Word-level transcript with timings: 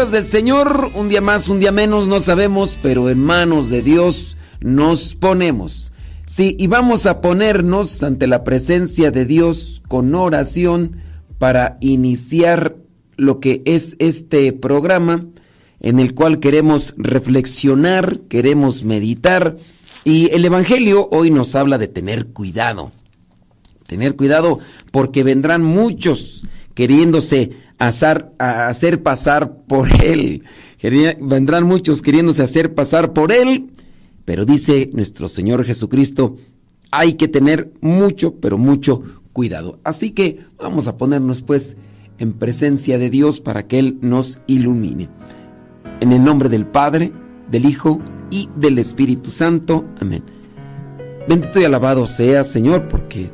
Del 0.00 0.24
Señor, 0.24 0.92
un 0.94 1.10
día 1.10 1.20
más, 1.20 1.46
un 1.48 1.60
día 1.60 1.72
menos, 1.72 2.08
no 2.08 2.20
sabemos, 2.20 2.78
pero 2.80 3.10
en 3.10 3.22
manos 3.22 3.68
de 3.68 3.82
Dios 3.82 4.38
nos 4.58 5.14
ponemos. 5.14 5.92
Sí, 6.24 6.56
y 6.58 6.68
vamos 6.68 7.04
a 7.04 7.20
ponernos 7.20 8.02
ante 8.02 8.26
la 8.26 8.42
presencia 8.42 9.10
de 9.10 9.26
Dios 9.26 9.82
con 9.88 10.14
oración 10.14 11.02
para 11.36 11.76
iniciar 11.80 12.76
lo 13.18 13.40
que 13.40 13.60
es 13.66 13.96
este 13.98 14.54
programa 14.54 15.26
en 15.80 15.98
el 15.98 16.14
cual 16.14 16.40
queremos 16.40 16.94
reflexionar, 16.96 18.20
queremos 18.30 18.84
meditar 18.84 19.58
y 20.04 20.30
el 20.32 20.46
Evangelio 20.46 21.10
hoy 21.12 21.30
nos 21.30 21.54
habla 21.54 21.76
de 21.76 21.88
tener 21.88 22.28
cuidado. 22.28 22.90
Tener 23.86 24.16
cuidado 24.16 24.60
porque 24.92 25.24
vendrán 25.24 25.62
muchos 25.62 26.46
queriéndose 26.74 27.52
a 27.80 28.68
hacer 28.68 29.02
pasar 29.02 29.64
por 29.66 29.88
él. 30.02 30.44
Vendrán 31.20 31.64
muchos 31.64 32.02
queriéndose 32.02 32.42
hacer 32.42 32.74
pasar 32.74 33.12
por 33.12 33.32
él. 33.32 33.70
Pero 34.24 34.44
dice 34.44 34.90
nuestro 34.92 35.28
Señor 35.28 35.64
Jesucristo, 35.64 36.36
hay 36.92 37.14
que 37.14 37.26
tener 37.26 37.72
mucho, 37.80 38.36
pero 38.36 38.58
mucho 38.58 39.02
cuidado. 39.32 39.80
Así 39.82 40.10
que 40.10 40.44
vamos 40.58 40.86
a 40.86 40.96
ponernos 40.96 41.42
pues 41.42 41.76
en 42.18 42.34
presencia 42.34 42.98
de 42.98 43.10
Dios 43.10 43.40
para 43.40 43.66
que 43.66 43.78
Él 43.78 43.98
nos 44.02 44.40
ilumine. 44.46 45.08
En 46.00 46.12
el 46.12 46.22
nombre 46.22 46.48
del 46.48 46.66
Padre, 46.66 47.12
del 47.50 47.64
Hijo 47.64 48.00
y 48.30 48.48
del 48.56 48.78
Espíritu 48.78 49.30
Santo. 49.30 49.84
Amén. 50.00 50.22
Bendito 51.28 51.60
y 51.60 51.64
alabado 51.64 52.06
sea, 52.06 52.44
Señor, 52.44 52.88
porque 52.88 53.30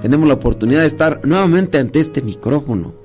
tenemos 0.00 0.26
la 0.28 0.34
oportunidad 0.34 0.80
de 0.80 0.86
estar 0.86 1.20
nuevamente 1.24 1.78
ante 1.78 2.00
este 2.00 2.22
micrófono. 2.22 3.01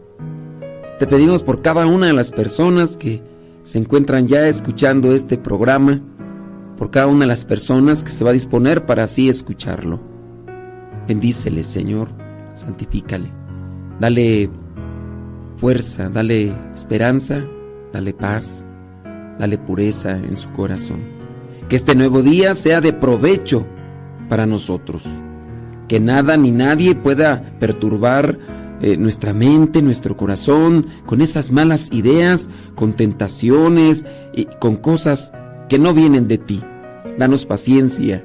Te 0.99 1.05
pedimos 1.05 1.43
por 1.43 1.61
cada 1.61 1.85
una 1.85 2.07
de 2.07 2.13
las 2.13 2.31
personas 2.31 2.97
que 2.97 3.21
se 3.61 3.77
encuentran 3.77 4.27
ya 4.27 4.47
escuchando 4.47 5.13
este 5.13 5.37
programa, 5.37 6.01
por 6.75 6.89
cada 6.89 7.05
una 7.05 7.21
de 7.21 7.27
las 7.27 7.45
personas 7.45 8.01
que 8.01 8.09
se 8.09 8.23
va 8.23 8.31
a 8.31 8.33
disponer 8.33 8.87
para 8.87 9.03
así 9.03 9.29
escucharlo. 9.29 9.99
Bendícele, 11.07 11.63
Señor, 11.63 12.07
santifícale. 12.53 13.31
Dale 13.99 14.49
fuerza, 15.57 16.09
dale 16.09 16.51
esperanza, 16.73 17.45
dale 17.93 18.15
paz, 18.15 18.65
dale 19.37 19.59
pureza 19.59 20.17
en 20.17 20.35
su 20.35 20.49
corazón. 20.51 21.03
Que 21.69 21.75
este 21.75 21.93
nuevo 21.93 22.23
día 22.23 22.55
sea 22.55 22.81
de 22.81 22.93
provecho 22.93 23.67
para 24.29 24.47
nosotros. 24.47 25.03
Que 25.87 25.99
nada 25.99 26.37
ni 26.37 26.49
nadie 26.49 26.95
pueda 26.95 27.53
perturbar 27.59 28.56
eh, 28.81 28.97
nuestra 28.97 29.33
mente, 29.33 29.81
nuestro 29.81 30.15
corazón, 30.15 30.87
con 31.05 31.21
esas 31.21 31.51
malas 31.51 31.91
ideas, 31.91 32.49
con 32.75 32.93
tentaciones 32.93 34.05
y 34.33 34.45
con 34.59 34.77
cosas 34.77 35.33
que 35.69 35.79
no 35.79 35.93
vienen 35.93 36.27
de 36.27 36.37
ti. 36.37 36.61
Danos 37.17 37.45
paciencia 37.45 38.23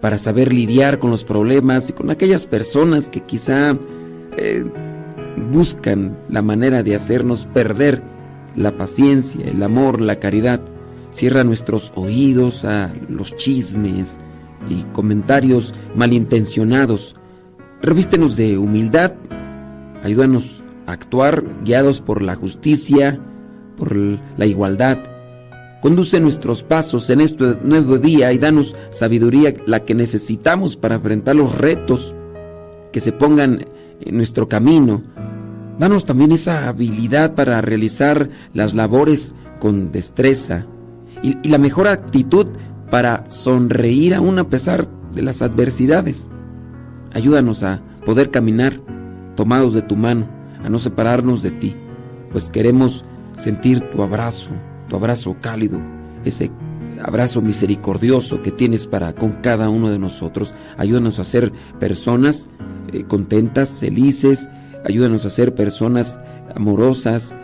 para 0.00 0.18
saber 0.18 0.52
lidiar 0.52 0.98
con 0.98 1.10
los 1.10 1.24
problemas 1.24 1.88
y 1.88 1.94
con 1.94 2.10
aquellas 2.10 2.46
personas 2.46 3.08
que 3.08 3.22
quizá 3.22 3.76
eh, 4.36 4.64
buscan 5.50 6.18
la 6.28 6.42
manera 6.42 6.82
de 6.82 6.94
hacernos 6.94 7.46
perder 7.46 8.02
la 8.54 8.76
paciencia, 8.76 9.46
el 9.46 9.62
amor, 9.62 10.00
la 10.00 10.20
caridad. 10.20 10.60
Cierra 11.10 11.44
nuestros 11.44 11.92
oídos 11.94 12.64
a 12.64 12.92
los 13.08 13.34
chismes 13.36 14.18
y 14.68 14.82
comentarios 14.92 15.74
malintencionados. 15.94 17.16
Revístenos 17.80 18.36
de 18.36 18.58
humildad. 18.58 19.12
Ayúdanos 20.04 20.62
a 20.86 20.92
actuar 20.92 21.42
guiados 21.64 22.02
por 22.02 22.20
la 22.20 22.34
justicia, 22.34 23.18
por 23.78 23.96
la 23.96 24.44
igualdad. 24.44 24.98
Conduce 25.80 26.20
nuestros 26.20 26.62
pasos 26.62 27.08
en 27.08 27.22
este 27.22 27.56
nuevo 27.62 27.96
día 27.96 28.30
y 28.34 28.38
danos 28.38 28.76
sabiduría 28.90 29.54
la 29.66 29.80
que 29.80 29.94
necesitamos 29.94 30.76
para 30.76 30.96
enfrentar 30.96 31.36
los 31.36 31.56
retos 31.56 32.14
que 32.92 33.00
se 33.00 33.12
pongan 33.12 33.66
en 34.02 34.16
nuestro 34.16 34.46
camino. 34.46 35.02
Danos 35.78 36.04
también 36.04 36.32
esa 36.32 36.68
habilidad 36.68 37.34
para 37.34 37.62
realizar 37.62 38.28
las 38.52 38.74
labores 38.74 39.32
con 39.58 39.90
destreza 39.90 40.66
y, 41.22 41.38
y 41.42 41.48
la 41.48 41.58
mejor 41.58 41.88
actitud 41.88 42.48
para 42.90 43.24
sonreír 43.30 44.14
aún 44.14 44.38
a 44.38 44.50
pesar 44.50 44.86
de 45.14 45.22
las 45.22 45.40
adversidades. 45.40 46.28
Ayúdanos 47.14 47.62
a 47.62 47.80
poder 48.04 48.30
caminar 48.30 48.80
tomados 49.34 49.74
de 49.74 49.82
tu 49.82 49.96
mano, 49.96 50.28
a 50.62 50.68
no 50.68 50.78
separarnos 50.78 51.42
de 51.42 51.50
ti, 51.50 51.76
pues 52.30 52.50
queremos 52.50 53.04
sentir 53.36 53.80
tu 53.90 54.02
abrazo, 54.02 54.50
tu 54.88 54.96
abrazo 54.96 55.36
cálido, 55.40 55.80
ese 56.24 56.50
abrazo 57.02 57.42
misericordioso 57.42 58.42
que 58.42 58.50
tienes 58.50 58.86
para 58.86 59.14
con 59.14 59.32
cada 59.32 59.68
uno 59.68 59.90
de 59.90 59.98
nosotros. 59.98 60.54
Ayúdanos 60.76 61.18
a 61.18 61.24
ser 61.24 61.52
personas 61.78 62.48
eh, 62.92 63.04
contentas, 63.04 63.80
felices, 63.80 64.48
ayúdanos 64.84 65.24
a 65.24 65.30
ser 65.30 65.54
personas 65.54 66.18
amorosas, 66.54 67.36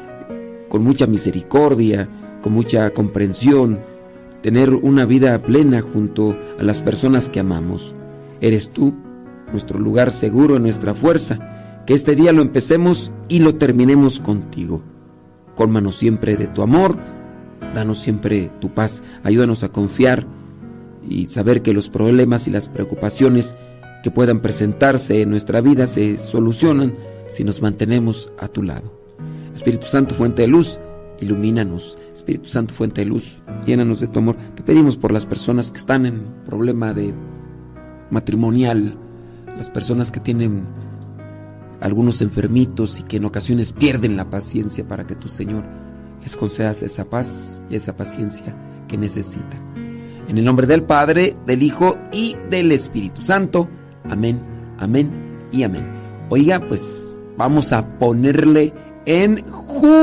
con 0.69 0.83
mucha 0.83 1.07
misericordia, 1.07 2.09
con 2.43 2.53
mucha 2.53 2.91
comprensión, 2.91 3.81
tener 4.43 4.71
una 4.71 5.05
vida 5.05 5.39
plena 5.43 5.83
junto 5.83 6.37
a 6.59 6.63
las 6.63 6.81
personas 6.81 7.29
que 7.29 7.41
amamos. 7.41 7.95
Eres 8.41 8.71
tú, 8.71 8.95
nuestro 9.53 9.79
lugar 9.79 10.11
seguro, 10.11 10.59
nuestra 10.59 10.95
fuerza. 10.95 11.60
Este 11.91 12.15
día 12.15 12.33
lo 12.33 12.41
empecemos 12.41 13.11
y 13.27 13.41
lo 13.41 13.57
terminemos 13.57 14.21
contigo. 14.21 14.81
Cólmanos 15.57 15.97
siempre 15.97 16.37
de 16.37 16.47
tu 16.47 16.63
amor, 16.63 16.97
danos 17.75 17.99
siempre 17.99 18.49
tu 18.61 18.73
paz, 18.73 19.03
ayúdanos 19.25 19.65
a 19.65 19.71
confiar 19.71 20.25
y 21.09 21.27
saber 21.27 21.63
que 21.63 21.73
los 21.73 21.89
problemas 21.89 22.47
y 22.47 22.53
las 22.53 22.69
preocupaciones 22.69 23.57
que 24.05 24.13
puedan 24.13 24.39
presentarse 24.39 25.21
en 25.21 25.31
nuestra 25.31 25.61
vida 25.63 25.89
se 25.89 26.21
solucionan 26.21 26.95
si 27.27 27.43
nos 27.43 27.61
mantenemos 27.61 28.31
a 28.39 28.47
tu 28.47 28.63
lado. 28.63 28.97
Espíritu 29.53 29.89
Santo, 29.89 30.15
fuente 30.15 30.43
de 30.43 30.49
luz, 30.49 30.79
ilumínanos. 31.21 31.99
Espíritu 32.15 32.51
Santo, 32.51 32.73
fuente 32.73 33.01
de 33.01 33.09
luz, 33.09 33.43
llénanos 33.67 33.99
de 33.99 34.07
tu 34.07 34.21
amor. 34.21 34.37
Te 34.55 34.63
pedimos 34.63 34.97
por 34.97 35.11
las 35.11 35.27
personas 35.27 35.73
que 35.73 35.79
están 35.79 36.07
en 36.07 36.21
problema 36.47 36.95
de 36.95 37.13
matrimonial, 38.11 38.97
las 39.57 39.71
personas 39.71 40.13
que 40.13 40.21
tienen 40.21 40.63
algunos 41.81 42.21
enfermitos 42.23 43.01
y 43.01 43.03
que 43.05 43.17
en 43.17 43.25
ocasiones 43.25 43.73
pierden 43.73 44.17
la 44.17 44.31
paciencia 44.31 44.87
para 44.87 45.07
que 45.07 45.15
tu 45.15 45.29
Señor 45.29 45.65
les 46.23 46.37
concedas 46.37 46.83
esa 46.83 47.05
paz 47.05 47.63
y 47.71 47.77
esa 47.77 47.97
paciencia 47.97 48.55
que 48.89 48.99
necesitan. 48.99 49.71
En 50.29 50.39
el 50.39 50.45
nombre 50.45 50.67
del 50.67 50.83
Padre, 50.83 51.37
del 51.47 51.63
Hijo 51.63 51.97
y 52.13 52.37
del 52.51 52.73
Espíritu 52.73 53.23
Santo. 53.23 53.69
Amén, 54.09 54.41
amén 54.79 55.39
y 55.51 55.63
amén. 55.63 55.87
Oiga, 56.29 56.61
pues 56.69 57.21
vamos 57.37 57.73
a 57.73 57.99
ponerle 57.99 58.73
en 59.07 59.43
Jundia. 59.51 60.01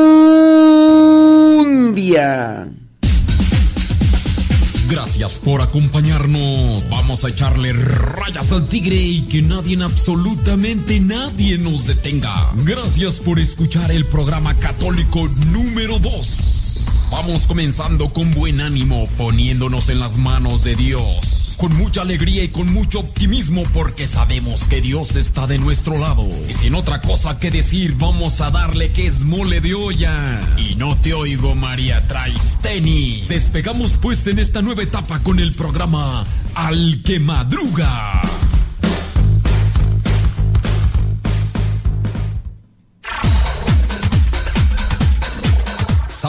Gracias 4.90 5.40
por 5.40 5.62
acompañarnos. 5.62 6.88
Vamos 6.90 7.26
a 7.26 7.30
echarle 7.30 7.74
rayas 7.74 8.52
al 8.52 8.66
tigre 8.66 8.96
y 8.96 9.22
que 9.24 9.42
nadie, 9.42 9.82
absolutamente 9.84 11.00
nadie 11.00 11.58
nos 11.58 11.86
detenga. 11.86 12.52
Gracias 12.64 13.20
por 13.20 13.40
escuchar 13.40 13.92
el 13.92 14.06
programa 14.06 14.54
católico 14.56 15.28
número 15.52 16.00
2. 16.00 16.67
Vamos 17.12 17.48
comenzando 17.48 18.10
con 18.10 18.32
buen 18.32 18.62
ánimo, 18.62 19.08
poniéndonos 19.18 19.90
en 19.90 20.00
las 20.00 20.18
manos 20.18 20.64
de 20.64 20.76
Dios 20.76 21.48
con 21.58 21.76
mucha 21.76 22.02
alegría 22.02 22.44
y 22.44 22.50
con 22.50 22.72
mucho 22.72 23.00
optimismo 23.00 23.64
porque 23.74 24.08
sabemos 24.08 24.68
que 24.68 24.80
Dios 24.80 25.16
está 25.16 25.48
de 25.48 25.58
nuestro 25.58 25.98
lado. 25.98 26.28
Y 26.48 26.54
sin 26.54 26.76
otra 26.76 27.02
cosa 27.02 27.40
que 27.40 27.52
decir, 27.52 27.96
vamos 27.98 28.42
a 28.42 28.52
darle 28.52 28.92
que 28.92 29.08
es 29.08 29.26
mole 29.26 29.60
de 29.60 29.74
olla. 29.74 30.40
Y 30.58 30.76
no 30.76 30.96
te 30.98 31.14
oigo, 31.14 31.56
María 31.56 32.08
Traisteni. 32.08 33.26
Despegamos 33.28 33.98
pues 33.98 34.26
en 34.28 34.40
esta 34.40 34.62
nueva 34.62 34.84
etapa 34.84 35.20
con 35.20 35.40
el 35.40 35.54
programa 35.54 36.24
Al 36.54 37.02
que 37.04 37.20
Madruga. 37.20 38.22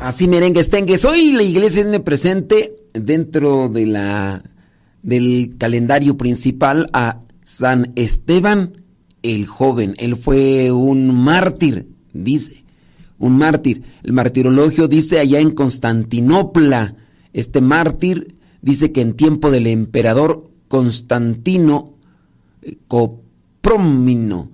Así 0.00 0.28
merengues 0.28 0.70
tengues. 0.70 1.04
Hoy 1.04 1.32
la 1.32 1.42
iglesia 1.42 1.82
tiene 1.82 2.00
presente 2.00 2.74
dentro 2.94 3.68
de 3.68 3.84
la 3.84 4.42
del 5.02 5.56
calendario 5.58 6.16
principal 6.16 6.88
a 6.94 7.20
San 7.44 7.92
Esteban 7.96 8.82
el 9.22 9.46
joven. 9.46 9.94
Él 9.98 10.16
fue 10.16 10.72
un 10.72 11.14
mártir, 11.14 11.86
dice, 12.14 12.64
un 13.18 13.36
mártir. 13.36 13.82
El 14.02 14.14
martirologio 14.14 14.88
dice 14.88 15.20
allá 15.20 15.38
en 15.38 15.50
Constantinopla, 15.50 16.96
este 17.34 17.60
mártir 17.60 18.36
dice 18.62 18.92
que 18.92 19.02
en 19.02 19.12
tiempo 19.12 19.50
del 19.50 19.66
emperador 19.66 20.50
Constantino 20.68 21.94
eh, 22.62 22.78
Copromino, 22.88 24.50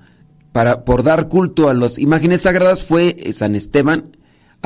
para, 0.50 0.84
por 0.84 1.04
dar 1.04 1.28
culto 1.28 1.68
a 1.68 1.74
las 1.74 2.00
imágenes 2.00 2.42
sagradas, 2.42 2.82
fue 2.82 3.16
San 3.32 3.54
Esteban 3.54 4.15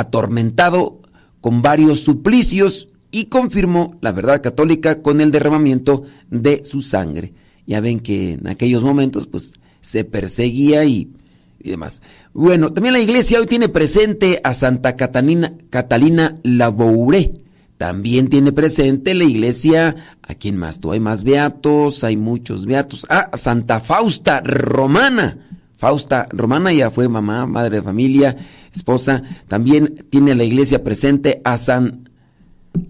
atormentado 0.01 1.01
con 1.41 1.63
varios 1.63 2.01
suplicios 2.01 2.89
y 3.11 3.27
confirmó 3.27 3.97
la 4.01 4.13
verdad 4.13 4.43
católica 4.43 5.03
con 5.03 5.21
el 5.21 5.31
derramamiento 5.31 6.05
de 6.31 6.65
su 6.65 6.83
sangre. 6.83 7.33
Ya 7.67 7.81
ven 7.81 8.01
que 8.01 8.33
en 8.33 8.49
aquellos 8.49 8.83
momentos 8.83 9.27
pues 9.27 9.61
se 9.81 10.05
perseguía 10.05 10.85
y, 10.85 11.11
demás. 11.59 12.03
Bueno, 12.33 12.73
también 12.73 12.95
la 12.95 13.01
iglesia 13.01 13.41
hoy 13.41 13.47
tiene 13.47 13.69
presente 13.69 14.41
a 14.45 14.55
Santa 14.55 14.97
Catalina, 14.97 15.53
Catalina 15.71 16.37
Labouré. 16.43 17.33
También 17.77 18.29
tiene 18.29 18.53
presente 18.53 19.15
la 19.15 19.25
iglesia, 19.25 20.17
¿a 20.23 20.35
quién 20.35 20.59
más? 20.59 20.81
Tú 20.81 20.93
hay 20.93 21.01
más 21.01 21.25
beatos, 21.25 22.05
hay 22.05 22.17
muchos 22.17 22.67
beatos. 22.67 23.07
Ah, 23.09 23.31
Santa 23.35 23.81
Fausta 23.81 24.43
Romana. 24.43 25.60
Fausta 25.81 26.27
Romana 26.29 26.75
ya 26.75 26.91
fue 26.91 27.09
mamá, 27.09 27.47
madre 27.47 27.77
de 27.77 27.83
familia 27.83 28.37
esposa. 28.71 29.23
También 29.49 29.95
tiene 30.11 30.35
la 30.35 30.45
iglesia 30.45 30.85
presente 30.85 31.41
a 31.43 31.57
San, 31.57 32.11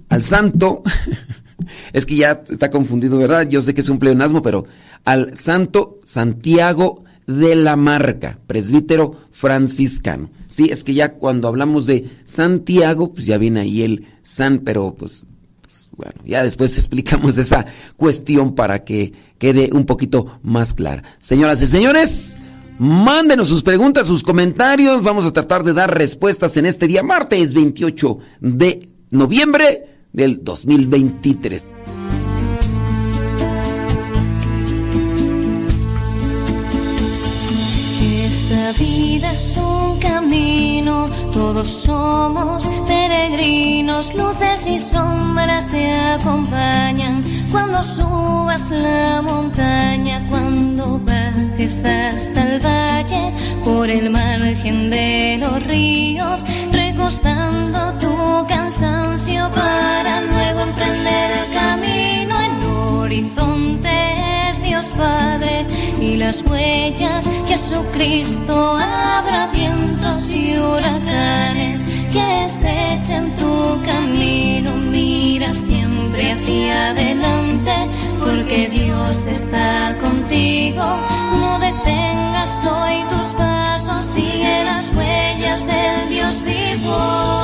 al 0.08 0.24
santo, 0.24 0.82
es 1.92 2.04
que 2.04 2.16
ya 2.16 2.42
está 2.50 2.68
confundido, 2.68 3.16
¿verdad? 3.16 3.48
Yo 3.48 3.62
sé 3.62 3.74
que 3.74 3.80
es 3.80 3.88
un 3.90 4.00
pleonasmo, 4.00 4.42
pero 4.42 4.64
al 5.04 5.36
santo 5.36 6.00
Santiago 6.04 7.04
de 7.28 7.54
la 7.54 7.76
Marca, 7.76 8.40
presbítero 8.48 9.18
franciscano. 9.30 10.28
Sí, 10.48 10.68
es 10.72 10.82
que 10.82 10.92
ya 10.92 11.14
cuando 11.14 11.46
hablamos 11.46 11.86
de 11.86 12.10
Santiago, 12.24 13.14
pues 13.14 13.24
ya 13.24 13.38
viene 13.38 13.60
ahí 13.60 13.82
el 13.82 14.06
San, 14.22 14.58
pero 14.64 14.96
pues, 14.96 15.24
pues 15.62 15.90
bueno, 15.96 16.20
ya 16.24 16.42
después 16.42 16.76
explicamos 16.76 17.38
esa 17.38 17.66
cuestión 17.96 18.56
para 18.56 18.82
que 18.82 19.12
quede 19.38 19.70
un 19.72 19.86
poquito 19.86 20.40
más 20.42 20.74
clara. 20.74 21.04
Señoras 21.20 21.62
y 21.62 21.66
señores, 21.66 22.40
Mándenos 22.80 23.48
sus 23.48 23.62
preguntas, 23.62 24.06
sus 24.06 24.22
comentarios. 24.22 25.02
Vamos 25.02 25.26
a 25.26 25.34
tratar 25.34 25.64
de 25.64 25.74
dar 25.74 25.94
respuestas 25.94 26.56
en 26.56 26.64
este 26.64 26.86
día, 26.86 27.02
martes 27.02 27.52
28 27.52 28.18
de 28.40 28.88
noviembre 29.10 30.06
del 30.14 30.42
2023. 30.42 31.66
Esta 38.70 38.84
vida 38.84 39.32
es 39.32 39.56
un 39.56 39.98
camino, 39.98 41.08
todos 41.32 41.66
somos 41.66 42.70
peregrinos, 42.86 44.14
luces 44.14 44.64
y 44.68 44.78
sombras 44.78 45.68
te 45.70 45.92
acompañan 45.92 47.24
cuando 47.50 47.82
subas 47.82 48.70
la 48.70 49.22
montaña, 49.22 50.24
cuando 50.30 51.00
bajes 51.00 51.84
hasta 51.84 52.42
el 52.44 52.60
valle, 52.64 53.32
por 53.64 53.90
el 53.90 54.08
margen 54.10 54.88
de 54.88 55.38
los 55.40 55.66
ríos, 55.66 56.44
recostando 56.70 57.92
tu 57.94 58.46
cansancio 58.46 59.50
para 59.52 60.20
luego 60.20 60.60
emprender 60.60 61.30
el 61.40 61.54
camino. 61.54 62.40
El 62.40 62.64
horizonte 62.68 64.50
es 64.50 64.62
Dios 64.62 64.94
Padre 64.96 65.66
las 66.20 66.42
huellas 66.42 67.26
Jesucristo 67.48 68.76
abra 68.76 69.48
vientos 69.54 70.28
y 70.28 70.58
huracanes 70.58 71.82
que 72.12 72.44
estrechen 72.44 73.34
tu 73.36 73.80
camino. 73.86 74.70
Mira 74.76 75.54
siempre 75.54 76.32
hacia 76.32 76.90
adelante 76.90 77.72
porque 78.22 78.68
Dios 78.68 79.26
está 79.26 79.96
contigo. 79.98 80.84
No 81.40 81.58
detengas 81.58 82.66
hoy 82.66 83.02
tus 83.08 83.28
pasos, 83.28 84.04
sigue 84.04 84.64
las 84.64 84.92
huellas 84.94 85.66
del 85.66 86.08
Dios 86.10 86.42
vivo. 86.44 87.39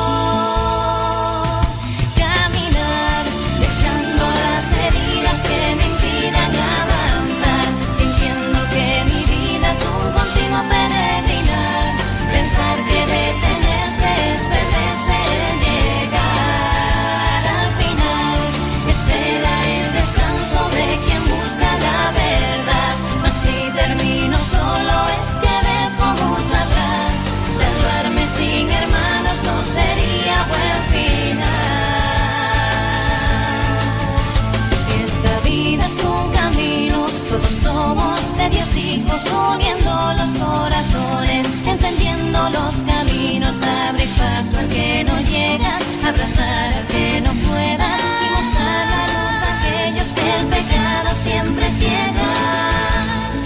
hijos, 38.76 39.22
uniendo 39.52 40.12
los 40.18 40.30
corazones, 40.42 41.46
encendiendo 41.66 42.50
los 42.50 42.74
caminos, 42.86 43.54
abrir 43.62 44.08
paso 44.16 44.58
al 44.58 44.68
que 44.68 45.04
no 45.04 45.18
llega, 45.20 45.78
abrazar 46.04 46.72
al 46.74 46.86
que 46.88 47.20
no 47.22 47.32
pueda 47.48 47.96
y 48.24 48.26
mostrar 48.36 48.86
la 48.94 49.02
luz 49.12 49.38
a 49.42 49.50
aquellos 49.58 50.08
que 50.08 50.40
el 50.40 50.46
pecado 50.46 51.10
siempre 51.24 51.64
ciega. 51.78 52.30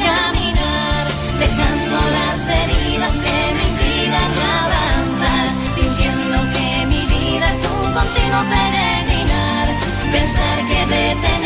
Caminar, 0.04 1.04
dejando 1.38 1.96
las 2.18 2.38
heridas 2.49 3.12
que 3.12 3.38
me 3.56 3.64
impidan 3.70 4.32
avanzar, 4.60 5.46
sintiendo 5.75 6.38
que 6.54 6.87
mi 6.87 7.02
vida 7.06 7.49
es 7.49 7.60
un 7.66 7.92
continuo 7.92 8.42
peregrinar, 8.54 9.68
pensar 10.12 10.56
que 10.68 10.80
detener 10.87 11.39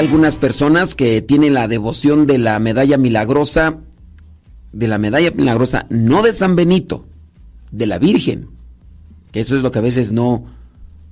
algunas 0.00 0.38
personas 0.38 0.94
que 0.94 1.20
tienen 1.20 1.52
la 1.52 1.68
devoción 1.68 2.26
de 2.26 2.38
la 2.38 2.58
medalla 2.58 2.96
milagrosa, 2.96 3.80
de 4.72 4.88
la 4.88 4.96
medalla 4.96 5.30
milagrosa, 5.30 5.86
no 5.90 6.22
de 6.22 6.32
San 6.32 6.56
Benito, 6.56 7.06
de 7.70 7.86
la 7.86 7.98
Virgen. 7.98 8.48
Que 9.30 9.40
eso 9.40 9.56
es 9.56 9.62
lo 9.62 9.70
que 9.70 9.78
a 9.78 9.82
veces 9.82 10.10
no, 10.10 10.46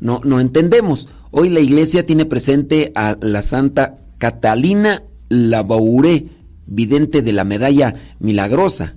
no, 0.00 0.40
entendemos. 0.40 1.10
Hoy 1.30 1.50
la 1.50 1.60
iglesia 1.60 2.06
tiene 2.06 2.24
presente 2.24 2.90
a 2.94 3.18
la 3.20 3.42
Santa 3.42 3.98
Catalina 4.16 5.02
Labouré, 5.28 6.28
vidente 6.66 7.20
de 7.20 7.32
la 7.34 7.44
medalla 7.44 7.94
milagrosa. 8.20 8.94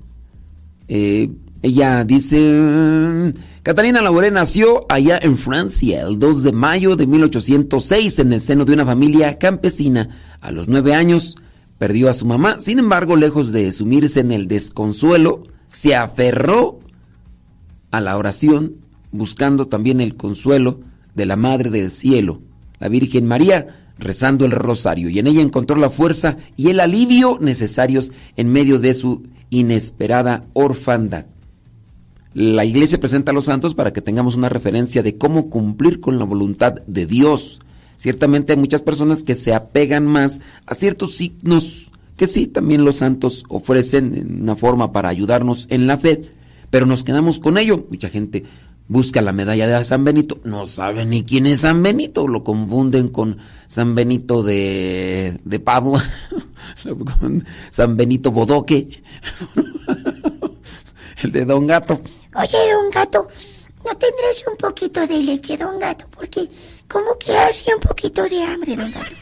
Eh, 0.88 1.32
ella 1.63 2.06
dice, 2.06 3.34
Catalina 3.63 4.02
Labouré 4.02 4.32
nació 4.32 4.88
allá 4.89 5.19
en 5.21 5.38
Francia 5.38 6.02
el 6.02 6.17
2 6.17 6.41
de 6.41 6.52
mayo 6.52 6.95
de 6.95 7.06
1806 7.06 8.17
en 8.17 8.34
el 8.34 8.41
seno 8.41 8.65
de 8.65 8.74
una 8.74 8.88
familia 8.88 9.38
campesina. 9.38 10.10
A 10.41 10.50
los 10.52 10.67
nueve 10.67 10.95
años 10.95 11.38
perdió 11.78 12.10
a 12.10 12.13
su 12.13 12.26
mamá, 12.26 12.58
sin 12.58 12.80
embargo, 12.80 13.15
lejos 13.15 13.52
de 13.52 13.71
sumirse 13.71 14.21
en 14.21 14.32
el 14.32 14.47
desconsuelo, 14.47 15.43
se 15.67 15.95
aferró 15.95 16.80
a 17.91 18.02
la 18.02 18.17
oración, 18.17 18.78
buscando 19.12 19.67
también 19.67 20.02
el 20.02 20.15
consuelo 20.15 20.80
de 21.13 21.28
la 21.28 21.36
Madre 21.36 21.69
del 21.69 21.91
Cielo, 21.91 22.41
la 22.80 22.89
Virgen 22.89 23.28
María, 23.28 23.91
rezando 24.00 24.43
el 24.43 24.54
rosario, 24.54 25.08
y 25.10 25.19
en 25.19 25.28
ella 25.28 25.43
encontró 25.43 25.76
la 25.76 25.91
fuerza 25.91 26.38
y 26.58 26.69
el 26.69 26.80
alivio 26.80 27.38
necesarios 27.39 28.12
en 28.38 28.52
medio 28.52 28.80
de 28.80 28.95
su 28.95 29.21
inesperada 29.52 30.45
orfandad. 30.54 31.28
La 32.33 32.63
iglesia 32.65 32.99
presenta 32.99 33.31
a 33.31 33.33
los 33.33 33.45
santos 33.45 33.75
para 33.75 33.91
que 33.91 34.01
tengamos 34.01 34.35
una 34.35 34.49
referencia 34.49 35.03
de 35.03 35.17
cómo 35.17 35.49
cumplir 35.49 35.99
con 35.99 36.17
la 36.17 36.25
voluntad 36.25 36.75
de 36.87 37.05
Dios. 37.05 37.59
Ciertamente 37.97 38.53
hay 38.53 38.59
muchas 38.59 38.81
personas 38.81 39.21
que 39.21 39.35
se 39.35 39.53
apegan 39.53 40.05
más 40.05 40.39
a 40.65 40.73
ciertos 40.73 41.15
signos 41.15 41.91
que 42.21 42.27
sí, 42.27 42.45
también 42.45 42.85
los 42.85 42.97
santos 42.97 43.45
ofrecen 43.49 44.13
en 44.13 44.43
una 44.43 44.55
forma 44.55 44.91
para 44.91 45.09
ayudarnos 45.09 45.65
en 45.71 45.87
la 45.87 45.97
fe, 45.97 46.21
pero 46.69 46.85
nos 46.85 47.03
quedamos 47.03 47.39
con 47.39 47.57
ello. 47.57 47.87
Mucha 47.89 48.09
gente 48.09 48.45
busca 48.87 49.23
la 49.23 49.33
medalla 49.33 49.65
de 49.65 49.83
San 49.83 50.03
Benito, 50.03 50.39
no 50.43 50.67
sabe 50.67 51.03
ni 51.03 51.23
quién 51.23 51.47
es 51.47 51.61
San 51.61 51.81
Benito, 51.81 52.27
lo 52.27 52.43
confunden 52.43 53.07
con 53.07 53.37
San 53.67 53.95
Benito 53.95 54.43
de, 54.43 55.39
de 55.43 55.59
Padua, 55.59 56.03
San 57.71 57.97
Benito 57.97 58.31
Bodoque, 58.31 58.87
el 61.23 61.31
de 61.31 61.43
Don 61.45 61.65
Gato. 61.65 62.01
Oye, 62.35 62.73
don 62.73 62.89
Gato, 62.91 63.27
¿no 63.83 63.91
tendrás 63.97 64.43
un 64.49 64.57
poquito 64.57 65.05
de 65.05 65.17
leche, 65.17 65.57
don 65.57 65.79
Gato? 65.79 66.05
Porque 66.11 66.47
como 66.87 67.17
que 67.17 67.37
hace 67.37 67.73
un 67.73 67.81
poquito 67.81 68.23
de 68.23 68.41
hambre, 68.43 68.75
don 68.75 68.91
Gato. 68.91 69.15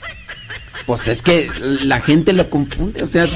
Pues 0.86 1.08
es 1.08 1.22
que 1.22 1.50
la 1.84 2.00
gente 2.00 2.34
lo 2.34 2.50
confunde, 2.50 3.04
o 3.04 3.08
sea, 3.08 3.28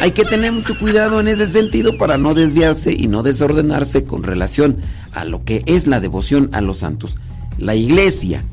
hay 0.00 0.12
que 0.12 0.24
tener 0.24 0.52
mucho 0.52 0.78
cuidado 0.78 1.20
en 1.20 1.28
ese 1.28 1.46
sentido 1.46 1.96
para 1.98 2.18
no 2.18 2.34
desviarse 2.34 2.92
y 2.92 3.06
no 3.06 3.22
desordenarse 3.22 4.04
con 4.04 4.22
relación 4.22 4.78
a 5.12 5.24
lo 5.24 5.44
que 5.44 5.62
es 5.66 5.86
la 5.86 6.00
devoción 6.00 6.50
a 6.52 6.60
los 6.60 6.78
santos. 6.78 7.16
La 7.58 7.74
iglesia 7.74 8.44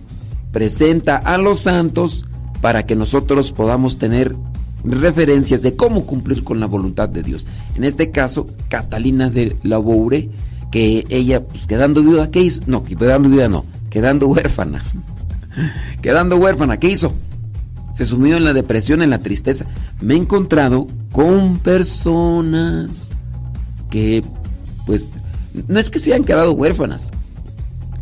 presenta 0.51 1.17
a 1.17 1.37
los 1.37 1.59
santos 1.59 2.25
para 2.61 2.85
que 2.85 2.95
nosotros 2.95 3.51
podamos 3.51 3.97
tener 3.97 4.35
referencias 4.83 5.61
de 5.61 5.75
cómo 5.75 6.05
cumplir 6.05 6.43
con 6.43 6.59
la 6.59 6.65
voluntad 6.65 7.09
de 7.09 7.23
Dios. 7.23 7.47
En 7.75 7.83
este 7.83 8.11
caso, 8.11 8.47
Catalina 8.69 9.29
de 9.29 9.55
Laboure, 9.63 10.29
que 10.71 11.05
ella, 11.09 11.43
pues, 11.43 11.67
quedando 11.67 12.01
viuda, 12.01 12.31
¿qué 12.31 12.41
hizo? 12.41 12.61
No, 12.65 12.83
quedando 12.83 13.29
viuda 13.29 13.49
no, 13.49 13.65
quedando 13.89 14.27
huérfana. 14.27 14.83
quedando 16.01 16.37
huérfana, 16.37 16.77
¿qué 16.77 16.89
hizo? 16.89 17.13
Se 17.95 18.05
sumió 18.05 18.37
en 18.37 18.45
la 18.45 18.53
depresión, 18.53 19.01
en 19.01 19.09
la 19.09 19.19
tristeza. 19.19 19.65
Me 19.99 20.15
he 20.15 20.17
encontrado 20.17 20.87
con 21.11 21.59
personas 21.59 23.09
que, 23.89 24.23
pues, 24.85 25.11
no 25.67 25.79
es 25.79 25.89
que 25.89 25.99
se 25.99 26.13
hayan 26.13 26.23
quedado 26.23 26.53
huérfanas. 26.53 27.11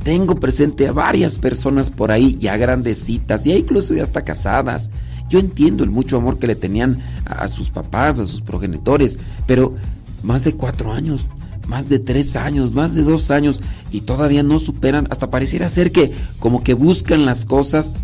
Tengo 0.03 0.39
presente 0.39 0.87
a 0.87 0.93
varias 0.93 1.37
personas 1.37 1.89
por 1.89 2.11
ahí, 2.11 2.37
ya 2.39 2.55
grandecitas, 2.55 3.45
y 3.45 3.53
incluso 3.53 3.93
ya 3.93 4.03
hasta 4.03 4.21
casadas, 4.21 4.91
yo 5.29 5.39
entiendo 5.39 5.83
el 5.83 5.89
mucho 5.89 6.17
amor 6.17 6.39
que 6.39 6.47
le 6.47 6.55
tenían 6.55 6.99
a, 7.25 7.47
sus 7.47 7.69
papás, 7.69 8.19
a 8.19 8.25
sus 8.25 8.41
progenitores, 8.41 9.19
pero 9.45 9.75
más 10.23 10.43
de 10.43 10.53
cuatro 10.53 10.91
años, 10.91 11.27
más 11.67 11.87
de 11.87 11.99
tres 11.99 12.35
años, 12.35 12.73
más 12.73 12.95
de 12.95 13.03
dos 13.03 13.31
años 13.31 13.61
y 13.91 14.01
todavía 14.01 14.43
no 14.43 14.59
superan, 14.59 15.07
hasta 15.11 15.29
pareciera 15.29 15.69
ser 15.69 15.91
que 15.91 16.11
como 16.39 16.63
que 16.63 16.73
buscan 16.73 17.25
las 17.25 17.45
cosas 17.45 18.01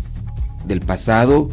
del 0.66 0.80
pasado, 0.80 1.50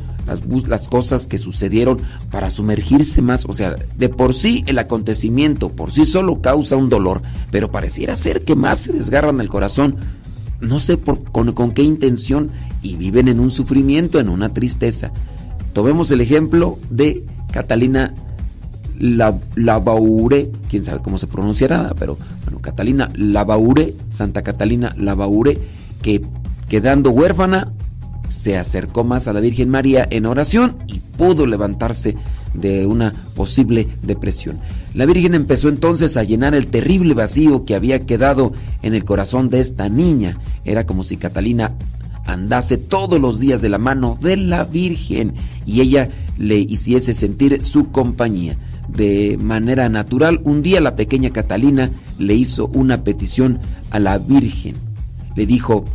las, 0.68 0.88
cosas 0.88 1.28
que 1.28 1.38
sucedieron 1.38 2.00
para 2.32 2.50
sumergirse 2.50 3.22
más. 3.22 3.46
O 3.46 3.54
sea, 3.54 3.76
de 3.98 4.10
por 4.10 4.34
sí 4.34 4.64
el 4.68 4.80
acontecimiento 4.80 5.70
por 5.70 5.92
sí 5.92 6.06
solo 6.06 6.42
causa 6.42 6.76
un 6.76 6.90
dolor, 6.90 7.22
pero 7.52 7.72
pareciera 7.72 8.16
ser 8.16 8.44
que 8.44 8.56
más 8.56 8.80
se 8.80 8.94
desgarran 8.94 9.42
el 9.42 9.50
corazón. 9.50 9.98
No 10.62 10.80
sé 10.80 10.98
por, 10.98 11.24
con 11.32 11.74
qué 11.74 11.84
intención 11.84 12.52
y 12.82 12.96
viven 12.96 13.28
en 13.28 13.40
un 13.40 13.52
sufrimiento, 13.52 14.20
en 14.20 14.30
una 14.30 14.54
tristeza. 14.54 15.12
Tomemos 15.74 16.12
el 16.12 16.22
ejemplo 16.22 16.78
de 16.90 17.26
Catalina 17.52 18.14
Labaure, 19.00 20.52
quién 20.70 20.84
sabe 20.84 21.02
cómo 21.02 21.18
se 21.18 21.28
pronunciará, 21.28 21.94
pero 21.98 22.18
bueno, 22.44 22.60
Catalina 22.62 23.12
Labaure, 23.16 23.96
Santa 24.10 24.44
Catalina 24.44 24.94
Labaure, 24.98 25.60
que 26.02 26.22
quedando 26.70 27.12
huérfana 27.12 27.74
se 28.30 28.58
acercó 28.58 29.04
más 29.04 29.28
a 29.28 29.34
la 29.34 29.40
Virgen 29.40 29.70
María 29.70 30.08
en 30.10 30.26
oración 30.26 30.78
y 30.88 31.00
pudo 31.00 31.46
levantarse 31.46 32.16
de 32.54 32.86
una 32.86 33.14
posible 33.36 33.88
depresión. 34.02 34.60
La 34.94 35.06
Virgen 35.06 35.36
empezó 35.36 35.70
entonces 35.70 36.18
a 36.18 36.24
llenar 36.24 36.54
el 36.56 36.68
terrible 36.68 37.14
vacío 37.14 37.66
que 37.66 37.76
había 37.76 38.06
quedado 38.06 38.54
en 38.82 38.94
el 38.94 39.06
corazón 39.06 39.50
de 39.50 39.60
esta 39.60 39.90
niña. 39.90 40.40
Era 40.66 40.86
como 40.86 41.04
si 41.04 41.18
Catalina 41.18 41.74
andase 42.26 42.78
todos 42.78 43.20
los 43.20 43.40
días 43.40 43.62
de 43.62 43.70
la 43.70 43.78
mano 43.78 44.18
de 44.22 44.38
la 44.38 44.64
Virgen 44.64 45.36
y 45.66 45.82
ella 45.82 46.10
le 46.38 46.58
hiciese 46.58 47.14
sentir 47.14 47.64
su 47.64 47.92
compañía. 47.92 48.58
De 48.88 49.38
manera 49.42 49.90
natural, 49.90 50.42
un 50.44 50.62
día 50.62 50.82
la 50.82 50.96
pequeña 50.96 51.32
Catalina 51.32 51.92
le 52.20 52.36
hizo 52.36 52.68
una 52.68 53.04
petición 53.04 53.60
a 53.92 54.00
la 54.00 54.18
Virgen. 54.18 54.76
Le 55.36 55.46
dijo, 55.46 55.86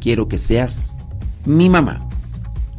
quiero 0.00 0.28
que 0.28 0.38
seas 0.38 0.98
mi 1.46 1.68
mamá. 1.68 2.08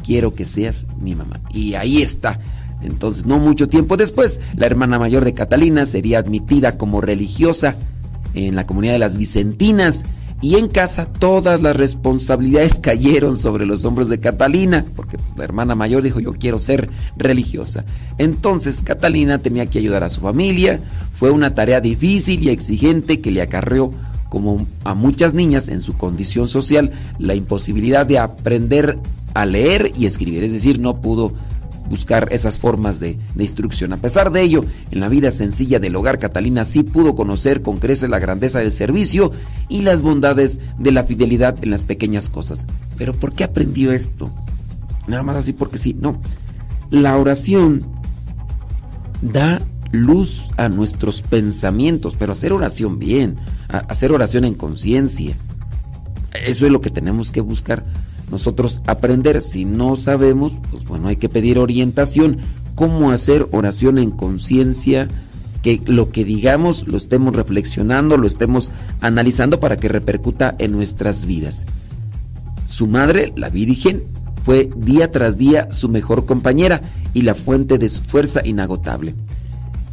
Quiero 0.04 0.36
que 0.36 0.46
seas 0.46 0.86
mi 1.00 1.16
mamá. 1.16 1.40
Y 1.54 1.74
ahí 1.74 2.02
está. 2.02 2.40
Entonces, 2.82 3.26
no 3.26 3.40
mucho 3.40 3.68
tiempo 3.68 3.98
después, 3.98 4.42
la 4.56 4.68
hermana 4.68 5.00
mayor 5.00 5.26
de 5.26 5.34
Catalina 5.34 5.86
sería 5.86 6.20
admitida 6.20 6.78
como 6.78 7.02
religiosa 7.02 7.76
en 8.36 8.56
la 8.56 8.68
comunidad 8.68 8.94
de 8.94 9.00
las 9.00 9.16
Vicentinas 9.16 10.06
y 10.46 10.58
en 10.58 10.68
casa 10.68 11.08
todas 11.08 11.60
las 11.60 11.76
responsabilidades 11.76 12.78
cayeron 12.78 13.36
sobre 13.36 13.66
los 13.66 13.84
hombros 13.84 14.10
de 14.10 14.20
Catalina, 14.20 14.86
porque 14.96 15.18
pues, 15.18 15.36
la 15.36 15.44
hermana 15.44 15.74
mayor 15.74 16.04
dijo 16.04 16.20
yo 16.20 16.34
quiero 16.34 16.60
ser 16.60 16.92
religiosa. 17.18 17.84
Entonces 18.20 18.84
Catalina 18.84 19.40
tenía 19.40 19.66
que 19.66 19.80
ayudar 19.80 20.04
a 20.04 20.10
su 20.10 20.22
familia, 20.22 20.82
fue 21.16 21.32
una 21.32 21.56
tarea 21.56 21.82
difícil 21.82 22.44
y 22.44 22.50
exigente 22.50 23.22
que 23.22 23.32
le 23.32 23.42
acarreó 23.42 23.92
como 24.30 24.68
a 24.84 24.94
muchas 24.94 25.34
niñas 25.34 25.68
en 25.68 25.82
su 25.82 25.98
condición 25.98 26.48
social 26.48 26.92
la 27.18 27.34
imposibilidad 27.34 28.06
de 28.06 28.20
aprender 28.20 29.00
a 29.34 29.48
leer 29.48 29.94
y 29.98 30.06
escribir, 30.06 30.44
es 30.44 30.54
decir, 30.54 30.80
no 30.80 31.02
pudo 31.02 31.34
buscar 31.90 32.28
esas 32.32 32.60
formas 32.60 33.00
de, 33.00 33.18
instrucción. 33.38 33.94
A 33.94 33.98
pesar 33.98 34.32
de 34.32 34.42
ello, 34.42 34.66
en 34.92 35.00
la 35.00 35.10
vida 35.10 35.32
sencilla 35.32 35.80
del 35.80 35.96
hogar, 35.96 36.20
Catalina 36.20 36.66
sí 36.66 36.84
pudo 36.84 37.16
conocer 37.16 37.62
con 37.62 37.78
creces 37.78 38.10
la 38.10 38.20
grandeza 38.20 38.60
del 38.60 38.72
servicio 38.72 39.32
y 39.70 39.82
las 39.82 40.02
bondades 40.02 40.60
de 40.80 40.92
la 40.92 41.04
fidelidad 41.04 41.64
en 41.64 41.72
las 41.72 41.86
pequeñas 41.86 42.30
cosas. 42.30 42.68
Pero 42.98 43.14
¿por 43.14 43.34
qué 43.34 43.44
aprendió 43.44 43.92
esto? 43.92 44.32
Nada 45.08 45.24
más 45.24 45.38
así 45.38 45.54
porque 45.54 45.78
sí, 45.78 45.96
no. 46.00 46.22
La 46.90 47.18
oración 47.18 47.86
da 49.22 49.62
luz 49.92 50.50
a 50.58 50.70
nuestros 50.70 51.22
pensamientos, 51.22 52.16
pero 52.18 52.34
hacer 52.34 52.54
oración 52.54 53.00
bien, 53.00 53.38
hacer 53.70 54.12
oración 54.12 54.46
en 54.46 54.56
conciencia. 54.56 55.38
Eso 56.46 56.66
es 56.66 56.72
lo 56.72 56.82
que 56.82 56.90
tenemos 56.90 57.32
que 57.32 57.42
buscar 57.42 57.86
nosotros 58.32 58.82
aprender. 58.88 59.42
Si 59.42 59.66
no 59.66 59.96
sabemos, 59.96 60.54
pues 60.72 60.86
bueno, 60.86 61.08
hay 61.08 61.18
que 61.18 61.30
pedir 61.30 61.60
orientación. 61.60 62.40
Cómo 62.76 63.12
hacer 63.12 63.48
oración 63.52 63.98
en 63.98 64.12
conciencia, 64.12 65.08
que 65.62 65.82
lo 65.86 66.12
que 66.12 66.26
digamos 66.26 66.88
lo 66.88 66.98
estemos 66.98 67.36
reflexionando, 67.36 68.18
lo 68.18 68.28
estemos 68.28 68.72
analizando 69.02 69.60
para 69.60 69.78
que 69.78 69.88
repercuta 69.88 70.56
en 70.60 70.72
nuestras 70.72 71.26
vidas. 71.26 71.66
Su 72.66 72.88
madre, 72.88 73.34
la 73.36 73.50
Virgen, 73.50 74.04
fue 74.44 74.70
día 74.76 75.12
tras 75.12 75.38
día 75.38 75.72
su 75.72 75.90
mejor 75.90 76.26
compañera 76.26 76.82
y 77.16 77.24
la 77.24 77.34
fuente 77.34 77.80
de 77.80 77.90
su 77.90 78.04
fuerza 78.04 78.42
inagotable. 78.46 79.16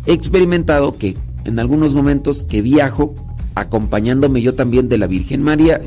He 0.04 0.12
experimentado 0.12 0.98
que 0.98 1.16
en 1.44 1.58
algunos 1.58 1.94
momentos 1.94 2.44
que 2.44 2.60
viajo, 2.60 3.14
acompañándome 3.54 4.42
yo 4.42 4.54
también 4.54 4.88
de 4.88 4.98
la 4.98 5.06
Virgen 5.06 5.42
María, 5.42 5.80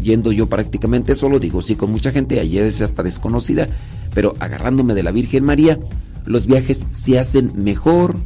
yendo 0.00 0.32
yo 0.32 0.48
prácticamente 0.48 1.14
solo, 1.14 1.38
digo 1.38 1.62
sí 1.62 1.76
con 1.76 1.90
mucha 1.90 2.12
gente, 2.12 2.40
allí 2.40 2.58
es 2.58 2.80
hasta 2.82 3.02
desconocida, 3.02 3.68
pero 4.14 4.34
agarrándome 4.40 4.94
de 4.94 5.02
la 5.02 5.12
Virgen 5.12 5.44
María, 5.44 5.78
los 6.24 6.46
viajes 6.46 6.86
se 6.92 7.18
hacen 7.18 7.52
mejor, 7.54 8.16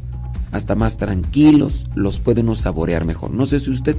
hasta 0.52 0.74
más 0.74 0.96
tranquilos, 0.96 1.87
los 1.94 2.18
puede 2.18 2.42
saborear 2.56 3.04
mejor. 3.04 3.30
No 3.30 3.46
sé 3.46 3.61
si 3.61 3.70
usted, 3.70 3.96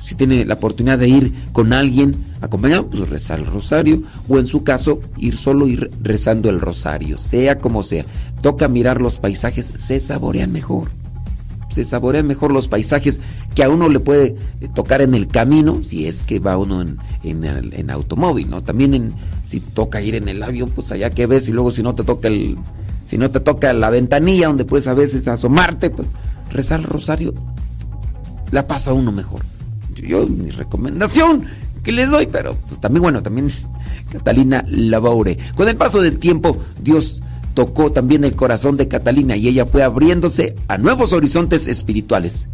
si 0.00 0.14
tiene 0.14 0.44
la 0.44 0.54
oportunidad 0.54 0.98
de 0.98 1.08
ir 1.08 1.32
con 1.52 1.72
alguien 1.72 2.16
acompañado, 2.40 2.88
pues 2.88 3.08
rezar 3.08 3.38
el 3.38 3.46
rosario, 3.46 4.02
o 4.28 4.38
en 4.38 4.46
su 4.46 4.64
caso, 4.64 5.00
ir 5.16 5.36
solo 5.36 5.68
ir 5.68 5.90
rezando 6.02 6.50
el 6.50 6.60
rosario, 6.60 7.18
sea 7.18 7.58
como 7.60 7.82
sea. 7.82 8.04
Toca 8.40 8.68
mirar 8.68 9.00
los 9.00 9.18
paisajes, 9.18 9.72
se 9.76 10.00
saborean 10.00 10.50
mejor. 10.50 10.90
Se 11.70 11.84
saborean 11.84 12.26
mejor 12.26 12.52
los 12.52 12.68
paisajes 12.68 13.20
que 13.54 13.64
a 13.64 13.68
uno 13.68 13.88
le 13.88 14.00
puede 14.00 14.36
tocar 14.74 15.02
en 15.02 15.14
el 15.14 15.28
camino, 15.28 15.80
si 15.82 16.06
es 16.06 16.24
que 16.24 16.38
va 16.38 16.56
uno 16.56 16.80
en, 16.80 16.98
en, 17.22 17.90
automóvil, 17.90 18.48
¿no? 18.50 18.60
También 18.60 18.94
en, 18.94 19.14
si 19.42 19.60
toca 19.60 20.00
ir 20.00 20.14
en 20.14 20.28
el 20.28 20.42
avión, 20.42 20.70
pues 20.70 20.92
allá 20.92 21.10
que 21.10 21.26
ves, 21.26 21.48
y 21.48 21.52
luego 21.52 21.70
si 21.70 21.82
no 21.82 21.94
te 21.94 22.04
toca 22.04 22.28
el, 22.28 22.56
si 23.04 23.18
no 23.18 23.30
te 23.30 23.40
toca 23.40 23.72
la 23.72 23.90
ventanilla 23.90 24.46
donde 24.46 24.64
puedes 24.64 24.86
a 24.86 24.94
veces 24.94 25.28
asomarte, 25.28 25.90
pues 25.90 26.14
rezar 26.50 26.80
el 26.80 26.86
rosario 26.86 27.34
la 28.52 28.66
pasa 28.68 28.92
uno 28.92 29.10
mejor. 29.10 29.40
Yo, 29.96 30.26
mi 30.26 30.50
recomendación 30.50 31.44
que 31.82 31.90
les 31.90 32.10
doy, 32.10 32.26
pero 32.26 32.56
pues 32.68 32.80
también, 32.80 33.02
bueno, 33.02 33.22
también 33.22 33.46
es 33.46 33.66
Catalina 34.12 34.64
Labaure. 34.68 35.38
Con 35.56 35.68
el 35.68 35.76
paso 35.76 36.00
del 36.00 36.18
tiempo, 36.18 36.58
Dios 36.80 37.22
tocó 37.54 37.90
también 37.92 38.24
el 38.24 38.34
corazón 38.34 38.76
de 38.76 38.88
Catalina 38.88 39.36
y 39.36 39.48
ella 39.48 39.66
fue 39.66 39.82
abriéndose 39.82 40.54
a 40.68 40.78
nuevos 40.78 41.12
horizontes 41.12 41.66
espirituales. 41.66 42.48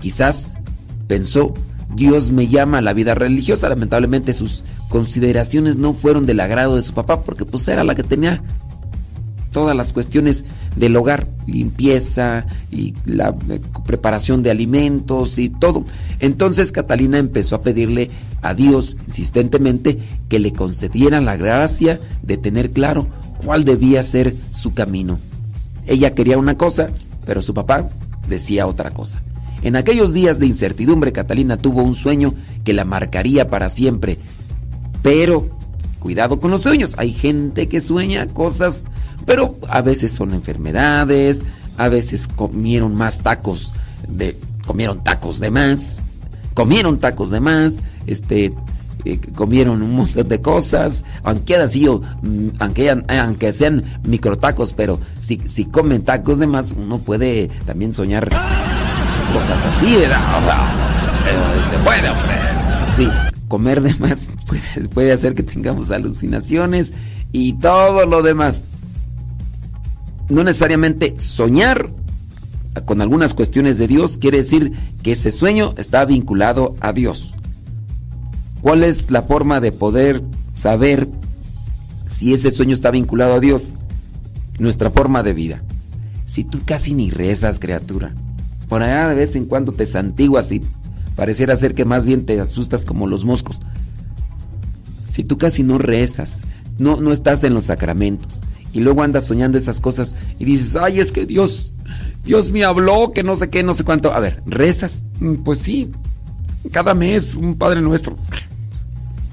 Quizás 0.00 0.56
pensó, 1.06 1.54
Dios 1.94 2.30
me 2.30 2.48
llama 2.48 2.78
a 2.78 2.82
la 2.82 2.92
vida 2.92 3.14
religiosa. 3.14 3.68
Lamentablemente 3.68 4.32
sus 4.32 4.64
consideraciones 4.88 5.76
no 5.76 5.92
fueron 5.92 6.26
del 6.26 6.40
agrado 6.40 6.76
de 6.76 6.82
su 6.82 6.94
papá 6.94 7.22
porque 7.22 7.44
pues 7.44 7.66
era 7.68 7.84
la 7.84 7.94
que 7.94 8.02
tenía 8.02 8.42
todas 9.50 9.76
las 9.76 9.92
cuestiones 9.92 10.44
del 10.76 10.96
hogar, 10.96 11.28
limpieza 11.46 12.46
y 12.70 12.94
la 13.04 13.34
eh, 13.48 13.60
preparación 13.84 14.42
de 14.42 14.50
alimentos 14.50 15.38
y 15.38 15.48
todo. 15.48 15.84
Entonces 16.20 16.72
Catalina 16.72 17.18
empezó 17.18 17.56
a 17.56 17.62
pedirle 17.62 18.10
a 18.42 18.54
Dios 18.54 18.96
insistentemente 19.06 19.98
que 20.28 20.38
le 20.38 20.52
concediera 20.52 21.20
la 21.20 21.36
gracia 21.36 22.00
de 22.22 22.36
tener 22.36 22.70
claro 22.70 23.08
cuál 23.44 23.64
debía 23.64 24.02
ser 24.02 24.36
su 24.50 24.72
camino. 24.72 25.18
Ella 25.86 26.14
quería 26.14 26.38
una 26.38 26.56
cosa, 26.56 26.88
pero 27.26 27.42
su 27.42 27.52
papá 27.52 27.90
decía 28.28 28.66
otra 28.66 28.92
cosa. 28.92 29.22
En 29.62 29.76
aquellos 29.76 30.12
días 30.12 30.38
de 30.38 30.46
incertidumbre, 30.46 31.12
Catalina 31.12 31.56
tuvo 31.56 31.82
un 31.82 31.94
sueño 31.94 32.34
que 32.64 32.72
la 32.72 32.84
marcaría 32.84 33.50
para 33.50 33.68
siempre. 33.68 34.18
Pero, 35.02 35.48
cuidado 35.98 36.40
con 36.40 36.50
los 36.50 36.62
sueños. 36.62 36.94
Hay 36.98 37.12
gente 37.12 37.68
que 37.68 37.80
sueña 37.80 38.26
cosas 38.26 38.86
pero 39.26 39.56
a 39.68 39.82
veces 39.82 40.12
son 40.12 40.34
enfermedades, 40.34 41.44
a 41.76 41.88
veces 41.88 42.28
comieron 42.28 42.94
más 42.94 43.20
tacos 43.20 43.72
de 44.08 44.36
comieron 44.66 45.02
tacos 45.02 45.40
de 45.40 45.50
más, 45.50 46.04
comieron 46.54 46.98
tacos 46.98 47.30
de 47.30 47.40
más, 47.40 47.80
este 48.06 48.52
eh, 49.04 49.18
comieron 49.34 49.82
un 49.82 49.94
montón 49.94 50.28
de 50.28 50.40
cosas, 50.40 51.04
aunque 51.22 51.56
haya 51.56 51.68
sido, 51.68 52.02
mm, 52.22 52.48
aunque, 52.58 52.90
aunque 52.90 53.52
sean 53.52 53.84
microtacos, 54.04 54.72
pero 54.72 55.00
si, 55.16 55.40
si 55.46 55.64
comen 55.64 56.02
tacos 56.02 56.38
de 56.38 56.46
más, 56.46 56.72
uno 56.72 56.98
puede 56.98 57.48
también 57.66 57.92
soñar 57.92 58.30
cosas 59.32 59.64
así, 59.64 59.96
¿verdad? 59.96 60.20
se 61.68 61.78
puede, 61.78 62.08
Sí, 62.96 63.08
comer 63.48 63.80
de 63.80 63.94
más 63.94 64.30
puede, 64.46 64.88
puede 64.88 65.12
hacer 65.12 65.34
que 65.34 65.42
tengamos 65.42 65.90
alucinaciones 65.92 66.92
y 67.32 67.54
todo 67.54 68.06
lo 68.06 68.22
demás 68.22 68.64
no 70.28 70.44
necesariamente 70.44 71.14
soñar 71.18 71.90
con 72.84 73.00
algunas 73.00 73.34
cuestiones 73.34 73.78
de 73.78 73.88
Dios 73.88 74.16
quiere 74.16 74.38
decir 74.38 74.72
que 75.02 75.12
ese 75.12 75.30
sueño 75.30 75.74
está 75.76 76.04
vinculado 76.04 76.76
a 76.80 76.92
Dios. 76.92 77.34
¿Cuál 78.60 78.84
es 78.84 79.10
la 79.10 79.22
forma 79.22 79.60
de 79.60 79.72
poder 79.72 80.22
saber 80.54 81.08
si 82.08 82.32
ese 82.32 82.50
sueño 82.50 82.74
está 82.74 82.90
vinculado 82.90 83.34
a 83.34 83.40
Dios? 83.40 83.72
Nuestra 84.58 84.90
forma 84.90 85.22
de 85.22 85.32
vida. 85.32 85.62
Si 86.26 86.44
tú 86.44 86.60
casi 86.64 86.94
ni 86.94 87.10
rezas, 87.10 87.58
criatura, 87.58 88.14
por 88.70 88.82
allá 88.82 89.08
de 89.08 89.16
vez 89.16 89.36
en 89.36 89.44
cuando 89.44 89.72
te 89.72 89.84
santiguas 89.84 90.50
y 90.52 90.62
pareciera 91.16 91.54
ser 91.56 91.74
que 91.74 91.84
más 91.84 92.04
bien 92.06 92.24
te 92.24 92.40
asustas 92.40 92.86
como 92.86 93.06
los 93.06 93.26
moscos. 93.26 93.58
Si 95.06 95.24
tú 95.24 95.36
casi 95.36 95.62
no 95.62 95.76
rezas, 95.76 96.44
no, 96.78 96.98
no 96.98 97.12
estás 97.12 97.44
en 97.44 97.52
los 97.52 97.64
sacramentos, 97.64 98.40
y 98.72 98.80
luego 98.80 99.02
andas 99.02 99.26
soñando 99.26 99.58
esas 99.58 99.80
cosas 99.80 100.14
y 100.38 100.44
dices, 100.44 100.76
ay, 100.76 101.00
es 101.00 101.12
que 101.12 101.26
Dios, 101.26 101.74
Dios 102.24 102.52
me 102.52 102.64
habló, 102.64 103.12
que 103.12 103.22
no 103.22 103.36
sé 103.36 103.50
qué, 103.50 103.62
no 103.62 103.74
sé 103.74 103.84
cuánto. 103.84 104.12
A 104.12 104.20
ver, 104.20 104.42
¿rezas? 104.46 105.04
Mm, 105.18 105.36
pues 105.36 105.58
sí, 105.58 105.90
cada 106.70 106.94
mes 106.94 107.34
un 107.34 107.56
Padre 107.56 107.82
Nuestro. 107.82 108.16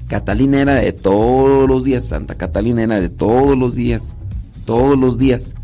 Catalina 0.08 0.60
era 0.60 0.74
de 0.74 0.92
todos 0.92 1.68
los 1.68 1.84
días, 1.84 2.04
Santa 2.04 2.34
Catalina 2.34 2.82
era 2.82 3.00
de 3.00 3.10
todos 3.10 3.56
los 3.56 3.74
días, 3.74 4.16
todos 4.64 4.98
los 4.98 5.18
días. 5.18 5.54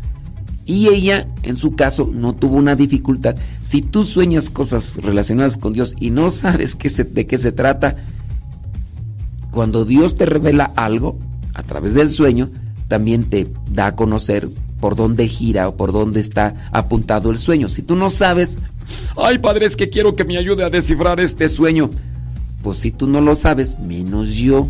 Y 0.65 0.87
ella, 0.87 1.27
en 1.43 1.55
su 1.55 1.75
caso, 1.75 2.09
no 2.11 2.33
tuvo 2.33 2.55
una 2.55 2.75
dificultad. 2.75 3.35
Si 3.61 3.81
tú 3.81 4.03
sueñas 4.03 4.49
cosas 4.49 4.97
relacionadas 4.97 5.57
con 5.57 5.73
Dios 5.73 5.95
y 5.99 6.09
no 6.09 6.31
sabes 6.31 6.77
de 6.77 7.27
qué 7.27 7.37
se 7.37 7.51
trata, 7.51 7.97
cuando 9.51 9.85
Dios 9.85 10.15
te 10.15 10.25
revela 10.25 10.71
algo 10.75 11.17
a 11.53 11.63
través 11.63 11.93
del 11.93 12.09
sueño, 12.09 12.49
también 12.87 13.25
te 13.29 13.47
da 13.71 13.87
a 13.87 13.95
conocer 13.95 14.49
por 14.79 14.95
dónde 14.95 15.27
gira 15.27 15.67
o 15.67 15.77
por 15.77 15.91
dónde 15.91 16.19
está 16.19 16.69
apuntado 16.71 17.31
el 17.31 17.37
sueño. 17.37 17.69
Si 17.69 17.81
tú 17.81 17.95
no 17.95 18.09
sabes, 18.09 18.59
ay 19.15 19.37
padre, 19.37 19.65
es 19.65 19.75
que 19.75 19.89
quiero 19.89 20.15
que 20.15 20.25
me 20.25 20.37
ayude 20.37 20.63
a 20.63 20.69
descifrar 20.69 21.19
este 21.19 21.47
sueño. 21.47 21.89
Pues 22.61 22.79
si 22.79 22.91
tú 22.91 23.07
no 23.07 23.21
lo 23.21 23.35
sabes, 23.35 23.79
menos 23.79 24.33
yo. 24.33 24.69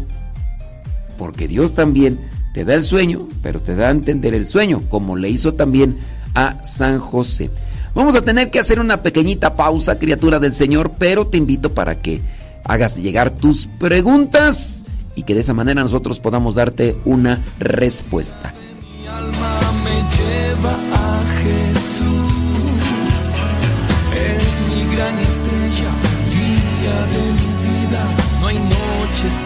Porque 1.18 1.48
Dios 1.48 1.74
también 1.74 2.20
te 2.56 2.64
da 2.64 2.74
el 2.74 2.84
sueño, 2.84 3.28
pero 3.44 3.60
te 3.60 3.76
da 3.76 3.90
a 3.90 3.92
entender 3.92 4.34
el 4.34 4.46
sueño, 4.46 4.84
como 4.88 5.18
le 5.18 5.30
hizo 5.30 5.56
también 5.56 6.00
a 6.34 6.64
San 6.64 7.00
José. 7.00 7.52
Vamos 7.94 8.16
a 8.16 8.22
tener 8.22 8.50
que 8.50 8.60
hacer 8.60 8.80
una 8.80 9.04
pequeñita 9.04 9.58
pausa, 9.58 10.00
criatura 10.00 10.40
del 10.40 10.54
Señor, 10.54 10.94
pero 10.98 11.28
te 11.28 11.36
invito 11.38 11.74
para 11.74 12.02
que 12.02 12.22
hagas 12.64 12.96
llegar 12.96 13.32
tus 13.32 13.68
preguntas 13.78 14.86
y 15.16 15.24
que 15.24 15.34
de 15.34 15.42
esa 15.42 15.54
manera 15.54 15.84
nosotros 15.84 16.22
podamos 16.22 16.56
darte 16.56 16.96
una 17.04 17.44
respuesta. 17.60 18.54
Mi 19.02 19.06
alma 19.06 19.60
me 19.84 19.96
lleva 20.16 20.72
a 20.94 21.24
Jesús, 21.44 22.06
es 24.16 24.62
mi 24.70 24.96
gran 24.96 25.20
estrella, 25.20 25.92
día 26.32 27.00
de 27.12 27.22
mi 27.34 27.50
vida, 27.68 28.02
no 28.40 28.48
hay 28.48 28.60
noches 28.60 29.44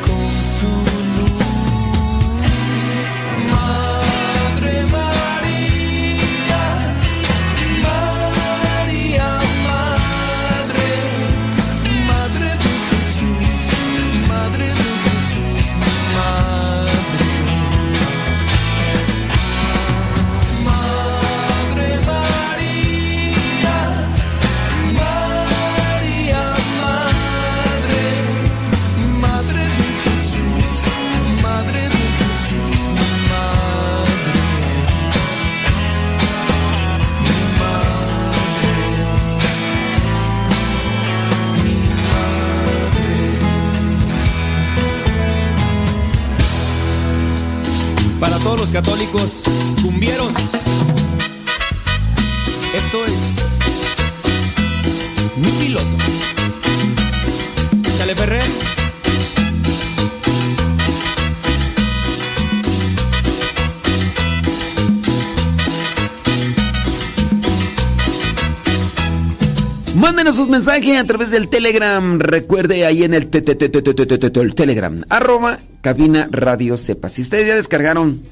Mensajes 70.49 70.97
a 70.97 71.03
través 71.03 71.29
del 71.29 71.47
Telegram. 71.47 72.19
Recuerde 72.19 72.83
ahí 72.83 73.03
en 73.03 73.13
el 73.13 73.27
Telegram. 73.27 75.03
Arroba 75.07 75.59
cabina 75.81 76.27
radio 76.31 76.75
sepa. 76.75 77.07
Si 77.07 77.21
ustedes 77.21 77.45
ya 77.45 77.55
descargaron. 77.55 78.23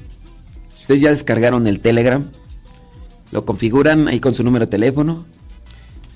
Ustedes 0.80 1.00
ya 1.00 1.10
descargaron 1.10 1.68
el 1.68 1.78
Telegram. 1.78 2.28
Lo 3.30 3.44
configuran 3.44 4.08
ahí 4.08 4.18
con 4.18 4.34
su 4.34 4.42
número 4.42 4.66
de 4.66 4.70
teléfono. 4.70 5.26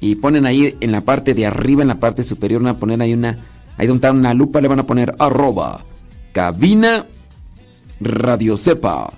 Y 0.00 0.16
ponen 0.16 0.44
ahí 0.44 0.76
en 0.80 0.90
la 0.90 1.02
parte 1.02 1.34
de 1.34 1.46
arriba, 1.46 1.82
en 1.82 1.88
la 1.88 2.00
parte 2.00 2.24
superior, 2.24 2.60
van 2.60 2.74
a 2.74 2.78
poner 2.78 3.00
ahí 3.00 3.12
una. 3.12 3.36
Ahí 3.78 3.86
donde 3.86 3.98
está 3.98 4.10
una 4.10 4.34
lupa, 4.34 4.60
le 4.60 4.66
van 4.66 4.80
a 4.80 4.86
poner 4.86 5.14
arroba 5.20 5.84
cabina 6.32 7.06
radio 8.00 8.56
sepa. 8.56 9.12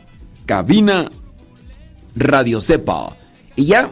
Cabina 0.44 1.11
radio 2.14 2.61
sepa. 2.61 3.16
Y 3.57 3.64
ya 3.64 3.90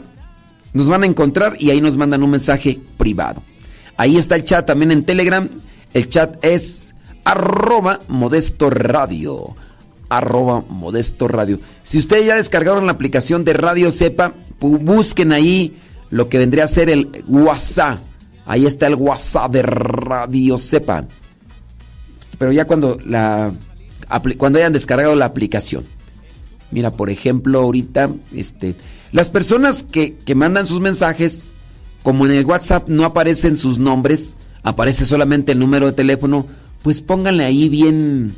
nos 0.73 0.89
van 0.89 1.03
a 1.03 1.07
encontrar 1.07 1.57
y 1.59 1.71
ahí 1.71 1.81
nos 1.81 1.97
mandan 1.97 2.23
un 2.23 2.31
mensaje 2.31 2.79
privado. 2.97 3.43
Ahí 3.97 4.17
está 4.17 4.37
el 4.37 4.45
chat 4.45 4.67
también 4.67 4.91
en 4.91 5.05
Telegram. 5.05 5.49
El 5.93 6.09
chat 6.09 6.43
es 6.45 6.95
arroba 7.25 8.01
modesto 8.09 8.71
radio. 8.71 9.55
Arroba 10.09 10.63
modesto 10.69 11.29
radio. 11.29 11.59
Si 11.83 11.99
ustedes 11.99 12.27
ya 12.27 12.37
descargaron 12.37 12.87
la 12.87 12.93
aplicación 12.93 13.45
de 13.45 13.53
Radio 13.53 13.91
Sepa, 13.91 14.35
busquen 14.61 15.33
ahí 15.33 15.77
lo 16.11 16.29
que 16.29 16.39
vendría 16.39 16.65
a 16.65 16.69
ser 16.69 16.91
el 16.91 17.25
WhatsApp. 17.27 17.99
Ahí 18.45 18.67
está 18.67 18.87
el 18.87 18.95
WhatsApp 18.97 19.53
de 19.53 19.63
Radio 19.63 20.59
Sepa. 20.59 21.07
Pero 22.39 22.53
ya 22.53 22.67
cuando 22.67 22.99
la 23.07 23.53
cuando 24.37 24.59
hayan 24.59 24.73
descargado 24.73 25.15
la 25.15 25.27
aplicación. 25.27 25.85
Mira, 26.71 26.91
por 26.91 27.09
ejemplo, 27.11 27.61
ahorita 27.61 28.11
este 28.35 28.75
las 29.13 29.29
personas 29.29 29.83
que, 29.85 30.17
mandan 30.35 30.67
sus 30.67 30.81
mensajes, 30.81 31.53
como 32.03 32.25
en 32.25 32.33
el 32.33 32.47
WhatsApp 32.47 32.89
no 32.89 33.05
aparecen 33.05 33.59
sus 33.59 33.79
nombres, 33.79 34.37
aparece 34.63 35.05
solamente 35.05 35.53
el 35.53 35.59
número 35.59 35.87
de 35.87 35.93
teléfono, 35.93 36.47
pues 36.83 37.03
pónganle 37.03 37.45
ahí 37.45 37.69
bien. 37.69 38.35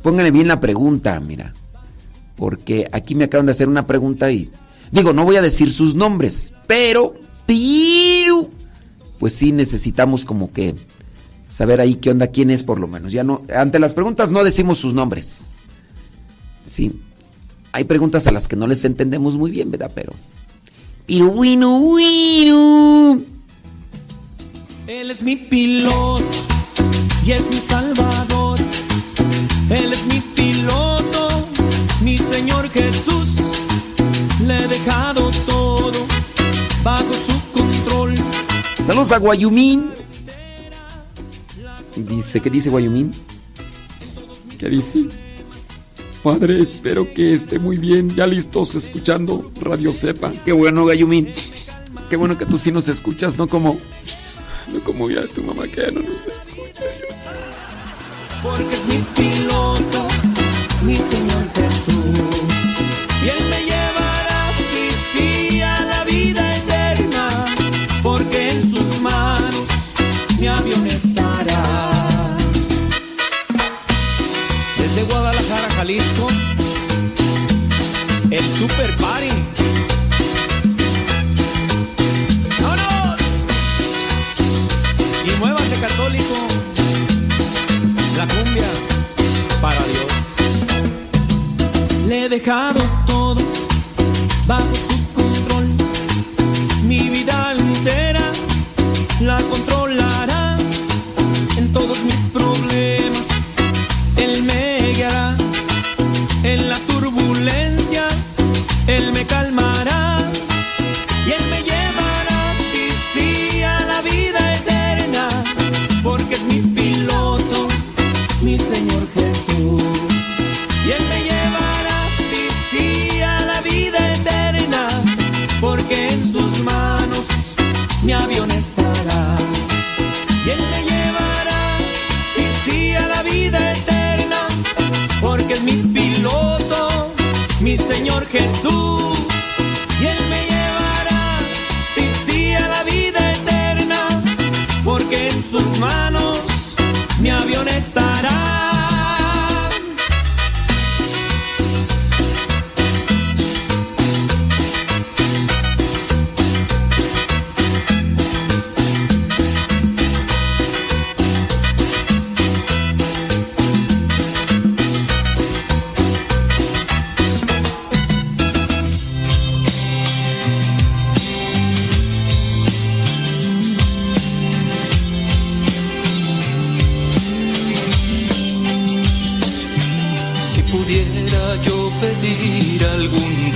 Pónganle 0.00 0.30
bien 0.30 0.46
la 0.46 0.60
pregunta, 0.60 1.18
mira. 1.18 1.54
Porque 2.36 2.88
aquí 2.92 3.16
me 3.16 3.24
acaban 3.24 3.46
de 3.46 3.52
hacer 3.52 3.68
una 3.68 3.86
pregunta 3.86 4.30
y. 4.30 4.50
Digo, 4.92 5.12
no 5.12 5.24
voy 5.24 5.36
a 5.36 5.42
decir 5.42 5.72
sus 5.72 5.96
nombres, 5.96 6.54
pero. 6.68 7.14
Pero. 7.46 8.48
Pues 9.18 9.32
sí 9.32 9.50
necesitamos 9.50 10.24
como 10.24 10.52
que 10.52 10.76
saber 11.48 11.80
ahí 11.80 11.96
qué 11.96 12.10
onda, 12.10 12.28
quién 12.28 12.50
es 12.50 12.62
por 12.62 12.78
lo 12.78 12.86
menos. 12.86 13.10
Ya 13.10 13.24
no. 13.24 13.42
Ante 13.52 13.80
las 13.80 13.94
preguntas 13.94 14.30
no 14.30 14.44
decimos 14.44 14.78
sus 14.78 14.94
nombres. 14.94 15.64
Sí 16.66 17.00
hay 17.76 17.84
preguntas 17.84 18.26
a 18.26 18.32
las 18.32 18.48
que 18.48 18.56
no 18.56 18.66
les 18.66 18.86
entendemos 18.86 19.36
muy 19.36 19.50
bien, 19.50 19.70
¿verdad? 19.70 19.90
Pero. 19.94 20.14
Bueno, 21.08 21.98
Él 24.86 25.10
es 25.10 25.20
mi 25.20 25.36
piloto 25.36 26.24
y 27.26 27.32
es 27.32 27.50
mi 27.50 27.58
salvador. 27.58 28.58
Él 29.68 29.92
es 29.92 30.06
mi 30.06 30.20
piloto, 30.20 31.46
mi 32.00 32.16
Señor 32.16 32.70
Jesús. 32.70 33.28
Le 34.46 34.56
he 34.56 34.68
dejado 34.68 35.30
todo 35.46 36.06
bajo 36.82 37.12
su 37.12 37.38
control. 37.52 38.14
Saludos 38.86 39.12
a 39.12 39.18
Guayumín. 39.18 39.90
Dice, 41.94 42.40
¿qué 42.40 42.48
dice 42.48 42.70
Guayumín? 42.70 43.10
¿Qué 44.58 44.70
dice? 44.70 45.25
Padre, 46.26 46.60
espero 46.60 47.14
que 47.14 47.30
esté 47.30 47.60
muy 47.60 47.76
bien, 47.76 48.12
ya 48.16 48.26
listos 48.26 48.74
escuchando 48.74 49.52
Radio 49.60 49.92
Cepa. 49.92 50.32
Qué 50.44 50.50
bueno, 50.50 50.84
Gayumín. 50.84 51.32
Qué 52.10 52.16
bueno 52.16 52.36
que 52.36 52.44
tú 52.44 52.58
sí 52.58 52.72
nos 52.72 52.88
escuchas, 52.88 53.38
no 53.38 53.46
como 53.46 53.78
no 54.72 54.80
como 54.80 55.08
ya 55.08 55.24
tu 55.28 55.44
mamá 55.44 55.68
que 55.68 55.82
ya 55.82 55.90
no 55.92 56.00
nos 56.00 56.26
escucha. 56.26 56.82
Porque 58.42 58.74
es 58.74 58.86
mi 58.86 58.98
piloto, 59.14 60.08
mi 60.84 60.96
Señor 60.96 61.44
Jesús. 61.54 62.05
Super 78.58 78.90
Party. 78.96 79.28
¡Vámonos! 82.62 83.20
Y 85.26 85.30
muévase 85.38 85.76
católico, 85.78 86.34
la 88.16 88.26
cumbia 88.26 88.70
para 89.60 89.82
Dios. 89.84 90.12
Le 92.08 92.24
he 92.24 92.28
dejado 92.30 92.80
todo 93.06 93.42
bajo 94.46 94.85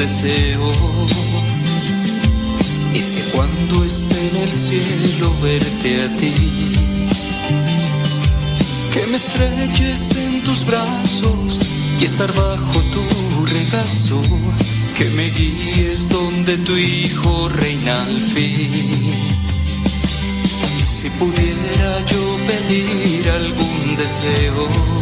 deseo, 0.00 0.72
es 2.94 3.04
que 3.04 3.22
cuando 3.34 3.84
esté 3.84 4.18
en 4.30 4.36
el 4.36 4.50
cielo 4.50 5.30
verte 5.42 6.04
a 6.04 6.08
ti, 6.16 6.32
que 8.94 9.06
me 9.08 9.16
estrelles 9.18 10.16
en 10.16 10.40
tus 10.40 10.64
brazos 10.64 11.68
y 12.00 12.04
estar 12.06 12.32
bajo 12.32 12.80
tu 12.94 13.44
regazo, 13.44 14.22
que 14.96 15.04
me 15.16 15.28
guíes 15.28 16.08
donde 16.08 16.56
tu 16.56 16.74
hijo 16.78 17.50
reina 17.50 18.02
al 18.04 18.18
fin. 18.18 18.70
Y 20.78 20.82
si 20.82 21.10
pudiera 21.10 21.90
yo 22.06 22.38
pedir 22.48 23.28
algún 23.28 23.96
deseo, 23.98 24.99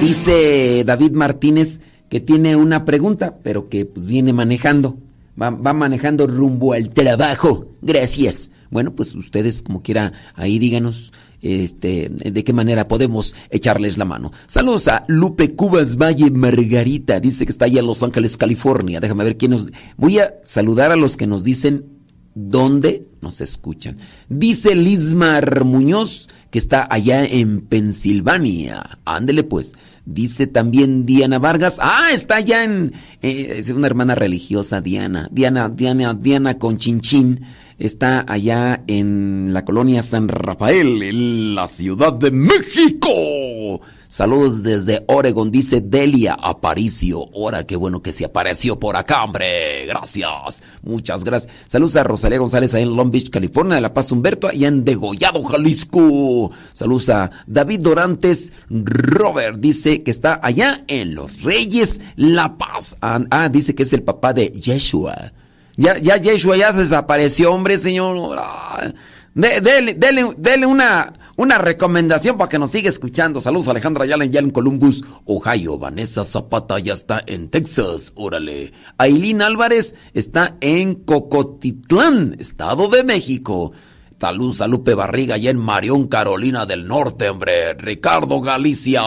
Dice 0.00 0.84
David 0.84 1.12
Martínez 1.12 1.80
que 2.08 2.20
tiene 2.20 2.56
una 2.56 2.84
pregunta, 2.84 3.38
pero 3.42 3.68
que 3.68 3.86
pues 3.86 4.04
viene 4.04 4.32
manejando. 4.32 4.98
Va, 5.40 5.50
va 5.50 5.72
manejando 5.72 6.26
rumbo 6.26 6.74
al 6.74 6.90
trabajo. 6.90 7.68
Gracias. 7.80 8.50
Bueno, 8.70 8.94
pues 8.94 9.14
ustedes 9.14 9.62
como 9.62 9.82
quiera, 9.82 10.12
ahí 10.34 10.58
díganos 10.58 11.12
este, 11.42 12.08
de 12.08 12.44
qué 12.44 12.52
manera 12.52 12.86
podemos 12.88 13.34
echarles 13.50 13.98
la 13.98 14.04
mano. 14.04 14.32
Saludos 14.46 14.88
a 14.88 15.04
Lupe 15.08 15.54
Cubas 15.54 15.96
Valle 15.96 16.30
Margarita, 16.30 17.18
dice 17.18 17.44
que 17.44 17.52
está 17.52 17.64
allá 17.64 17.80
en 17.80 17.86
Los 17.86 18.02
Ángeles, 18.02 18.36
California. 18.36 19.00
Déjame 19.00 19.24
ver 19.24 19.36
quién 19.36 19.50
nos... 19.50 19.70
Voy 19.96 20.18
a 20.18 20.34
saludar 20.44 20.92
a 20.92 20.96
los 20.96 21.16
que 21.16 21.26
nos 21.26 21.42
dicen 21.44 21.86
dónde 22.34 23.06
nos 23.20 23.40
escuchan. 23.40 23.98
Dice 24.28 24.74
Lismar 24.74 25.64
Muñoz 25.64 26.28
que 26.52 26.58
está 26.58 26.86
allá 26.88 27.24
en 27.24 27.62
Pensilvania. 27.62 28.98
Ándele 29.06 29.42
pues. 29.42 29.72
Dice 30.04 30.46
también 30.46 31.06
Diana 31.06 31.38
Vargas. 31.38 31.78
Ah, 31.80 32.10
está 32.12 32.36
allá 32.36 32.62
en... 32.62 32.92
eh, 33.22 33.54
es 33.56 33.70
una 33.70 33.86
hermana 33.86 34.14
religiosa, 34.14 34.82
Diana. 34.82 35.28
Diana, 35.32 35.70
Diana, 35.70 36.12
Diana 36.12 36.58
con 36.58 36.76
Chinchín. 36.76 37.46
Está 37.82 38.24
allá 38.28 38.84
en 38.86 39.52
la 39.52 39.64
colonia 39.64 40.02
San 40.02 40.28
Rafael, 40.28 41.02
en 41.02 41.56
la 41.56 41.66
Ciudad 41.66 42.12
de 42.12 42.30
México. 42.30 43.80
Saludos 44.06 44.62
desde 44.62 45.02
Oregon, 45.08 45.50
dice 45.50 45.80
Delia 45.80 46.36
Aparicio. 46.40 47.28
Ahora, 47.34 47.66
qué 47.66 47.74
bueno 47.74 48.00
que 48.00 48.12
se 48.12 48.24
apareció 48.24 48.78
por 48.78 48.94
acá, 48.94 49.24
hombre. 49.24 49.84
Gracias. 49.86 50.62
Muchas 50.84 51.24
gracias. 51.24 51.52
Saludos 51.66 51.96
a 51.96 52.04
Rosalía 52.04 52.38
González 52.38 52.72
allá 52.72 52.84
en 52.84 52.94
Long 52.94 53.10
Beach, 53.10 53.30
California. 53.30 53.74
De 53.74 53.80
La 53.80 53.92
Paz 53.92 54.12
Humberto, 54.12 54.46
allá 54.46 54.68
en 54.68 54.84
Degollado, 54.84 55.42
Jalisco. 55.42 56.52
Saludos 56.74 57.08
a 57.08 57.32
David 57.48 57.80
Dorantes 57.80 58.52
Robert. 58.70 59.58
Dice 59.58 60.04
que 60.04 60.12
está 60.12 60.38
allá 60.40 60.84
en 60.86 61.16
Los 61.16 61.42
Reyes, 61.42 62.00
La 62.14 62.56
Paz. 62.56 62.96
Ah, 63.02 63.18
ah, 63.28 63.48
dice 63.48 63.74
que 63.74 63.82
es 63.82 63.92
el 63.92 64.04
papá 64.04 64.32
de 64.32 64.52
Yeshua. 64.52 65.32
Ya, 65.76 65.98
ya 65.98 66.16
Yeshua 66.16 66.56
ya 66.56 66.72
desapareció, 66.72 67.52
hombre, 67.52 67.78
señor. 67.78 68.38
Ah, 68.40 68.90
de- 69.34 69.60
dele, 69.60 69.94
dele, 69.94 70.34
dele 70.36 70.66
una, 70.66 71.14
una 71.36 71.56
recomendación 71.58 72.36
para 72.36 72.48
que 72.50 72.58
nos 72.58 72.70
siga 72.70 72.88
escuchando. 72.90 73.40
Saludos 73.40 73.68
Alejandra 73.68 74.04
Ayala 74.04 74.26
ya 74.26 74.40
en 74.40 74.50
Columbus, 74.50 75.02
Ohio. 75.24 75.78
Vanessa 75.78 76.24
Zapata 76.24 76.78
ya 76.78 76.92
está 76.92 77.20
en 77.26 77.48
Texas, 77.48 78.12
órale. 78.16 78.72
Ailín 78.98 79.40
Álvarez 79.40 79.94
está 80.12 80.56
en 80.60 80.94
Cocotitlán, 80.94 82.36
Estado 82.38 82.88
de 82.88 83.04
México. 83.04 83.72
Saludos 84.20 84.60
a 84.60 84.68
Lupe 84.68 84.94
Barriga 84.94 85.34
allá 85.34 85.50
en 85.50 85.58
Marión, 85.58 86.06
Carolina 86.06 86.64
del 86.64 86.86
Norte, 86.86 87.28
hombre. 87.28 87.74
Ricardo 87.74 88.40
Galicia. 88.40 89.02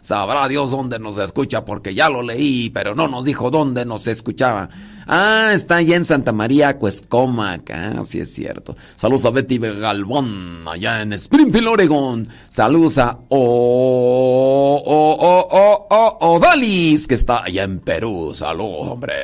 Sabrá 0.00 0.48
Dios 0.48 0.70
dónde 0.70 0.98
nos 0.98 1.18
escucha 1.18 1.64
porque 1.66 1.94
ya 1.94 2.08
lo 2.08 2.22
leí, 2.22 2.70
pero 2.70 2.94
no 2.94 3.06
nos 3.06 3.26
dijo 3.26 3.50
dónde 3.50 3.84
nos 3.84 4.06
escuchaba. 4.06 4.70
Ah, 5.08 5.52
está 5.54 5.76
allá 5.76 5.94
en 5.94 6.04
Santa 6.04 6.32
María, 6.32 6.78
Cuescomac. 6.78 7.70
Ah, 7.70 8.02
sí 8.02 8.18
es 8.18 8.34
cierto. 8.34 8.76
Saludos 8.96 9.24
a 9.26 9.30
Betty 9.30 9.58
Galván, 9.58 10.62
allá 10.66 11.02
en 11.02 11.12
Springfield, 11.12 11.68
Oregon. 11.68 12.28
Saludos 12.48 12.98
a 12.98 13.16
O, 13.28 14.82
O, 14.84 15.12
O, 15.14 15.48
O, 15.48 15.86
O, 15.90 16.34
Odalis, 16.34 17.06
que 17.06 17.14
está 17.14 17.44
allá 17.44 17.62
en 17.62 17.78
Perú. 17.78 18.32
Saludos, 18.34 18.88
hombre. 18.90 19.14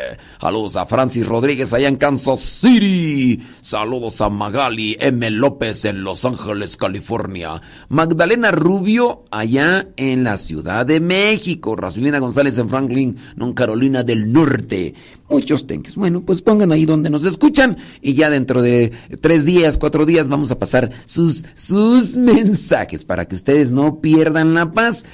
Saludos 0.41 0.77
a 0.77 0.87
Francis 0.87 1.27
Rodríguez, 1.27 1.73
allá 1.75 1.89
en 1.89 1.97
Kansas 1.97 2.39
City. 2.39 3.43
Saludos 3.61 4.21
a 4.21 4.29
Magali 4.31 4.97
M. 5.01 5.31
López 5.33 5.85
en 5.85 6.05
Los 6.05 6.25
Ángeles, 6.25 6.77
California. 6.77 7.61
Magdalena 7.89 8.53
Rubio, 8.53 9.25
allá 9.33 9.89
en 9.97 10.23
la 10.23 10.37
Ciudad 10.37 10.87
de 10.87 11.01
México. 11.01 11.75
Racelina 11.75 12.21
González 12.21 12.57
en 12.59 12.69
Franklin, 12.69 13.17
non 13.35 13.53
Carolina 13.53 14.05
del 14.05 14.33
Norte. 14.33 14.95
Muchos 15.33 15.67
tenques. 15.67 15.95
Bueno, 15.95 16.21
pues 16.21 16.43
pongan 16.43 16.73
ahí 16.73 16.85
donde 16.85 17.09
nos 17.09 17.25
escuchan 17.25 17.79
y 18.03 18.13
ya 18.13 18.29
dentro 18.29 18.61
de 18.61 18.93
tres 19.23 19.47
días, 19.47 19.79
cuatro 19.79 20.05
días 20.05 20.29
vamos 20.29 20.53
a 20.53 20.59
pasar 20.59 20.91
sus, 21.07 21.47
sus 21.55 22.17
mensajes 22.19 23.07
para 23.07 23.25
que 23.25 23.35
ustedes 23.35 23.73
no 23.73 24.01
pierdan 24.01 24.53
la 24.53 24.71
paz. 24.71 25.07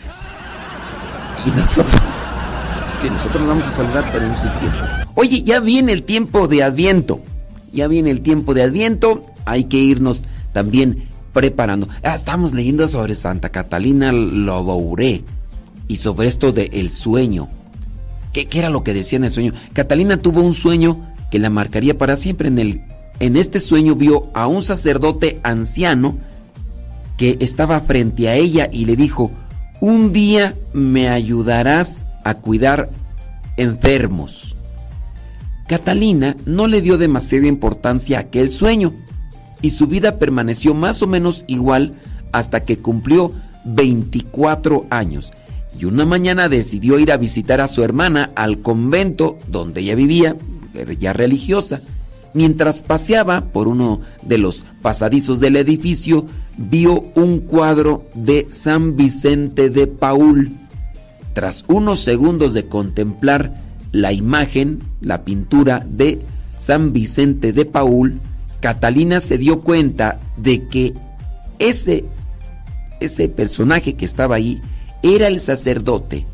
Y 1.46 1.50
nosotros, 1.50 2.02
sí, 3.00 3.08
nosotros 3.08 3.42
nos 3.42 3.48
vamos 3.48 3.68
a 3.68 3.70
saludar, 3.70 4.10
pero 4.12 4.26
en 4.26 4.34
su 4.34 4.48
tiempo. 4.58 4.78
Oye, 5.14 5.44
ya 5.44 5.60
viene 5.60 5.92
el 5.92 6.02
tiempo 6.02 6.48
de 6.48 6.64
Adviento. 6.64 7.20
Ya 7.72 7.86
viene 7.86 8.10
el 8.10 8.20
tiempo 8.20 8.54
de 8.54 8.64
Adviento. 8.64 9.24
Hay 9.44 9.64
que 9.64 9.76
irnos 9.76 10.24
también 10.52 11.04
preparando. 11.32 11.88
Ah, 12.02 12.16
estamos 12.16 12.52
leyendo 12.52 12.88
sobre 12.88 13.14
Santa 13.14 13.50
Catalina 13.50 14.10
Lobouré 14.10 15.22
y 15.86 15.96
sobre 15.96 16.26
esto 16.26 16.50
de 16.50 16.70
el 16.72 16.90
sueño. 16.90 17.48
¿Qué, 18.46 18.58
era 18.58 18.70
lo 18.70 18.84
que 18.84 18.94
decía 18.94 19.16
en 19.16 19.24
el 19.24 19.32
sueño? 19.32 19.52
Catalina 19.72 20.18
tuvo 20.18 20.42
un 20.42 20.54
sueño 20.54 21.12
que 21.30 21.38
la 21.38 21.50
marcaría 21.50 21.98
para 21.98 22.14
siempre. 22.14 22.48
En, 22.48 22.58
el, 22.58 22.82
en 23.18 23.36
este 23.36 23.58
sueño 23.58 23.96
vio 23.96 24.28
a 24.34 24.46
un 24.46 24.62
sacerdote 24.62 25.40
anciano 25.42 26.18
que 27.16 27.36
estaba 27.40 27.80
frente 27.80 28.28
a 28.28 28.36
ella 28.36 28.68
y 28.70 28.84
le 28.84 28.94
dijo, 28.94 29.32
un 29.80 30.12
día 30.12 30.56
me 30.72 31.08
ayudarás 31.08 32.06
a 32.24 32.34
cuidar 32.34 32.90
enfermos. 33.56 34.56
Catalina 35.66 36.36
no 36.46 36.66
le 36.66 36.80
dio 36.80 36.96
demasiada 36.96 37.46
importancia 37.46 38.18
a 38.18 38.22
aquel 38.22 38.50
sueño 38.50 38.94
y 39.60 39.70
su 39.70 39.86
vida 39.88 40.18
permaneció 40.18 40.74
más 40.74 41.02
o 41.02 41.06
menos 41.06 41.44
igual 41.48 41.94
hasta 42.32 42.64
que 42.64 42.78
cumplió 42.78 43.32
24 43.64 44.86
años 44.90 45.32
y 45.76 45.84
una 45.84 46.04
mañana 46.04 46.48
decidió 46.48 46.98
ir 46.98 47.12
a 47.12 47.16
visitar 47.16 47.60
a 47.60 47.66
su 47.66 47.82
hermana 47.82 48.30
al 48.34 48.60
convento 48.60 49.38
donde 49.48 49.80
ella 49.80 49.94
vivía, 49.94 50.36
ya 50.98 51.12
religiosa. 51.12 51.80
Mientras 52.34 52.82
paseaba 52.82 53.46
por 53.52 53.68
uno 53.68 54.00
de 54.22 54.38
los 54.38 54.64
pasadizos 54.82 55.40
del 55.40 55.56
edificio, 55.56 56.26
vio 56.56 57.06
un 57.14 57.40
cuadro 57.40 58.04
de 58.14 58.46
San 58.50 58.96
Vicente 58.96 59.70
de 59.70 59.86
Paul. 59.86 60.52
Tras 61.32 61.64
unos 61.68 62.00
segundos 62.00 62.54
de 62.54 62.66
contemplar 62.66 63.60
la 63.92 64.12
imagen, 64.12 64.82
la 65.00 65.24
pintura 65.24 65.86
de 65.88 66.20
San 66.56 66.92
Vicente 66.92 67.52
de 67.52 67.64
Paul, 67.64 68.20
Catalina 68.60 69.20
se 69.20 69.38
dio 69.38 69.60
cuenta 69.60 70.18
de 70.36 70.66
que 70.66 70.94
ese, 71.58 72.04
ese 73.00 73.28
personaje 73.28 73.94
que 73.94 74.04
estaba 74.04 74.34
ahí 74.36 74.60
era 75.02 75.28
el 75.28 75.38
sacerdote 75.38 76.26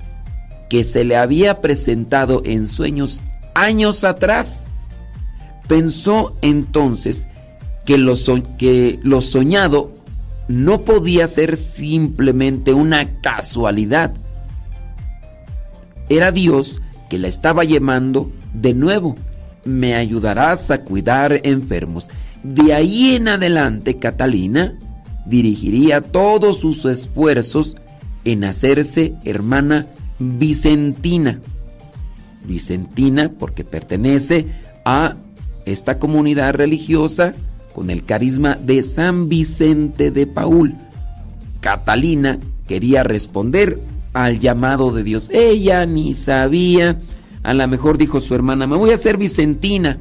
que 0.68 0.84
se 0.84 1.04
le 1.04 1.16
había 1.16 1.60
presentado 1.60 2.42
en 2.44 2.66
sueños 2.66 3.22
años 3.54 4.04
atrás. 4.04 4.64
Pensó 5.68 6.36
entonces 6.42 7.28
que 7.84 7.98
lo, 7.98 8.14
que 8.58 8.98
lo 9.02 9.20
soñado 9.20 9.92
no 10.48 10.84
podía 10.84 11.26
ser 11.26 11.56
simplemente 11.56 12.74
una 12.74 13.20
casualidad. 13.20 14.14
Era 16.08 16.32
Dios 16.32 16.80
que 17.08 17.18
la 17.18 17.28
estaba 17.28 17.64
llamando 17.64 18.30
de 18.52 18.74
nuevo. 18.74 19.16
Me 19.64 19.94
ayudarás 19.94 20.70
a 20.70 20.82
cuidar 20.82 21.40
enfermos. 21.44 22.10
De 22.42 22.74
ahí 22.74 23.14
en 23.14 23.28
adelante, 23.28 23.98
Catalina 23.98 24.78
dirigiría 25.24 26.02
todos 26.02 26.58
sus 26.58 26.84
esfuerzos 26.84 27.76
en 28.24 28.44
hacerse 28.44 29.14
hermana 29.24 29.86
Vicentina. 30.18 31.40
Vicentina 32.44 33.30
porque 33.38 33.64
pertenece 33.64 34.46
a 34.84 35.16
esta 35.64 35.98
comunidad 35.98 36.54
religiosa 36.54 37.34
con 37.72 37.90
el 37.90 38.04
carisma 38.04 38.54
de 38.54 38.82
San 38.82 39.28
Vicente 39.28 40.10
de 40.10 40.26
Paul. 40.26 40.74
Catalina 41.60 42.38
quería 42.68 43.02
responder 43.02 43.80
al 44.12 44.38
llamado 44.38 44.92
de 44.92 45.02
Dios. 45.02 45.30
Ella 45.32 45.84
ni 45.86 46.14
sabía. 46.14 46.98
A 47.42 47.52
lo 47.52 47.66
mejor 47.68 47.98
dijo 47.98 48.20
su 48.20 48.34
hermana, 48.34 48.66
me 48.66 48.76
voy 48.76 48.90
a 48.90 48.94
hacer 48.94 49.16
Vicentina. 49.16 49.98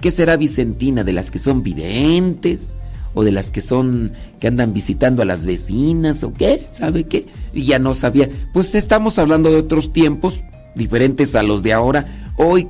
¿Qué 0.00 0.10
será 0.10 0.36
Vicentina? 0.36 1.04
¿De 1.04 1.12
las 1.12 1.30
que 1.30 1.38
son 1.38 1.62
videntes? 1.62 2.74
¿O 3.18 3.24
de 3.24 3.32
las 3.32 3.50
que 3.50 3.62
son, 3.62 4.12
que 4.40 4.46
andan 4.46 4.74
visitando 4.74 5.22
a 5.22 5.24
las 5.24 5.46
vecinas? 5.46 6.22
¿O 6.22 6.34
qué? 6.34 6.66
¿Sabe 6.70 7.04
qué? 7.04 7.24
Y 7.54 7.62
ya 7.62 7.78
no 7.78 7.94
sabía. 7.94 8.28
Pues 8.52 8.74
estamos 8.74 9.18
hablando 9.18 9.50
de 9.50 9.56
otros 9.56 9.90
tiempos, 9.90 10.42
diferentes 10.74 11.34
a 11.34 11.42
los 11.42 11.62
de 11.62 11.72
ahora. 11.72 12.32
Hoy 12.36 12.68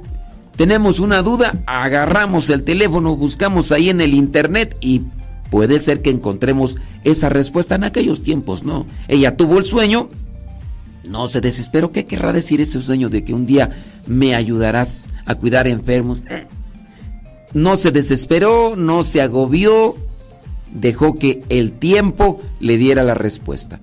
tenemos 0.54 1.00
una 1.00 1.22
duda, 1.22 1.64
agarramos 1.66 2.48
el 2.48 2.62
teléfono, 2.62 3.16
buscamos 3.16 3.72
ahí 3.72 3.90
en 3.90 4.00
el 4.00 4.14
internet 4.14 4.76
y 4.80 5.02
puede 5.50 5.80
ser 5.80 6.00
que 6.00 6.10
encontremos 6.10 6.76
esa 7.02 7.28
respuesta 7.28 7.74
en 7.74 7.82
aquellos 7.82 8.22
tiempos, 8.22 8.62
¿no? 8.62 8.86
Ella 9.08 9.36
tuvo 9.36 9.58
el 9.58 9.64
sueño, 9.64 10.10
no 11.08 11.26
se 11.26 11.40
desesperó. 11.40 11.90
¿Qué 11.90 12.06
querrá 12.06 12.32
decir 12.32 12.60
ese 12.60 12.80
sueño 12.80 13.08
de 13.08 13.24
que 13.24 13.34
un 13.34 13.46
día 13.46 13.76
me 14.06 14.36
ayudarás 14.36 15.08
a 15.24 15.34
cuidar 15.34 15.66
enfermos? 15.66 16.22
No 17.52 17.76
se 17.76 17.90
desesperó, 17.90 18.76
no 18.76 19.02
se 19.02 19.22
agobió, 19.22 19.96
dejó 20.80 21.14
que 21.14 21.42
el 21.48 21.72
tiempo 21.72 22.40
le 22.60 22.76
diera 22.78 23.02
la 23.02 23.14
respuesta. 23.14 23.80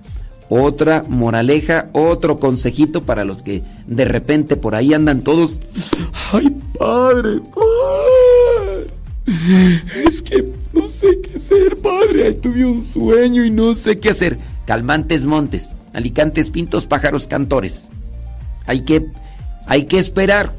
Otra 0.48 1.04
moraleja, 1.08 1.88
otro 1.92 2.38
consejito 2.38 3.02
para 3.02 3.24
los 3.24 3.42
que 3.42 3.62
de 3.86 4.04
repente 4.04 4.56
por 4.56 4.74
ahí 4.74 4.94
andan 4.94 5.22
todos. 5.22 5.60
¡Ay, 6.32 6.54
padre! 6.78 7.40
Es 10.04 10.20
que 10.20 10.52
no 10.72 10.86
sé 10.88 11.18
qué 11.22 11.38
hacer, 11.38 11.78
padre. 11.78 12.26
Ay, 12.26 12.34
tuve 12.34 12.64
un 12.64 12.84
sueño 12.84 13.44
y 13.44 13.50
no 13.50 13.74
sé 13.74 13.98
qué 13.98 14.10
hacer. 14.10 14.38
Calmantes 14.66 15.24
montes, 15.24 15.76
alicantes 15.94 16.50
pintos, 16.50 16.86
pájaros 16.86 17.26
cantores. 17.26 17.90
Hay 18.66 18.84
que, 18.84 19.06
hay 19.66 19.86
que 19.86 19.98
esperar. 19.98 20.54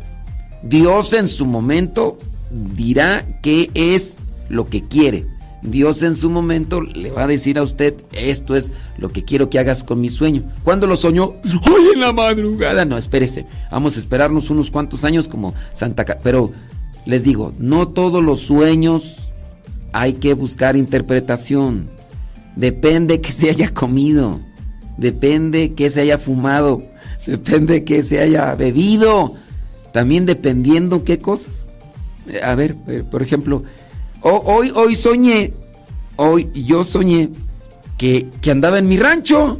Dios 0.63 1.13
en 1.13 1.27
su 1.27 1.45
momento 1.45 2.17
dirá 2.49 3.39
qué 3.43 3.69
es 3.75 4.17
lo 4.49 4.67
que 4.67 4.83
quiere. 4.83 5.34
Dios 5.65 6.03
en 6.03 6.15
su 6.15 6.29
momento 6.29 6.81
le 6.81 7.11
va 7.11 7.23
a 7.23 7.27
decir 7.27 7.57
a 7.57 7.63
usted, 7.63 7.95
esto 8.13 8.55
es 8.55 8.73
lo 8.97 9.09
que 9.09 9.23
quiero 9.23 9.49
que 9.49 9.59
hagas 9.59 9.83
con 9.83 10.01
mi 10.01 10.09
sueño. 10.09 10.43
¿Cuándo 10.63 10.87
lo 10.87 10.97
soñó? 10.97 11.25
Hoy 11.71 11.89
en 11.93 12.01
la 12.01 12.13
madrugada. 12.13 12.85
No, 12.85 12.97
espérese. 12.97 13.45
Vamos 13.71 13.95
a 13.95 13.99
esperarnos 13.99 14.49
unos 14.49 14.71
cuantos 14.71 15.03
años 15.03 15.27
como 15.27 15.53
Santa... 15.73 16.05
Pero 16.23 16.51
les 17.05 17.23
digo, 17.23 17.53
no 17.59 17.87
todos 17.89 18.23
los 18.23 18.39
sueños 18.39 19.31
hay 19.93 20.13
que 20.13 20.33
buscar 20.33 20.75
interpretación. 20.75 21.89
Depende 22.55 23.21
que 23.21 23.31
se 23.31 23.49
haya 23.49 23.73
comido. 23.73 24.39
Depende 24.97 25.73
que 25.73 25.89
se 25.89 26.01
haya 26.01 26.17
fumado. 26.17 26.83
Depende 27.25 27.83
que 27.83 28.03
se 28.03 28.19
haya 28.19 28.55
bebido. 28.55 29.35
También 29.93 30.25
dependiendo 30.25 31.03
qué 31.03 31.19
cosas. 31.19 31.67
A 32.43 32.55
ver, 32.55 32.75
eh, 32.87 33.03
por 33.09 33.21
ejemplo, 33.21 33.63
hoy, 34.33 34.71
hoy 34.75 34.95
soñé, 34.95 35.53
hoy 36.15 36.49
yo 36.53 36.83
soñé 36.83 37.29
que, 37.97 38.27
que 38.41 38.51
andaba 38.51 38.79
en 38.79 38.87
mi 38.87 38.97
rancho, 38.97 39.59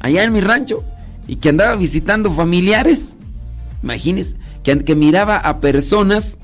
allá 0.00 0.24
en 0.24 0.32
mi 0.32 0.40
rancho, 0.40 0.84
y 1.26 1.36
que 1.36 1.48
andaba 1.48 1.74
visitando 1.74 2.30
familiares. 2.30 3.16
Imagínense, 3.82 4.36
que, 4.62 4.84
que 4.84 4.94
miraba 4.94 5.38
a 5.38 5.60
personas 5.60 6.38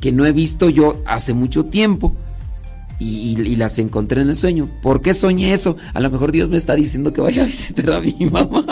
que 0.00 0.12
no 0.12 0.24
he 0.26 0.32
visto 0.32 0.68
yo 0.68 1.02
hace 1.06 1.34
mucho 1.34 1.64
tiempo. 1.64 2.14
Y, 2.98 3.56
las 3.56 3.78
encontré 3.78 4.22
en 4.22 4.30
el 4.30 4.36
sueño. 4.36 4.70
¿Por 4.82 5.02
qué 5.02 5.12
soñé 5.12 5.52
eso? 5.52 5.76
A 5.92 6.00
lo 6.00 6.10
mejor 6.10 6.32
Dios 6.32 6.48
me 6.48 6.56
está 6.56 6.74
diciendo 6.74 7.12
que 7.12 7.20
vaya 7.20 7.42
a 7.42 7.46
visitar 7.46 7.92
a 7.92 8.00
mi 8.00 8.16
mamá. 8.30 8.64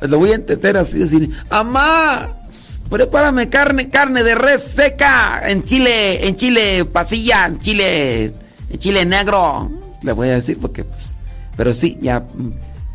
Lo 0.02 0.18
voy 0.18 0.30
a 0.30 0.36
entender 0.36 0.76
así, 0.76 0.98
decir, 1.00 1.30
¡Amá! 1.50 2.43
Prepárame 2.90 3.48
carne, 3.48 3.88
carne 3.88 4.22
de 4.22 4.34
res 4.34 4.62
seca 4.62 5.42
en 5.48 5.64
chile, 5.64 6.26
en 6.26 6.36
chile 6.36 6.84
pasilla, 6.84 7.46
en 7.46 7.58
chile, 7.58 8.32
en 8.70 8.78
chile 8.78 9.04
negro. 9.04 9.70
Le 10.02 10.12
voy 10.12 10.28
a 10.28 10.34
decir 10.34 10.58
porque, 10.58 10.84
pues, 10.84 11.16
pero 11.56 11.74
sí, 11.74 11.98
ya, 12.00 12.26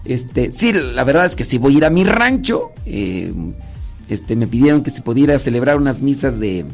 este, 0.06 0.52
sí, 0.54 0.74
la 0.74 1.04
verdad 1.04 1.26
es 1.26 1.36
que 1.36 1.44
si 1.44 1.58
voy 1.58 1.76
a 1.76 1.78
ir 1.78 1.86
a 1.86 1.90
mi 1.90 2.04
rancho, 2.04 2.72
eh, 2.86 3.34
este, 4.08 4.36
me 4.36 4.48
pidieron 4.48 4.84
que 4.84 4.90
se 4.90 5.02
pudiera 5.02 5.38
celebrar 5.40 5.78
unas 5.78 6.02
misas 6.02 6.40
de, 6.40 6.66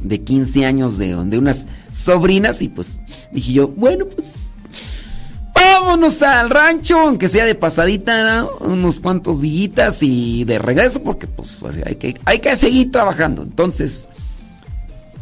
de 0.00 0.20
15 0.20 0.64
años 0.64 0.98
de, 0.98 1.16
de 1.24 1.38
unas 1.38 1.68
sobrinas 1.90 2.62
y 2.62 2.68
pues 2.68 2.98
dije 3.32 3.52
yo, 3.52 3.68
bueno, 3.68 4.06
pues 4.06 4.51
vámonos 5.92 6.22
al 6.22 6.48
rancho, 6.48 6.98
aunque 7.00 7.28
sea 7.28 7.44
de 7.44 7.54
pasadita, 7.54 8.46
unos 8.60 8.98
cuantos 8.98 9.42
días 9.42 9.98
y 10.00 10.42
de 10.44 10.58
regreso, 10.58 11.02
porque 11.02 11.26
pues 11.26 11.62
hay 11.84 11.96
que, 11.96 12.14
hay 12.24 12.38
que 12.38 12.56
seguir 12.56 12.90
trabajando. 12.90 13.42
Entonces, 13.42 14.08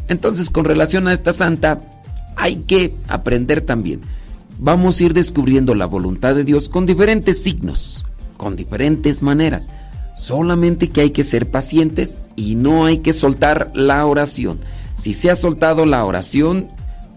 entonces 0.07 0.49
con 0.49 0.63
relación 0.63 1.09
a 1.09 1.13
esta 1.13 1.33
santa, 1.33 1.81
hay 2.37 2.57
que 2.67 2.95
aprender 3.09 3.59
también. 3.59 3.99
Vamos 4.59 4.97
a 4.97 5.03
ir 5.03 5.13
descubriendo 5.13 5.75
la 5.75 5.87
voluntad 5.87 6.35
de 6.35 6.45
Dios 6.45 6.69
con 6.69 6.85
diferentes 6.85 7.43
signos, 7.43 8.05
con 8.37 8.55
diferentes 8.55 9.21
maneras. 9.21 9.69
Solamente 10.17 10.89
que 10.89 11.01
hay 11.01 11.09
que 11.09 11.25
ser 11.25 11.51
pacientes 11.51 12.17
y 12.37 12.55
no 12.55 12.85
hay 12.85 12.99
que 12.99 13.11
soltar 13.11 13.71
la 13.75 14.05
oración. 14.05 14.61
Si 14.93 15.13
se 15.13 15.31
ha 15.31 15.35
soltado 15.35 15.85
la 15.85 16.05
oración, 16.05 16.69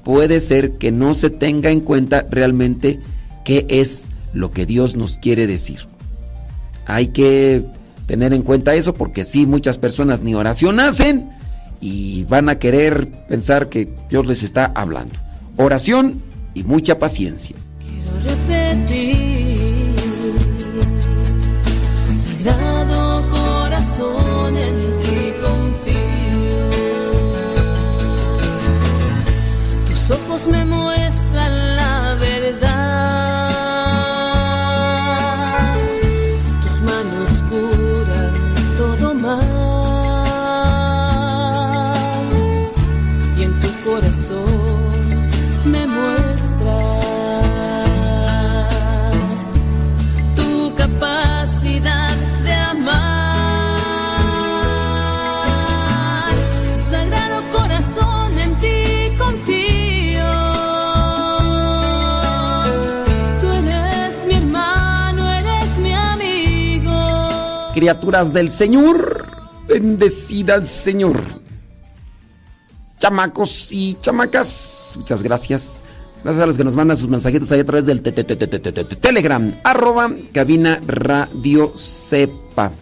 puede 0.02 0.40
ser 0.40 0.72
que 0.72 0.90
no 0.90 1.14
se 1.14 1.30
tenga 1.30 1.70
en 1.70 1.80
cuenta 1.80 2.26
realmente 2.28 2.98
qué 3.44 3.66
es 3.68 4.08
lo 4.32 4.50
que 4.50 4.66
Dios 4.66 4.96
nos 4.96 5.18
quiere 5.18 5.46
decir. 5.46 5.80
Hay 6.86 7.08
que 7.08 7.64
tener 8.06 8.32
en 8.32 8.42
cuenta 8.42 8.74
eso 8.74 8.94
porque 8.94 9.24
sí, 9.24 9.46
muchas 9.46 9.78
personas 9.78 10.22
ni 10.22 10.34
oración 10.34 10.80
hacen 10.80 11.30
y 11.80 12.24
van 12.24 12.48
a 12.48 12.58
querer 12.58 13.08
pensar 13.28 13.68
que 13.68 13.88
Dios 14.10 14.26
les 14.26 14.42
está 14.42 14.72
hablando. 14.74 15.14
Oración 15.56 16.22
y 16.54 16.64
mucha 16.64 16.98
paciencia. 16.98 17.56
Quiero 17.80 18.10
repetir, 18.24 19.33
Criaturas 67.84 68.32
del 68.32 68.50
Señor, 68.50 69.26
bendecida 69.68 70.54
al 70.54 70.64
Señor. 70.64 71.20
Chamacos 72.98 73.72
y 73.72 73.98
chamacas, 74.00 74.94
muchas 74.96 75.22
gracias. 75.22 75.84
Gracias 76.22 76.42
a 76.42 76.46
los 76.46 76.56
que 76.56 76.64
nos 76.64 76.76
mandan 76.76 76.96
sus 76.96 77.08
mensajitos 77.08 77.52
ahí 77.52 77.60
a 77.60 77.64
través 77.66 77.84
del 77.84 78.00
te- 78.00 78.12
te- 78.12 78.24
te- 78.24 78.36
te- 78.36 78.46
te- 78.48 78.58
te- 78.58 78.84
te- 78.84 78.96
Telegram, 78.96 79.52
arroba 79.64 80.10
cabina 80.32 80.80
radio 80.86 81.76
sepa. 81.76 82.72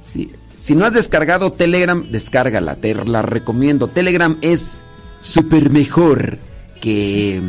Si, 0.00 0.30
si 0.54 0.76
no 0.76 0.86
has 0.86 0.94
descargado 0.94 1.50
Telegram, 1.52 2.08
descárgala, 2.08 2.76
te 2.76 2.94
la 2.94 3.20
recomiendo. 3.20 3.88
Telegram 3.88 4.38
es 4.42 4.80
súper 5.18 5.70
mejor 5.70 6.38
que, 6.80 7.42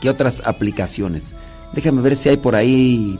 que 0.00 0.10
otras 0.10 0.42
aplicaciones. 0.46 1.34
Déjame 1.72 2.02
ver 2.02 2.14
si 2.14 2.28
hay 2.28 2.36
por 2.36 2.54
ahí 2.54 3.18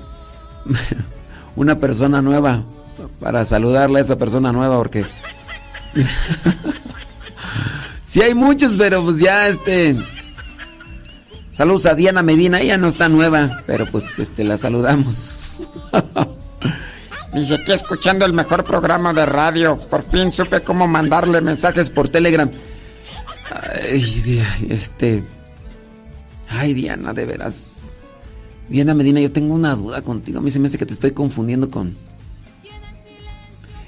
una 1.57 1.79
persona 1.79 2.23
nueva 2.23 2.65
para 3.21 3.45
saludarle 3.45 3.99
a 3.99 4.03
esa 4.03 4.17
persona 4.17 4.53
nueva 4.53 4.77
porque 4.77 5.05
sí 8.05 8.23
hay 8.23 8.35
muchos 8.35 8.77
pero 8.77 9.05
pues 9.05 9.19
ya 9.19 9.49
este 9.49 9.97
saludos 11.53 11.87
a 11.87 11.95
Diana 11.95 12.23
Medina 12.23 12.61
ella 12.61 12.79
no 12.79 12.89
está 12.89 13.09
nueva 13.09 13.63
pero 13.67 13.87
pues 13.87 14.19
este 14.19 14.45
la 14.45 14.59
saludamos. 14.59 15.37
Dice 17.33 17.57
aquí 17.57 17.73
escuchando 17.73 18.25
el 18.25 18.33
mejor 18.33 18.63
programa 18.63 19.13
de 19.13 19.27
radio 19.27 19.77
por 19.77 20.09
fin 20.09 20.31
supe 20.31 20.61
cómo 20.61 20.87
mandarle 20.87 21.41
mensajes 21.41 21.91
por 21.91 22.09
Telegram 22.09 22.49
ay, 23.51 24.45
este 24.69 25.25
ay 26.49 26.75
Diana 26.75 27.13
de 27.13 27.27
veras 27.27 27.84
Diana 28.69 28.95
Medina, 28.95 29.21
yo 29.21 29.31
tengo 29.31 29.55
una 29.55 29.75
duda 29.75 30.03
contigo. 30.03 30.39
A 30.39 30.43
mí 30.43 30.51
se 30.51 30.59
me 30.59 30.69
hace 30.69 30.79
que 30.79 30.87
te 30.87 30.95
estoy 30.95 31.13
confundiendo 31.13 31.71
con. 31.71 31.95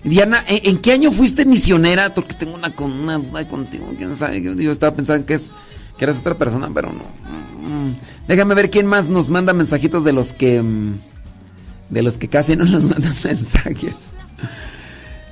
Diana, 0.04 0.44
¿en, 0.46 0.78
qué 0.78 0.92
año 0.92 1.10
fuiste 1.10 1.44
misionera? 1.44 2.14
Porque 2.14 2.34
tengo 2.34 2.54
una, 2.54 2.74
con 2.74 2.92
una 2.92 3.18
duda 3.18 3.48
contigo. 3.48 3.92
¿Quién 3.96 4.14
sabe? 4.14 4.40
Yo, 4.40 4.70
estaba 4.70 4.94
pensando 4.94 5.26
que, 5.26 5.34
es, 5.34 5.52
que 5.98 6.04
eras 6.04 6.18
otra 6.20 6.38
persona, 6.38 6.70
pero 6.72 6.92
no. 6.92 7.02
Mm, 7.66 7.94
Déjame 8.28 8.54
ver 8.54 8.70
quién 8.70 8.86
más 8.86 9.08
nos 9.08 9.30
manda 9.30 9.52
mensajitos 9.52 10.04
de 10.04 10.12
los 10.12 10.32
que. 10.32 10.62
mm, 10.62 10.98
De 11.90 12.02
los 12.02 12.18
que 12.18 12.28
casi 12.28 12.54
no 12.54 12.64
nos 12.64 12.84
mandan 12.84 13.14
mensajes. 13.24 14.12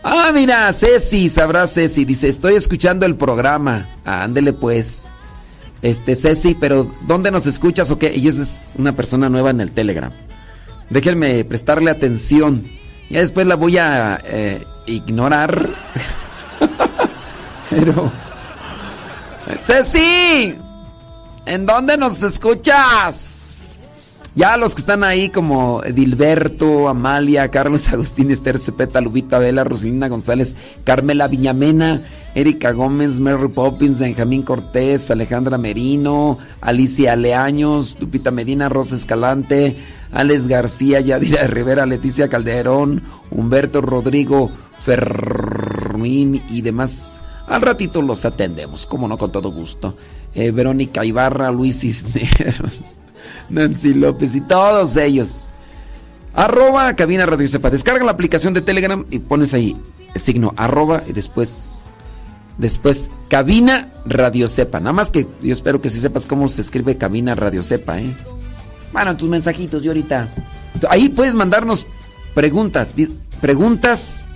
Ah, 0.02 0.32
mira, 0.34 0.72
Ceci, 0.72 1.28
sabrá 1.28 1.66
Ceci. 1.66 2.04
Dice: 2.04 2.28
Estoy 2.28 2.54
escuchando 2.54 3.06
el 3.06 3.14
programa. 3.14 3.88
Ándele 4.04 4.52
pues. 4.52 5.12
Este, 5.84 6.16
Ceci, 6.16 6.54
pero 6.54 6.90
¿dónde 7.02 7.30
nos 7.30 7.46
escuchas 7.46 7.90
o 7.90 7.98
qué? 7.98 8.06
Ella 8.06 8.30
es 8.30 8.72
una 8.78 8.96
persona 8.96 9.28
nueva 9.28 9.50
en 9.50 9.60
el 9.60 9.70
Telegram. 9.70 10.10
Déjenme 10.88 11.44
prestarle 11.44 11.90
atención. 11.90 12.66
Ya 13.10 13.20
después 13.20 13.46
la 13.46 13.54
voy 13.56 13.76
a 13.76 14.18
eh, 14.24 14.64
ignorar. 14.86 15.68
pero. 17.70 18.10
Ceci, 19.60 20.56
¿en 21.44 21.66
dónde 21.66 21.98
nos 21.98 22.22
escuchas? 22.22 23.43
Ya 24.36 24.56
los 24.56 24.74
que 24.74 24.80
están 24.80 25.04
ahí 25.04 25.28
como 25.28 25.80
Dilberto, 25.82 26.88
Amalia, 26.88 27.52
Carlos 27.52 27.88
Agustín, 27.92 28.32
Esther 28.32 28.58
Cepeta, 28.58 29.00
Lubita 29.00 29.38
Vela, 29.38 29.62
Rosalina 29.62 30.08
González, 30.08 30.56
Carmela 30.82 31.28
Viñamena, 31.28 32.02
Erika 32.34 32.72
Gómez, 32.72 33.20
Mary 33.20 33.46
Poppins, 33.46 34.00
Benjamín 34.00 34.42
Cortés, 34.42 35.08
Alejandra 35.12 35.56
Merino, 35.56 36.38
Alicia 36.60 37.14
Leaños, 37.14 37.96
Lupita 38.00 38.32
Medina, 38.32 38.68
Rosa 38.68 38.96
Escalante, 38.96 39.76
Alex 40.10 40.48
García, 40.48 41.00
Yadira 41.00 41.46
Rivera, 41.46 41.86
Leticia 41.86 42.28
Calderón, 42.28 43.02
Humberto 43.30 43.82
Rodrigo 43.82 44.50
Fermín 44.84 46.42
y 46.50 46.60
demás. 46.62 47.20
Al 47.46 47.62
ratito 47.62 48.02
los 48.02 48.24
atendemos, 48.24 48.86
como 48.86 49.06
no, 49.06 49.16
con 49.16 49.30
todo 49.30 49.52
gusto. 49.52 49.96
Eh, 50.34 50.50
Verónica 50.50 51.04
Ibarra, 51.04 51.52
Luis 51.52 51.80
Cisneros, 51.80 52.96
Nancy 53.48 53.94
López 53.94 54.34
y 54.34 54.40
todos 54.40 54.96
ellos. 54.96 55.50
Arroba 56.34 56.94
cabina 56.94 57.26
radio 57.26 57.46
sepa. 57.46 57.70
Descarga 57.70 58.04
la 58.04 58.12
aplicación 58.12 58.54
de 58.54 58.62
Telegram 58.62 59.04
y 59.10 59.20
pones 59.20 59.54
ahí 59.54 59.76
el 60.14 60.20
signo 60.20 60.52
arroba 60.56 61.02
y 61.06 61.12
después. 61.12 61.96
Después 62.58 63.10
cabina 63.28 63.88
radio 64.06 64.48
sepa. 64.48 64.80
Nada 64.80 64.92
más 64.92 65.10
que 65.10 65.26
yo 65.42 65.52
espero 65.52 65.80
que 65.80 65.90
sí 65.90 66.00
sepas 66.00 66.26
cómo 66.26 66.48
se 66.48 66.60
escribe 66.60 66.96
cabina 66.96 67.34
radio 67.34 67.62
sepa, 67.62 68.00
¿eh? 68.00 68.14
Bueno, 68.92 69.16
tus 69.16 69.28
mensajitos 69.28 69.84
y 69.84 69.88
ahorita. 69.88 70.28
Ahí 70.88 71.08
puedes 71.08 71.34
mandarnos 71.34 71.86
preguntas. 72.34 72.94
Preguntas. 73.40 74.28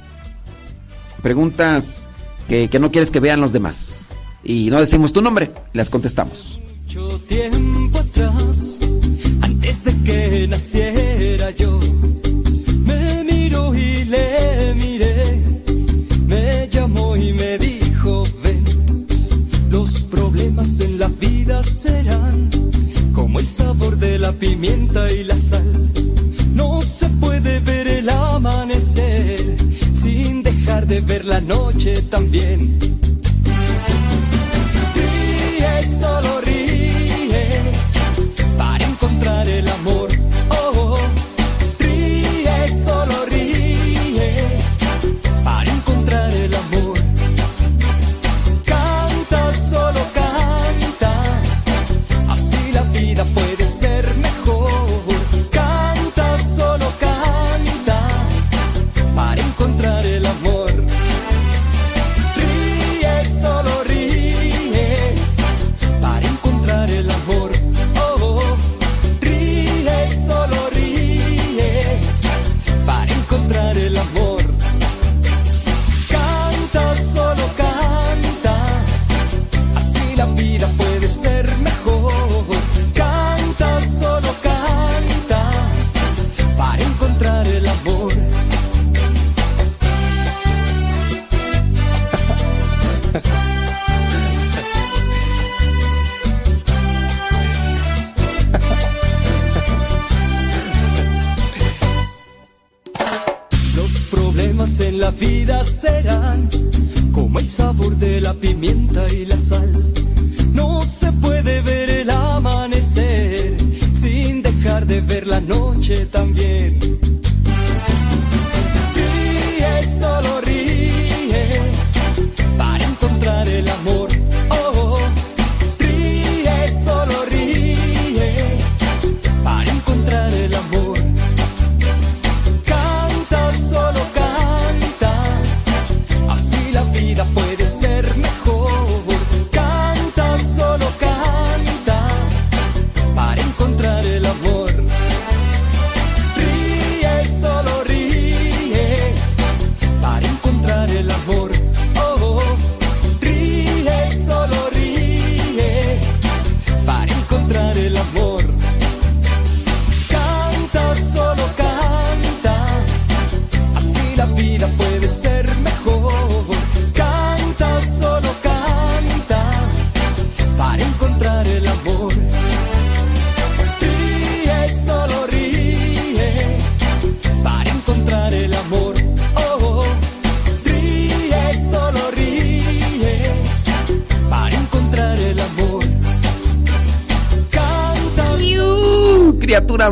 Preguntas 1.23 2.09
que, 2.49 2.79
no 2.81 2.91
quieres 2.91 3.11
que 3.11 3.21
vean 3.21 3.41
los 3.41 3.53
demás. 3.53 4.11
Y 4.43 4.71
no 4.71 4.81
decimos 4.81 5.13
tu 5.13 5.21
nombre, 5.21 5.53
las 5.73 5.91
contestamos. 5.91 6.61
Antes 9.79 9.85
de 9.85 10.03
que 10.05 10.49
naciera 10.49 11.51
yo, 11.51 11.79
me 12.85 13.25
miró 13.25 13.75
y 13.75 14.05
le 14.05 14.75
miré, 14.75 15.43
me 16.27 16.69
llamó 16.71 17.17
y 17.17 17.33
me 17.33 17.59
dijo, 17.59 18.25
ven, 18.43 18.65
los 19.71 20.03
problemas 20.03 20.81
en 20.81 20.99
la 20.99 21.09
vida 21.09 21.63
serán 21.63 22.51
como 23.13 23.41
el 23.41 23.47
sabor 23.47 23.99
de 23.99 24.19
la 24.19 24.33
pimienta 24.33 25.11
y 25.13 25.25
la 25.25 25.37
sal. 25.37 25.91
No 26.55 26.83
se 26.83 27.09
puede 27.09 27.61
ver 27.61 27.87
el 27.89 28.09
amanecer 28.09 29.57
sin 29.95 30.43
dejar 30.43 30.87
de 30.87 31.01
ver 31.01 31.25
la 31.25 31.41
noche 31.41 32.03
también. 32.03 32.79
Solo 36.01 36.41
ríe, 36.43 36.48
para 36.48 36.48
encontrar 36.48 36.48
el 39.47 39.69
amor. 39.69 40.08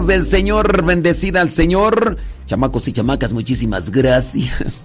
Del 0.05 0.25
Señor, 0.25 0.85
bendecida 0.85 1.41
al 1.41 1.49
Señor. 1.49 2.19
Chamacos 2.45 2.87
y 2.87 2.93
chamacas, 2.93 3.33
muchísimas 3.33 3.91
gracias. 3.91 4.85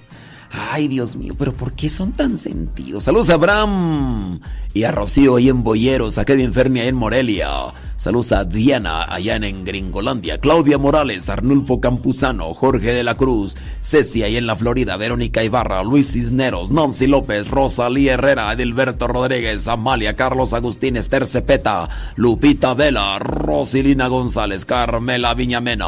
Ay, 0.52 0.88
Dios 0.88 1.18
mío, 1.18 1.36
pero 1.38 1.54
¿por 1.54 1.74
qué 1.74 1.90
son 1.90 2.14
tan 2.14 2.38
sentidos? 2.38 3.04
Saludos 3.04 3.30
a 3.30 3.34
Abraham 3.34 4.40
y 4.74 4.84
a 4.84 4.92
Rocío 4.92 5.36
ahí 5.36 5.50
en 5.50 5.64
Boyeros, 5.64 6.18
a 6.18 6.24
Kevin 6.24 6.54
Fermi 6.54 6.80
ahí 6.80 6.88
en 6.88 6.96
Morelia. 6.96 7.50
Saludos 7.98 8.32
a 8.32 8.46
Diana 8.46 9.01
allá 9.14 9.36
en 9.36 9.64
Gringolandia, 9.64 10.38
Claudia 10.38 10.78
Morales, 10.78 11.30
Arnulfo 11.30 11.80
Campuzano, 11.80 12.54
Jorge 12.54 12.94
de 12.94 13.04
la 13.04 13.16
Cruz, 13.16 13.56
Ceci 13.82 14.24
ahí 14.24 14.38
en 14.38 14.48
la 14.48 14.56
Florida, 14.56 14.98
Verónica 14.98 15.44
Ibarra, 15.44 15.84
Luis 15.84 16.14
Cisneros, 16.14 16.72
Nancy 16.72 17.08
López, 17.08 17.50
Rosalía 17.50 18.14
Herrera, 18.14 18.52
Edilberto 18.54 19.08
Rodríguez, 19.08 19.68
Amalia, 19.68 20.16
Carlos 20.16 20.54
Agustín, 20.54 20.98
Esther 20.98 21.28
Cepeta, 21.28 21.90
Lupita 22.16 22.74
Vela, 22.74 23.20
Rosilina 23.20 24.08
González, 24.08 24.66
Carmela 24.66 25.34
Viñamena. 25.34 25.86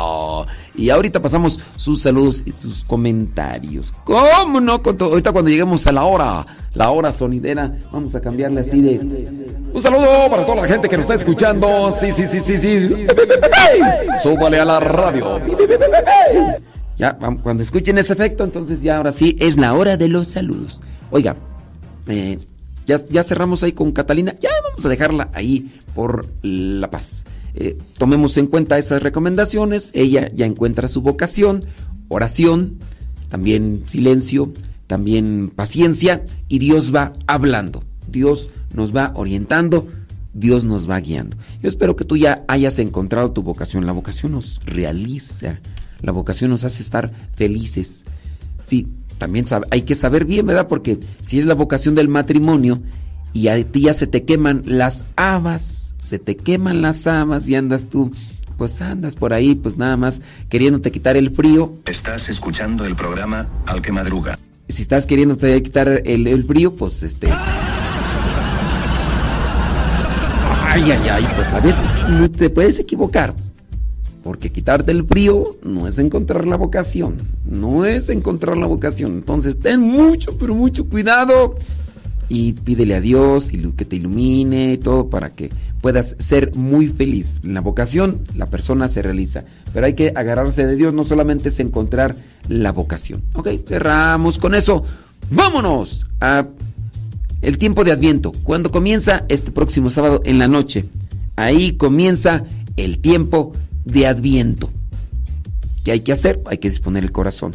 Y 0.76 0.89
ahorita 0.89 1.21
pasamos 1.21 1.59
sus 1.76 2.01
saludos 2.01 2.43
y 2.45 2.51
sus 2.51 2.84
comentarios. 2.84 3.93
¿Cómo 4.03 4.59
no? 4.59 4.82
Ahorita 4.84 5.32
cuando 5.32 5.49
lleguemos 5.49 5.86
a 5.88 5.91
la 5.91 6.03
hora, 6.03 6.45
la 6.74 6.89
hora 6.89 7.11
sonidera, 7.11 7.78
vamos 7.91 8.15
a 8.15 8.21
cambiarle 8.21 8.61
así 8.61 8.82
de... 8.82 8.97
Un 9.74 9.82
saludo 9.82 10.30
para 10.30 10.45
toda 10.45 10.61
la 10.61 10.67
gente 10.67 10.89
que 10.89 10.97
nos 10.97 11.03
está 11.05 11.15
escuchando. 11.15 11.91
Sí, 11.91 12.11
sí, 12.11 12.26
sí, 12.28 12.39
sí, 12.39 12.57
sí. 12.57 13.07
Súbale 14.21 14.59
a 14.59 14.65
la 14.65 14.80
radio. 14.80 15.39
Ya, 16.97 17.17
cuando 17.41 17.63
escuchen 17.63 17.97
ese 17.97 18.13
efecto, 18.13 18.43
entonces 18.43 18.82
ya 18.82 18.97
ahora 18.97 19.11
sí 19.11 19.36
es 19.39 19.57
la 19.57 19.74
hora 19.74 19.97
de 19.97 20.07
los 20.07 20.28
saludos. 20.28 20.82
Oiga, 21.09 21.36
eh, 22.07 22.38
ya, 22.86 22.97
ya 23.09 23.24
cerramos 23.24 23.63
ahí 23.63 23.71
con 23.71 23.91
Catalina. 23.91 24.36
Ya 24.39 24.49
vamos 24.63 24.86
a 24.86 24.89
dejarla 24.89 25.30
ahí 25.34 25.71
por 25.95 26.28
La 26.43 26.89
Paz. 26.91 27.26
eh, 27.55 27.78
tomemos 27.97 28.38
en 28.38 28.47
cuenta 28.47 28.78
esas 28.78 29.03
recomendaciones, 29.03 29.91
ella 29.93 30.30
ya 30.34 30.45
encuentra 30.45 30.88
su 30.88 31.01
vocación, 31.01 31.65
oración, 32.09 32.80
también 33.30 33.84
silencio, 33.88 34.53
también 34.88 35.51
paciencia 35.55 36.25
y 36.47 36.59
Dios 36.59 36.93
va 36.93 37.13
hablando, 37.27 37.84
Dios 38.07 38.49
nos 38.73 38.95
va 38.95 39.11
orientando, 39.15 39.88
Dios 40.34 40.65
nos 40.65 40.89
va 40.89 40.99
guiando. 40.99 41.38
Yo 41.61 41.69
espero 41.69 41.95
que 41.95 42.05
tú 42.05 42.17
ya 42.17 42.43
hayas 42.47 42.79
encontrado 42.79 43.31
tu 43.31 43.43
vocación, 43.43 43.86
la 43.86 43.91
vocación 43.91 44.34
nos 44.34 44.61
realiza, 44.65 45.61
la 46.01 46.11
vocación 46.11 46.49
nos 46.49 46.63
hace 46.65 46.81
estar 46.81 47.11
felices. 47.36 48.03
Sí, 48.63 48.88
también 49.17 49.45
hay 49.71 49.84
que 49.84 49.95
saber 49.95 50.25
bien, 50.25 50.45
¿verdad? 50.45 50.67
Porque 50.67 50.99
si 51.21 51.39
es 51.39 51.45
la 51.45 51.53
vocación 51.53 51.95
del 51.95 52.07
matrimonio 52.07 52.81
y 53.31 53.47
a 53.47 53.63
ti 53.63 53.81
ya 53.81 53.93
se 53.93 54.07
te 54.07 54.23
queman 54.23 54.63
las 54.65 55.05
habas, 55.15 55.95
se 55.97 56.19
te 56.19 56.36
queman 56.36 56.81
las 56.81 57.07
habas 57.07 57.47
y 57.47 57.55
andas 57.55 57.86
tú, 57.86 58.11
pues 58.57 58.81
andas 58.81 59.15
por 59.15 59.34
ahí, 59.34 59.55
pues 59.55 59.77
nada 59.77 59.97
más 59.97 60.21
queriéndote 60.49 60.91
quitar 60.91 61.15
el 61.15 61.31
frío. 61.31 61.73
Estás 61.86 62.29
escuchando 62.29 62.86
el 62.86 62.95
programa 62.95 63.47
Al 63.65 63.81
que 63.81 63.91
madruga. 63.91 64.38
Si 64.70 64.82
estás 64.82 65.05
queriéndote 65.05 65.61
quitar 65.61 66.01
el, 66.05 66.28
el 66.28 66.43
frío, 66.45 66.74
pues 66.74 67.03
este... 67.03 67.30
Ay, 70.66 70.89
ay, 70.89 71.09
ay, 71.11 71.28
pues 71.36 71.53
a 71.53 71.59
veces 71.59 71.86
te 72.36 72.49
puedes 72.49 72.80
equivocar. 72.80 73.36
Porque 74.24 74.51
quitarte 74.51 74.91
el 74.91 75.05
frío 75.05 75.57
no 75.61 75.88
es 75.88 75.99
encontrar 75.99 76.47
la 76.47 76.55
vocación. 76.55 77.18
No 77.45 77.86
es 77.86 78.09
encontrar 78.09 78.57
la 78.57 78.66
vocación. 78.66 79.11
Entonces 79.11 79.59
ten 79.59 79.82
mucho, 79.82 80.38
pero 80.38 80.55
mucho 80.55 80.88
cuidado. 80.89 81.57
Y 82.30 82.53
pídele 82.53 82.95
a 82.95 83.01
Dios 83.01 83.51
que 83.76 83.86
te 83.86 83.95
ilumine 83.95 84.74
y 84.74 84.78
todo 84.78 85.09
para 85.09 85.30
que 85.30 85.49
puedas 85.82 86.15
ser 86.19 86.55
muy 86.55 86.88
feliz. 86.88 87.41
La 87.43 87.61
vocación, 87.61 88.21
la 88.36 88.49
persona 88.49 88.88
se 88.88 89.01
realiza. 89.01 89.43
Pero 89.74 89.86
hay 89.86 89.93
que 89.93 90.13
agarrarse 90.15 90.65
de 90.65 90.76
Dios. 90.76 90.93
No 90.93 91.03
solamente 91.03 91.49
es 91.49 91.59
encontrar 91.59 92.15
la 92.47 92.71
vocación. 92.71 93.21
Ok, 93.34 93.49
cerramos 93.67 94.38
con 94.38 94.55
eso. 94.55 94.84
Vámonos 95.30 96.05
a 96.21 96.47
el 97.41 97.57
tiempo 97.57 97.84
de 97.84 97.91
Adviento. 97.91 98.32
Cuando 98.43 98.71
comienza 98.71 99.26
este 99.28 99.51
próximo 99.51 99.89
sábado 99.89 100.21
en 100.26 100.39
la 100.39 100.47
noche. 100.47 100.86
Ahí 101.36 101.74
comienza 101.74 102.45
el 102.78 102.99
tiempo 102.99 103.53
de 103.86 104.07
Adviento. 104.07 104.69
¿Qué 105.84 105.91
hay 105.91 105.99
que 105.99 106.13
hacer? 106.13 106.41
Hay 106.45 106.59
que 106.59 106.69
disponer 106.69 107.03
el 107.03 107.11
corazón. 107.11 107.53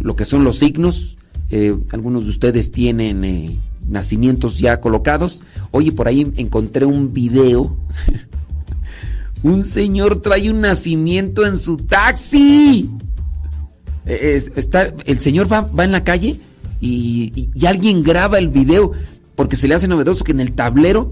Lo 0.00 0.14
que 0.14 0.24
son 0.24 0.44
los 0.44 0.58
signos, 0.58 1.16
eh, 1.50 1.76
algunos 1.90 2.24
de 2.24 2.30
ustedes 2.30 2.70
tienen 2.70 3.24
eh, 3.24 3.58
nacimientos 3.88 4.58
ya 4.58 4.80
colocados. 4.80 5.42
Oye, 5.70 5.92
por 5.92 6.08
ahí 6.08 6.32
encontré 6.36 6.86
un 6.86 7.12
video. 7.12 7.76
un 9.42 9.62
señor 9.64 10.22
trae 10.22 10.50
un 10.50 10.60
nacimiento 10.62 11.46
en 11.46 11.58
su 11.58 11.76
taxi. 11.76 12.88
Eh, 14.06 14.34
es- 14.36 14.52
está, 14.56 14.92
el 15.06 15.20
señor 15.20 15.50
va, 15.52 15.62
va 15.62 15.84
en 15.84 15.92
la 15.92 16.04
calle 16.04 16.40
y, 16.80 17.50
y- 17.54 17.66
alguien 17.66 18.02
graba 18.02 18.38
el 18.38 18.48
video 18.48 18.92
porque 19.36 19.56
se 19.56 19.66
le 19.68 19.74
hace 19.74 19.88
novedoso 19.88 20.24
que 20.24 20.32
en 20.32 20.40
el 20.40 20.52
tablero 20.52 21.10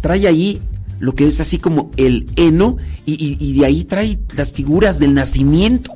trae 0.00 0.26
ahí 0.26 0.60
lo 0.98 1.14
que 1.14 1.26
es 1.26 1.40
así 1.40 1.58
como 1.58 1.90
el 1.96 2.28
heno 2.36 2.76
y, 3.06 3.52
de 3.58 3.64
ahí 3.64 3.84
trae 3.84 4.18
las 4.36 4.52
figuras 4.52 4.98
del 4.98 5.14
nacimiento. 5.14 5.92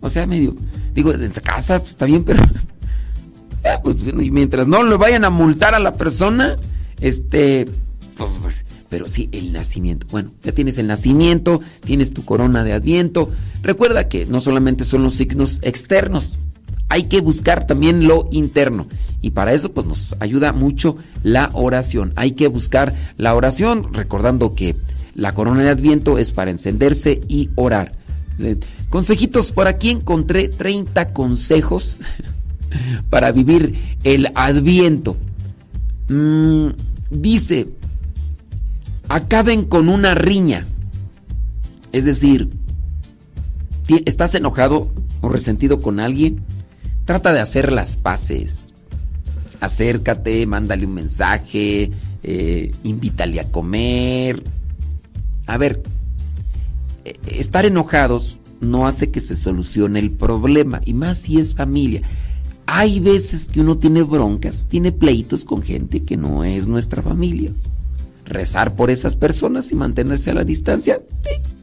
O 0.00 0.10
sea, 0.10 0.26
medio, 0.26 0.54
digo, 0.98 1.12
en 1.12 1.22
esa 1.22 1.40
casa 1.40 1.78
pues, 1.78 1.90
está 1.90 2.06
bien, 2.06 2.24
pero 2.24 2.42
eh, 3.64 3.78
pues, 3.82 3.96
mientras 4.14 4.66
no 4.66 4.82
le 4.82 4.96
vayan 4.96 5.24
a 5.24 5.30
multar 5.30 5.74
a 5.74 5.78
la 5.78 5.94
persona, 5.94 6.56
este, 7.00 7.68
pues, 8.16 8.48
pero 8.88 9.08
sí, 9.08 9.28
el 9.30 9.52
nacimiento. 9.52 10.08
Bueno, 10.10 10.32
ya 10.42 10.52
tienes 10.52 10.76
el 10.78 10.88
nacimiento, 10.88 11.60
tienes 11.84 12.12
tu 12.12 12.24
corona 12.24 12.64
de 12.64 12.72
adviento. 12.72 13.30
Recuerda 13.62 14.08
que 14.08 14.26
no 14.26 14.40
solamente 14.40 14.84
son 14.84 15.04
los 15.04 15.14
signos 15.14 15.60
externos, 15.62 16.36
hay 16.88 17.04
que 17.04 17.20
buscar 17.20 17.66
también 17.66 18.08
lo 18.08 18.28
interno. 18.32 18.88
Y 19.20 19.30
para 19.30 19.52
eso, 19.52 19.72
pues 19.72 19.86
nos 19.86 20.16
ayuda 20.18 20.52
mucho 20.52 20.96
la 21.22 21.50
oración. 21.52 22.12
Hay 22.16 22.32
que 22.32 22.48
buscar 22.48 22.94
la 23.18 23.36
oración, 23.36 23.92
recordando 23.92 24.54
que 24.54 24.74
la 25.14 25.32
corona 25.32 25.62
de 25.62 25.70
adviento 25.70 26.18
es 26.18 26.32
para 26.32 26.50
encenderse 26.50 27.20
y 27.28 27.50
orar. 27.54 27.92
Consejitos, 28.88 29.52
por 29.52 29.66
aquí 29.66 29.90
encontré 29.90 30.48
30 30.48 31.12
consejos 31.12 31.98
para 33.10 33.32
vivir 33.32 33.96
el 34.04 34.28
adviento. 34.34 35.16
Mm, 36.08 36.68
dice, 37.10 37.68
acaben 39.08 39.64
con 39.64 39.88
una 39.88 40.14
riña. 40.14 40.66
Es 41.92 42.04
decir, 42.04 42.50
estás 44.04 44.34
enojado 44.34 44.90
o 45.20 45.28
resentido 45.28 45.80
con 45.82 46.00
alguien, 46.00 46.42
trata 47.04 47.32
de 47.32 47.40
hacer 47.40 47.72
las 47.72 47.96
paces. 47.96 48.72
Acércate, 49.60 50.46
mándale 50.46 50.86
un 50.86 50.94
mensaje, 50.94 51.90
eh, 52.22 52.72
invítale 52.84 53.40
a 53.40 53.50
comer. 53.50 54.42
A 55.46 55.56
ver, 55.56 55.82
estar 57.26 57.64
enojados 57.66 58.38
no 58.60 58.86
hace 58.86 59.10
que 59.10 59.20
se 59.20 59.36
solucione 59.36 59.98
el 59.98 60.10
problema, 60.10 60.80
y 60.84 60.94
más 60.94 61.18
si 61.18 61.38
es 61.38 61.54
familia. 61.54 62.02
Hay 62.66 63.00
veces 63.00 63.48
que 63.48 63.60
uno 63.60 63.78
tiene 63.78 64.02
broncas, 64.02 64.66
tiene 64.68 64.92
pleitos 64.92 65.44
con 65.44 65.62
gente 65.62 66.02
que 66.02 66.16
no 66.16 66.44
es 66.44 66.66
nuestra 66.66 67.02
familia. 67.02 67.52
Rezar 68.26 68.76
por 68.76 68.90
esas 68.90 69.16
personas 69.16 69.72
y 69.72 69.74
mantenerse 69.74 70.30
a 70.30 70.34
la 70.34 70.44
distancia, 70.44 71.00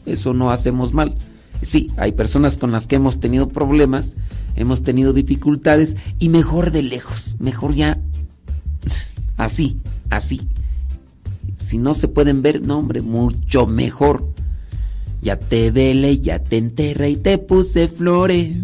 eso 0.06 0.34
no 0.34 0.50
hacemos 0.50 0.94
mal. 0.94 1.16
Sí, 1.62 1.92
hay 1.98 2.12
personas 2.12 2.58
con 2.58 2.72
las 2.72 2.88
que 2.88 2.96
hemos 2.96 3.20
tenido 3.20 3.50
problemas, 3.50 4.16
hemos 4.56 4.84
tenido 4.84 5.14
dificultades, 5.14 5.96
y 6.18 6.30
mejor 6.30 6.72
de 6.72 6.82
lejos, 6.82 7.38
mejor 7.40 7.76
ya 7.76 8.00
así, 9.38 9.78
así. 10.10 10.48
Si 11.58 11.78
no 11.78 11.94
se 11.94 12.08
pueden 12.08 12.42
ver, 12.42 12.62
no 12.62 12.80
hombre, 12.80 13.02
mucho 13.02 13.68
mejor. 13.68 14.28
Ya 15.26 15.36
te 15.38 15.72
vele, 15.72 16.20
ya 16.20 16.38
te 16.38 16.58
enterré 16.58 17.10
y 17.10 17.16
te 17.16 17.40
puse 17.40 17.88
flores. 17.88 18.56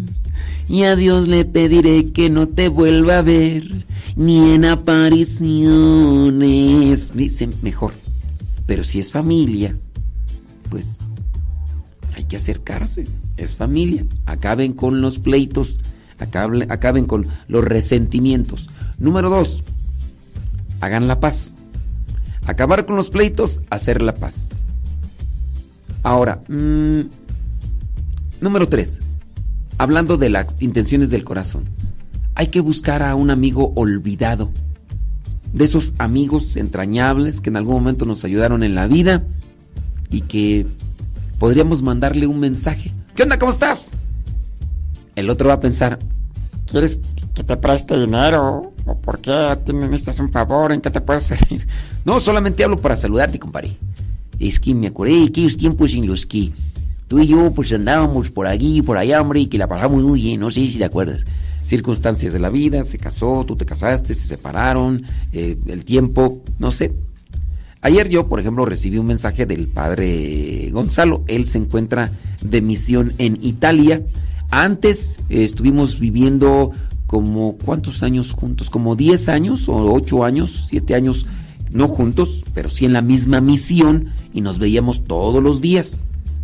Y 0.68 0.84
a 0.84 0.94
Dios 0.94 1.26
le 1.26 1.44
pediré 1.44 2.12
que 2.12 2.30
no 2.30 2.46
te 2.46 2.68
vuelva 2.68 3.18
a 3.18 3.22
ver, 3.22 3.84
ni 4.14 4.52
en 4.52 4.66
apariciones. 4.66 7.16
Dice 7.16 7.48
mejor. 7.62 7.94
Pero 8.64 8.84
si 8.84 9.00
es 9.00 9.10
familia, 9.10 9.76
pues 10.70 11.00
hay 12.14 12.26
que 12.26 12.36
acercarse. 12.36 13.08
Es 13.36 13.56
familia. 13.56 14.06
Acaben 14.24 14.72
con 14.72 15.00
los 15.00 15.18
pleitos, 15.18 15.80
acaben, 16.20 16.70
acaben 16.70 17.06
con 17.06 17.26
los 17.48 17.64
resentimientos. 17.64 18.70
Número 18.98 19.30
dos, 19.30 19.64
hagan 20.80 21.08
la 21.08 21.18
paz. 21.18 21.56
Acabar 22.46 22.86
con 22.86 22.94
los 22.94 23.10
pleitos, 23.10 23.60
hacer 23.68 24.00
la 24.00 24.14
paz. 24.14 24.50
Ahora, 26.02 26.42
mm, 26.48 27.00
número 28.40 28.68
tres, 28.68 29.00
hablando 29.78 30.16
de 30.16 30.30
las 30.30 30.46
intenciones 30.60 31.10
del 31.10 31.24
corazón. 31.24 31.64
Hay 32.34 32.48
que 32.48 32.60
buscar 32.60 33.02
a 33.02 33.14
un 33.14 33.30
amigo 33.30 33.72
olvidado. 33.76 34.50
De 35.52 35.64
esos 35.64 35.92
amigos 35.98 36.56
entrañables 36.56 37.40
que 37.40 37.50
en 37.50 37.56
algún 37.56 37.74
momento 37.74 38.04
nos 38.04 38.24
ayudaron 38.24 38.62
en 38.62 38.74
la 38.74 38.86
vida 38.86 39.22
y 40.10 40.22
que 40.22 40.66
podríamos 41.38 41.82
mandarle 41.82 42.26
un 42.26 42.40
mensaje. 42.40 42.92
¿Qué 43.14 43.22
onda? 43.22 43.38
¿Cómo 43.38 43.52
estás? 43.52 43.92
El 45.14 45.28
otro 45.28 45.48
va 45.48 45.54
a 45.54 45.60
pensar, 45.60 45.98
¿quieres 46.66 47.00
que 47.34 47.44
te 47.44 47.56
preste 47.58 47.98
dinero? 47.98 48.72
¿O 48.86 48.98
por 48.98 49.20
qué 49.20 49.58
necesitas 49.72 50.18
un 50.20 50.32
favor? 50.32 50.72
¿En 50.72 50.80
qué 50.80 50.90
te 50.90 51.00
puedo 51.00 51.20
servir? 51.20 51.66
No, 52.04 52.18
solamente 52.18 52.64
hablo 52.64 52.78
para 52.78 52.96
saludarte, 52.96 53.38
compadre. 53.38 53.76
Es 54.42 54.58
que 54.58 54.74
me 54.74 54.88
acordé 54.88 55.12
de 55.12 55.24
aquellos 55.26 55.56
tiempos 55.56 55.94
en 55.94 56.04
los 56.08 56.26
que 56.26 56.50
tú 57.06 57.20
y 57.20 57.28
yo 57.28 57.52
pues 57.54 57.72
andábamos 57.72 58.28
por 58.30 58.48
aquí 58.48 58.78
y 58.78 58.82
por 58.82 58.98
allá, 58.98 59.20
hombre, 59.20 59.38
y 59.38 59.46
que 59.46 59.56
la 59.56 59.68
pasamos 59.68 60.02
muy 60.02 60.20
bien, 60.20 60.40
no 60.40 60.50
sé 60.50 60.66
si 60.66 60.78
te 60.78 60.84
acuerdas. 60.84 61.24
Circunstancias 61.62 62.32
de 62.32 62.40
la 62.40 62.50
vida, 62.50 62.82
se 62.84 62.98
casó, 62.98 63.44
tú 63.46 63.54
te 63.54 63.64
casaste, 63.64 64.14
se 64.14 64.26
separaron, 64.26 65.04
eh, 65.32 65.56
el 65.66 65.84
tiempo, 65.84 66.42
no 66.58 66.72
sé. 66.72 66.92
Ayer 67.82 68.08
yo, 68.08 68.26
por 68.28 68.40
ejemplo, 68.40 68.64
recibí 68.64 68.98
un 68.98 69.06
mensaje 69.06 69.46
del 69.46 69.68
padre 69.68 70.70
Gonzalo. 70.72 71.22
Él 71.28 71.46
se 71.46 71.58
encuentra 71.58 72.10
de 72.40 72.62
misión 72.62 73.12
en 73.18 73.38
Italia. 73.42 74.02
Antes 74.50 75.20
eh, 75.28 75.44
estuvimos 75.44 76.00
viviendo 76.00 76.72
como, 77.06 77.58
¿cuántos 77.58 78.02
años 78.02 78.32
juntos? 78.32 78.70
Como 78.70 78.96
10 78.96 79.28
años 79.28 79.68
o 79.68 79.92
8 79.92 80.24
años, 80.24 80.66
7 80.68 80.96
años, 80.96 81.26
no 81.72 81.88
juntos, 81.88 82.44
pero 82.54 82.68
sí 82.68 82.84
en 82.84 82.92
la 82.92 83.02
misma 83.02 83.40
misión 83.40 84.10
y 84.32 84.40
nos 84.40 84.58
veíamos 84.58 85.04
todos 85.04 85.42
los 85.42 85.60
días, 85.60 86.02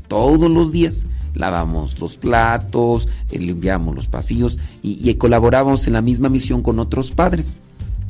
todos 0.09 0.51
los 0.51 0.73
días. 0.73 1.07
Lavamos 1.35 2.01
los 2.01 2.17
platos, 2.17 3.07
eh, 3.31 3.39
limpiamos 3.39 3.95
los 3.95 4.09
pasillos 4.09 4.59
y, 4.83 5.15
colaboramos 5.15 5.87
en 5.87 5.93
la 5.93 6.03
misma 6.03 6.29
misión 6.29 6.63
con 6.63 6.79
otros 6.79 7.11
padres. 7.11 7.57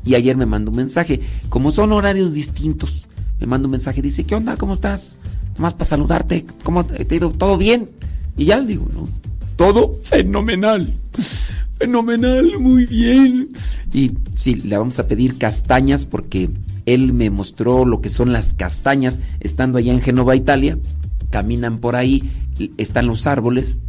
Y 0.04 0.14
ayer 0.14 0.36
me 0.36 0.46
mandó 0.46 0.70
un 0.70 0.78
mensaje, 0.78 1.20
como 1.48 1.70
son 1.70 1.92
horarios 1.92 2.32
distintos, 2.32 3.08
me 3.40 3.46
manda 3.46 3.66
un 3.66 3.72
mensaje, 3.72 4.00
dice, 4.00 4.24
¿qué 4.24 4.34
onda? 4.34 4.56
¿Cómo 4.56 4.72
estás? 4.72 5.18
Nomás 5.56 5.74
para 5.74 5.84
saludarte, 5.84 6.46
¿cómo 6.62 6.86
te 6.86 7.02
ha 7.02 7.16
ido? 7.16 7.30
¿Todo 7.30 7.58
bien? 7.58 7.90
Y 8.36 8.46
ya 8.46 8.58
le 8.58 8.66
digo, 8.66 8.86
no, 8.94 9.08
todo 9.56 9.98
fenomenal. 10.04 10.94
Fenomenal, 11.78 12.58
muy 12.58 12.86
bien. 12.86 13.50
Y 13.92 14.12
sí, 14.34 14.54
le 14.56 14.78
vamos 14.78 14.98
a 14.98 15.06
pedir 15.06 15.38
castañas 15.38 16.06
porque 16.06 16.50
él 16.88 17.12
me 17.12 17.28
mostró 17.28 17.84
lo 17.84 18.00
que 18.00 18.08
son 18.08 18.32
las 18.32 18.54
castañas 18.54 19.20
estando 19.40 19.76
allá 19.76 19.92
en 19.92 20.00
Génova, 20.00 20.36
Italia. 20.36 20.78
Caminan 21.28 21.80
por 21.80 21.96
ahí, 21.96 22.30
están 22.78 23.06
los 23.06 23.26
árboles, 23.26 23.82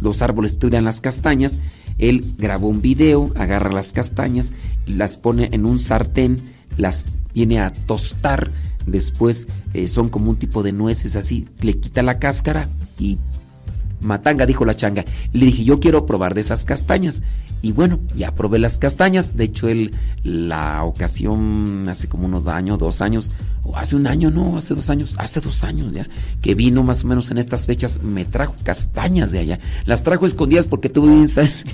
los 0.00 0.22
árboles 0.22 0.60
tiran 0.60 0.84
las 0.84 1.00
castañas. 1.00 1.58
Él 1.98 2.34
grabó 2.38 2.68
un 2.68 2.80
video, 2.80 3.32
agarra 3.34 3.72
las 3.72 3.92
castañas, 3.92 4.52
las 4.86 5.16
pone 5.16 5.48
en 5.50 5.66
un 5.66 5.80
sartén, 5.80 6.52
las 6.76 7.06
viene 7.34 7.58
a 7.58 7.74
tostar. 7.74 8.52
Después 8.86 9.48
eh, 9.74 9.88
son 9.88 10.08
como 10.08 10.30
un 10.30 10.36
tipo 10.36 10.62
de 10.62 10.70
nueces 10.70 11.16
así, 11.16 11.48
le 11.60 11.78
quita 11.78 12.04
la 12.04 12.20
cáscara 12.20 12.68
y 13.00 13.18
matanga, 14.00 14.46
dijo 14.46 14.64
la 14.64 14.74
changa. 14.74 15.04
Le 15.32 15.46
dije, 15.46 15.64
yo 15.64 15.80
quiero 15.80 16.06
probar 16.06 16.34
de 16.34 16.40
esas 16.40 16.64
castañas. 16.64 17.22
Y 17.60 17.72
bueno, 17.72 17.98
ya 18.14 18.34
probé 18.34 18.58
las 18.58 18.78
castañas. 18.78 19.36
De 19.36 19.44
hecho, 19.44 19.68
él, 19.68 19.92
la 20.22 20.84
ocasión, 20.84 21.86
hace 21.88 22.08
como 22.08 22.26
unos 22.26 22.46
años, 22.46 22.78
dos 22.78 23.02
años, 23.02 23.32
o 23.64 23.76
hace 23.76 23.96
un 23.96 24.06
año, 24.06 24.30
no, 24.30 24.56
hace 24.56 24.74
dos 24.74 24.88
años, 24.90 25.16
hace 25.18 25.40
dos 25.40 25.64
años 25.64 25.92
ya, 25.92 26.06
que 26.40 26.54
vino 26.54 26.82
más 26.82 27.04
o 27.04 27.06
menos 27.08 27.30
en 27.30 27.38
estas 27.38 27.66
fechas, 27.66 28.02
me 28.02 28.24
trajo 28.24 28.54
castañas 28.62 29.32
de 29.32 29.40
allá. 29.40 29.60
Las 29.84 30.02
trajo 30.02 30.24
escondidas 30.24 30.66
porque 30.66 30.88
tú 30.88 31.06
bien 31.06 31.28
sabes 31.28 31.64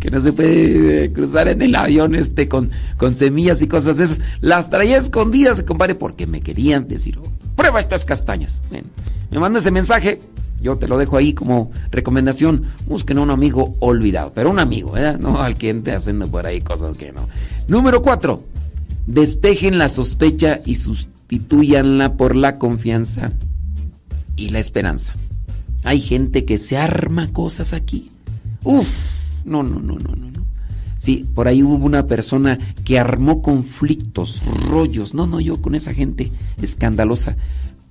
que 0.00 0.10
no 0.10 0.20
se 0.20 0.32
puede 0.32 1.04
eh, 1.04 1.12
cruzar 1.12 1.48
en 1.48 1.62
el 1.62 1.74
avión 1.76 2.14
este 2.14 2.48
con, 2.48 2.70
con 2.96 3.14
semillas 3.14 3.62
y 3.62 3.68
cosas 3.68 4.00
esas. 4.00 4.18
Las 4.40 4.68
traía 4.68 4.98
escondidas, 4.98 5.62
compadre, 5.62 5.94
porque 5.94 6.26
me 6.26 6.40
querían 6.40 6.88
decir, 6.88 7.18
oh, 7.18 7.32
prueba 7.56 7.80
estas 7.80 8.04
castañas. 8.04 8.62
Me 9.30 9.38
manda 9.38 9.60
ese 9.60 9.70
mensaje, 9.70 10.20
yo 10.64 10.78
te 10.78 10.88
lo 10.88 10.96
dejo 10.96 11.18
ahí 11.18 11.34
como 11.34 11.70
recomendación. 11.90 12.64
Busquen 12.86 13.18
a 13.18 13.20
un 13.20 13.30
amigo 13.30 13.76
olvidado, 13.80 14.32
pero 14.34 14.50
un 14.50 14.58
amigo, 14.58 14.92
¿verdad? 14.92 15.18
No 15.18 15.40
al 15.40 15.56
que 15.56 15.68
esté 15.68 15.92
haciendo 15.92 16.26
por 16.26 16.46
ahí 16.46 16.62
cosas 16.62 16.96
que 16.96 17.12
no. 17.12 17.28
Número 17.68 18.00
cuatro, 18.00 18.42
despejen 19.06 19.76
la 19.76 19.88
sospecha 19.88 20.60
y 20.64 20.76
sustituyanla 20.76 22.14
por 22.14 22.34
la 22.34 22.58
confianza 22.58 23.32
y 24.36 24.48
la 24.48 24.58
esperanza. 24.58 25.14
Hay 25.84 26.00
gente 26.00 26.46
que 26.46 26.56
se 26.56 26.78
arma 26.78 27.28
cosas 27.30 27.74
aquí. 27.74 28.10
Uf, 28.62 28.88
no, 29.44 29.62
no, 29.62 29.80
no, 29.80 29.98
no, 29.98 30.16
no. 30.16 30.30
no. 30.30 30.44
Sí, 30.96 31.26
por 31.34 31.46
ahí 31.46 31.62
hubo 31.62 31.74
una 31.74 32.06
persona 32.06 32.58
que 32.86 32.98
armó 32.98 33.42
conflictos, 33.42 34.42
rollos. 34.70 35.12
No, 35.12 35.26
no, 35.26 35.38
yo 35.40 35.60
con 35.60 35.74
esa 35.74 35.92
gente 35.92 36.32
escandalosa 36.62 37.36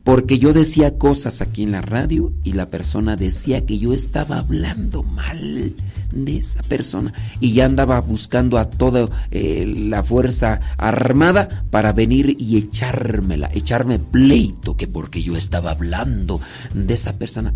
porque 0.04 0.38
yo 0.38 0.52
decía 0.52 0.98
cosas 0.98 1.42
aquí 1.42 1.64
en 1.64 1.72
la 1.72 1.82
radio 1.82 2.34
y 2.44 2.54
la 2.54 2.70
persona 2.70 3.16
decía 3.16 3.66
que 3.66 3.80
yo 3.80 3.94
estaba 3.94 4.40
hablando 4.40 5.02
mal 5.02 5.76
de 6.14 6.38
esa 6.38 6.62
persona 6.64 7.14
y 7.40 7.54
ya 7.54 7.66
andaba 7.66 8.00
buscando 8.02 8.58
a 8.58 8.70
toda 8.70 9.08
eh, 9.32 9.66
la 9.66 10.04
fuerza 10.04 10.60
armada 10.78 11.66
para 11.72 11.94
venir 11.94 12.36
y 12.38 12.58
echármela, 12.58 13.50
echarme 13.54 13.98
pleito, 13.98 14.76
que 14.76 14.88
porque 14.88 15.24
yo 15.24 15.38
estaba 15.38 15.72
hablando 15.72 16.42
de 16.74 16.94
esa 16.94 17.14
persona. 17.14 17.54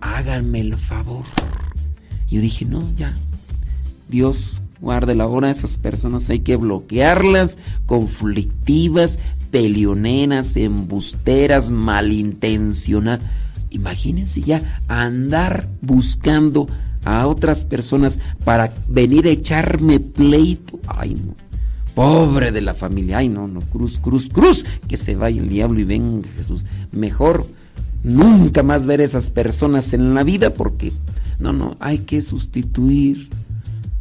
Háganme 0.00 0.60
el 0.60 0.76
favor. 0.76 1.24
Yo 2.30 2.40
dije, 2.40 2.64
no, 2.64 2.88
ya, 2.94 3.16
Dios 4.08 4.60
guarde 4.80 5.14
la 5.14 5.26
hora, 5.26 5.50
esas 5.50 5.76
personas 5.76 6.28
hay 6.30 6.40
que 6.40 6.56
bloquearlas, 6.56 7.58
conflictivas, 7.86 9.18
pelioneras, 9.50 10.56
embusteras, 10.56 11.70
malintencionadas. 11.70 13.26
Imagínense 13.70 14.40
ya 14.40 14.80
andar 14.88 15.68
buscando 15.82 16.66
a 17.04 17.26
otras 17.26 17.64
personas 17.64 18.18
para 18.44 18.74
venir 18.88 19.26
a 19.26 19.30
echarme 19.30 20.00
pleito. 20.00 20.78
Ay, 20.86 21.14
no. 21.14 21.34
Pobre 21.94 22.52
de 22.52 22.60
la 22.60 22.74
familia. 22.74 23.18
Ay, 23.18 23.28
no, 23.28 23.48
no. 23.48 23.60
Cruz, 23.60 23.98
cruz, 23.98 24.28
cruz. 24.28 24.66
Que 24.86 24.96
se 24.96 25.16
vaya 25.16 25.40
el 25.40 25.48
diablo 25.48 25.80
y 25.80 25.84
venga 25.84 26.28
Jesús. 26.36 26.64
Mejor 26.92 27.46
nunca 28.02 28.62
más 28.62 28.86
ver 28.86 29.00
esas 29.00 29.30
personas 29.30 29.92
en 29.92 30.14
la 30.14 30.22
vida 30.22 30.54
porque, 30.54 30.92
no, 31.38 31.52
no, 31.52 31.76
hay 31.80 31.98
que 31.98 32.22
sustituir. 32.22 33.28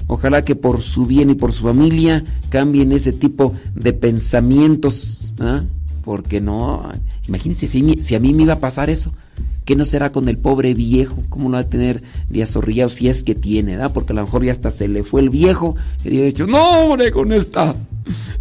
Ojalá 0.07 0.45
que 0.45 0.55
por 0.55 0.81
su 0.81 1.05
bien 1.05 1.29
y 1.29 1.35
por 1.35 1.51
su 1.51 1.63
familia 1.63 2.23
cambien 2.49 2.91
ese 2.91 3.11
tipo 3.11 3.53
de 3.75 3.93
pensamientos. 3.93 5.26
¿Ah? 5.39 5.63
Porque 6.03 6.41
no, 6.41 6.89
imagínense 7.27 7.67
si, 7.67 8.03
si, 8.03 8.15
a 8.15 8.19
mí 8.19 8.33
me 8.33 8.43
iba 8.43 8.53
a 8.53 8.59
pasar 8.59 8.89
eso. 8.89 9.11
¿Qué 9.65 9.75
no 9.75 9.83
será 9.83 10.13
con 10.13 10.29
el 10.29 10.37
pobre 10.37 10.73
viejo? 10.73 11.23
¿Cómo 11.27 11.49
lo 11.49 11.55
va 11.55 11.59
a 11.59 11.69
tener 11.69 12.01
días 12.29 12.51
zorrillado 12.51 12.89
si 12.89 13.09
es 13.09 13.23
que 13.23 13.35
tiene, 13.35 13.75
¿da? 13.75 13.91
Porque 13.91 14.13
a 14.13 14.15
lo 14.15 14.23
mejor 14.23 14.45
ya 14.45 14.53
hasta 14.53 14.69
se 14.69 14.87
le 14.87 15.03
fue 15.03 15.19
el 15.19 15.29
viejo 15.29 15.75
y 16.05 16.21
ha 16.21 16.25
dicho, 16.25 16.47
no, 16.47 16.85
hombre, 16.85 17.11
con 17.11 17.33
esta 17.33 17.75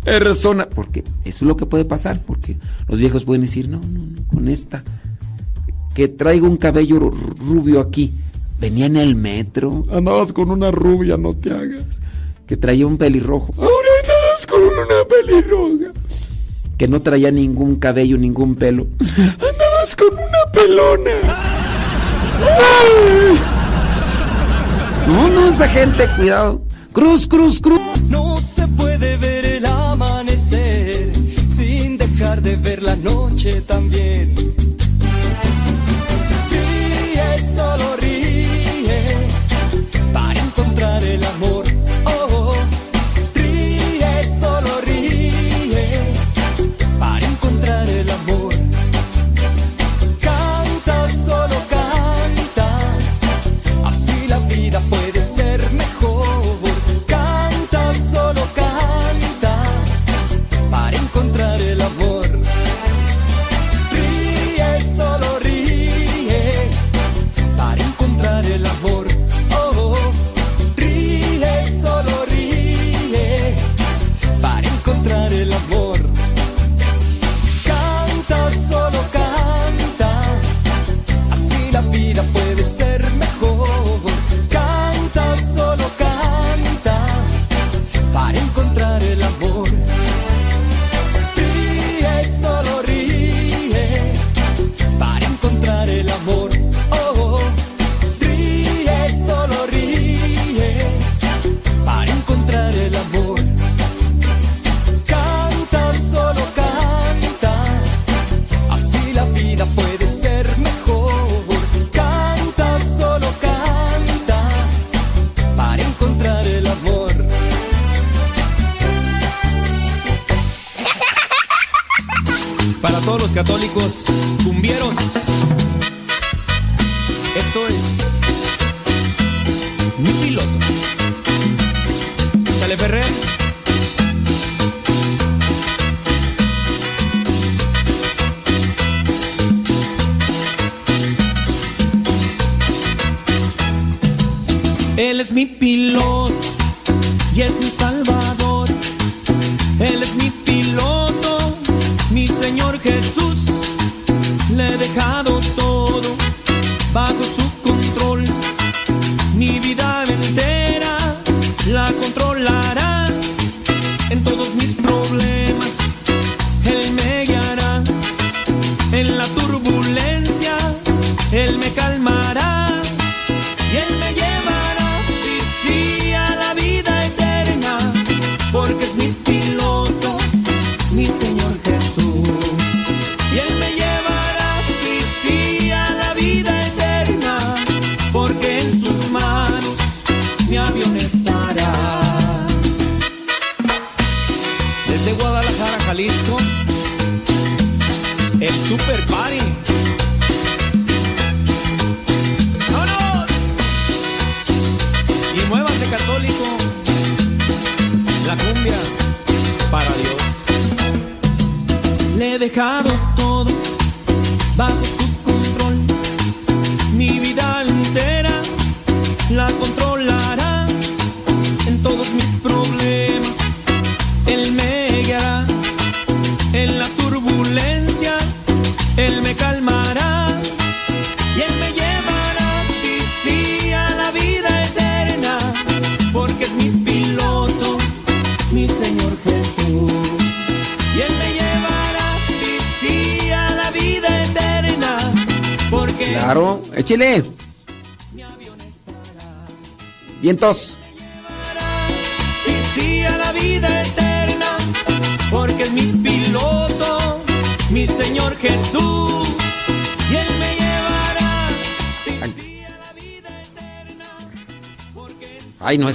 persona. 0.04 0.68
Porque 0.68 1.00
eso 1.24 1.44
es 1.44 1.48
lo 1.48 1.56
que 1.56 1.66
puede 1.66 1.84
pasar, 1.84 2.22
porque 2.24 2.56
los 2.86 3.00
viejos 3.00 3.24
pueden 3.24 3.42
decir, 3.42 3.68
no, 3.68 3.80
no, 3.80 4.06
no, 4.06 4.28
con 4.28 4.48
esta. 4.48 4.84
Que 5.94 6.06
traigo 6.06 6.46
un 6.46 6.58
cabello 6.58 7.10
rubio 7.10 7.80
aquí 7.80 8.12
Venía 8.58 8.86
en 8.86 8.96
el 8.96 9.16
metro. 9.16 9.84
Andabas 9.90 10.32
con 10.32 10.50
una 10.50 10.70
rubia, 10.70 11.16
no 11.16 11.34
te 11.34 11.50
hagas. 11.50 12.00
Que 12.46 12.56
traía 12.56 12.86
un 12.86 12.96
pelirrojo. 12.96 13.52
Ahora 13.58 13.88
andabas 14.02 14.46
con 14.46 14.62
una 14.62 15.04
pelirroja. 15.08 15.92
Que 16.76 16.88
no 16.88 17.00
traía 17.00 17.30
ningún 17.30 17.76
cabello, 17.76 18.18
ningún 18.18 18.54
pelo. 18.54 18.86
Andabas 19.00 19.96
con 19.96 20.12
una 20.12 20.52
pelona. 20.52 21.10
¡Ay! 22.42 23.38
No, 25.08 25.28
no, 25.30 25.48
esa 25.48 25.68
gente, 25.68 26.06
cuidado. 26.16 26.60
Cruz, 26.92 27.26
cruz, 27.26 27.60
cruz. 27.60 27.80
No 28.08 28.38
se 28.38 28.66
puede 28.68 29.16
ver 29.16 29.44
el 29.46 29.66
amanecer 29.66 31.12
sin 31.48 31.96
dejar 31.96 32.42
de 32.42 32.56
ver 32.56 32.82
la 32.82 32.96
noche 32.96 33.62
también. 33.62 34.35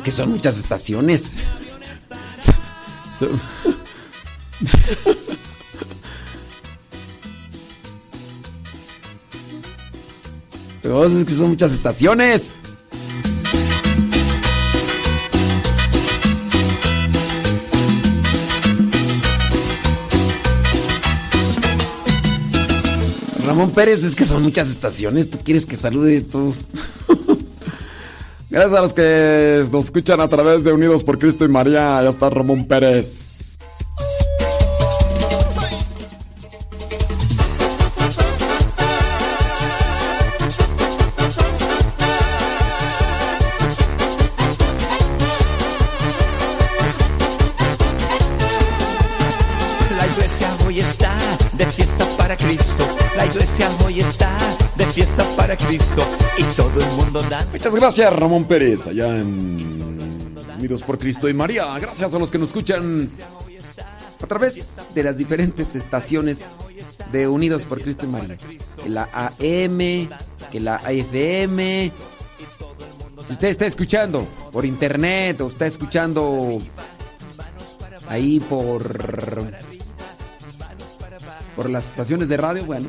Que 0.01 0.11
son 0.11 0.29
muchas 0.29 0.57
estaciones. 0.57 1.33
Pero 10.81 11.05
es 11.05 11.25
que 11.25 11.33
son 11.33 11.49
muchas 11.49 11.73
estaciones. 11.73 12.55
Ramón 23.45 23.71
Pérez, 23.71 24.03
es 24.03 24.15
que 24.15 24.25
son 24.25 24.41
muchas 24.41 24.69
estaciones. 24.69 25.29
¿Tú 25.29 25.37
quieres 25.43 25.65
que 25.65 25.75
salude 25.75 26.19
a 26.19 26.23
todos? 26.23 26.65
Gracias 28.51 28.77
a 28.77 28.81
los 28.81 28.93
que 28.93 29.63
nos 29.71 29.85
escuchan 29.85 30.19
a 30.19 30.27
través 30.27 30.65
de 30.65 30.73
Unidos 30.73 31.05
por 31.05 31.17
Cristo 31.17 31.45
y 31.45 31.47
María. 31.47 32.03
Ya 32.03 32.09
está 32.09 32.29
Ramón 32.29 32.67
Pérez. 32.67 33.30
Gracias, 57.91 58.19
Ramón 58.21 58.45
Pérez, 58.45 58.87
allá 58.87 59.19
en 59.19 60.33
Unidos 60.57 60.81
por 60.81 60.97
Cristo 60.97 61.27
y 61.27 61.33
María. 61.33 61.77
Gracias 61.77 62.13
a 62.13 62.19
los 62.19 62.31
que 62.31 62.37
nos 62.37 62.47
escuchan 62.47 63.09
a 64.23 64.27
través 64.27 64.79
de 64.95 65.03
las 65.03 65.17
diferentes 65.17 65.75
estaciones 65.75 66.45
de 67.11 67.27
Unidos 67.27 67.65
por 67.65 67.81
Cristo 67.81 68.05
y 68.05 68.07
María. 68.07 68.37
Que 68.81 68.87
la 68.87 69.09
AM, 69.13 70.07
que 70.49 70.59
la 70.61 70.77
AFM. 70.77 71.91
Si 73.27 73.33
usted 73.33 73.49
está 73.49 73.65
escuchando 73.65 74.25
por 74.53 74.65
internet 74.65 75.41
o 75.41 75.47
está 75.47 75.65
escuchando 75.65 76.59
ahí 78.07 78.39
por 78.39 79.51
por 81.57 81.69
las 81.69 81.87
estaciones 81.87 82.29
de 82.29 82.37
radio, 82.37 82.63
bueno, 82.63 82.87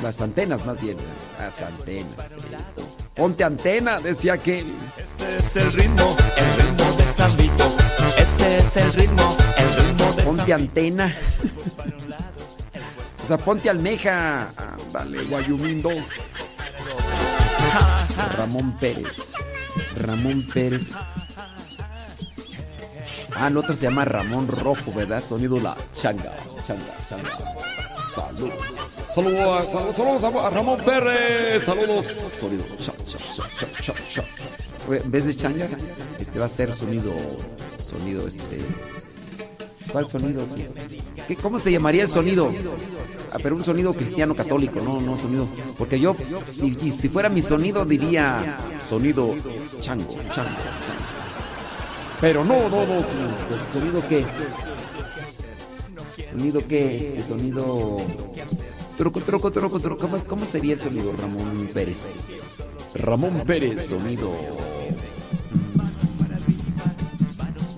las 0.00 0.20
antenas 0.20 0.64
más 0.64 0.80
bien, 0.80 0.96
las 1.36 1.60
antenas. 1.62 2.36
sí. 2.76 2.89
Ponte 3.14 3.44
antena, 3.44 4.00
decía 4.00 4.38
que 4.38 4.64
Este 4.96 5.36
es 5.38 5.56
el 5.56 5.72
ritmo, 5.72 6.16
el 6.36 6.62
ritmo 6.62 6.96
de 6.96 7.04
San 7.04 7.36
Vito. 7.36 7.76
Este 8.16 8.58
es 8.58 8.76
el 8.76 8.92
ritmo, 8.94 9.36
el 9.56 9.84
ritmo 9.84 10.12
de 10.12 10.22
ponte 10.22 10.42
San 10.52 10.52
antena. 10.60 11.16
o 13.22 13.26
sea, 13.26 13.36
ponte 13.38 13.68
almeja. 13.68 14.48
Dale, 14.92 15.22
Guayumín 15.24 15.82
2. 15.82 15.94
Ramón 18.36 18.76
Pérez. 18.78 19.32
Ramón 19.96 20.46
Pérez. 20.52 20.92
Ah, 23.36 23.46
el 23.46 23.56
otro 23.56 23.74
se 23.74 23.82
llama 23.82 24.04
Ramón 24.04 24.48
Rojo, 24.48 24.92
¿verdad? 24.94 25.22
Sonido 25.22 25.58
la 25.58 25.76
changa, 25.92 26.34
changa, 26.66 26.94
changa. 27.08 27.30
Saludos. 28.14 28.54
Saludos, 29.14 29.68
a- 29.68 29.70
saludos, 29.72 29.96
saludos 30.22 30.44
a, 30.44 30.50
Ramón 30.50 30.80
Pérez. 30.84 31.64
Saludos. 31.64 32.06
Sonido. 32.06 32.64
cha, 32.78 32.92
En 34.90 35.10
vez 35.10 35.26
de 35.26 35.34
changa, 35.34 35.68
este 36.18 36.38
va 36.38 36.46
a 36.46 36.48
ser 36.48 36.72
sonido. 36.72 37.12
Sonido 37.82 38.26
este. 38.26 38.58
¿Cuál 39.92 40.08
sonido? 40.08 40.46
¿Qué, 41.26 41.36
¿Cómo 41.36 41.58
se 41.58 41.72
llamaría 41.72 42.02
el 42.02 42.08
sonido? 42.08 42.50
Ah, 43.32 43.38
pero 43.42 43.56
un 43.56 43.64
sonido 43.64 43.94
cristiano 43.94 44.34
católico, 44.34 44.80
no, 44.80 45.00
no 45.00 45.18
sonido. 45.18 45.48
Porque 45.78 46.00
yo, 46.00 46.16
si, 46.46 46.90
si 46.90 47.08
fuera 47.08 47.28
mi 47.28 47.40
sonido, 47.40 47.84
diría 47.84 48.58
sonido 48.88 49.34
chango, 49.80 50.08
chango, 50.32 50.32
chango. 50.32 51.00
Pero 52.20 52.44
no, 52.44 52.68
no, 52.68 52.86
no, 52.86 53.02
sonido, 53.02 53.36
sonido 53.72 54.08
qué. 54.08 54.24
Sonido 56.30 56.60
qué, 56.68 57.14
este 57.16 57.28
sonido. 57.28 57.98
Troco, 58.96 59.20
troco, 59.20 59.50
troco, 59.50 59.80
troco. 59.80 60.02
¿Cómo, 60.02 60.24
cómo 60.24 60.46
sería 60.46 60.74
el 60.74 60.80
sonido, 60.80 61.12
Ramón 61.18 61.68
Pérez? 61.72 62.34
Ramón 62.94 63.42
Pérez, 63.46 63.86
sonido. 63.88 64.30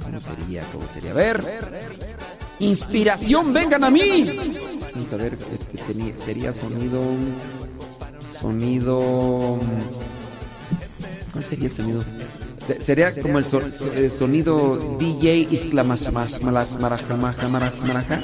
¿Cómo 0.02 0.18
sería? 0.20 0.62
¿Cómo 0.72 0.86
sería? 0.88 1.10
A 1.10 1.14
ver. 1.14 1.44
Inspiración, 2.58 3.52
vengan 3.52 3.84
a 3.84 3.90
mí. 3.90 4.38
Vamos 4.94 5.12
a 5.12 5.16
ver, 5.16 5.38
este 5.52 5.76
sería, 5.76 6.18
sería 6.18 6.52
sonido. 6.52 7.00
Sonido. 8.40 9.58
¿Cuál 11.32 11.44
sería 11.44 11.66
el 11.66 11.72
sonido? 11.72 12.04
Se- 12.58 12.80
Sería 12.80 13.12
como 13.20 13.38
el 13.38 13.44
so- 13.44 13.68
so- 13.72 13.92
eh, 13.92 14.08
sonido 14.08 14.96
DJ 14.98 15.48
Isklamash 15.50 16.08
Malas 16.10 16.78
Maraja 16.78 17.16
Maraja. 17.16 18.20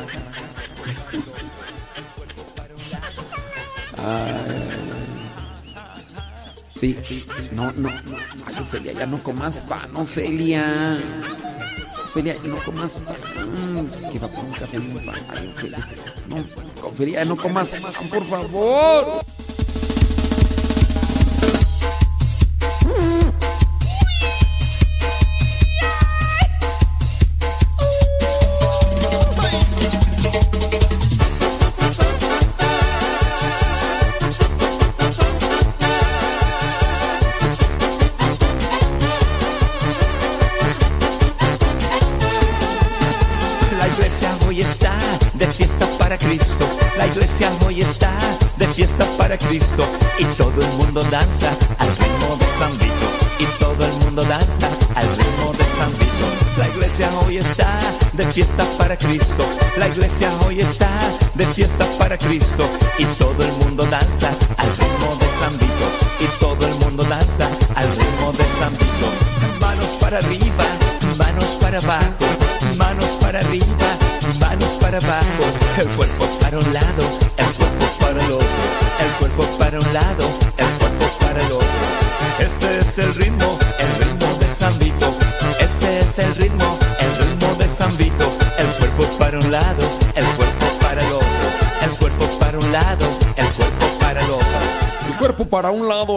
Sí, 6.78 6.96
sí. 7.02 7.26
No, 7.50 7.72
no, 7.72 7.90
no, 7.90 7.90
no, 7.90 8.62
Ofelia, 8.62 8.92
ya 8.92 9.06
no 9.06 9.20
comas 9.20 9.58
pan, 9.58 9.90
Ofelia. 9.96 11.00
Ofelia, 12.06 12.36
no 12.44 12.56
comas 12.58 12.96
pan. 12.98 13.16
Es 13.92 14.04
que 14.04 14.18
va 14.20 14.28
por 14.28 14.44
un 14.44 14.52
café 14.52 14.78
un 14.78 14.94
pan. 15.04 15.16
Ay, 15.30 15.48
Ofelia. 15.48 15.88
No, 16.28 16.36
Ofelia, 16.86 17.24
no 17.24 17.36
comas 17.36 17.72
pan, 17.72 18.08
por 18.08 18.24
favor. 18.26 19.24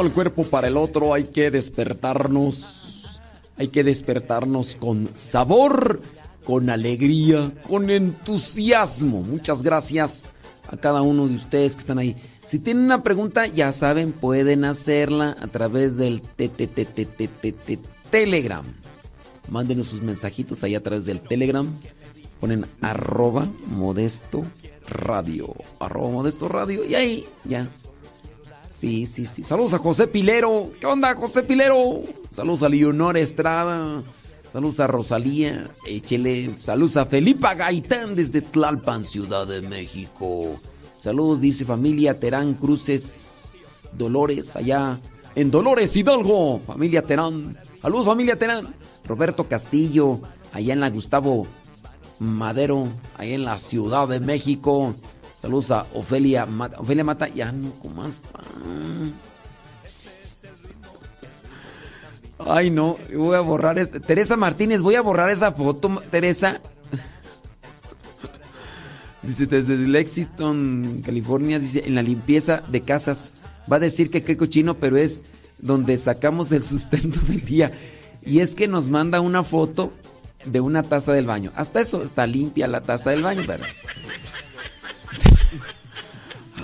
El 0.02 0.12
cuerpo 0.12 0.44
para 0.44 0.68
el 0.68 0.78
otro. 0.78 1.14
Hay 1.14 1.26
que 1.26 1.52
despertarnos. 1.52 3.20
Hay 3.58 3.68
que 3.68 3.84
despertarnos 3.84 4.76
con 4.76 5.10
sabor, 5.16 6.02
con 6.44 6.70
alegría, 6.70 7.52
con 7.68 7.90
entusiasmo. 7.90 9.22
Muchas 9.22 9.62
gracias 9.62 10.32
a 10.70 10.78
cada 10.78 11.02
uno 11.02 11.28
de 11.28 11.36
ustedes 11.36 11.74
que 11.74 11.80
están 11.80 12.00
ahí. 12.00 12.16
Si 12.46 12.60
tienen 12.60 12.84
una 12.86 13.04
pregunta, 13.04 13.48
ya 13.48 13.72
saben, 13.72 14.14
pueden 14.14 14.66
hacerla 14.66 15.38
a 15.40 15.48
través 15.48 15.96
del 15.98 16.22
te- 16.22 16.50
te- 16.50 16.68
te- 16.68 16.86
te- 16.86 17.06
te- 17.06 17.28
te- 17.28 17.52
te- 17.52 17.80
Telegram. 18.10 18.66
Mándenos 19.50 19.88
sus 19.88 20.02
mensajitos 20.02 20.64
ahí 20.64 20.76
a 20.76 20.84
través 20.84 21.06
del 21.06 21.20
Telegram. 21.22 21.70
Ponen 22.40 22.66
arroba 22.82 23.48
modesto 23.68 24.44
radio. 24.88 25.54
Arroba 25.80 26.10
modesto 26.10 26.48
radio. 26.48 26.84
Y 26.86 26.96
ahí 26.96 27.26
ya 27.44 27.68
Sí, 28.72 29.06
sí, 29.06 29.26
sí. 29.26 29.44
Saludos 29.44 29.74
a 29.74 29.80
José 29.80 30.08
Pilero. 30.08 30.72
¿Qué 30.80 30.86
onda, 30.88 31.14
José 31.14 31.44
Pilero? 31.44 32.04
Saludos 32.30 32.64
a 32.64 32.70
Leonor 32.70 33.18
Estrada. 33.18 34.02
Saludos 34.52 34.80
a 34.80 34.88
Rosalía. 34.88 35.70
Échele. 35.86 36.56
Saludos 36.58 36.96
a 36.96 37.06
Felipa 37.06 37.54
Gaitán 37.54 38.16
desde 38.16 38.42
Tlalpan, 38.42 39.04
Ciudad 39.04 39.46
de 39.46 39.62
México. 39.62 40.56
Saludos, 40.98 41.42
dice 41.42 41.66
familia 41.66 42.20
Terán 42.20 42.54
Cruces 42.54 43.52
Dolores, 43.92 44.56
allá 44.56 45.00
en 45.36 45.52
Dolores 45.52 45.96
Hidalgo. 45.98 46.62
Familia 46.66 47.02
Terán. 47.02 47.58
Saludos, 47.82 48.06
familia 48.06 48.40
Terán. 48.40 48.74
Roberto 49.06 49.44
Castillo, 49.44 50.22
allá 50.54 50.74
en 50.74 50.80
la 50.80 50.90
Gustavo 50.90 51.46
Madero, 52.20 52.88
allá 53.18 53.36
en 53.36 53.44
la 53.44 53.60
Ciudad 53.60 54.08
de 54.08 54.22
México. 54.22 54.96
Saludos 55.42 55.72
a 55.72 55.88
Ofelia 55.96 56.46
Mata. 56.46 56.80
Ofelia 56.80 57.04
Mata, 57.04 57.28
ya 57.28 57.52
no 57.52 57.72
comas 57.80 58.20
pan. 58.32 59.12
Ay, 62.38 62.70
no, 62.70 62.96
voy 63.16 63.36
a 63.36 63.40
borrar. 63.40 63.80
este- 63.80 64.00
Teresa 64.00 64.38
Martínez, 64.38 64.82
voy 64.82 64.94
a 64.94 65.02
borrar 65.02 65.32
esa 65.32 65.52
foto, 65.52 66.00
Teresa. 66.12 66.62
Dice, 69.24 69.48
desde 69.48 69.78
Lexington, 69.78 71.02
California, 71.04 71.58
dice, 71.58 71.84
en 71.88 71.96
la 71.96 72.04
limpieza 72.04 72.62
de 72.68 72.82
casas. 72.82 73.32
Va 73.72 73.78
a 73.78 73.80
decir 73.80 74.12
que 74.12 74.22
qué 74.22 74.38
cochino, 74.38 74.76
pero 74.78 74.96
es 74.98 75.24
donde 75.58 75.98
sacamos 75.98 76.52
el 76.52 76.62
sustento 76.62 77.20
del 77.28 77.44
día. 77.44 77.72
Y 78.24 78.42
es 78.42 78.54
que 78.54 78.68
nos 78.68 78.90
manda 78.90 79.22
una 79.22 79.44
foto 79.44 79.92
de 80.46 80.62
una 80.62 80.84
taza 80.84 81.14
del 81.14 81.26
baño. 81.26 81.52
Hasta 81.56 81.80
eso 81.82 82.04
está 82.04 82.28
limpia 82.28 82.68
la 82.68 82.82
taza 82.82 83.10
del 83.10 83.24
baño, 83.24 83.42
¿verdad? 83.48 83.66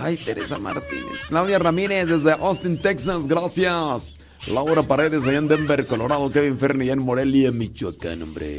Ay, 0.02 0.18
Teresa 0.18 0.58
Martínez. 0.60 1.26
Claudia 1.28 1.60
Ramírez 1.60 2.10
desde 2.10 2.32
Austin, 2.34 2.80
Texas, 2.82 3.28
gracias. 3.28 4.20
Laura 4.52 4.84
Paredes 4.84 5.28
allá 5.28 5.38
en 5.40 5.48
Denver, 5.48 5.86
Colorado. 5.86 6.32
Kevin 6.32 6.58
Ferni 6.58 6.84
allá 6.86 6.94
en 6.94 7.00
Morelia, 7.04 7.52
Michoacán, 7.52 8.22
hombre. 8.24 8.58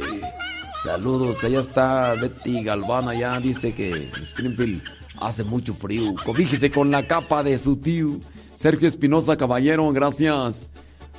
Saludos, 0.83 1.43
allá 1.43 1.59
está 1.59 2.13
Betty 2.13 2.63
Galván 2.63 3.07
allá. 3.09 3.39
Dice 3.39 3.73
que 3.73 4.09
Springfield 4.21 4.81
hace 5.19 5.43
mucho 5.43 5.73
frío. 5.73 6.13
Cobíjese 6.25 6.71
con 6.71 6.91
la 6.91 7.07
capa 7.07 7.43
de 7.43 7.57
su 7.57 7.77
tío. 7.77 8.19
Sergio 8.55 8.87
Espinosa 8.87 9.37
Caballero, 9.37 9.89
gracias. 9.91 10.69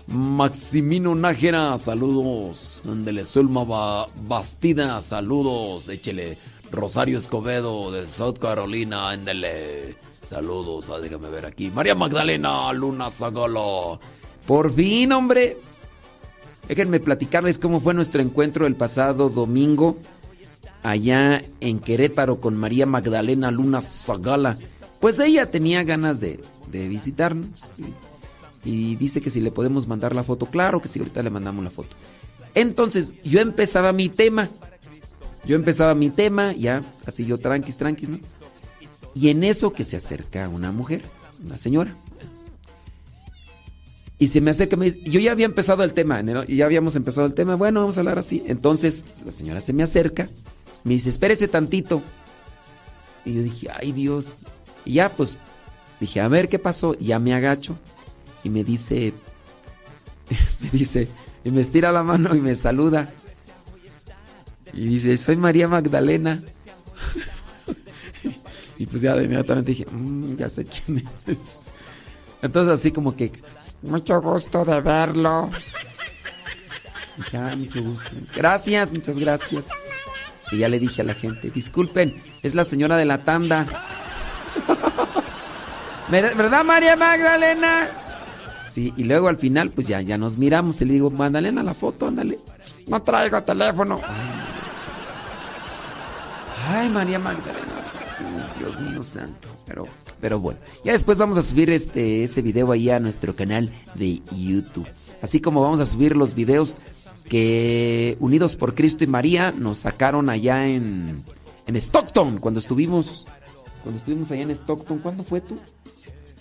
Maximino 0.07 1.15
Nájera, 1.15 1.77
saludos. 1.79 2.83
Ándele, 2.89 3.25
Zulma 3.25 3.65
Ba- 3.65 4.07
Bastida, 4.27 5.01
saludos. 5.01 5.89
Échele. 5.89 6.37
Rosario 6.73 7.19
Escobedo 7.19 7.91
de 7.91 8.07
South 8.07 8.39
Carolina, 8.39 9.11
ándele. 9.11 9.97
Saludos, 10.31 10.89
ah, 10.91 11.01
déjame 11.01 11.29
ver 11.29 11.45
aquí. 11.45 11.73
María 11.73 11.97
Magdalena 11.97 12.73
Luna 12.73 13.11
Zagalo. 13.11 13.99
Por 14.47 14.73
fin, 14.73 15.11
hombre. 15.11 15.57
Déjenme 16.69 17.01
platicarles 17.01 17.59
cómo 17.59 17.81
fue 17.81 17.95
nuestro 17.95 18.23
encuentro 18.23 18.69
el 18.69 18.77
pasado 18.77 19.29
domingo 19.29 19.97
allá 20.85 21.43
en 21.59 21.81
Querétaro 21.81 22.41
con 22.41 22.57
María 22.57 22.87
Magdalena 22.87 23.51
Luna 23.51 23.81
Zagala. 23.81 24.57
Pues 25.01 25.19
ella 25.19 25.51
tenía 25.51 25.83
ganas 25.83 26.21
de, 26.21 26.41
de 26.71 26.87
visitarnos 26.87 27.49
y, 28.65 28.71
y 28.71 28.95
dice 28.95 29.21
que 29.21 29.31
si 29.31 29.41
le 29.41 29.51
podemos 29.51 29.89
mandar 29.89 30.15
la 30.15 30.23
foto. 30.23 30.47
Claro 30.47 30.81
que 30.81 30.87
sí, 30.87 31.01
ahorita 31.01 31.25
le 31.25 31.31
mandamos 31.31 31.65
la 31.65 31.71
foto. 31.71 31.97
Entonces 32.55 33.15
yo 33.25 33.41
empezaba 33.41 33.93
mi 33.93 34.09
tema. 34.09 34.49
Yo 35.45 35.57
empezaba 35.57 35.97
mi 35.97 36.11
tema, 36.11 36.53
ya, 36.53 36.85
así 37.05 37.25
yo 37.25 37.39
tranquis, 37.39 37.77
tranquis, 37.77 38.09
¿no? 38.11 38.21
Y 39.21 39.29
en 39.29 39.45
eso 39.45 39.75
que 39.75 39.85
se 39.85 39.99
acerca 39.99 40.49
una 40.49 40.73
mujer, 40.73 41.03
una 41.45 41.59
señora. 41.59 41.95
Y 44.19 44.29
se 44.29 44.41
me 44.41 44.51
acerca, 44.51 44.77
me 44.77 44.87
dice, 44.87 45.03
yo 45.03 45.21
ya 45.21 45.33
había 45.33 45.45
empezado 45.45 45.85
el 45.85 45.93
tema, 45.93 46.23
ya 46.49 46.65
habíamos 46.65 46.97
empezado 46.97 47.27
el 47.27 47.35
tema, 47.35 47.55
bueno, 47.55 47.81
vamos 47.81 47.99
a 47.99 48.01
hablar 48.01 48.19
así. 48.19 48.43
Entonces 48.47 49.05
la 49.27 49.31
señora 49.31 49.61
se 49.61 49.75
me 49.75 49.83
acerca, 49.83 50.27
me 50.85 50.95
dice, 50.95 51.11
espérese 51.11 51.49
tantito. 51.49 52.01
Y 53.27 53.35
yo 53.35 53.43
dije, 53.43 53.69
ay 53.79 53.93
Dios. 53.93 54.39
Y 54.87 54.95
ya 54.95 55.11
pues 55.11 55.37
dije, 56.01 56.23
a 56.23 56.29
ver 56.29 56.49
qué 56.49 56.59
pasó. 56.59 56.97
Y 56.99 57.09
ya 57.09 57.19
me 57.19 57.35
agacho 57.35 57.77
y 58.43 58.49
me 58.49 58.65
dice, 58.65 59.13
me 60.61 60.71
dice, 60.71 61.09
y 61.45 61.51
me 61.51 61.61
estira 61.61 61.93
la 61.93 62.03
mano 62.03 62.35
y 62.35 62.41
me 62.41 62.55
saluda. 62.55 63.13
Y 64.73 64.87
dice, 64.87 65.19
soy 65.19 65.37
María 65.37 65.69
Magdalena. 65.69 66.43
Y 68.81 68.87
pues 68.87 69.03
ya 69.03 69.15
de 69.15 69.25
inmediatamente 69.25 69.73
dije, 69.73 69.87
"Mm, 69.91 70.37
ya 70.37 70.49
sé 70.49 70.67
quién 70.67 71.05
es. 71.27 71.61
Entonces 72.43 72.73
así 72.75 72.91
como 72.91 73.15
que, 73.15 73.31
mucho 73.83 74.21
gusto 74.21 74.65
de 74.65 74.81
verlo. 74.81 75.51
Ya, 77.31 77.55
mucho 77.57 77.83
gusto. 77.83 78.11
Gracias, 78.35 78.93
muchas 78.93 79.19
gracias. 79.19 79.69
Y 80.51 80.59
ya 80.59 80.69
le 80.69 80.79
dije 80.79 81.03
a 81.03 81.05
la 81.05 81.15
gente, 81.15 81.51
disculpen, 81.51 82.23
es 82.43 82.55
la 82.55 82.65
señora 82.65 82.97
de 82.97 83.05
la 83.05 83.19
tanda. 83.19 83.67
¿Ver- 86.09 86.35
¿Verdad, 86.35 86.65
María 86.65 86.97
Magdalena? 86.97 87.89
Sí, 88.73 88.93
y 88.97 89.05
luego 89.05 89.29
al 89.29 89.37
final, 89.37 89.71
pues 89.71 89.87
ya, 89.89 90.01
ya 90.01 90.17
nos 90.17 90.39
miramos 90.39 90.81
y 90.81 90.85
le 90.87 90.95
digo, 90.95 91.11
Magdalena, 91.11 91.63
la 91.63 91.75
foto, 91.75 92.09
ándale. 92.09 92.39
No 92.87 93.03
traigo 93.03 93.43
teléfono. 93.43 94.01
Ay, 96.69 96.89
María 96.89 97.19
Magdalena. 97.19 97.67
Dios 98.61 98.79
mío 98.79 99.03
santo. 99.03 99.49
Pero, 99.67 99.87
pero 100.21 100.39
bueno. 100.39 100.61
Ya 100.85 100.93
después 100.93 101.17
vamos 101.19 101.39
a 101.39 101.43
subir 101.43 101.71
este, 101.71 102.25
ese 102.25 102.43
video 102.43 102.71
ahí 102.71 102.91
a 102.91 103.01
nuestro 103.01 103.35
canal 103.35 103.71
de 103.95 104.21
YouTube. 104.37 104.87
Así 105.23 105.41
como 105.41 105.63
vamos 105.63 105.81
a 105.81 105.87
subir 105.87 106.15
los 106.15 106.35
videos 106.35 106.79
que 107.29 108.17
Unidos 108.21 108.57
por 108.57 108.75
Cristo 108.75 109.03
y 109.03 109.07
María 109.07 109.51
nos 109.51 109.79
sacaron 109.79 110.29
allá 110.29 110.67
en, 110.67 111.25
en 111.67 111.77
Stockton. 111.77 112.39
Cuando 112.39 112.61
estuvimos. 112.61 113.27
Cuando 113.83 113.99
estuvimos 113.99 114.31
allá 114.31 114.43
en 114.43 114.51
Stockton. 114.51 114.99
¿Cuándo 114.99 115.25
fue 115.25 115.41
tú? 115.41 115.59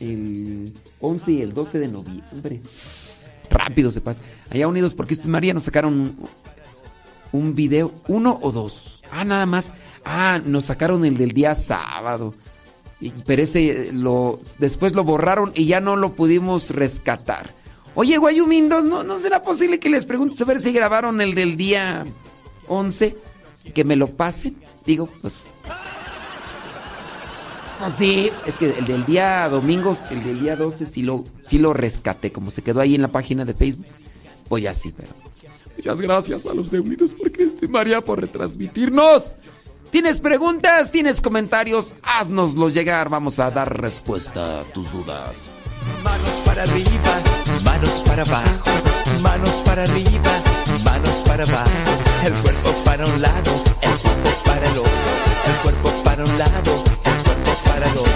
El 0.02 0.74
11 1.00 1.32
y 1.32 1.42
el 1.42 1.54
12 1.54 1.80
de 1.80 1.88
noviembre. 1.88 2.62
Rápido 3.50 3.92
se 3.92 4.02
pasa. 4.02 4.22
Allá 4.50 4.68
Unidos 4.68 4.94
por 4.94 5.08
Cristo 5.08 5.28
y 5.28 5.32
María 5.32 5.54
nos 5.54 5.64
sacaron 5.64 5.94
un, 5.94 6.28
un 7.32 7.56
video. 7.56 7.94
¿Uno 8.10 8.38
o 8.42 8.52
dos? 8.52 9.04
Ah, 9.10 9.24
nada 9.24 9.46
más. 9.46 9.74
Ah, 10.06 10.40
nos 10.44 10.66
sacaron 10.66 11.06
el 11.06 11.18
del 11.18 11.32
día 11.32 11.56
sábado. 11.56 12.34
Pero 13.26 13.42
ese 13.42 13.92
lo 13.94 14.40
después 14.58 14.94
lo 14.94 15.04
borraron 15.04 15.52
y 15.56 15.66
ya 15.66 15.80
no 15.80 15.96
lo 15.96 16.14
pudimos 16.14 16.72
rescatar. 16.72 17.50
Oye, 17.96 18.18
Guayumindos, 18.18 18.86
¿no, 18.86 19.04
¿no 19.04 19.18
será 19.20 19.42
posible 19.42 19.80
que 19.80 19.90
les 19.90 20.06
preguntes 20.06 20.40
a 20.42 20.46
ver 20.46 20.60
si 20.60 20.72
grabaron 20.72 21.22
el 21.22 21.34
del 21.34 21.58
día 21.58 22.06
11? 22.68 23.16
Que 23.74 23.84
me 23.84 23.96
lo 23.96 24.08
pasen. 24.08 24.58
Digo, 24.86 25.08
pues. 25.22 25.54
Pues 27.80 27.94
sí, 27.98 28.30
es 28.46 28.58
que 28.58 28.78
el 28.78 28.86
del 28.86 29.06
día 29.06 29.48
domingo, 29.48 29.98
el 30.12 30.24
del 30.24 30.42
día 30.42 30.56
12 30.58 30.86
sí 30.86 31.02
lo, 31.02 31.24
sí 31.40 31.58
lo 31.58 31.74
rescaté. 31.74 32.32
Como 32.32 32.52
se 32.52 32.62
quedó 32.62 32.82
ahí 32.82 32.96
en 32.96 33.02
la 33.02 33.08
página 33.08 33.46
de 33.46 33.54
Facebook. 33.54 33.86
Pues 34.50 34.64
ya 34.64 34.74
sí, 34.74 34.94
pero. 34.96 35.10
Muchas 35.78 36.02
gracias 36.02 36.46
a 36.46 36.54
los 36.54 36.72
de 36.72 36.82
Unidos 36.82 37.14
por 37.14 37.32
Cristo 37.32 37.64
y 37.64 37.70
María 37.70 38.02
por 38.02 38.20
retransmitirnos. 38.20 39.38
¿Tienes 39.92 40.20
preguntas? 40.20 40.92
¿Tienes 40.92 41.20
comentarios? 41.20 41.96
Haznoslos 42.04 42.74
llegar. 42.74 43.10
Vamos 43.10 43.40
a 43.40 43.50
dar 43.50 43.82
respuesta 43.82 44.62
a 44.62 44.64
tus 44.66 44.92
dudas. 44.92 45.36
Manos 46.04 46.44
para 46.46 46.64
arriba, 46.64 47.22
manos 47.64 48.04
para 48.06 48.22
abajo, 48.22 48.70
manos 49.22 49.52
para 49.66 49.84
arriba, 49.84 50.44
manos 50.84 51.24
para 51.26 51.44
abajo, 51.44 51.70
el 52.26 52.34
cuerpo 52.34 52.72
para 52.86 53.06
un 53.06 53.22
lado, 53.22 53.64
el 53.82 53.98
cuerpo 53.98 54.30
para 54.46 54.66
el 54.70 54.78
otro, 54.78 54.92
el 55.48 55.56
cuerpo 55.64 56.04
para 56.04 56.24
un 56.24 56.38
lado, 56.38 56.84
el 57.06 57.24
cuerpo 57.24 57.52
para 57.66 57.86
el 57.88 57.98
otro. 57.98 58.14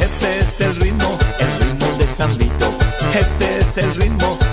Este 0.00 0.38
es 0.40 0.60
el 0.60 0.76
ritmo, 0.76 1.18
el 1.38 1.60
ritmo 1.60 1.86
de 1.98 2.06
San 2.06 2.38
Vito. 2.38 2.70
Este 3.14 3.58
es 3.58 3.76
el 3.78 3.94
ritmo, 3.94 4.26
el 4.30 4.38
ritmo 4.38 4.43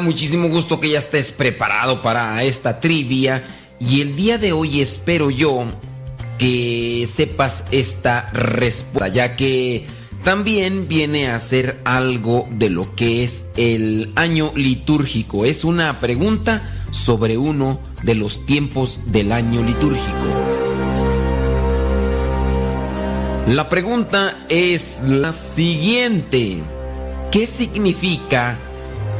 muchísimo 0.00 0.48
gusto 0.48 0.80
que 0.80 0.90
ya 0.90 0.98
estés 0.98 1.32
preparado 1.32 2.02
para 2.02 2.42
esta 2.42 2.80
trivia. 2.80 3.42
Y 3.78 4.00
el 4.00 4.16
día 4.16 4.38
de 4.38 4.52
hoy 4.52 4.80
espero 4.80 5.30
yo 5.30 5.64
que 6.38 7.08
sepas 7.12 7.64
esta 7.70 8.30
respuesta, 8.32 9.08
ya 9.08 9.36
que 9.36 9.86
también 10.24 10.88
viene 10.88 11.30
a 11.30 11.38
ser 11.38 11.80
algo 11.84 12.46
de 12.50 12.70
lo 12.70 12.94
que 12.94 13.22
es 13.22 13.44
el 13.56 14.12
año 14.16 14.52
litúrgico. 14.54 15.44
Es 15.44 15.64
una 15.64 15.98
pregunta 16.00 16.84
sobre 16.90 17.38
uno 17.38 17.80
de 18.02 18.14
los 18.14 18.44
tiempos 18.46 19.00
del 19.06 19.32
año 19.32 19.62
litúrgico. 19.62 20.50
La 23.48 23.68
pregunta 23.68 24.46
es 24.48 25.02
la 25.06 25.32
siguiente. 25.32 26.58
¿Qué 27.32 27.46
significa 27.46 28.58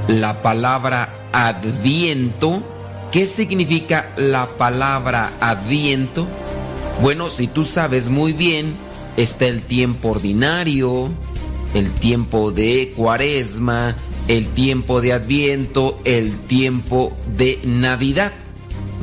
la 0.09 0.43
palabra 0.43 1.09
adviento? 1.33 2.63
¿Qué 3.13 3.27
significa 3.27 4.13
la 4.17 4.47
palabra 4.47 5.33
adviento? 5.41 6.27
Bueno, 7.03 7.29
si 7.29 7.47
tú 7.47 7.65
sabes 7.65 8.09
muy 8.09 8.33
bien, 8.33 8.77
está 9.17 9.47
el 9.47 9.63
tiempo 9.63 10.11
ordinario, 10.11 11.11
el 11.75 11.91
tiempo 11.93 12.53
de 12.53 12.93
cuaresma, 12.97 13.97
el 14.29 14.49
tiempo 14.49 15.01
de 15.01 15.13
adviento, 15.13 16.01
el 16.05 16.39
tiempo 16.39 17.17
de 17.37 17.59
Navidad. 17.65 18.33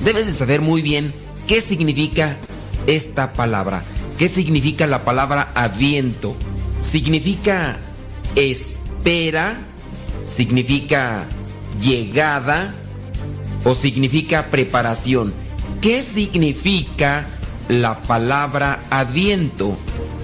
Debes 0.04 0.28
de 0.28 0.34
saber 0.34 0.62
muy 0.62 0.82
bien 0.82 1.14
qué 1.48 1.60
significa 1.60 2.38
esta 2.86 3.34
palabra. 3.34 3.84
¿Qué 4.18 4.28
significa 4.28 4.88
la 4.88 5.04
palabra 5.04 5.52
adviento? 5.54 6.36
Significa 6.82 7.78
espera, 8.36 9.60
significa 10.28 11.26
llegada 11.82 12.76
o 13.64 13.74
significa 13.74 14.48
preparación. 14.52 15.34
¿Qué 15.82 16.02
significa 16.02 17.26
la 17.70 18.02
palabra 18.04 18.82
adviento? 18.92 19.78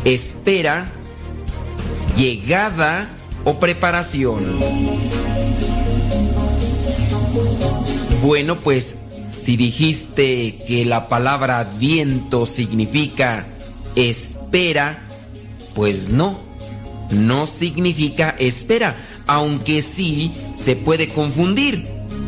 Espera, 0.06 0.92
llegada 2.16 3.10
o 3.44 3.60
preparación. 3.60 4.60
Bueno, 8.22 8.60
pues 8.60 8.96
si 9.30 9.58
dijiste 9.58 10.60
que 10.68 10.86
la 10.86 11.10
palabra 11.10 11.60
adviento 11.60 12.46
significa 12.46 13.46
espera, 13.96 15.04
pues 15.76 16.10
no, 16.10 16.40
no 17.12 17.46
significa 17.46 18.36
espera, 18.40 18.98
aunque 19.28 19.82
sí 19.82 20.32
se 20.56 20.76
puede 20.76 21.10
confundir, 21.10 21.88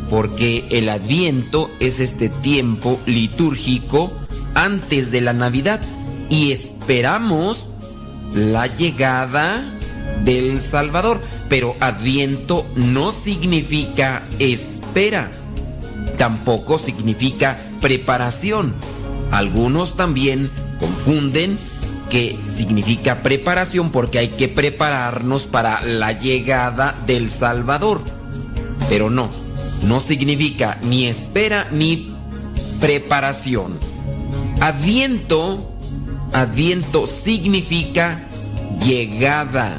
porque 0.09 0.65
el 0.69 0.89
adviento 0.89 1.69
es 1.79 1.99
este 1.99 2.29
tiempo 2.29 2.99
litúrgico 3.05 4.11
antes 4.53 5.11
de 5.11 5.21
la 5.21 5.33
Navidad 5.33 5.81
y 6.29 6.51
esperamos 6.51 7.67
la 8.33 8.67
llegada 8.67 9.63
del 10.23 10.61
Salvador, 10.61 11.21
pero 11.49 11.75
adviento 11.79 12.65
no 12.75 13.11
significa 13.11 14.23
espera, 14.39 15.31
tampoco 16.17 16.77
significa 16.77 17.57
preparación. 17.81 18.75
Algunos 19.31 19.95
también 19.95 20.51
confunden 20.79 21.57
que 22.09 22.37
significa 22.45 23.23
preparación 23.23 23.91
porque 23.91 24.19
hay 24.19 24.29
que 24.29 24.47
prepararnos 24.47 25.45
para 25.45 25.81
la 25.81 26.11
llegada 26.13 26.95
del 27.05 27.29
Salvador. 27.29 28.01
Pero 28.89 29.09
no, 29.09 29.29
no 29.83 29.99
significa 29.99 30.77
ni 30.83 31.07
espera 31.07 31.67
ni 31.71 32.13
preparación. 32.79 33.79
Adviento, 34.61 35.73
adviento 36.33 37.07
significa 37.07 38.23
llegada. 38.85 39.75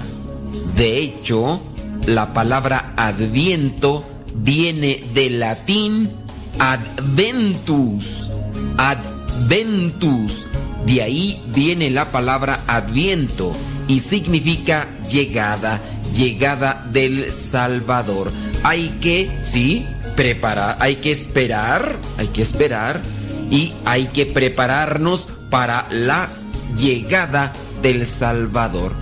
De 0.76 0.98
hecho, 0.98 1.60
la 2.06 2.32
palabra 2.32 2.92
adviento 2.96 4.04
viene 4.34 5.02
del 5.14 5.40
latín 5.40 6.10
adventus. 6.58 8.30
Adventus. 8.76 10.46
De 10.86 11.02
ahí 11.02 11.42
viene 11.48 11.90
la 11.90 12.12
palabra 12.12 12.62
adviento 12.68 13.52
y 13.88 13.98
significa 13.98 14.86
llegada, 15.10 15.80
llegada 16.14 16.86
del 16.92 17.32
Salvador. 17.32 18.32
Hay 18.62 18.90
que, 19.00 19.30
sí, 19.42 19.84
preparar, 20.14 20.76
hay 20.78 20.96
que 20.96 21.10
esperar, 21.10 21.96
hay 22.18 22.28
que 22.28 22.42
esperar 22.42 23.02
y 23.50 23.74
hay 23.84 24.06
que 24.06 24.26
prepararnos 24.26 25.28
para 25.50 25.88
la 25.90 26.28
llegada 26.76 27.52
del 27.82 28.06
Salvador. 28.06 28.92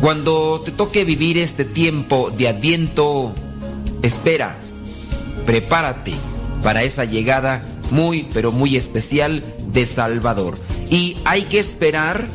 Cuando 0.00 0.62
te 0.64 0.72
toque 0.72 1.04
vivir 1.04 1.36
este 1.36 1.66
tiempo 1.66 2.30
de 2.30 2.48
adviento, 2.48 3.34
espera, 4.02 4.56
prepárate 5.44 6.14
para 6.62 6.82
esa 6.84 7.04
llegada 7.04 7.62
muy, 7.90 8.26
pero 8.32 8.50
muy 8.50 8.76
especial 8.76 9.42
de 9.72 9.84
Salvador. 9.84 10.56
Y 10.90 11.16
hay 11.24 11.44
que 11.44 11.58
esperar, 11.58 12.26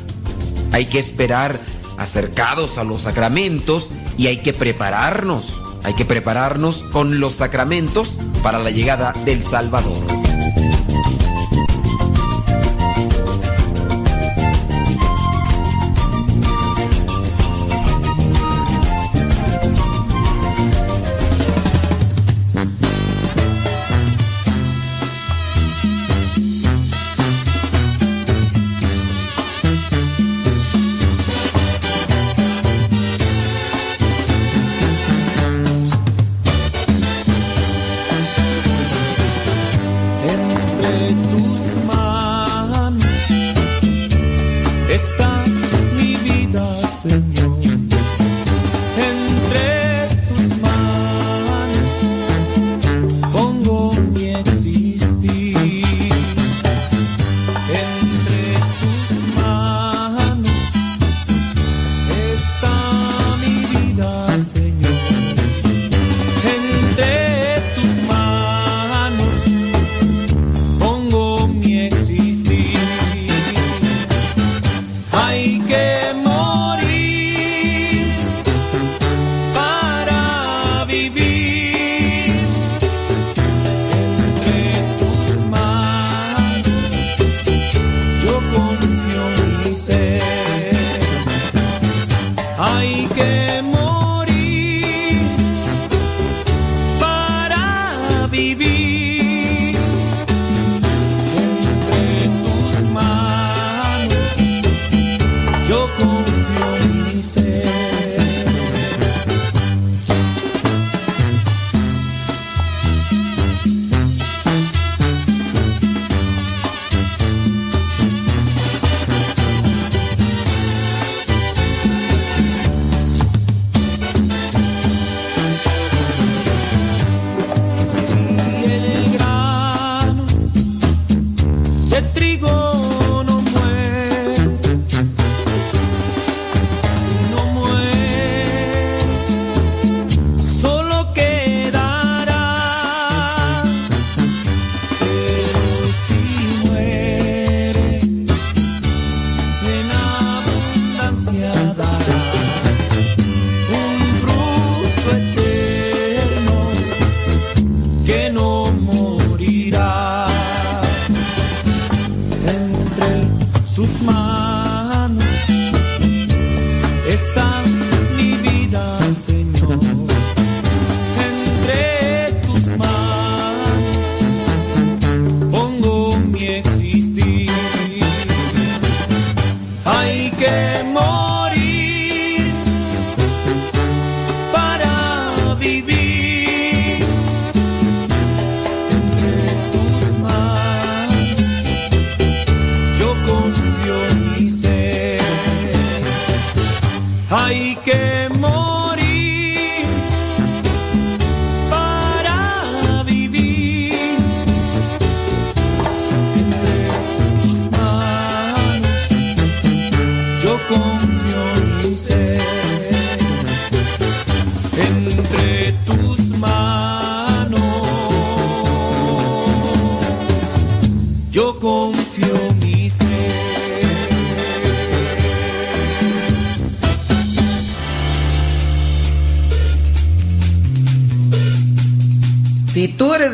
hay 0.72 0.86
que 0.86 1.00
esperar 1.00 1.60
acercados 1.98 2.78
a 2.78 2.84
los 2.84 3.02
sacramentos 3.02 3.90
y 4.18 4.28
hay 4.28 4.38
que 4.38 4.54
prepararnos, 4.54 5.62
hay 5.84 5.94
que 5.94 6.06
prepararnos 6.06 6.84
con 6.84 7.20
los 7.20 7.34
sacramentos 7.34 8.18
para 8.42 8.60
la 8.60 8.70
llegada 8.70 9.14
del 9.26 9.44
Salvador. 9.44 10.29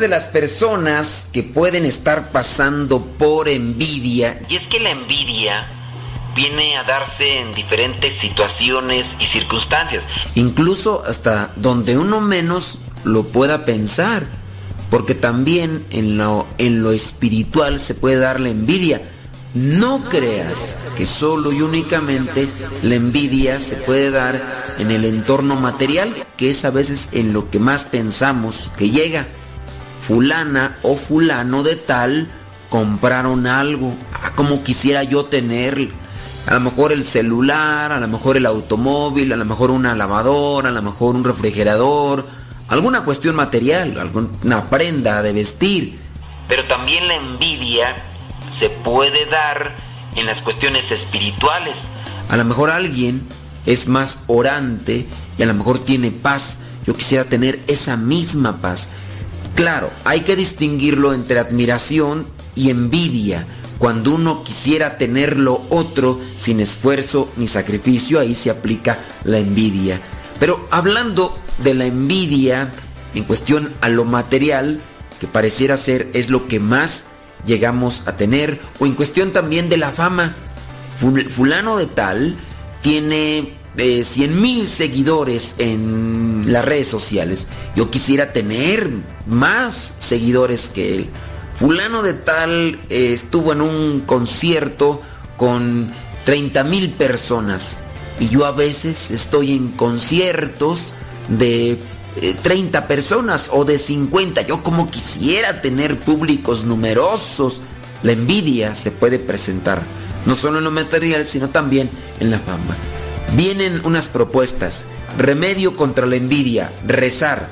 De 0.06 0.10
las 0.10 0.28
personas 0.28 1.26
que 1.32 1.42
pueden 1.42 1.84
estar 1.84 2.30
pasando 2.30 3.00
por 3.00 3.48
envidia, 3.48 4.40
y 4.48 4.54
es 4.54 4.62
que 4.68 4.78
la 4.78 4.90
envidia 4.90 5.68
viene 6.36 6.76
a 6.76 6.84
darse 6.84 7.40
en 7.40 7.52
diferentes 7.52 8.16
situaciones 8.20 9.04
y 9.18 9.26
circunstancias. 9.26 10.04
Incluso 10.36 11.02
hasta 11.04 11.50
donde 11.56 11.98
uno 11.98 12.20
menos 12.20 12.78
lo 13.02 13.24
pueda 13.24 13.64
pensar. 13.64 14.28
Porque 14.90 15.16
también 15.16 15.84
en 15.90 16.16
lo, 16.16 16.46
en 16.58 16.84
lo 16.84 16.92
espiritual 16.92 17.80
se 17.80 17.94
puede 17.94 18.18
dar 18.18 18.38
la 18.38 18.50
envidia. 18.50 19.02
No 19.54 20.04
creas 20.04 20.76
que 20.96 21.04
solo 21.04 21.50
y 21.50 21.62
únicamente 21.62 22.48
la 22.84 22.94
envidia 22.94 23.58
se 23.58 23.74
puede 23.74 24.12
dar 24.12 24.40
en 24.78 24.92
el 24.92 25.04
entorno 25.04 25.56
material, 25.56 26.14
que 26.36 26.50
es 26.50 26.64
a 26.64 26.70
veces 26.70 27.08
en 27.10 27.32
lo 27.32 27.50
que 27.50 27.58
más 27.58 27.82
pensamos 27.82 28.70
que 28.78 28.90
llega. 28.90 29.26
Fulana 30.06 30.76
o 30.82 30.96
fulano 30.96 31.62
de 31.62 31.76
tal 31.76 32.28
compraron 32.68 33.46
algo, 33.46 33.94
ah, 34.12 34.32
como 34.34 34.62
quisiera 34.62 35.02
yo 35.02 35.24
tener, 35.24 35.88
a 36.46 36.54
lo 36.54 36.60
mejor 36.60 36.92
el 36.92 37.04
celular, 37.04 37.92
a 37.92 37.98
lo 37.98 38.08
mejor 38.08 38.36
el 38.36 38.46
automóvil, 38.46 39.32
a 39.32 39.36
lo 39.36 39.44
mejor 39.44 39.70
una 39.70 39.94
lavadora, 39.94 40.68
a 40.68 40.72
lo 40.72 40.82
mejor 40.82 41.16
un 41.16 41.24
refrigerador, 41.24 42.24
alguna 42.68 43.02
cuestión 43.02 43.34
material, 43.34 43.98
alguna 43.98 44.70
prenda 44.70 45.22
de 45.22 45.32
vestir. 45.32 45.98
Pero 46.48 46.62
también 46.64 47.08
la 47.08 47.16
envidia 47.16 47.96
se 48.58 48.70
puede 48.70 49.26
dar 49.26 49.74
en 50.14 50.26
las 50.26 50.40
cuestiones 50.40 50.90
espirituales. 50.90 51.76
A 52.28 52.36
lo 52.36 52.44
mejor 52.44 52.70
alguien 52.70 53.22
es 53.66 53.88
más 53.88 54.18
orante 54.26 55.06
y 55.38 55.42
a 55.42 55.46
lo 55.46 55.54
mejor 55.54 55.80
tiene 55.80 56.10
paz. 56.10 56.58
Yo 56.86 56.96
quisiera 56.96 57.24
tener 57.24 57.60
esa 57.66 57.96
misma 57.96 58.58
paz. 58.58 58.90
Claro, 59.56 59.90
hay 60.04 60.20
que 60.20 60.36
distinguirlo 60.36 61.14
entre 61.14 61.38
admiración 61.38 62.26
y 62.54 62.68
envidia. 62.68 63.46
Cuando 63.78 64.14
uno 64.14 64.44
quisiera 64.44 64.98
tener 64.98 65.38
lo 65.38 65.62
otro 65.70 66.20
sin 66.38 66.60
esfuerzo 66.60 67.30
ni 67.38 67.46
sacrificio, 67.46 68.20
ahí 68.20 68.34
se 68.34 68.50
aplica 68.50 68.98
la 69.24 69.38
envidia. 69.38 69.98
Pero 70.38 70.68
hablando 70.70 71.34
de 71.64 71.72
la 71.72 71.86
envidia 71.86 72.70
en 73.14 73.24
cuestión 73.24 73.72
a 73.80 73.88
lo 73.88 74.04
material, 74.04 74.78
que 75.20 75.26
pareciera 75.26 75.78
ser 75.78 76.10
es 76.12 76.28
lo 76.28 76.48
que 76.48 76.60
más 76.60 77.04
llegamos 77.46 78.02
a 78.04 78.18
tener, 78.18 78.60
o 78.78 78.84
en 78.84 78.92
cuestión 78.92 79.32
también 79.32 79.70
de 79.70 79.78
la 79.78 79.90
fama. 79.90 80.34
Fulano 81.30 81.78
de 81.78 81.86
tal 81.86 82.36
tiene 82.82 83.54
eh, 83.78 84.04
100 84.04 84.40
mil 84.40 84.66
seguidores 84.68 85.54
en 85.58 86.44
las 86.46 86.64
redes 86.64 86.88
sociales. 86.88 87.48
Yo 87.74 87.90
quisiera 87.90 88.32
tener 88.32 88.90
más 89.26 89.94
seguidores 89.98 90.68
que 90.68 90.96
él. 90.96 91.06
Fulano 91.58 92.02
de 92.02 92.14
tal 92.14 92.78
eh, 92.88 93.12
estuvo 93.12 93.52
en 93.52 93.60
un 93.60 94.00
concierto 94.00 95.00
con 95.36 95.90
30 96.24 96.64
mil 96.64 96.90
personas. 96.90 97.78
Y 98.18 98.28
yo 98.28 98.46
a 98.46 98.52
veces 98.52 99.10
estoy 99.10 99.52
en 99.52 99.72
conciertos 99.72 100.94
de 101.28 101.78
30 102.42 102.78
eh, 102.78 102.82
personas 102.82 103.50
o 103.52 103.64
de 103.64 103.78
50. 103.78 104.42
Yo 104.42 104.62
como 104.62 104.90
quisiera 104.90 105.60
tener 105.60 105.98
públicos 105.98 106.64
numerosos. 106.64 107.60
La 108.02 108.12
envidia 108.12 108.74
se 108.74 108.90
puede 108.90 109.18
presentar 109.18 109.82
no 110.26 110.34
solo 110.34 110.58
en 110.58 110.64
lo 110.64 110.70
material, 110.70 111.24
sino 111.24 111.48
también 111.48 111.88
en 112.20 112.30
la 112.30 112.38
fama. 112.38 112.76
Vienen 113.34 113.80
unas 113.84 114.08
propuestas. 114.08 114.84
Remedio 115.18 115.76
contra 115.76 116.06
la 116.06 116.16
envidia. 116.16 116.72
Rezar. 116.86 117.48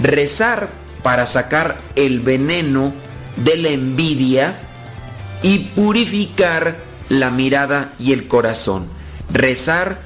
Rezar 0.00 0.68
para 1.02 1.26
sacar 1.26 1.78
el 1.94 2.20
veneno 2.20 2.92
de 3.36 3.56
la 3.56 3.68
envidia 3.68 4.58
y 5.42 5.58
purificar 5.74 6.76
la 7.08 7.30
mirada 7.30 7.92
y 7.98 8.12
el 8.12 8.26
corazón. 8.26 8.86
Rezar 9.32 10.00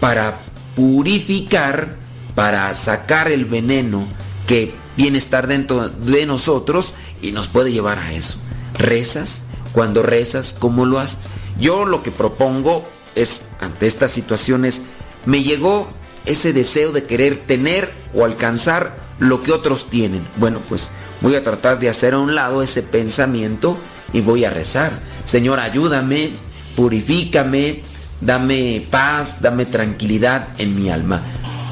para 0.00 0.38
purificar 0.76 1.96
para 2.34 2.74
sacar 2.74 3.30
el 3.30 3.44
veneno 3.44 4.06
que 4.46 4.74
viene 4.96 5.18
estar 5.18 5.46
dentro 5.46 5.88
de 5.88 6.26
nosotros 6.26 6.92
y 7.20 7.32
nos 7.32 7.48
puede 7.48 7.72
llevar 7.72 7.98
a 7.98 8.12
eso. 8.12 8.38
¿Rezas? 8.78 9.42
Cuando 9.72 10.02
rezas, 10.02 10.54
¿cómo 10.58 10.84
lo 10.84 10.98
haces? 10.98 11.28
Yo 11.58 11.84
lo 11.84 12.02
que 12.02 12.10
propongo 12.10 12.84
es, 13.14 13.42
ante 13.60 13.86
estas 13.86 14.10
situaciones, 14.10 14.82
me 15.24 15.42
llegó 15.42 15.88
ese 16.24 16.52
deseo 16.52 16.92
de 16.92 17.04
querer 17.04 17.36
tener 17.36 17.92
o 18.14 18.24
alcanzar 18.24 18.96
lo 19.18 19.42
que 19.42 19.52
otros 19.52 19.88
tienen. 19.90 20.26
Bueno, 20.36 20.60
pues 20.68 20.90
voy 21.20 21.34
a 21.34 21.44
tratar 21.44 21.78
de 21.78 21.88
hacer 21.88 22.14
a 22.14 22.18
un 22.18 22.34
lado 22.34 22.62
ese 22.62 22.82
pensamiento 22.82 23.76
y 24.12 24.20
voy 24.20 24.44
a 24.44 24.50
rezar. 24.50 24.92
Señor, 25.24 25.60
ayúdame, 25.60 26.30
purifícame, 26.76 27.82
dame 28.20 28.86
paz, 28.90 29.40
dame 29.40 29.66
tranquilidad 29.66 30.48
en 30.58 30.74
mi 30.74 30.90
alma. 30.90 31.22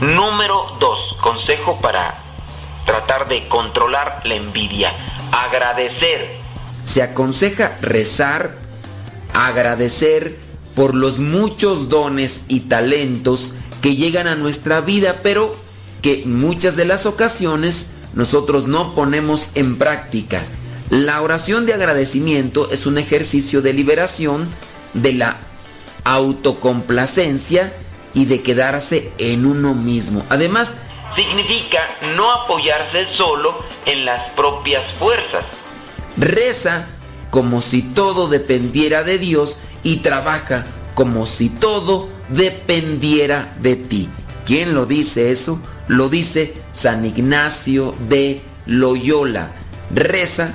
Número 0.01 0.65
2. 0.81 1.17
Consejo 1.21 1.79
para 1.81 2.15
tratar 2.87 3.29
de 3.29 3.47
controlar 3.49 4.23
la 4.25 4.35
envidia. 4.35 4.93
Agradecer. 5.33 6.29
Se 6.85 7.03
aconseja 7.03 7.77
rezar, 7.83 8.57
agradecer 9.33 10.50
por 10.81 10.95
los 10.95 11.19
muchos 11.19 11.91
dones 11.91 12.41
y 12.49 12.61
talentos 12.61 13.51
que 13.83 13.97
llegan 13.97 14.27
a 14.27 14.35
nuestra 14.35 14.81
vida, 14.81 15.21
pero 15.23 15.55
que 16.01 16.23
en 16.23 16.41
muchas 16.41 16.75
de 16.75 16.87
las 16.87 17.05
ocasiones 17.05 17.89
nosotros 18.15 18.67
no 18.67 18.95
ponemos 18.95 19.51
en 19.57 19.77
práctica. 19.77 20.43
La 20.89 21.21
oración 21.21 21.67
de 21.67 21.75
agradecimiento 21.75 22.71
es 22.71 22.87
un 22.87 22.97
ejercicio 22.97 23.61
de 23.61 23.75
liberación 23.75 24.49
de 24.95 25.13
la 25.13 25.37
autocomplacencia 26.05 27.75
y 28.15 28.25
de 28.25 28.41
quedarse 28.41 29.13
en 29.19 29.45
uno 29.45 29.75
mismo. 29.75 30.25
Además, 30.31 30.77
significa 31.15 31.81
no 32.17 32.33
apoyarse 32.33 33.05
solo 33.05 33.55
en 33.85 34.07
las 34.07 34.31
propias 34.31 34.91
fuerzas. 34.93 35.45
Reza 36.17 36.87
como 37.29 37.61
si 37.63 37.83
todo 37.83 38.29
dependiera 38.29 39.05
de 39.05 39.19
Dios 39.19 39.59
y 39.83 39.97
trabaja 39.99 40.65
como 40.95 41.27
si 41.27 41.49
todo 41.49 42.09
dependiera 42.29 43.57
de 43.61 43.77
ti. 43.77 44.09
¿Quién 44.45 44.75
lo 44.75 44.87
dice 44.87 45.31
eso? 45.31 45.61
Lo 45.89 46.09
dice 46.09 46.55
San 46.73 47.05
Ignacio 47.05 47.95
de 48.09 48.43
Loyola. 48.67 49.53
Reza 49.95 50.53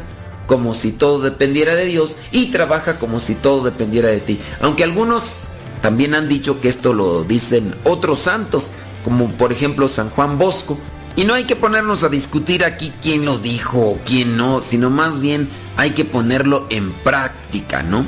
como 0.48 0.74
si 0.74 0.92
todo 0.92 1.20
dependiera 1.20 1.76
de 1.76 1.86
Dios 1.86 2.18
y 2.32 2.52
trabaja 2.52 3.00
como 3.00 3.20
si 3.20 3.36
todo 3.36 3.64
dependiera 3.64 4.10
de 4.10 4.20
ti. 4.20 4.40
Aunque 4.62 4.84
algunos 4.84 5.48
también 5.82 6.14
han 6.16 6.28
dicho 6.28 6.62
que 6.62 6.70
esto 6.70 6.94
lo 6.94 7.24
dicen 7.24 7.76
otros 7.84 8.20
santos, 8.20 8.68
como 9.04 9.30
por 9.32 9.52
ejemplo 9.52 9.88
San 9.88 10.10
Juan 10.10 10.38
Bosco. 10.38 10.78
Y 11.16 11.24
no 11.24 11.34
hay 11.34 11.46
que 11.46 11.56
ponernos 11.56 12.04
a 12.04 12.10
discutir 12.10 12.66
aquí 12.66 12.92
quién 13.02 13.24
lo 13.24 13.38
dijo 13.38 13.80
o 13.80 14.00
quién 14.06 14.36
no, 14.36 14.62
sino 14.62 14.90
más 14.90 15.22
bien 15.22 15.48
hay 15.78 15.92
que 15.92 16.04
ponerlo 16.04 16.68
en 16.70 16.92
práctica, 16.92 17.84
¿no? 17.84 18.06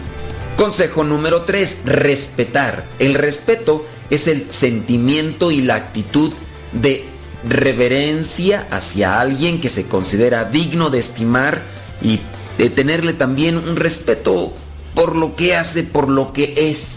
Consejo 0.57 1.03
número 1.03 1.43
3, 1.43 1.81
respetar. 1.85 2.83
El 2.97 3.13
respeto 3.13 3.85
es 4.09 4.25
el 4.25 4.51
sentimiento 4.51 5.51
y 5.51 5.61
la 5.61 5.75
actitud 5.75 6.33
de 6.73 7.05
reverencia 7.47 8.67
hacia 8.71 9.19
alguien 9.19 9.61
que 9.61 9.69
se 9.69 9.85
considera 9.85 10.45
digno 10.45 10.89
de 10.89 10.97
estimar 10.97 11.61
y 12.01 12.19
de 12.57 12.71
tenerle 12.71 13.13
también 13.13 13.55
un 13.55 13.75
respeto 13.75 14.51
por 14.95 15.15
lo 15.15 15.35
que 15.35 15.55
hace, 15.55 15.83
por 15.83 16.09
lo 16.09 16.33
que 16.33 16.55
es 16.57 16.95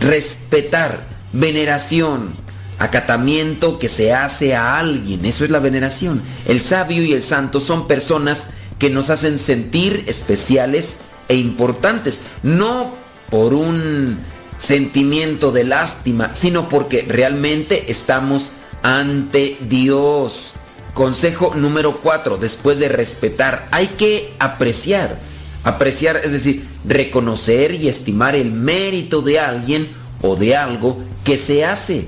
respetar, 0.00 1.04
veneración, 1.34 2.34
acatamiento 2.78 3.78
que 3.78 3.88
se 3.88 4.14
hace 4.14 4.54
a 4.54 4.78
alguien. 4.78 5.26
Eso 5.26 5.44
es 5.44 5.50
la 5.50 5.58
veneración. 5.58 6.22
El 6.46 6.58
sabio 6.58 7.02
y 7.02 7.12
el 7.12 7.22
santo 7.22 7.60
son 7.60 7.86
personas 7.86 8.44
que 8.78 8.88
nos 8.88 9.10
hacen 9.10 9.38
sentir 9.38 10.04
especiales 10.06 10.96
e 11.28 11.36
importantes. 11.36 12.20
No 12.42 12.92
por 13.30 13.54
un 13.54 14.18
sentimiento 14.56 15.52
de 15.52 15.64
lástima, 15.64 16.34
sino 16.34 16.68
porque 16.68 17.04
realmente 17.08 17.90
estamos 17.90 18.52
ante 18.82 19.56
Dios. 19.68 20.54
Consejo 20.92 21.54
número 21.56 21.96
4, 21.96 22.36
después 22.36 22.78
de 22.78 22.88
respetar, 22.88 23.66
hay 23.72 23.88
que 23.88 24.32
apreciar 24.38 25.18
Apreciar, 25.64 26.20
es 26.22 26.32
decir, 26.32 26.68
reconocer 26.86 27.72
y 27.72 27.88
estimar 27.88 28.36
el 28.36 28.52
mérito 28.52 29.22
de 29.22 29.40
alguien 29.40 29.88
o 30.20 30.36
de 30.36 30.56
algo 30.56 31.02
que 31.24 31.38
se 31.38 31.64
hace. 31.64 32.06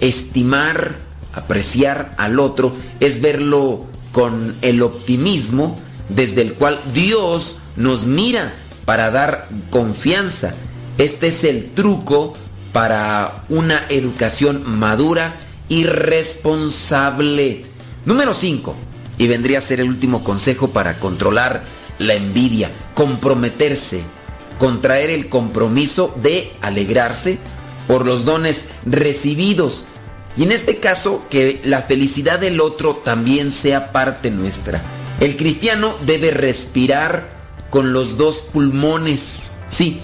Estimar, 0.00 0.94
apreciar 1.34 2.14
al 2.16 2.38
otro 2.38 2.72
es 3.00 3.20
verlo 3.20 3.86
con 4.12 4.54
el 4.62 4.82
optimismo 4.82 5.80
desde 6.08 6.42
el 6.42 6.54
cual 6.54 6.78
Dios 6.94 7.56
nos 7.76 8.06
mira 8.06 8.54
para 8.84 9.10
dar 9.10 9.48
confianza. 9.70 10.54
Este 10.98 11.28
es 11.28 11.44
el 11.44 11.70
truco 11.70 12.34
para 12.72 13.44
una 13.48 13.84
educación 13.88 14.62
madura 14.78 15.34
y 15.68 15.84
responsable. 15.84 17.64
Número 18.04 18.34
5. 18.34 18.74
Y 19.18 19.26
vendría 19.28 19.58
a 19.58 19.62
ser 19.62 19.80
el 19.80 19.88
último 19.88 20.24
consejo 20.24 20.68
para 20.68 20.98
controlar 20.98 21.62
la 21.98 22.14
envidia, 22.14 22.70
comprometerse. 22.94 24.02
contraer 24.58 25.10
el 25.10 25.28
compromiso 25.28 26.14
de 26.22 26.52
alegrarse 26.60 27.38
por 27.88 28.06
los 28.06 28.24
dones 28.24 28.66
recibidos. 28.86 29.86
Y 30.36 30.44
en 30.44 30.52
este 30.52 30.76
caso, 30.76 31.24
que 31.30 31.60
la 31.64 31.82
felicidad 31.82 32.38
del 32.38 32.60
otro 32.60 32.94
también 32.94 33.50
sea 33.50 33.90
parte 33.90 34.30
nuestra. 34.30 34.80
El 35.18 35.36
cristiano 35.36 35.96
debe 36.06 36.30
respirar 36.30 37.41
con 37.72 37.94
los 37.94 38.18
dos 38.18 38.42
pulmones. 38.42 39.52
Sí, 39.70 40.02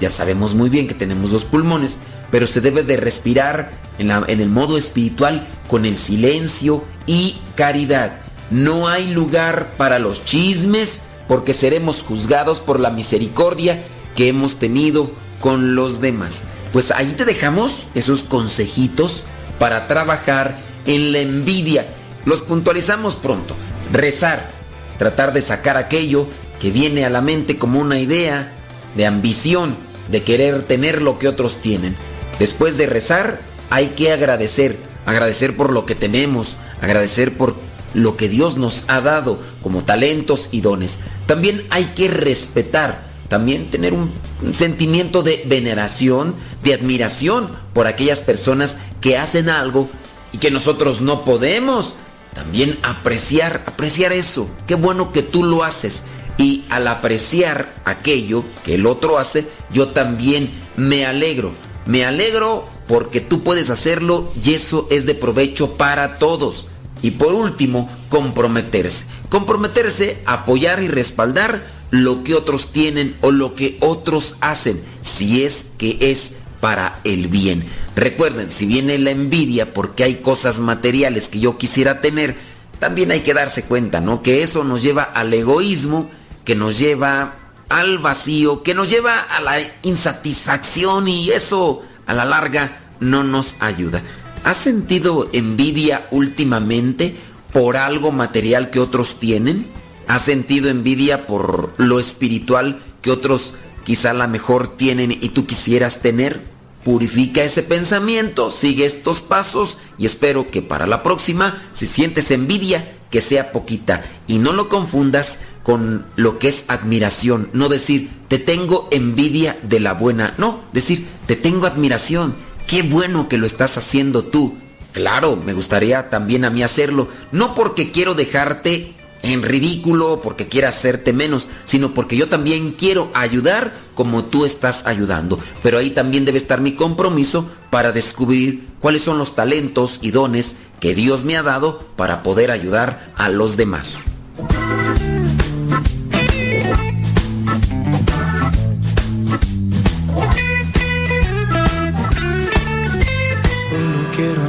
ya 0.00 0.10
sabemos 0.10 0.54
muy 0.54 0.68
bien 0.68 0.86
que 0.86 0.92
tenemos 0.92 1.30
dos 1.30 1.44
pulmones, 1.44 2.00
pero 2.30 2.46
se 2.46 2.60
debe 2.60 2.82
de 2.82 2.98
respirar 2.98 3.70
en, 3.98 4.10
en 4.10 4.40
el 4.42 4.50
modo 4.50 4.76
espiritual 4.76 5.46
con 5.66 5.86
el 5.86 5.96
silencio 5.96 6.84
y 7.06 7.38
caridad. 7.54 8.18
No 8.50 8.86
hay 8.86 9.14
lugar 9.14 9.72
para 9.78 9.98
los 9.98 10.26
chismes 10.26 11.00
porque 11.26 11.54
seremos 11.54 12.02
juzgados 12.02 12.60
por 12.60 12.78
la 12.78 12.90
misericordia 12.90 13.82
que 14.14 14.28
hemos 14.28 14.56
tenido 14.56 15.10
con 15.40 15.74
los 15.74 16.02
demás. 16.02 16.44
Pues 16.74 16.90
ahí 16.90 17.14
te 17.16 17.24
dejamos 17.24 17.86
esos 17.94 18.24
consejitos 18.24 19.22
para 19.58 19.86
trabajar 19.86 20.58
en 20.84 21.12
la 21.12 21.20
envidia. 21.20 21.86
Los 22.26 22.42
puntualizamos 22.42 23.14
pronto. 23.14 23.56
Rezar, 23.90 24.50
tratar 24.98 25.32
de 25.32 25.40
sacar 25.40 25.78
aquello 25.78 26.26
que 26.60 26.70
viene 26.70 27.04
a 27.04 27.10
la 27.10 27.20
mente 27.20 27.58
como 27.58 27.80
una 27.80 27.98
idea 27.98 28.52
de 28.96 29.06
ambición, 29.06 29.76
de 30.10 30.22
querer 30.22 30.62
tener 30.62 31.02
lo 31.02 31.18
que 31.18 31.28
otros 31.28 31.56
tienen. 31.56 31.96
Después 32.38 32.76
de 32.76 32.86
rezar, 32.86 33.40
hay 33.70 33.88
que 33.88 34.12
agradecer, 34.12 34.78
agradecer 35.04 35.56
por 35.56 35.72
lo 35.72 35.86
que 35.86 35.94
tenemos, 35.94 36.56
agradecer 36.80 37.36
por 37.36 37.56
lo 37.94 38.16
que 38.16 38.28
Dios 38.28 38.56
nos 38.56 38.84
ha 38.88 39.00
dado 39.00 39.40
como 39.62 39.82
talentos 39.82 40.48
y 40.50 40.60
dones. 40.60 41.00
También 41.26 41.64
hay 41.70 41.86
que 41.86 42.08
respetar, 42.08 43.06
también 43.28 43.70
tener 43.70 43.94
un, 43.94 44.12
sentimiento 44.52 45.22
de 45.22 45.42
veneración, 45.46 46.34
de 46.62 46.74
admiración 46.74 47.48
por 47.72 47.86
aquellas 47.86 48.20
personas 48.20 48.76
que 49.00 49.16
hacen 49.16 49.48
algo 49.48 49.88
y 50.32 50.38
que 50.38 50.50
nosotros 50.50 51.00
no 51.00 51.24
podemos. 51.24 51.94
También 52.34 52.78
apreciar, 52.82 53.64
apreciar 53.66 54.12
eso. 54.12 54.46
Qué 54.66 54.74
bueno 54.74 55.10
que 55.10 55.22
tú 55.22 55.42
lo 55.42 55.64
haces. 55.64 56.02
Y 56.38 56.64
al 56.68 56.86
apreciar 56.88 57.74
aquello 57.84 58.44
que 58.64 58.74
el 58.74 58.86
otro 58.86 59.18
hace, 59.18 59.46
yo 59.72 59.88
también 59.88 60.50
me 60.76 61.06
alegro. 61.06 61.52
Me 61.86 62.04
alegro 62.04 62.66
porque 62.86 63.20
tú 63.20 63.42
puedes 63.42 63.70
hacerlo 63.70 64.30
y 64.44 64.54
eso 64.54 64.86
es 64.90 65.06
de 65.06 65.14
provecho 65.14 65.76
para 65.76 66.18
todos. 66.18 66.68
Y 67.02 67.12
por 67.12 67.32
último, 67.32 67.88
comprometerse. 68.08 69.06
Comprometerse, 69.28 70.22
apoyar 70.26 70.82
y 70.82 70.88
respaldar 70.88 71.62
lo 71.90 72.22
que 72.22 72.34
otros 72.34 72.72
tienen 72.72 73.16
o 73.20 73.30
lo 73.30 73.54
que 73.54 73.76
otros 73.80 74.36
hacen, 74.40 74.80
si 75.02 75.44
es 75.44 75.66
que 75.78 75.98
es 76.00 76.32
para 76.60 77.00
el 77.04 77.28
bien. 77.28 77.64
Recuerden, 77.94 78.50
si 78.50 78.66
viene 78.66 78.98
la 78.98 79.10
envidia 79.10 79.72
porque 79.72 80.04
hay 80.04 80.16
cosas 80.16 80.58
materiales 80.58 81.28
que 81.28 81.40
yo 81.40 81.58
quisiera 81.58 82.00
tener, 82.00 82.36
también 82.78 83.10
hay 83.10 83.20
que 83.20 83.34
darse 83.34 83.62
cuenta, 83.62 84.00
¿no? 84.00 84.22
Que 84.22 84.42
eso 84.42 84.64
nos 84.64 84.82
lleva 84.82 85.02
al 85.02 85.32
egoísmo, 85.32 86.10
que 86.46 86.54
nos 86.54 86.78
lleva 86.78 87.34
al 87.68 87.98
vacío, 87.98 88.62
que 88.62 88.72
nos 88.72 88.88
lleva 88.88 89.20
a 89.20 89.40
la 89.42 89.58
insatisfacción 89.82 91.08
y 91.08 91.32
eso 91.32 91.82
a 92.06 92.14
la 92.14 92.24
larga 92.24 92.80
no 93.00 93.24
nos 93.24 93.56
ayuda. 93.60 94.00
¿Has 94.44 94.56
sentido 94.56 95.28
envidia 95.32 96.06
últimamente 96.12 97.16
por 97.52 97.76
algo 97.76 98.12
material 98.12 98.70
que 98.70 98.78
otros 98.78 99.18
tienen? 99.18 99.66
¿Has 100.06 100.22
sentido 100.22 100.70
envidia 100.70 101.26
por 101.26 101.74
lo 101.78 101.98
espiritual 101.98 102.78
que 103.02 103.10
otros 103.10 103.54
quizá 103.84 104.12
la 104.12 104.28
mejor 104.28 104.76
tienen 104.76 105.10
y 105.10 105.30
tú 105.30 105.46
quisieras 105.46 106.00
tener? 106.00 106.44
Purifica 106.84 107.42
ese 107.42 107.64
pensamiento, 107.64 108.52
sigue 108.52 108.86
estos 108.86 109.20
pasos 109.20 109.78
y 109.98 110.06
espero 110.06 110.48
que 110.48 110.62
para 110.62 110.86
la 110.86 111.02
próxima, 111.02 111.60
si 111.72 111.86
sientes 111.86 112.30
envidia, 112.30 112.92
que 113.10 113.20
sea 113.20 113.50
poquita 113.50 114.04
y 114.28 114.38
no 114.38 114.52
lo 114.52 114.68
confundas 114.68 115.40
con 115.66 116.06
lo 116.14 116.38
que 116.38 116.46
es 116.46 116.64
admiración. 116.68 117.50
No 117.52 117.68
decir, 117.68 118.08
te 118.28 118.38
tengo 118.38 118.86
envidia 118.92 119.58
de 119.64 119.80
la 119.80 119.94
buena. 119.94 120.32
No, 120.38 120.60
decir, 120.72 121.08
te 121.26 121.34
tengo 121.34 121.66
admiración. 121.66 122.36
Qué 122.68 122.82
bueno 122.84 123.28
que 123.28 123.36
lo 123.36 123.46
estás 123.46 123.76
haciendo 123.76 124.22
tú. 124.22 124.56
Claro, 124.92 125.34
me 125.34 125.54
gustaría 125.54 126.08
también 126.08 126.44
a 126.44 126.50
mí 126.50 126.62
hacerlo. 126.62 127.08
No 127.32 127.56
porque 127.56 127.90
quiero 127.90 128.14
dejarte 128.14 128.94
en 129.24 129.42
ridículo, 129.42 130.20
porque 130.22 130.46
quiera 130.46 130.68
hacerte 130.68 131.12
menos, 131.12 131.48
sino 131.64 131.94
porque 131.94 132.16
yo 132.16 132.28
también 132.28 132.70
quiero 132.70 133.10
ayudar 133.12 133.74
como 133.94 134.24
tú 134.24 134.44
estás 134.44 134.86
ayudando. 134.86 135.36
Pero 135.64 135.78
ahí 135.78 135.90
también 135.90 136.24
debe 136.24 136.38
estar 136.38 136.60
mi 136.60 136.76
compromiso 136.76 137.50
para 137.70 137.90
descubrir 137.90 138.68
cuáles 138.78 139.02
son 139.02 139.18
los 139.18 139.34
talentos 139.34 139.98
y 140.00 140.12
dones 140.12 140.54
que 140.78 140.94
Dios 140.94 141.24
me 141.24 141.36
ha 141.36 141.42
dado 141.42 141.80
para 141.96 142.22
poder 142.22 142.52
ayudar 142.52 143.12
a 143.16 143.30
los 143.30 143.56
demás. 143.56 144.12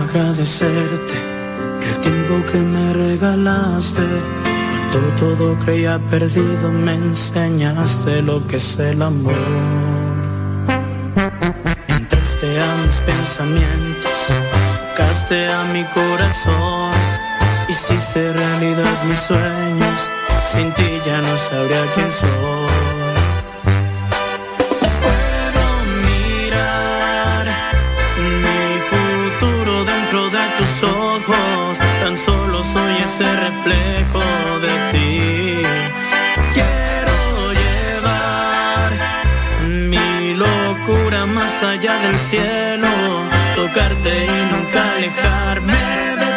Agradecerte 0.09 1.15
el 1.85 1.99
tiempo 1.99 2.51
que 2.51 2.59
me 2.59 2.93
regalaste. 2.93 4.01
Cuando 4.91 5.11
todo 5.17 5.55
creía 5.65 5.99
perdido, 6.09 6.71
me 6.71 6.93
enseñaste 6.93 8.21
lo 8.21 8.45
que 8.47 8.55
es 8.55 8.79
el 8.79 9.01
amor. 9.01 9.33
Entraste 11.87 12.59
a 12.59 12.75
mis 12.83 12.99
pensamientos, 13.01 14.19
tocaste 14.95 15.49
a 15.49 15.63
mi 15.73 15.83
corazón. 15.85 16.91
Hiciste 17.67 18.31
realidad 18.31 19.03
mis 19.07 19.19
sueños, 19.19 20.11
sin 20.51 20.73
ti 20.73 20.89
ya 21.05 21.21
no 21.21 21.37
sabría 21.49 21.83
quién 21.93 22.11
soy. 22.11 22.86
Reflejo 33.67 34.59
de 34.59 34.73
ti. 34.91 35.61
Quiero 36.53 37.51
llevar 37.61 38.91
mi 39.89 40.33
locura 40.35 41.25
más 41.25 41.63
allá 41.63 41.97
del 41.99 42.19
cielo. 42.19 42.87
Tocarte 43.55 44.25
y 44.25 44.53
nunca 44.53 44.79
alejarme 44.95 45.73
de. 46.19 46.36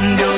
Dios, 0.00 0.37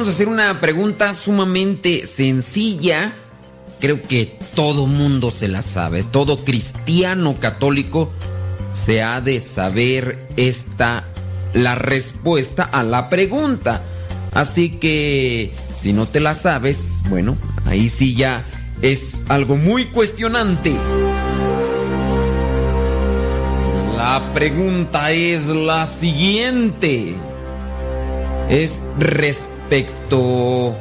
vamos 0.00 0.14
a 0.14 0.16
hacer 0.16 0.28
una 0.28 0.62
pregunta 0.62 1.12
sumamente 1.12 2.06
sencilla. 2.06 3.12
Creo 3.80 4.00
que 4.00 4.34
todo 4.54 4.86
mundo 4.86 5.30
se 5.30 5.46
la 5.46 5.60
sabe. 5.60 6.04
Todo 6.04 6.42
cristiano 6.42 7.38
católico 7.38 8.10
se 8.72 9.02
ha 9.02 9.20
de 9.20 9.40
saber 9.40 10.26
esta 10.38 11.04
la 11.52 11.74
respuesta 11.74 12.62
a 12.62 12.82
la 12.82 13.10
pregunta. 13.10 13.82
Así 14.32 14.70
que 14.70 15.52
si 15.74 15.92
no 15.92 16.08
te 16.08 16.20
la 16.20 16.32
sabes, 16.32 17.02
bueno, 17.10 17.36
ahí 17.66 17.90
sí 17.90 18.14
ya 18.14 18.46
es 18.80 19.24
algo 19.28 19.56
muy 19.56 19.84
cuestionante. 19.84 20.74
La 23.98 24.32
pregunta 24.32 25.10
es 25.10 25.48
la 25.48 25.84
siguiente. 25.84 27.16
Es 28.48 28.80
respecto 29.70 30.76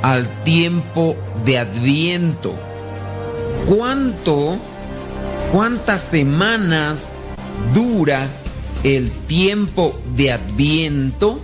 al 0.00 0.26
tiempo 0.42 1.16
de 1.44 1.58
Adviento. 1.58 2.54
¿Cuánto, 3.66 4.56
cuántas 5.52 6.00
semanas 6.00 7.12
dura 7.74 8.26
el 8.84 9.10
tiempo 9.10 10.00
de 10.16 10.32
Adviento? 10.32 11.42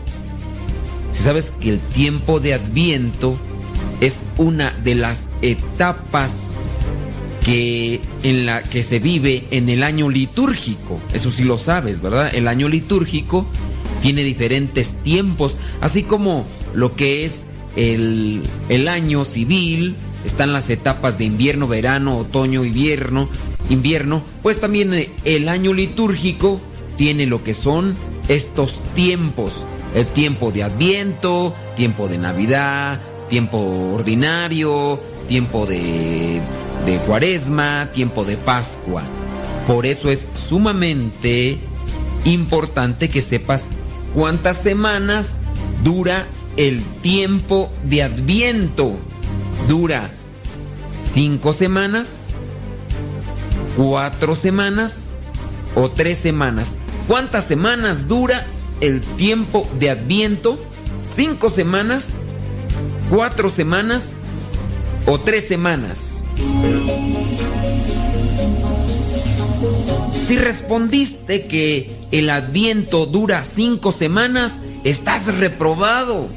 Si 1.13 1.25
sabes 1.25 1.53
que 1.61 1.69
el 1.69 1.79
tiempo 1.79 2.41
de 2.41 2.55
Adviento 2.55 3.37
es 4.01 4.23
una 4.39 4.71
de 4.83 4.95
las 4.95 5.29
etapas 5.43 6.55
que 7.45 8.01
en 8.23 8.47
la 8.47 8.63
que 8.63 8.83
se 8.83 8.99
vive 8.99 9.45
en 9.51 9.69
el 9.69 9.83
año 9.83 10.09
litúrgico. 10.09 11.01
Eso 11.13 11.31
sí 11.31 11.45
lo 11.45 11.59
sabes, 11.59 12.01
¿verdad? 12.01 12.35
El 12.35 12.49
año 12.49 12.67
litúrgico 12.71 13.47
tiene 14.01 14.23
diferentes 14.23 14.95
tiempos, 15.03 15.59
así 15.81 16.03
como 16.03 16.47
lo 16.75 16.95
que 16.95 17.25
es 17.25 17.47
el, 17.77 18.43
el 18.69 18.89
año 18.89 19.25
civil, 19.25 19.95
están 20.25 20.53
las 20.53 20.71
etapas 20.71 21.19
de 21.19 21.25
invierno, 21.25 21.69
verano, 21.69 22.19
otoño, 22.19 22.65
invierno, 22.65 23.29
invierno, 23.71 24.23
pues 24.43 24.61
también 24.61 24.93
eh, 24.95 25.11
el 25.25 25.49
año 25.49 25.73
litúrgico 25.73 26.61
tiene 26.97 27.27
lo 27.27 27.43
que 27.45 27.55
son 27.55 27.97
estos 28.29 28.81
tiempos. 28.95 29.65
El 29.95 30.07
tiempo 30.07 30.53
de 30.53 30.65
Adviento, 30.65 31.55
tiempo 31.75 32.09
de 32.09 32.19
Navidad, 32.19 33.01
tiempo 33.29 33.59
ordinario, 33.59 35.01
tiempo 35.29 35.65
de, 35.65 36.41
de 36.85 36.99
Cuaresma, 37.07 37.89
tiempo 37.93 38.25
de 38.25 38.37
Pascua. 38.37 39.03
Por 39.67 39.87
eso 39.87 40.11
es 40.11 40.29
sumamente 40.35 41.59
importante 42.25 43.09
que 43.09 43.21
sepas 43.21 43.71
cuántas 44.13 44.59
semanas 44.59 45.41
dura 45.83 46.27
el 46.59 46.83
tiempo 47.03 47.73
de 47.85 48.03
Adviento. 48.03 48.97
Dura 49.69 50.11
cinco 51.01 51.53
semanas, 51.53 52.35
cuatro 53.77 54.35
semanas 54.35 55.11
o 55.77 55.89
tres 55.89 56.19
semanas. 56.19 56.77
¿Cuántas 57.07 57.45
semanas 57.45 58.09
dura 58.09 58.45
el 58.81 59.01
tiempo 59.01 59.69
de 59.79 59.91
Adviento? 59.91 60.59
¿Cinco 61.09 61.49
semanas? 61.49 62.17
¿Cuatro 63.09 63.51
semanas? 63.51 64.17
¿O 65.07 65.21
tres 65.21 65.47
semanas? 65.47 66.25
Si 70.27 70.37
respondiste 70.37 71.47
que 71.47 71.91
el 72.11 72.29
Adviento 72.31 73.07
dura 73.07 73.45
cinco 73.45 73.93
semanas, 73.93 74.59
estás 74.83 75.33
reprobado. 75.39 76.29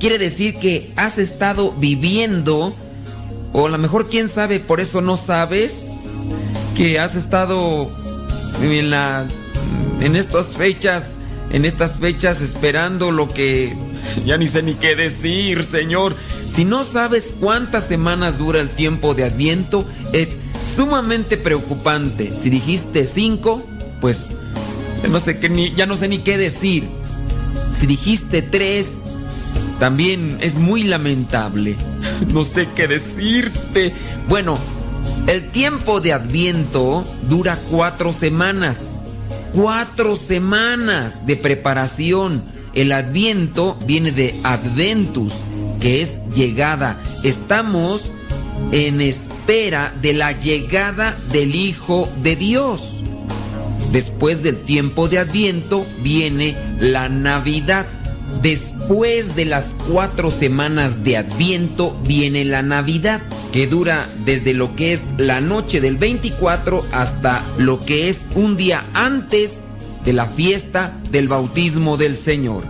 Quiere 0.00 0.18
decir 0.18 0.56
que 0.56 0.92
has 0.96 1.18
estado 1.18 1.72
viviendo, 1.72 2.74
o 3.52 3.66
a 3.66 3.70
lo 3.70 3.78
mejor 3.78 4.08
quién 4.08 4.28
sabe, 4.28 4.60
por 4.60 4.80
eso 4.80 5.00
no 5.00 5.16
sabes, 5.16 5.92
que 6.76 6.98
has 6.98 7.14
estado 7.14 7.90
en 8.62 8.90
la 8.90 9.26
en 10.00 10.16
estas 10.16 10.54
fechas, 10.54 11.16
en 11.50 11.64
estas 11.64 11.98
fechas 11.98 12.42
esperando 12.42 13.10
lo 13.10 13.28
que 13.28 13.74
ya 14.24 14.36
ni 14.36 14.46
sé 14.46 14.62
ni 14.62 14.74
qué 14.74 14.94
decir, 14.94 15.64
Señor. 15.64 16.14
Si 16.48 16.64
no 16.64 16.84
sabes 16.84 17.34
cuántas 17.38 17.86
semanas 17.86 18.38
dura 18.38 18.60
el 18.60 18.68
tiempo 18.68 19.14
de 19.14 19.24
Adviento, 19.24 19.86
es 20.12 20.38
sumamente 20.64 21.36
preocupante. 21.36 22.34
Si 22.34 22.50
dijiste 22.50 23.06
cinco, 23.06 23.62
pues 24.00 24.36
no 25.10 25.20
sé 25.20 25.38
qué 25.38 25.48
ni 25.48 25.74
ya 25.74 25.86
no 25.86 25.96
sé 25.96 26.08
ni 26.08 26.18
qué 26.18 26.38
decir. 26.38 26.84
Si 27.72 27.86
dijiste 27.86 28.42
tres, 28.42 28.98
también 29.78 30.38
es 30.40 30.56
muy 30.56 30.82
lamentable. 30.82 31.76
No 32.32 32.44
sé 32.44 32.66
qué 32.74 32.88
decirte. 32.88 33.92
Bueno, 34.28 34.58
el 35.26 35.50
tiempo 35.50 36.00
de 36.00 36.12
Adviento 36.12 37.04
dura 37.28 37.58
cuatro 37.70 38.12
semanas. 38.12 39.00
Cuatro 39.52 40.16
semanas 40.16 41.26
de 41.26 41.36
preparación. 41.36 42.42
El 42.74 42.92
Adviento 42.92 43.78
viene 43.86 44.12
de 44.12 44.34
Adventus, 44.44 45.32
que 45.80 46.02
es 46.02 46.18
llegada. 46.34 46.98
Estamos 47.22 48.12
en 48.72 49.00
espera 49.00 49.92
de 50.00 50.12
la 50.12 50.32
llegada 50.32 51.16
del 51.32 51.54
Hijo 51.54 52.08
de 52.22 52.36
Dios. 52.36 52.96
Después 53.92 54.42
del 54.42 54.62
tiempo 54.62 55.08
de 55.08 55.18
Adviento 55.18 55.86
viene 56.02 56.56
la 56.80 57.08
Navidad. 57.08 57.86
Después 58.42 59.36
de 59.36 59.44
las 59.44 59.74
cuatro 59.88 60.30
semanas 60.30 61.04
de 61.04 61.16
Adviento 61.16 61.96
viene 62.04 62.44
la 62.44 62.62
Navidad, 62.62 63.22
que 63.52 63.66
dura 63.66 64.06
desde 64.24 64.54
lo 64.54 64.76
que 64.76 64.92
es 64.92 65.08
la 65.16 65.40
noche 65.40 65.80
del 65.80 65.96
24 65.96 66.84
hasta 66.92 67.42
lo 67.58 67.84
que 67.84 68.08
es 68.08 68.26
un 68.34 68.56
día 68.56 68.84
antes 68.94 69.62
de 70.04 70.12
la 70.12 70.26
fiesta 70.26 70.96
del 71.10 71.28
bautismo 71.28 71.96
del 71.96 72.16
Señor. 72.16 72.62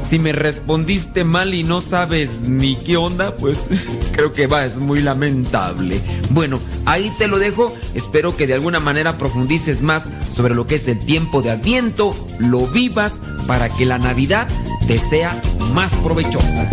Si 0.00 0.18
me 0.18 0.32
respondiste 0.32 1.24
mal 1.24 1.54
y 1.54 1.62
no 1.62 1.80
sabes 1.80 2.42
ni 2.42 2.76
qué 2.76 2.96
onda, 2.96 3.36
pues 3.36 3.68
creo 4.12 4.32
que 4.32 4.46
va, 4.46 4.64
es 4.64 4.78
muy 4.78 5.00
lamentable. 5.00 6.00
Bueno, 6.30 6.60
ahí 6.84 7.10
te 7.18 7.26
lo 7.26 7.38
dejo. 7.38 7.74
Espero 7.94 8.36
que 8.36 8.46
de 8.46 8.54
alguna 8.54 8.80
manera 8.80 9.16
profundices 9.16 9.80
más 9.80 10.10
sobre 10.30 10.54
lo 10.54 10.66
que 10.66 10.74
es 10.74 10.88
el 10.88 10.98
tiempo 10.98 11.42
de 11.42 11.52
Adviento, 11.52 12.14
lo 12.38 12.66
vivas 12.66 13.22
para 13.46 13.68
que 13.68 13.86
la 13.86 13.98
Navidad 13.98 14.46
te 14.86 14.98
sea 14.98 15.40
más 15.72 15.94
provechosa. 15.96 16.68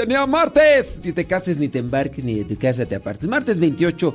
Tenía 0.00 0.24
martes. 0.24 0.98
Ni 1.04 1.12
te 1.12 1.26
cases, 1.26 1.58
ni 1.58 1.68
te 1.68 1.78
embarques, 1.78 2.24
ni 2.24 2.36
de 2.36 2.44
tu 2.46 2.56
casa 2.56 2.86
te 2.86 2.94
apartes. 2.94 3.28
Martes 3.28 3.58
28 3.58 4.14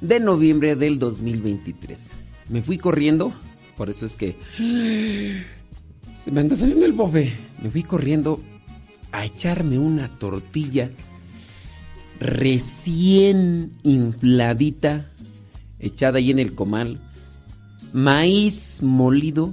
de 0.00 0.18
noviembre 0.18 0.76
del 0.76 0.98
2023. 0.98 2.10
Me 2.48 2.62
fui 2.62 2.78
corriendo. 2.78 3.34
Por 3.76 3.90
eso 3.90 4.06
es 4.06 4.16
que. 4.16 4.34
Se 6.16 6.30
me 6.30 6.40
anda 6.40 6.56
saliendo 6.56 6.86
el 6.86 6.94
bofe. 6.94 7.34
Me 7.62 7.70
fui 7.70 7.82
corriendo 7.82 8.40
a 9.12 9.26
echarme 9.26 9.78
una 9.78 10.08
tortilla 10.08 10.90
recién 12.18 13.72
infladita. 13.82 15.04
Echada 15.78 16.16
ahí 16.16 16.30
en 16.30 16.38
el 16.38 16.54
comal. 16.54 16.98
Maíz 17.92 18.78
molido. 18.80 19.52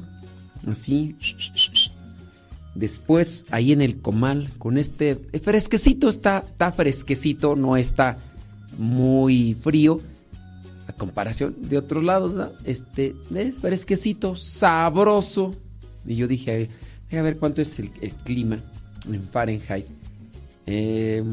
Así. 0.65 1.17
Después 2.75 3.45
ahí 3.51 3.71
en 3.71 3.81
el 3.81 4.01
comal 4.01 4.49
con 4.57 4.77
este 4.77 5.15
fresquecito, 5.15 6.09
está, 6.09 6.39
está 6.39 6.71
fresquecito, 6.71 7.55
no 7.55 7.77
está 7.77 8.17
muy 8.77 9.55
frío. 9.61 9.99
A 10.87 10.93
comparación 10.93 11.55
de 11.61 11.77
otros 11.77 12.03
lados, 12.03 12.33
¿no? 12.33 12.49
Este 12.65 13.15
es 13.33 13.59
fresquecito, 13.59 14.35
sabroso. 14.35 15.53
Y 16.05 16.15
yo 16.15 16.27
dije, 16.27 16.69
a 17.11 17.21
ver, 17.21 17.37
cuánto 17.37 17.61
es 17.61 17.77
el, 17.79 17.89
clima 18.23 18.59
en 19.07 19.23
Fahrenheit. 19.29 19.85
Eh, 20.65 21.23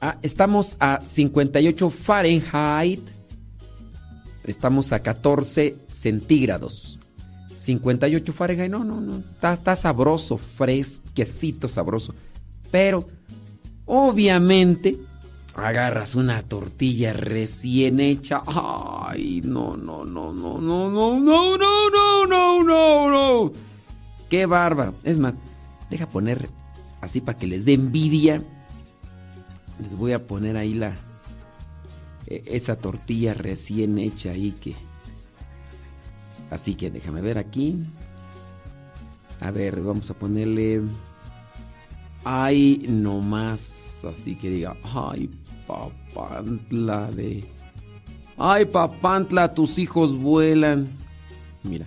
ah, 0.00 0.18
estamos 0.22 0.76
a 0.80 1.00
58 1.04 1.90
Fahrenheit. 1.90 3.02
Estamos 4.44 4.94
a 4.94 5.00
14 5.00 5.76
centígrados. 5.92 6.87
58 7.58 8.32
Fahrenheit, 8.32 8.70
no, 8.70 8.84
no, 8.84 9.00
no. 9.00 9.18
Está, 9.18 9.52
está 9.54 9.74
sabroso, 9.74 10.38
fresquecito, 10.38 11.68
sabroso. 11.68 12.14
Pero, 12.70 13.08
obviamente, 13.84 14.96
agarras 15.54 16.14
una 16.14 16.42
tortilla 16.42 17.12
recién 17.12 17.98
hecha. 18.00 18.42
Ay, 18.46 19.40
no, 19.44 19.76
no, 19.76 20.04
no, 20.04 20.32
no, 20.32 20.60
no, 20.60 20.88
no, 20.90 21.20
no, 21.20 21.58
no, 21.58 21.90
no, 21.90 22.26
no, 22.26 22.62
no, 22.62 23.10
no. 23.10 23.52
Qué 24.30 24.46
bárbaro. 24.46 24.94
Es 25.02 25.18
más, 25.18 25.34
deja 25.90 26.08
poner 26.08 26.48
así 27.00 27.20
para 27.20 27.36
que 27.38 27.46
les 27.48 27.64
dé 27.64 27.72
envidia. 27.72 28.40
Les 29.82 29.96
voy 29.96 30.12
a 30.12 30.26
poner 30.26 30.56
ahí 30.56 30.74
la 30.74 30.92
e- 32.28 32.44
esa 32.46 32.76
tortilla 32.76 33.34
recién 33.34 33.98
hecha 33.98 34.30
ahí 34.30 34.52
que 34.52 34.74
Así 36.50 36.74
que 36.74 36.90
déjame 36.90 37.20
ver 37.20 37.38
aquí. 37.38 37.76
A 39.40 39.50
ver, 39.50 39.80
vamos 39.82 40.10
a 40.10 40.14
ponerle. 40.14 40.82
Ay, 42.24 42.84
no 42.88 43.20
más. 43.20 44.04
Así 44.04 44.36
que 44.36 44.50
diga, 44.50 44.76
ay, 44.82 45.30
papantla 45.66 47.10
de. 47.10 47.44
Ay, 48.36 48.64
papantla, 48.64 49.52
tus 49.52 49.78
hijos 49.78 50.16
vuelan. 50.16 50.88
Mira. 51.62 51.86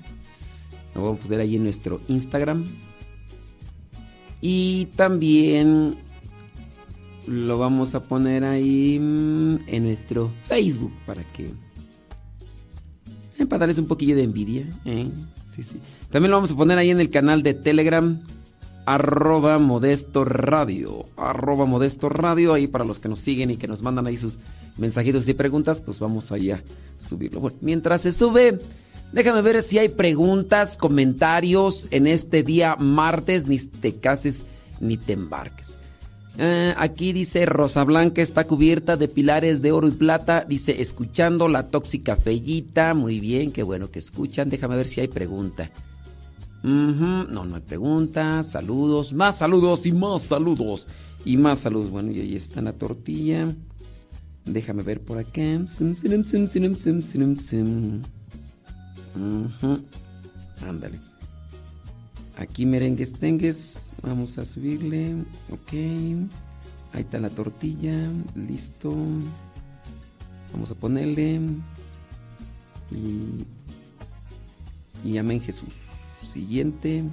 Lo 0.94 1.04
vamos 1.04 1.20
a 1.20 1.24
poner 1.24 1.40
ahí 1.42 1.56
en 1.56 1.64
nuestro 1.64 2.02
Instagram. 2.08 2.66
Y 4.42 4.86
también 4.98 5.96
lo 7.28 7.58
vamos 7.58 7.96
a 7.96 8.02
poner 8.02 8.44
ahí 8.44 9.00
mm, 9.00 9.60
en 9.68 9.84
nuestro 9.84 10.32
Facebook 10.48 10.92
para 11.06 11.24
que. 11.24 11.52
Para 13.52 13.60
darles 13.60 13.80
un 13.80 13.88
poquillo 13.88 14.16
de 14.16 14.24
envidia. 14.24 14.66
¿eh? 14.86 15.10
Sí, 15.54 15.62
sí. 15.62 15.76
También 16.10 16.32
lo 16.32 16.38
vamos 16.38 16.52
a 16.52 16.56
poner 16.56 16.78
ahí 16.78 16.90
en 16.90 17.02
el 17.02 17.10
canal 17.10 17.44
de 17.44 17.54
Telegram. 17.54 18.18
Arroba 18.86 19.60
Modesto 19.60 20.24
Radio. 20.24 21.04
Arroba 21.18 21.66
Modesto 21.66 22.08
Radio. 22.08 22.54
Ahí 22.54 22.68
para 22.68 22.86
los 22.86 23.00
que 23.00 23.10
nos 23.10 23.20
siguen 23.20 23.52
y 23.52 23.58
que 23.58 23.68
nos 23.68 23.82
mandan 23.82 24.08
ahí 24.08 24.18
sus 24.18 24.40
mensajitos 24.78 25.28
y 25.28 25.34
preguntas, 25.34 25.82
pues 25.82 26.00
vamos 26.00 26.32
ahí 26.32 26.52
a 26.52 26.64
subirlo. 26.98 27.42
Bueno, 27.42 27.58
mientras 27.60 28.02
se 28.02 28.14
sube, 28.14 28.58
déjame 29.12 29.42
ver 29.42 29.62
si 29.62 29.80
hay 29.80 29.90
preguntas, 29.90 30.78
comentarios 30.78 31.88
en 31.92 32.08
este 32.08 32.44
día 32.44 32.78
martes. 32.78 33.50
Ni 33.50 33.60
te 33.60 33.98
cases 33.98 34.46
ni 34.80 34.96
te 34.96 35.12
embarques. 35.12 35.78
Eh, 36.44 36.74
aquí 36.76 37.14
dice 37.14 37.46
Rosa 37.46 37.84
Blanca 37.84 38.20
está 38.20 38.48
cubierta 38.48 38.98
de 38.98 39.08
pilares 39.08 39.62
de 39.62 39.72
oro 39.72 39.88
y 39.88 39.92
plata. 39.92 40.44
Dice 40.44 40.82
escuchando 40.82 41.48
la 41.48 41.68
tóxica 41.68 42.16
fellita. 42.16 42.96
Muy 42.96 43.20
bien, 43.20 43.52
qué 43.52 43.62
bueno 43.62 43.92
que 43.92 44.00
escuchan. 44.00 44.50
Déjame 44.50 44.76
ver 44.76 44.88
si 44.88 45.02
hay 45.02 45.08
pregunta. 45.08 45.70
No, 46.64 47.46
no 47.46 47.56
hay 47.56 47.62
pregunta. 47.62 48.42
Saludos, 48.42 49.14
más 49.14 49.38
saludos 49.38 49.86
y 49.86 49.92
más 49.92 50.24
saludos. 50.24 50.88
Y 51.26 51.38
más 51.38 51.60
saludos. 51.60 51.92
Bueno, 51.92 52.12
y 52.12 52.22
ahí 52.22 52.36
está 52.36 52.60
la 52.60 52.74
tortilla. 52.74 53.48
Déjame 54.44 54.82
ver 54.82 55.00
por 55.00 55.20
acá. 55.20 55.60
Ándale. 60.68 61.11
Aquí 62.42 62.66
merengues 62.66 63.14
tengues. 63.14 63.94
Vamos 64.02 64.40
a 64.40 64.46
subirle. 64.46 65.14
Ok. 65.52 65.74
Ahí 66.92 67.02
está 67.02 67.20
la 67.20 67.30
tortilla. 67.30 68.10
Listo. 68.36 68.92
Vamos 70.52 70.72
a 70.72 70.76
ponerle. 70.76 71.40
Y. 72.90 73.46
Y 75.08 75.18
amén 75.20 75.40
Jesús. 75.40 75.76
Siguiente. 76.26 77.04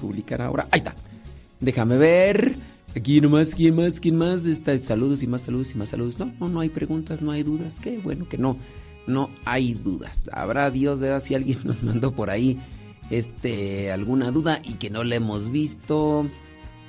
Publicar 0.00 0.40
ahora. 0.40 0.66
Ahí 0.70 0.78
está. 0.78 0.94
Déjame 1.60 1.98
ver. 1.98 2.56
Aquí 2.96 3.20
nomás, 3.20 3.54
¿quién 3.54 3.76
más? 3.76 4.00
¿Quién 4.00 4.16
más? 4.16 4.46
Está, 4.46 4.76
saludos 4.78 5.22
y 5.22 5.26
más 5.26 5.42
saludos 5.42 5.74
y 5.74 5.76
más 5.76 5.90
saludos. 5.90 6.18
No, 6.18 6.32
no, 6.40 6.48
no 6.48 6.60
hay 6.60 6.70
preguntas, 6.70 7.20
no 7.20 7.30
hay 7.30 7.42
dudas. 7.42 7.78
Qué 7.80 7.98
bueno 7.98 8.26
que 8.26 8.38
no. 8.38 8.56
No 9.06 9.28
hay 9.44 9.74
dudas. 9.74 10.30
Habrá 10.32 10.70
Dios, 10.70 11.00
¿verdad? 11.00 11.22
Si 11.22 11.34
alguien 11.34 11.58
nos 11.64 11.82
mandó 11.82 12.12
por 12.12 12.30
ahí 12.30 12.58
este, 13.10 13.90
alguna 13.92 14.30
duda 14.30 14.60
y 14.64 14.74
que 14.74 14.90
no 14.90 15.04
le 15.04 15.16
hemos 15.16 15.50
visto. 15.50 16.26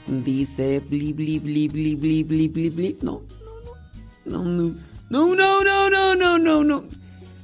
Dice 0.07 0.79
bli 0.79 1.13
bli 1.13 1.37
bli 1.39 1.67
bli 1.67 1.95
bli 1.95 2.23
bli 2.23 2.69
bli. 2.69 2.97
No, 3.01 3.21
no, 4.25 4.43
no. 4.43 4.73
No, 5.09 5.35
no, 5.35 5.63
no, 5.63 5.89
no, 5.89 6.15
no, 6.15 6.37
no, 6.39 6.63
no. 6.63 6.83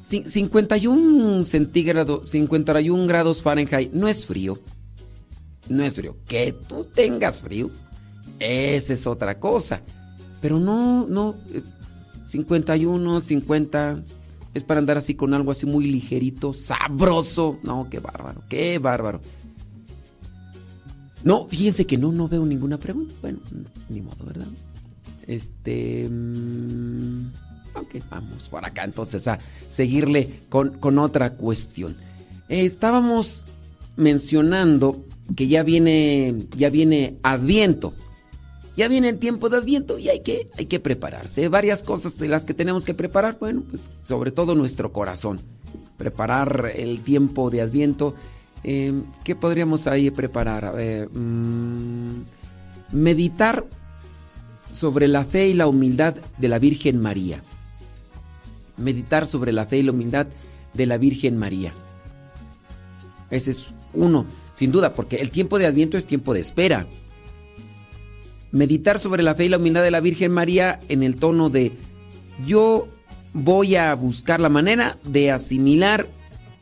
Cin- 0.06 0.28
51 0.28 1.44
centígrados, 1.46 2.30
51 2.30 3.08
grados 3.08 3.42
Fahrenheit 3.42 3.92
no 3.92 4.08
es 4.08 4.26
frío. 4.26 4.60
No 5.68 5.84
es 5.84 5.96
frío. 5.96 6.16
Que 6.28 6.54
tú 6.54 6.86
tengas 6.86 7.42
frío, 7.42 7.72
esa 8.40 8.94
es 8.94 9.08
otra 9.08 9.40
cosa. 9.40 9.82
Pero 10.42 10.60
no, 10.60 11.08
no. 11.08 11.36
eh, 11.54 11.62
51, 12.26 13.20
50. 13.22 14.04
Es 14.56 14.64
para 14.64 14.80
andar 14.80 14.98
así 14.98 15.16
con 15.16 15.34
algo 15.34 15.52
así 15.52 15.66
muy 15.66 15.86
ligerito, 15.86 16.54
sabroso. 16.54 17.60
No, 17.62 17.88
qué 17.92 18.00
bárbaro, 18.00 18.42
qué 18.50 18.80
bárbaro. 18.80 19.20
No, 21.26 21.46
fíjense 21.48 21.86
que 21.86 21.98
no, 21.98 22.14
no 22.14 22.30
veo 22.30 22.46
ninguna 22.46 22.78
pregunta. 22.78 23.14
Bueno, 23.22 23.40
ni 23.90 24.00
modo, 24.00 24.26
¿verdad? 24.26 24.48
Este. 25.28 26.08
mm, 26.10 27.28
ok, 27.76 27.96
vamos 28.10 28.48
por 28.48 28.64
acá 28.66 28.86
entonces 28.86 29.28
a 29.28 29.40
seguirle 29.68 30.40
con, 30.48 30.80
con 30.80 31.00
otra 31.00 31.34
cuestión. 31.34 31.98
Estábamos 32.48 33.44
mencionando 33.98 35.04
que 35.36 35.48
ya 35.50 35.64
viene, 35.64 36.48
ya 36.56 36.70
viene 36.70 37.18
Adviento. 37.24 37.94
Ya 38.78 38.88
viene 38.90 39.10
el 39.10 39.20
tiempo 39.20 39.50
de 39.50 39.58
Adviento 39.58 39.98
y 39.98 40.10
hay 40.10 40.20
que, 40.20 40.50
hay 40.58 40.66
que 40.66 40.80
prepararse. 40.80 41.48
Varias 41.48 41.82
cosas 41.82 42.18
de 42.18 42.28
las 42.28 42.46
que 42.46 42.54
tenemos 42.54 42.84
que 42.84 42.94
preparar, 42.94 43.38
bueno, 43.40 43.64
pues 43.70 43.90
sobre 44.04 44.32
todo 44.32 44.54
nuestro 44.54 44.92
corazón. 44.92 45.40
Preparar 45.98 46.72
el 46.76 47.00
tiempo 47.00 47.50
de 47.50 47.62
Adviento. 47.62 48.16
Eh, 48.64 48.94
¿Qué 49.24 49.36
podríamos 49.36 49.88
ahí 49.88 50.12
preparar? 50.12 50.66
A 50.66 50.72
ver, 50.72 51.10
mm, 51.10 52.24
meditar 52.92 53.64
sobre 54.72 55.08
la 55.08 55.24
fe 55.24 55.48
y 55.48 55.54
la 55.54 55.68
humildad 55.68 56.16
de 56.38 56.48
la 56.50 56.60
Virgen 56.60 57.02
María. 57.02 57.40
Meditar 58.76 59.26
sobre 59.26 59.54
la 59.54 59.66
fe 59.66 59.78
y 59.78 59.84
la 59.84 59.94
humildad 59.94 60.28
de 60.74 60.86
la 60.86 60.98
Virgen 60.98 61.38
María. 61.38 61.72
Ese 63.30 63.52
es 63.52 63.68
uno, 63.94 64.26
sin 64.54 64.74
duda, 64.74 64.94
porque 64.94 65.18
el 65.18 65.32
tiempo 65.32 65.58
de 65.58 65.66
Adviento 65.66 65.98
es 65.98 66.06
tiempo 66.06 66.34
de 66.34 66.42
espera. 66.42 66.86
Meditar 68.56 69.00
sobre 69.00 69.22
la 69.22 69.36
fe 69.36 69.46
y 69.46 69.50
la 69.50 69.58
humildad 69.58 69.84
de 69.84 69.92
la 69.92 70.00
Virgen 70.00 70.32
María 70.32 70.80
en 70.88 71.04
el 71.04 71.18
tono 71.18 71.50
de 71.50 71.74
yo 72.48 72.88
voy 73.34 73.76
a 73.76 73.94
buscar 73.96 74.40
la 74.40 74.48
manera 74.48 74.98
de 75.04 75.30
asimilar 75.30 76.08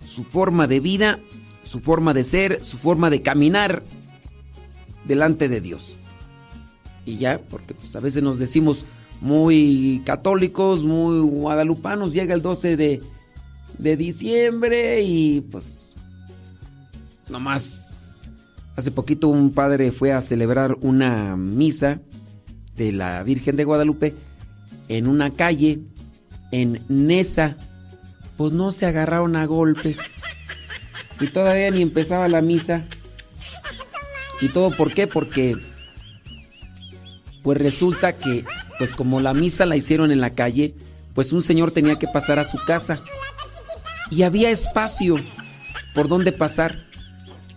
su 0.04 0.24
forma 0.24 0.66
de 0.66 0.80
vida, 0.80 1.20
su 1.64 1.82
forma 1.82 2.16
de 2.16 2.24
ser, 2.24 2.66
su 2.66 2.80
forma 2.80 3.12
de 3.12 3.22
caminar 3.22 3.84
delante 5.06 5.50
de 5.50 5.62
Dios. 5.62 5.96
Y 7.06 7.18
ya, 7.18 7.38
porque 7.38 7.76
pues 7.76 7.96
a 7.96 8.00
veces 8.00 8.24
nos 8.24 8.40
decimos 8.40 8.86
muy 9.22 10.02
católicos, 10.04 10.86
muy 10.86 11.20
guadalupanos, 11.20 12.12
llega 12.12 12.34
el 12.34 12.42
12 12.42 12.76
de, 12.76 13.04
de 13.78 13.98
diciembre 13.98 15.04
y 15.04 15.42
pues 15.42 15.94
nomás 17.30 17.83
hace 18.76 18.92
poquito 18.92 19.28
un 19.28 19.54
padre 19.54 19.92
fue 19.92 20.12
a 20.12 20.22
celebrar 20.22 20.78
una 20.82 21.36
misa 21.36 22.00
de 22.76 22.92
la 22.92 23.24
Virgen 23.24 23.56
de 23.56 23.64
Guadalupe 23.64 24.16
en 24.88 25.08
una 25.08 25.30
calle 25.32 25.82
en 26.52 26.82
Nesa. 26.88 27.56
Pues 28.38 28.54
no 28.54 28.72
se 28.72 28.86
agarraron 28.86 29.36
a 29.36 29.46
golpes. 29.46 30.00
Y 31.20 31.28
todavía 31.28 31.70
ni 31.72 31.82
empezaba 31.82 32.28
la 32.28 32.42
misa. 32.42 32.86
¿Y 34.42 34.50
todo 34.50 34.72
por 34.76 34.94
qué? 34.94 35.08
Porque 35.08 35.56
pues 37.44 37.58
resulta 37.58 38.18
que 38.18 38.46
pues 38.78 38.94
como 38.94 39.22
la 39.22 39.34
misa 39.34 39.66
la 39.66 39.76
hicieron 39.76 40.12
en 40.12 40.22
la 40.22 40.32
calle, 40.32 40.74
pues 41.14 41.32
un 41.32 41.44
señor 41.44 41.72
tenía 41.72 41.98
que 41.98 42.08
pasar 42.08 42.40
a 42.40 42.44
su 42.44 42.58
casa. 42.66 43.02
Y 44.10 44.24
había 44.24 44.50
espacio 44.50 45.16
por 45.94 46.08
donde 46.08 46.32
pasar. 46.32 46.76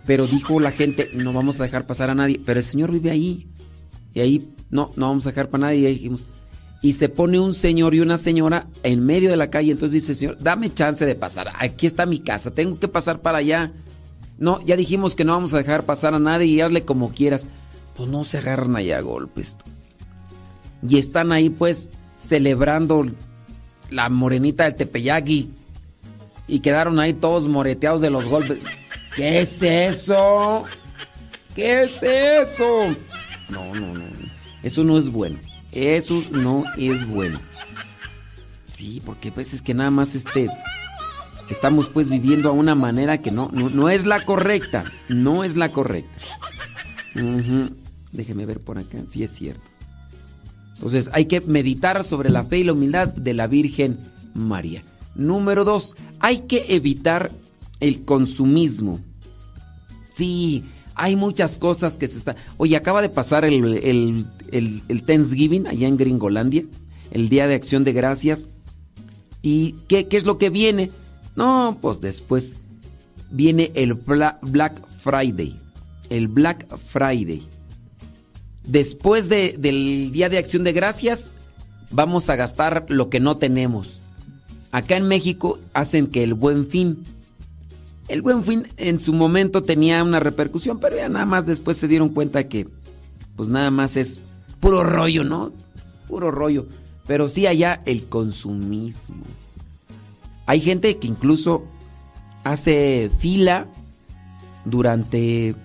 Pero 0.07 0.25
dijo 0.25 0.59
la 0.61 0.71
gente, 0.71 1.09
no 1.13 1.33
vamos 1.33 1.59
a 1.59 1.63
dejar 1.63 1.85
pasar 1.85 2.09
a 2.09 2.15
nadie. 2.15 2.41
Pero 2.43 2.59
el 2.59 2.65
señor 2.65 2.91
vive 2.91 3.11
ahí. 3.11 3.45
Y 4.13 4.21
ahí, 4.21 4.49
no, 4.71 4.89
no 4.95 5.09
vamos 5.09 5.27
a 5.27 5.29
dejar 5.29 5.49
para 5.49 5.67
nadie. 5.67 5.89
Y 5.89 5.93
dijimos, 5.93 6.25
y 6.81 6.93
se 6.93 7.09
pone 7.09 7.39
un 7.39 7.53
señor 7.53 7.93
y 7.93 7.99
una 7.99 8.17
señora 8.17 8.67
en 8.83 9.05
medio 9.05 9.29
de 9.29 9.37
la 9.37 9.49
calle. 9.49 9.73
Entonces 9.73 9.91
dice, 9.91 10.15
señor, 10.15 10.37
dame 10.39 10.73
chance 10.73 11.05
de 11.05 11.15
pasar. 11.15 11.49
Aquí 11.59 11.85
está 11.85 12.05
mi 12.05 12.19
casa, 12.19 12.51
tengo 12.51 12.79
que 12.79 12.87
pasar 12.87 13.19
para 13.19 13.39
allá. 13.39 13.73
No, 14.39 14.61
ya 14.65 14.77
dijimos 14.77 15.13
que 15.13 15.25
no 15.25 15.33
vamos 15.33 15.53
a 15.53 15.57
dejar 15.57 15.83
pasar 15.83 16.13
a 16.13 16.19
nadie 16.19 16.47
y 16.47 16.61
hazle 16.61 16.85
como 16.85 17.11
quieras. 17.11 17.45
Pues 17.97 18.09
no 18.09 18.23
se 18.23 18.37
agarran 18.37 18.77
allá 18.77 18.99
a 18.99 19.01
golpes. 19.01 19.57
Y 20.87 20.97
están 20.99 21.33
ahí 21.33 21.49
pues 21.49 21.89
celebrando 22.17 23.05
la 23.89 24.07
morenita 24.07 24.63
del 24.63 24.75
Tepeyagui. 24.75 25.49
Y 26.47 26.59
quedaron 26.59 26.97
ahí 26.99 27.11
todos 27.13 27.49
moreteados 27.49 27.99
de 27.99 28.09
los 28.09 28.23
golpes. 28.25 28.59
¿Qué 29.17 29.41
es 29.41 29.63
eso? 29.63 30.63
¿Qué 31.55 31.81
es 31.81 32.03
eso? 32.03 32.95
No, 33.49 33.73
no, 33.73 33.95
no. 33.95 34.05
Eso 34.61 34.83
no 34.83 34.99
es 34.99 35.09
bueno. 35.09 35.39
Eso 35.71 36.23
no 36.31 36.63
es 36.77 37.07
bueno. 37.07 37.39
Sí, 38.67 39.01
porque 39.03 39.31
pues 39.31 39.55
es 39.55 39.63
que 39.63 39.73
nada 39.73 39.89
más 39.89 40.13
este 40.13 40.47
estamos 41.49 41.89
pues 41.89 42.11
viviendo 42.11 42.49
a 42.49 42.51
una 42.51 42.75
manera 42.75 43.17
que 43.17 43.31
no, 43.31 43.49
no, 43.51 43.71
no 43.71 43.89
es 43.89 44.05
la 44.05 44.23
correcta. 44.23 44.83
No 45.09 45.43
es 45.43 45.57
la 45.57 45.71
correcta. 45.71 46.23
Déjeme 48.11 48.45
ver 48.45 48.59
por 48.59 48.77
acá. 48.77 48.99
Sí 49.09 49.23
es 49.23 49.31
cierto. 49.31 49.63
Entonces 50.75 51.09
hay 51.11 51.25
que 51.25 51.41
meditar 51.41 52.03
sobre 52.03 52.29
la 52.29 52.43
fe 52.43 52.59
y 52.59 52.63
la 52.65 52.73
humildad 52.73 53.07
de 53.07 53.33
la 53.33 53.47
Virgen 53.47 53.97
María. 54.35 54.83
Número 55.15 55.65
dos, 55.65 55.95
hay 56.19 56.41
que 56.41 56.67
evitar 56.75 57.31
el 57.79 58.05
consumismo. 58.05 58.99
Sí, 60.17 60.63
hay 60.95 61.15
muchas 61.15 61.57
cosas 61.57 61.97
que 61.97 62.07
se 62.07 62.17
están... 62.17 62.35
Oye, 62.57 62.75
acaba 62.75 63.01
de 63.01 63.09
pasar 63.09 63.45
el, 63.45 63.63
el, 63.77 64.25
el, 64.51 64.81
el 64.87 65.03
Thanksgiving 65.03 65.67
allá 65.67 65.87
en 65.87 65.95
Gringolandia, 65.97 66.63
el 67.11 67.29
Día 67.29 67.47
de 67.47 67.53
Acción 67.55 67.83
de 67.83 67.93
Gracias. 67.93 68.47
¿Y 69.43 69.75
qué, 69.87 70.07
qué 70.07 70.17
es 70.17 70.25
lo 70.25 70.37
que 70.39 70.49
viene? 70.49 70.89
No, 71.35 71.77
pues 71.81 72.01
después 72.01 72.55
viene 73.29 73.71
el 73.75 73.93
Bla- 73.95 74.39
Black 74.41 74.81
Friday. 75.01 75.55
El 76.09 76.27
Black 76.27 76.65
Friday. 76.77 77.43
Después 78.65 79.29
de- 79.29 79.55
del 79.57 80.11
Día 80.11 80.29
de 80.29 80.37
Acción 80.39 80.63
de 80.63 80.73
Gracias, 80.73 81.31
vamos 81.91 82.29
a 82.29 82.35
gastar 82.35 82.85
lo 82.89 83.09
que 83.09 83.19
no 83.19 83.37
tenemos. 83.37 83.99
Acá 84.71 84.97
en 84.97 85.07
México 85.07 85.59
hacen 85.73 86.07
que 86.07 86.23
el 86.23 86.33
buen 86.33 86.67
fin. 86.67 87.03
El 88.07 88.21
buen 88.21 88.43
fin 88.43 88.67
en 88.77 89.01
su 89.01 89.13
momento 89.13 89.61
tenía 89.61 90.03
una 90.03 90.19
repercusión, 90.19 90.79
pero 90.79 90.95
ya 90.95 91.09
nada 91.09 91.25
más 91.25 91.45
después 91.45 91.77
se 91.77 91.87
dieron 91.87 92.09
cuenta 92.09 92.47
que 92.47 92.67
pues 93.35 93.49
nada 93.49 93.69
más 93.69 93.97
es 93.97 94.19
puro 94.59 94.83
rollo, 94.83 95.23
¿no? 95.23 95.51
Puro 96.07 96.31
rollo. 96.31 96.65
Pero 97.05 97.27
sí 97.27 97.47
allá 97.47 97.81
el 97.85 98.05
consumismo. 98.05 99.25
Hay 100.45 100.61
gente 100.61 100.97
que 100.97 101.07
incluso 101.07 101.65
hace 102.43 103.11
fila 103.19 103.67
durante 104.65 105.55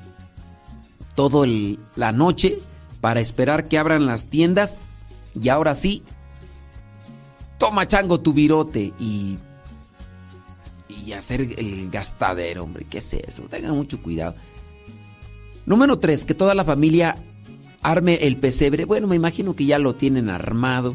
toda 1.15 1.47
la 1.97 2.13
noche 2.13 2.59
para 3.01 3.21
esperar 3.21 3.69
que 3.69 3.79
abran 3.79 4.07
las 4.07 4.27
tiendas 4.27 4.81
y 5.41 5.49
ahora 5.49 5.75
sí, 5.75 6.03
toma 7.59 7.87
chango 7.87 8.21
tu 8.21 8.33
virote 8.33 8.93
y, 8.99 9.39
y 11.05 11.13
hacer 11.13 11.41
el 11.59 11.89
gastadero, 11.91 12.65
hombre, 12.65 12.87
¿qué 12.89 12.99
es 12.99 13.13
eso? 13.15 13.43
Tengan 13.45 13.77
mucho 13.77 14.01
cuidado. 14.03 14.35
Número 15.67 15.99
3, 15.99 16.25
que 16.25 16.35
toda 16.35 16.55
la 16.55 16.65
familia 16.65 17.17
arme 17.83 18.15
el 18.23 18.37
pesebre. 18.37 18.85
Bueno, 18.85 19.07
me 19.07 19.17
imagino 19.17 19.55
que 19.55 19.65
ya 19.67 19.79
lo 19.79 19.95
tienen 19.95 20.29
armado. 20.31 20.95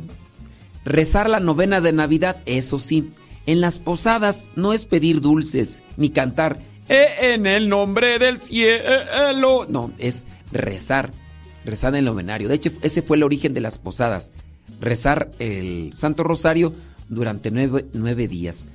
Rezar 0.86 1.30
la 1.30 1.40
novena 1.40 1.82
de 1.82 1.92
Navidad, 1.94 2.38
eso 2.46 2.80
sí. 2.80 3.10
En 3.46 3.62
las 3.62 3.80
posadas 3.80 4.48
no 4.56 4.74
es 4.74 4.86
pedir 4.86 5.22
dulces 5.22 5.82
ni 5.96 6.10
cantar 6.10 6.60
"Eh, 6.90 7.34
en 7.34 7.46
el 7.46 7.70
nombre 7.70 8.20
del 8.20 8.38
cielo. 8.38 9.66
No, 9.70 9.92
es 9.98 10.26
rezar. 10.52 11.12
Rezar 11.66 11.94
en 11.94 12.00
el 12.00 12.06
novenario. 12.06 12.48
De 12.48 12.56
hecho, 12.56 12.72
ese 12.82 13.02
fue 13.02 13.18
el 13.18 13.24
origen 13.24 13.54
de 13.54 13.62
las 13.62 13.80
posadas. 13.80 14.32
Rezar 14.80 15.32
el 15.40 15.92
Santo 15.94 16.24
Rosario 16.24 16.74
durante 17.10 17.52
nueve 17.52 18.28
días. 18.28 18.66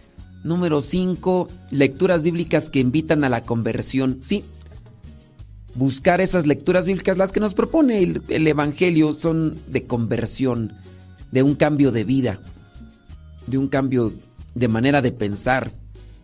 Número 0.45 0.81
5. 0.81 1.49
Lecturas 1.71 2.23
bíblicas 2.23 2.71
que 2.71 2.81
invitan 2.81 3.25
a 3.25 3.29
la 3.29 3.43
conversión. 3.43 4.19
Sí, 4.21 4.45
buscar 5.75 6.21
esas 6.21 6.47
lecturas 6.47 6.87
bíblicas, 6.87 7.17
las 7.17 7.33
que 7.33 7.41
nos 7.41 7.55
propone 7.55 8.03
el, 8.03 8.23
el 8.29 8.47
Evangelio, 8.47 9.15
son 9.15 9.57
de 9.69 9.85
conversión, 9.85 10.73
de 11.31 11.43
un 11.43 11.55
cambio 11.55 11.93
de 11.93 12.05
vida, 12.05 12.41
de 13.47 13.59
un 13.59 13.69
cambio 13.69 14.13
de 14.55 14.69
manera 14.69 15.01
de 15.01 15.13
pensar, 15.13 15.71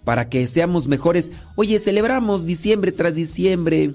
para 0.04 0.28
que 0.28 0.46
seamos 0.46 0.88
mejores. 0.88 1.32
Oye, 1.56 1.78
celebramos 1.78 2.44
diciembre 2.44 2.92
tras 2.92 3.14
diciembre 3.14 3.92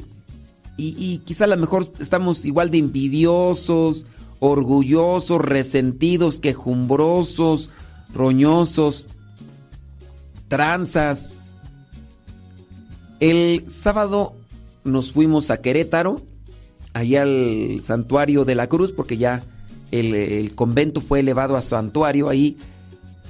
y, 0.78 0.95
y 0.98 1.20
quizá 1.20 1.45
a 1.45 1.48
lo 1.48 1.58
mejor 1.58 1.91
estamos 2.00 2.45
igual 2.45 2.72
de 2.72 2.80
envidiosos, 2.80 4.06
orgullosos, 4.40 5.41
resentidos, 5.41 6.40
quejumbrosos, 6.40 7.70
roñosos, 8.14 9.08
tranzas. 10.53 11.41
El 13.19 13.63
sábado 13.65 14.34
nos 14.84 15.11
fuimos 15.11 15.49
a 15.49 15.61
Querétaro, 15.61 16.21
allá 16.93 17.23
al 17.23 17.80
santuario 17.81 18.45
de 18.45 18.53
la 18.53 18.67
cruz, 18.67 18.91
porque 18.91 19.17
ya 19.17 19.41
el, 19.89 20.13
el 20.13 20.53
convento 20.53 21.01
fue 21.01 21.21
elevado 21.21 21.57
a 21.57 21.63
santuario 21.63 22.30
ahí, 22.30 22.55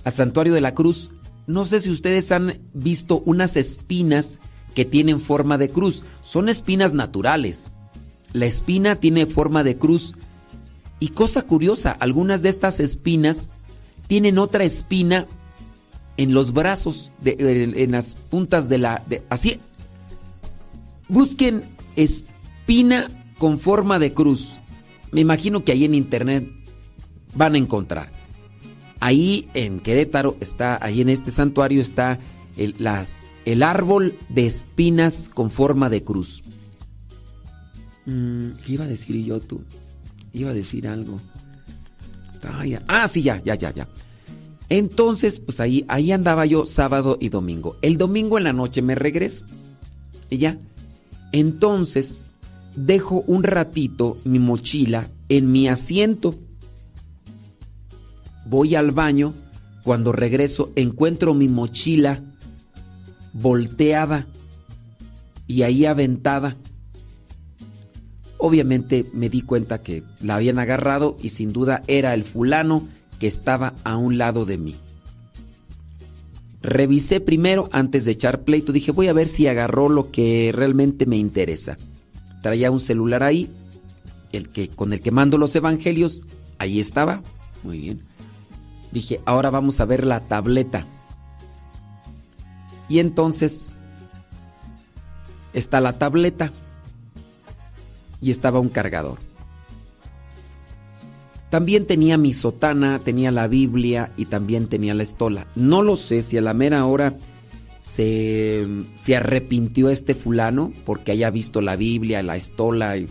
al 0.04 0.12
santuario 0.12 0.54
de 0.54 0.60
la 0.60 0.74
cruz. 0.74 1.12
No 1.48 1.66
sé 1.66 1.80
si 1.80 1.92
ustedes 1.92 2.30
han 2.34 2.60
visto 2.74 3.24
unas 3.26 3.56
espinas 3.56 4.42
que 4.76 4.84
tienen 4.84 5.22
forma 5.22 5.58
de 5.58 5.70
cruz. 5.70 6.04
Son 6.24 6.50
espinas 6.50 6.94
naturales. 6.94 7.72
La 8.34 8.48
espina 8.48 8.98
tiene 8.98 9.28
forma 9.28 9.64
de 9.64 9.78
cruz. 9.78 10.18
Y 11.00 11.08
cosa 11.08 11.44
curiosa, 11.44 11.96
algunas 12.02 12.42
de 12.42 12.50
estas 12.50 12.82
espinas 12.82 13.50
tienen 14.08 14.40
otra 14.40 14.66
espina 14.66 15.26
en 16.18 16.34
los 16.34 16.54
brazos, 16.54 17.12
de- 17.22 17.74
en, 17.84 17.92
las 17.92 18.16
puntas 18.16 18.70
de 18.70 18.78
la... 18.78 19.04
de- 19.08 19.24
así. 19.30 19.60
Busquen 21.10 21.64
espina 21.96 23.10
con 23.38 23.60
forma 23.60 24.00
de 24.00 24.14
cruz. 24.14 24.54
Me 25.12 25.22
imagino 25.22 25.64
que 25.64 25.72
ahí 25.72 25.86
en 25.86 25.94
internet 25.96 26.48
van 27.36 27.56
a 27.56 27.58
encontrar. 27.58 28.10
Ahí 29.00 29.48
en 29.54 29.80
Querétaro 29.80 30.38
está, 30.40 30.78
ahí 30.84 31.02
en 31.02 31.10
este 31.10 31.30
santuario 31.30 31.82
está 31.82 32.20
el, 32.58 32.76
las, 32.80 33.20
el 33.46 33.62
árbol 33.64 34.16
de 34.30 34.46
espinas 34.46 35.30
con 35.34 35.52
forma 35.52 35.90
de 35.90 36.04
cruz. 36.04 36.42
Mm, 38.06 38.52
¿Qué 38.66 38.74
iba 38.74 38.86
a 38.86 38.88
decir 38.88 39.24
yo 39.26 39.40
tú? 39.40 39.62
Iba 40.32 40.52
a 40.52 40.54
decir 40.54 40.88
algo. 40.88 41.20
Ah. 42.46 42.64
Ah, 42.88 43.08
sí, 43.08 43.22
ya, 43.22 43.42
ya, 43.44 43.56
ya, 43.56 43.72
ya. 43.72 43.88
Entonces, 44.74 45.40
pues 45.40 45.60
ahí, 45.60 45.86
ahí 45.88 46.12
andaba 46.12 46.48
yo 46.48 46.66
sábado 46.66 47.20
y 47.22 47.30
domingo. 47.30 47.78
El 47.84 48.00
domingo 48.00 48.40
en 48.40 48.44
la 48.44 48.54
noche 48.54 48.82
me 48.82 48.96
regreso. 48.96 49.46
Y 50.32 50.40
ya. 50.40 50.58
Entonces, 51.32 52.32
dejo 52.76 53.24
un 53.28 53.44
ratito 53.44 54.18
mi 54.24 54.40
mochila 54.40 55.10
en 55.30 55.52
mi 55.52 55.68
asiento. 55.68 56.34
Voy 58.48 58.74
al 58.74 58.90
baño. 58.90 59.36
Cuando 59.84 60.12
regreso, 60.12 60.72
encuentro 60.76 61.36
mi 61.36 61.48
mochila 61.48 62.24
volteada 63.32 64.26
y 65.46 65.62
ahí 65.62 65.86
aventada. 65.86 66.58
Obviamente 68.40 69.06
me 69.14 69.30
di 69.30 69.42
cuenta 69.42 69.84
que 69.84 70.02
la 70.20 70.38
habían 70.38 70.58
agarrado 70.58 71.16
y 71.22 71.30
sin 71.30 71.54
duda 71.54 71.84
era 71.86 72.16
el 72.16 72.24
fulano 72.24 72.88
estaba 73.28 73.74
a 73.84 73.98
un 73.98 74.18
lado 74.18 74.46
de 74.46 74.58
mí. 74.58 74.76
Revisé 76.62 77.20
primero 77.20 77.70
antes 77.74 78.06
de 78.06 78.12
echar 78.12 78.44
pleito, 78.44 78.72
dije 78.72 78.92
voy 78.92 79.10
a 79.10 79.14
ver 79.14 79.28
si 79.28 79.48
agarró 79.48 79.90
lo 79.90 80.12
que 80.12 80.52
realmente 80.54 81.06
me 81.06 81.18
interesa. 81.18 81.78
Traía 82.42 82.72
un 82.72 82.80
celular 82.80 83.24
ahí, 83.24 83.50
el 84.32 84.50
que 84.50 84.70
con 84.70 84.94
el 84.94 85.02
que 85.02 85.12
mando 85.12 85.38
los 85.38 85.56
evangelios, 85.56 86.26
ahí 86.58 86.80
estaba. 86.80 87.22
Muy 87.64 87.80
bien. 87.80 88.00
Dije, 88.92 89.20
ahora 89.26 89.50
vamos 89.50 89.82
a 89.82 89.86
ver 89.86 90.06
la 90.06 90.22
tableta. 90.22 90.86
Y 92.88 93.00
entonces 93.00 93.74
está 95.54 95.82
la 95.82 95.98
tableta 95.98 96.52
y 98.22 98.32
estaba 98.32 98.60
un 98.60 98.70
cargador. 98.70 99.18
También 101.54 101.86
tenía 101.86 102.18
mi 102.18 102.34
sotana, 102.34 102.98
tenía 102.98 103.30
la 103.30 103.48
Biblia 103.48 104.12
y 104.18 104.26
también 104.26 104.66
tenía 104.66 104.96
la 104.96 105.04
estola. 105.04 105.46
No 105.54 105.84
lo 105.84 105.98
sé 105.98 106.24
si 106.24 106.36
a 106.36 106.42
la 106.42 106.56
mera 106.56 106.84
hora 106.88 107.14
se, 107.80 108.66
se 108.96 109.16
arrepintió 109.16 109.92
este 109.92 110.16
fulano 110.16 110.72
porque 110.84 111.12
haya 111.12 111.30
visto 111.30 111.62
la 111.62 111.76
Biblia, 111.76 112.24
la 112.24 112.38
estola 112.38 112.98
y, 112.98 113.08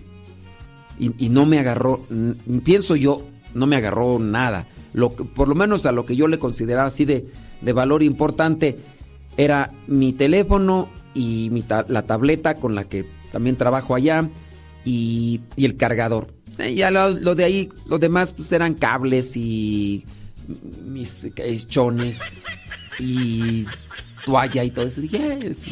y- 0.99 1.29
no 1.29 1.47
me 1.47 1.61
agarró, 1.61 2.05
pienso 2.65 2.97
yo, 2.97 3.23
no 3.55 3.69
me 3.69 3.77
agarró 3.77 4.19
nada. 4.19 4.67
Lo, 4.93 5.11
por 5.13 5.47
lo 5.47 5.55
menos 5.55 5.87
a 5.87 5.93
lo 5.93 6.05
que 6.05 6.17
yo 6.17 6.27
le 6.27 6.41
consideraba 6.41 6.89
así 6.89 7.05
de, 7.05 7.29
de 7.61 7.73
valor 7.73 8.03
importante 8.03 8.77
era 9.37 9.71
mi 9.87 10.13
teléfono 10.15 10.89
y 11.15 11.49
mi 11.53 11.63
ta- 11.63 11.85
la 11.87 12.03
tableta 12.03 12.57
con 12.57 12.75
la 12.75 12.89
que 12.89 13.05
también 13.31 13.55
trabajo 13.55 13.95
allá 13.95 14.29
y, 14.85 15.43
y 15.55 15.65
el 15.65 15.77
cargador. 15.77 16.32
Eh, 16.59 16.75
Ya 16.75 16.91
lo, 16.91 17.35
de 17.35 17.45
ahí, 17.45 17.69
lo 17.87 17.99
demás 17.99 18.33
pues 18.33 18.53
eran 18.53 18.75
cables 18.75 19.37
y 19.37 20.05
mis 20.85 21.25
eh, 21.25 21.59
chones 21.67 22.21
y 22.99 23.65
toalla 24.25 24.65
y 24.65 24.71
todo 24.71 24.87
eso. 24.87 25.01
"Eh, 25.03 25.39
es- 25.51 25.65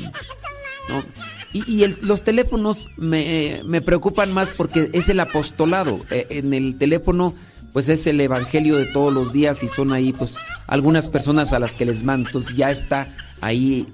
no". 0.89 1.05
Y, 1.53 1.83
y 1.85 1.87
los 2.03 2.23
teléfonos 2.23 2.89
me, 2.97 3.61
me 3.67 3.81
preocupan 3.81 4.33
más 4.33 4.53
porque 4.57 4.89
es 4.93 5.09
el 5.09 5.19
apostolado. 5.21 6.01
Eh, 6.11 6.27
en 6.31 6.55
el 6.55 6.77
teléfono 6.79 7.35
pues 7.73 7.89
es 7.89 8.07
el 8.09 8.21
evangelio 8.21 8.77
de 8.77 8.87
todos 8.87 9.13
los 9.13 9.33
días 9.33 9.63
y 9.63 9.69
son 9.69 9.93
ahí 9.93 10.13
pues 10.13 10.37
algunas 10.67 11.09
personas 11.09 11.53
a 11.53 11.59
las 11.61 11.77
que 11.77 11.85
les 11.87 12.03
mando. 12.05 12.29
Entonces 12.29 12.57
ya 12.57 12.71
está 12.71 13.15
ahí. 13.41 13.87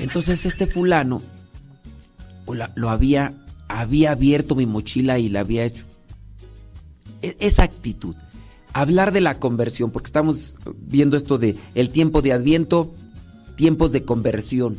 Entonces 0.00 0.46
este 0.46 0.66
fulano 0.66 1.22
lo 2.76 2.90
había, 2.90 3.32
había 3.68 4.12
abierto 4.12 4.54
mi 4.54 4.66
mochila 4.66 5.18
y 5.18 5.28
la 5.28 5.40
había 5.40 5.64
hecho. 5.64 5.84
E- 7.24 7.36
esa 7.40 7.62
actitud. 7.62 8.14
Hablar 8.74 9.10
de 9.12 9.22
la 9.22 9.38
conversión, 9.38 9.90
porque 9.90 10.08
estamos 10.08 10.56
viendo 10.76 11.16
esto 11.16 11.38
de 11.38 11.56
el 11.74 11.88
tiempo 11.88 12.20
de 12.20 12.34
Adviento, 12.34 12.92
tiempos 13.56 13.92
de 13.92 14.04
conversión. 14.04 14.76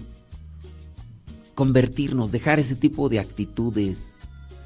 Convertirnos, 1.55 2.31
dejar 2.31 2.59
ese 2.59 2.76
tipo 2.76 3.09
de 3.09 3.19
actitudes. 3.19 4.17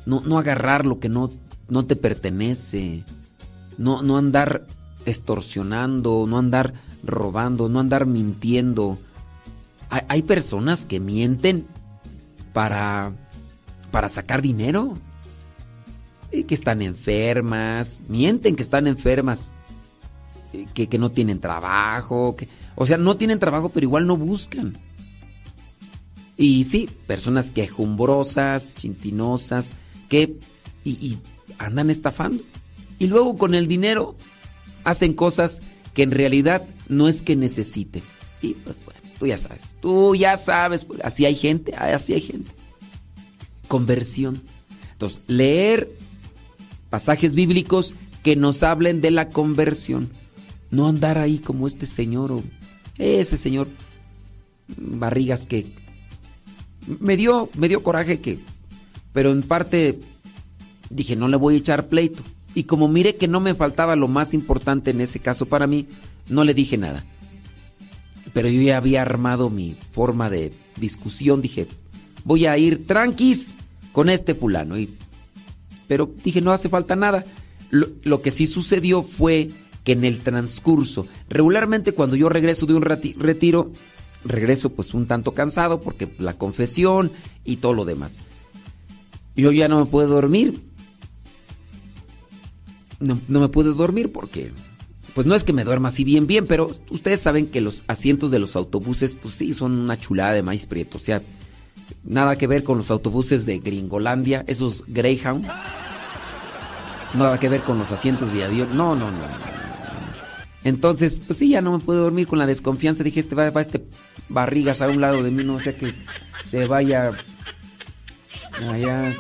No, 0.06 0.20
no 0.22 0.40
agarrar 0.40 0.86
lo 0.86 1.00
que 1.00 1.08
no, 1.08 1.32
no 1.70 1.86
te 1.86 1.96
pertenece. 1.96 3.04
No, 3.78 4.02
no 4.02 4.18
andar 4.18 4.66
extorsionando, 5.06 6.26
no 6.28 6.38
andar 6.38 6.74
robando, 7.04 7.70
no 7.70 7.80
andar 7.80 8.06
mintiendo. 8.06 8.98
Hay, 9.90 10.02
hay 10.10 10.22
personas 10.24 10.86
que 10.86 11.00
mienten 11.00 11.66
para, 12.52 13.14
para 13.90 14.10
sacar 14.10 14.42
dinero. 14.42 14.98
Que 16.32 16.54
están 16.54 16.82
enfermas, 16.82 18.02
mienten 18.08 18.56
que 18.56 18.62
están 18.62 18.88
enfermas, 18.88 19.54
eh, 20.54 20.68
que, 20.74 20.88
que 20.88 20.98
no 20.98 21.10
tienen 21.10 21.40
trabajo, 21.40 22.36
que, 22.36 22.48
o 22.76 22.86
sea, 22.86 22.98
no 22.98 23.18
tienen 23.18 23.40
trabajo 23.40 23.70
pero 23.70 23.86
igual 23.86 24.06
no 24.08 24.16
buscan. 24.16 24.78
Y 26.38 26.64
sí, 26.64 26.90
personas 27.08 27.52
quejumbrosas, 27.52 28.74
chintinosas, 28.76 29.72
que 30.08 30.38
y, 30.84 30.92
y 30.92 31.18
andan 31.58 31.90
estafando. 31.90 32.44
Y 32.98 33.08
luego 33.08 33.38
con 33.38 33.56
el 33.56 33.68
dinero 33.68 34.16
hacen 34.84 35.14
cosas 35.14 35.62
que 35.94 36.04
en 36.04 36.12
realidad 36.12 36.66
no 36.88 37.08
es 37.08 37.22
que 37.22 37.36
necesiten. 37.36 38.04
Y 38.42 38.54
pues 38.54 38.86
bueno, 38.86 39.00
tú 39.20 39.28
ya 39.28 39.38
sabes, 39.38 39.76
tú 39.82 40.16
ya 40.16 40.38
sabes, 40.38 40.86
pues, 40.86 41.02
así 41.04 41.26
hay 41.26 41.36
gente, 41.36 41.76
así 41.76 42.14
hay 42.14 42.22
gente. 42.22 42.52
Conversión. 43.68 44.42
Entonces, 44.94 45.22
leer 45.28 45.92
pasajes 46.90 47.36
bíblicos 47.36 47.96
que 48.24 48.36
nos 48.36 48.64
hablen 48.64 49.02
de 49.02 49.12
la 49.12 49.30
conversión. 49.30 50.10
No 50.72 50.88
andar 50.88 51.18
ahí 51.18 51.40
como 51.40 51.68
este 51.68 51.86
señor 51.86 52.32
o 52.32 52.44
ese 52.98 53.38
señor 53.38 53.68
Barrigas 54.78 55.48
que 55.48 55.66
me 57.00 57.18
dio, 57.18 57.50
me 57.56 57.68
dio 57.68 57.82
coraje 57.82 58.20
que, 58.20 58.38
pero 59.14 59.32
en 59.32 59.42
parte 59.42 60.00
dije, 60.90 61.16
no 61.16 61.28
le 61.28 61.38
voy 61.38 61.56
a 61.56 61.58
echar 61.58 61.88
pleito. 61.88 62.24
Y 62.56 62.64
como 62.64 62.88
miré 62.88 63.16
que 63.16 63.28
no 63.28 63.40
me 63.40 63.56
faltaba 63.56 63.96
lo 63.96 64.08
más 64.08 64.34
importante 64.34 64.92
en 64.92 65.02
ese 65.02 65.20
caso 65.20 65.46
para 65.46 65.68
mí, 65.68 65.88
no 66.28 66.44
le 66.44 66.54
dije 66.54 66.78
nada. 66.78 67.06
Pero 68.34 68.50
yo 68.50 68.62
ya 68.62 68.78
había 68.78 69.02
armado 69.02 69.50
mi 69.50 69.76
forma 69.92 70.30
de 70.30 70.52
discusión, 70.78 71.42
dije, 71.42 71.68
voy 72.26 72.46
a 72.46 72.58
ir 72.58 72.86
tranquis 72.86 73.56
con 73.92 74.10
este 74.10 74.36
fulano. 74.36 74.78
Y, 74.78 74.96
pero 75.90 76.14
dije, 76.24 76.40
no 76.40 76.52
hace 76.54 76.70
falta 76.70 76.96
nada. 76.96 77.26
Lo, 77.72 78.22
que 78.22 78.32
sí 78.32 78.46
sucedió 78.46 79.02
fue 79.02 79.50
que 79.84 79.94
en 79.94 80.06
el 80.06 80.20
transcurso, 80.20 81.08
regularmente 81.30 81.94
cuando 81.94 82.16
yo 82.16 82.30
regreso 82.30 82.68
de 82.68 82.76
un 82.76 82.84
reti- 82.84 83.16
retiro, 83.18 83.72
regreso 84.24 84.70
pues 84.70 84.94
un 84.94 85.08
tanto 85.08 85.34
cansado 85.34 85.82
porque 85.82 86.08
la 86.20 86.38
confesión 86.38 87.12
y 87.44 87.58
todo 87.58 87.74
lo 87.74 87.86
demás. 87.86 88.18
Yo 89.36 89.52
ya 89.52 89.68
no 89.68 89.80
me 89.80 89.86
puedo 89.86 90.10
dormir. 90.10 90.62
No, 93.00 93.20
no 93.28 93.40
me 93.40 93.48
puedo 93.48 93.74
dormir 93.74 94.12
porque, 94.12 94.52
pues 95.16 95.26
no 95.26 95.34
es 95.34 95.44
que 95.44 95.54
me 95.54 95.64
duerma 95.64 95.88
así 95.88 96.04
bien, 96.04 96.28
bien, 96.28 96.46
pero 96.46 96.70
ustedes 96.92 97.20
saben 97.22 97.48
que 97.48 97.62
los 97.62 97.84
asientos 97.88 98.30
de 98.30 98.40
los 98.40 98.56
autobuses, 98.56 99.16
pues 99.16 99.34
sí, 99.34 99.54
son 99.54 99.72
una 99.72 99.98
chulada 99.98 100.34
de 100.34 100.44
maíz 100.44 100.68
prieto. 100.68 100.98
O 100.98 101.02
sea, 101.02 101.24
nada 102.04 102.38
que 102.38 102.48
ver 102.48 102.64
con 102.64 102.78
los 102.78 102.92
autobuses 102.92 103.46
de 103.46 103.60
Gringolandia, 103.60 104.44
esos 104.48 104.84
Greyhound. 104.88 105.46
Nada 107.14 107.40
que 107.40 107.50
ver 107.50 107.62
con 107.62 107.80
los 107.80 107.92
asientos 107.92 108.34
de 108.34 108.44
avión. 108.44 108.70
No, 108.76 108.96
no, 108.96 109.10
no. 109.12 109.50
Entonces, 110.64 111.22
pues 111.26 111.40
sí, 111.40 111.50
ya 111.50 111.62
no 111.62 111.72
me 111.72 111.84
puedo 111.84 112.04
dormir 112.04 112.28
con 112.28 112.38
la 112.38 112.46
desconfianza. 112.46 113.04
Dije, 113.04 113.22
este 113.22 113.36
va, 113.36 113.50
va 113.50 113.62
este 113.62 113.86
barrigas 114.28 114.82
a 114.82 114.90
un 114.90 115.02
lado 115.02 115.24
de 115.24 115.32
mí, 115.32 115.44
no 115.44 115.60
sea 115.60 115.76
que 115.78 115.94
se 116.52 116.68
vaya 116.68 117.12
allá. 118.70 119.16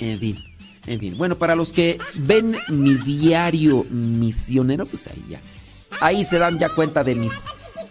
En 0.00 0.18
fin, 0.18 0.38
en 0.86 1.00
fin. 1.00 1.16
Bueno, 1.16 1.36
para 1.36 1.54
los 1.54 1.72
que 1.72 1.98
ven 2.14 2.56
mi 2.68 2.94
diario 2.94 3.84
misionero, 3.90 4.86
pues 4.86 5.06
ahí 5.06 5.24
ya. 5.28 5.40
Ahí 6.00 6.24
se 6.24 6.38
dan 6.38 6.58
ya 6.58 6.68
cuenta 6.68 7.02
de 7.04 7.14
mis 7.14 7.32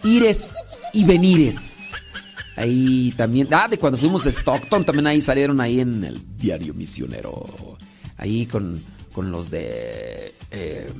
ires 0.04 0.54
y 0.92 1.04
venires. 1.04 1.77
Ahí 2.58 3.14
también, 3.16 3.46
ah, 3.52 3.68
de 3.68 3.78
cuando 3.78 3.96
fuimos 3.98 4.26
a 4.26 4.30
Stockton, 4.30 4.84
también 4.84 5.06
ahí 5.06 5.20
salieron 5.20 5.60
ahí 5.60 5.78
en 5.80 6.02
el 6.02 6.20
diario 6.36 6.74
misionero. 6.74 7.78
Ahí 8.16 8.46
con, 8.46 8.82
con 9.12 9.30
los 9.30 9.48
de... 9.48 10.34
eh, 10.50 10.90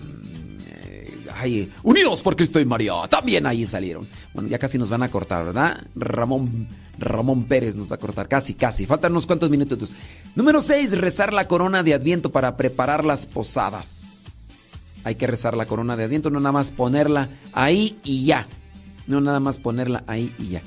Unidos 1.83 2.23
por 2.23 2.37
Cristo 2.37 2.61
y 2.61 2.65
María. 2.65 2.93
También 3.09 3.47
ahí 3.47 3.67
salieron. 3.67 4.07
Bueno, 4.35 4.49
ya 4.49 4.59
casi 4.59 4.79
nos 4.79 4.91
van 4.91 5.03
a 5.03 5.11
cortar, 5.11 5.45
¿verdad? 5.47 5.85
Ramón, 5.95 6.69
Ramón 6.99 7.45
Pérez 7.45 7.77
nos 7.77 7.91
va 7.91 7.97
a 7.97 7.99
cortar. 7.99 8.29
Casi, 8.29 8.55
casi. 8.55 8.87
Faltan 8.87 9.13
unos 9.13 9.27
cuantos 9.27 9.51
minutos. 9.51 9.93
Número 10.35 10.61
6. 10.61 10.99
Rezar 10.99 11.33
la 11.33 11.47
corona 11.47 11.83
de 11.83 11.95
Adviento 11.95 12.31
para 12.33 12.57
preparar 12.57 13.05
las 13.05 13.27
posadas. 13.27 14.93
Hay 15.05 15.15
que 15.15 15.27
rezar 15.27 15.57
la 15.57 15.67
corona 15.67 15.97
de 15.97 16.05
Adviento, 16.05 16.29
no 16.31 16.41
nada 16.41 16.53
más 16.53 16.71
ponerla 16.71 17.31
ahí 17.53 17.99
y 18.05 18.25
ya. 18.25 18.47
No 19.07 19.21
nada 19.21 19.41
más 19.41 19.59
ponerla 19.59 20.03
ahí 20.07 20.33
y 20.39 20.49
ya. 20.49 20.63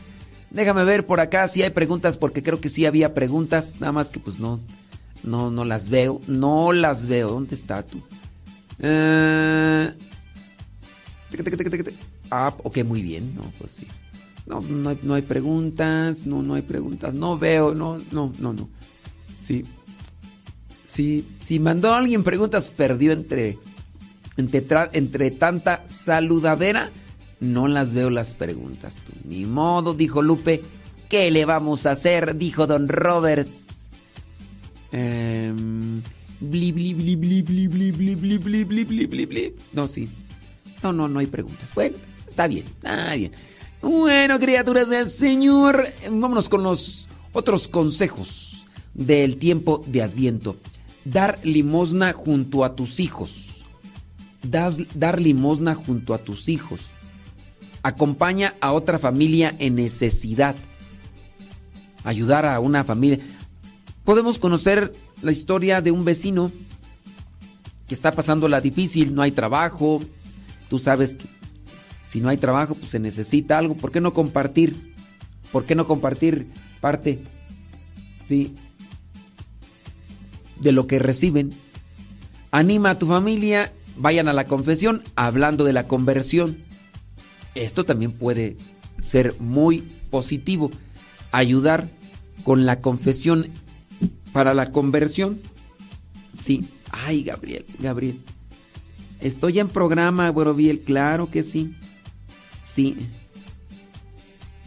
Déjame 0.52 0.84
ver 0.84 1.06
por 1.06 1.22
acá 1.22 1.48
si 1.48 1.64
hay 1.64 1.70
preguntas, 1.70 2.18
porque 2.18 2.44
creo 2.44 2.60
que 2.60 2.70
sí 2.70 2.86
había 2.86 3.14
preguntas, 3.14 3.74
nada 3.80 3.94
más 3.94 4.12
que 4.12 4.20
pues 4.20 4.40
no, 4.40 4.60
no, 5.24 5.50
no 5.50 5.64
las 5.64 5.90
veo, 5.90 6.20
no 6.28 6.74
las 6.74 7.08
veo. 7.08 7.30
¿Dónde 7.30 7.56
está 7.56 7.84
tú? 7.84 8.02
Eh. 8.80 9.94
Ah, 12.30 12.54
ok, 12.64 12.84
muy 12.84 13.02
bien, 13.02 13.34
no, 13.36 13.44
pues 13.58 13.72
sí. 13.72 13.88
No, 14.46 14.60
no 14.60 14.90
hay, 14.90 15.00
no 15.04 15.14
hay 15.14 15.22
preguntas, 15.22 16.26
no, 16.26 16.42
no 16.42 16.56
hay 16.56 16.62
preguntas, 16.64 17.14
no 17.14 17.38
veo, 17.38 17.74
no, 17.74 18.00
no, 18.12 18.34
no, 18.40 18.54
no. 18.54 18.70
Sí. 19.36 19.64
Sí, 20.84 21.26
si 21.40 21.60
mandó 21.60 21.94
alguien 21.94 22.24
preguntas, 22.24 22.70
perdió 22.70 23.14
entre, 23.14 23.58
entre, 24.36 24.66
entre 24.92 25.32
tanta 25.32 25.84
saludadera, 25.88 26.90
no 27.42 27.68
las 27.68 27.94
veo 27.94 28.10
las 28.10 28.34
preguntas. 28.36 28.96
tú. 28.96 29.12
Ni 29.26 29.46
modo, 29.46 29.94
dijo 29.94 30.22
Lupe. 30.22 30.64
¿Qué 31.10 31.30
le 31.30 31.44
vamos 31.44 31.86
a 31.86 31.92
hacer? 31.92 32.38
Dijo 32.38 32.68
Don 32.68 32.88
Roberts. 32.88 33.90
Em. 34.94 36.02
No, 39.74 39.88
sí. 39.88 40.08
No, 40.82 40.94
no, 40.94 41.08
no 41.08 41.20
hay 41.20 41.28
preguntas. 41.28 41.74
Bueno, 41.76 41.98
está 42.28 42.48
bien, 42.48 42.64
está 42.66 43.14
bien. 43.16 43.32
Bueno, 43.82 44.40
criaturas 44.40 44.90
del 44.90 45.10
Señor, 45.10 45.88
vámonos 46.10 46.50
con 46.50 46.64
los 46.64 47.10
otros 47.34 47.68
consejos 47.68 48.66
del 48.94 49.38
tiempo 49.38 49.84
de 49.88 50.04
Adviento. 50.04 50.58
Dar 51.06 51.40
limosna 51.44 52.14
junto 52.14 52.64
a 52.64 52.76
tus 52.76 53.00
hijos. 53.00 53.66
Dar 54.44 55.20
limosna 55.20 55.76
junto 55.76 56.14
a 56.14 56.20
tus 56.20 56.48
hijos. 56.48 56.92
Acompaña 57.84 58.56
a 58.62 58.74
otra 58.74 59.00
familia 59.00 59.56
en 59.60 59.76
necesidad. 59.76 60.56
Ayudar 62.04 62.46
a 62.46 62.60
una 62.60 62.84
familia. 62.84 63.20
Podemos 64.04 64.38
conocer 64.38 64.94
la 65.22 65.32
historia 65.32 65.82
de 65.82 65.92
un 65.92 66.06
vecino 66.06 66.52
que 67.88 67.94
está 67.94 68.12
pasando 68.12 68.48
la 68.48 68.62
difícil, 68.62 69.14
no 69.14 69.22
hay 69.22 69.32
trabajo. 69.32 70.00
Tú 70.70 70.80
sabes 70.80 71.16
que 71.16 71.28
si 72.04 72.22
no 72.22 72.30
hay 72.30 72.38
trabajo, 72.38 72.76
pues 72.76 72.90
se 72.90 73.00
necesita 73.00 73.58
algo. 73.58 73.76
¿Por 73.76 73.92
qué 73.92 74.02
no 74.02 74.14
compartir? 74.14 74.96
¿Por 75.52 75.66
qué 75.66 75.76
no 75.76 75.88
compartir 75.88 76.48
parte? 76.80 77.24
Sí. 78.20 78.56
De 80.60 80.72
lo 80.72 80.88
que 80.88 81.00
reciben. 81.00 81.52
Anima 82.52 82.92
a 82.92 83.00
tu 83.00 83.08
familia, 83.08 83.72
vayan 83.98 84.28
a 84.28 84.34
la 84.34 84.46
confesión 84.46 85.04
hablando 85.16 85.64
de 85.64 85.74
la 85.74 85.88
conversión. 85.88 86.58
Esto 87.56 87.84
también 87.84 88.12
puede 88.12 88.58
ser 89.02 89.40
muy 89.40 89.84
positivo. 90.10 90.72
Ayudar 91.32 91.90
con 92.44 92.66
la 92.66 92.82
confesión 92.82 93.50
para 94.34 94.54
la 94.54 94.72
conversión. 94.72 95.40
Sí. 96.38 96.68
Ay, 96.92 97.24
Gabriel, 97.24 97.66
Gabriel. 97.80 98.22
Estoy 99.20 99.60
en 99.60 99.70
programa, 99.70 100.32
Borobiel, 100.32 100.82
claro 100.82 101.30
que 101.30 101.44
sí. 101.44 101.76
Sí. 102.64 102.98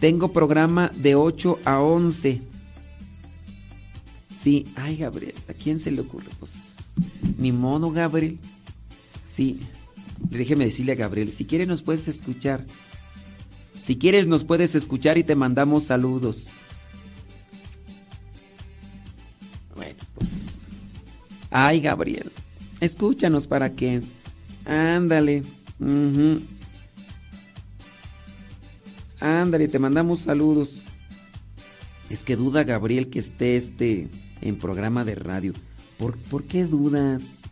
Tengo 0.00 0.32
programa 0.32 0.90
de 0.94 1.14
8 1.14 1.58
a 1.64 1.80
11. 1.80 2.42
Sí. 4.34 4.66
Ay, 4.76 4.96
Gabriel, 4.96 5.34
¿a 5.48 5.54
quién 5.54 5.78
se 5.78 5.90
le 5.90 6.02
ocurre? 6.02 6.28
Pues, 6.38 6.94
ni 7.38 7.52
modo, 7.52 7.90
Gabriel. 7.90 8.38
Sí. 9.24 9.60
Déjeme 10.18 10.64
decirle 10.64 10.92
a 10.92 10.96
Gabriel, 10.96 11.30
si 11.30 11.44
quieres 11.44 11.68
nos 11.68 11.82
puedes 11.82 12.08
escuchar. 12.08 12.64
Si 13.80 13.96
quieres 13.96 14.26
nos 14.26 14.44
puedes 14.44 14.74
escuchar 14.74 15.18
y 15.18 15.24
te 15.24 15.34
mandamos 15.34 15.84
saludos. 15.84 16.48
Bueno, 19.76 19.98
pues... 20.14 20.60
Ay, 21.50 21.80
Gabriel, 21.80 22.32
escúchanos 22.80 23.46
para 23.46 23.74
que... 23.74 24.00
Ándale. 24.64 25.42
ujú. 25.78 26.40
Ándale, 29.20 29.68
te 29.68 29.78
mandamos 29.78 30.20
saludos. 30.20 30.82
Es 32.10 32.22
que 32.22 32.36
duda 32.36 32.64
Gabriel 32.64 33.08
que 33.08 33.18
esté 33.18 33.56
este 33.56 34.08
en 34.40 34.56
programa 34.58 35.04
de 35.04 35.14
radio. 35.14 35.52
¿Por, 35.98 36.18
por 36.18 36.44
qué 36.44 36.64
dudas? 36.64 37.43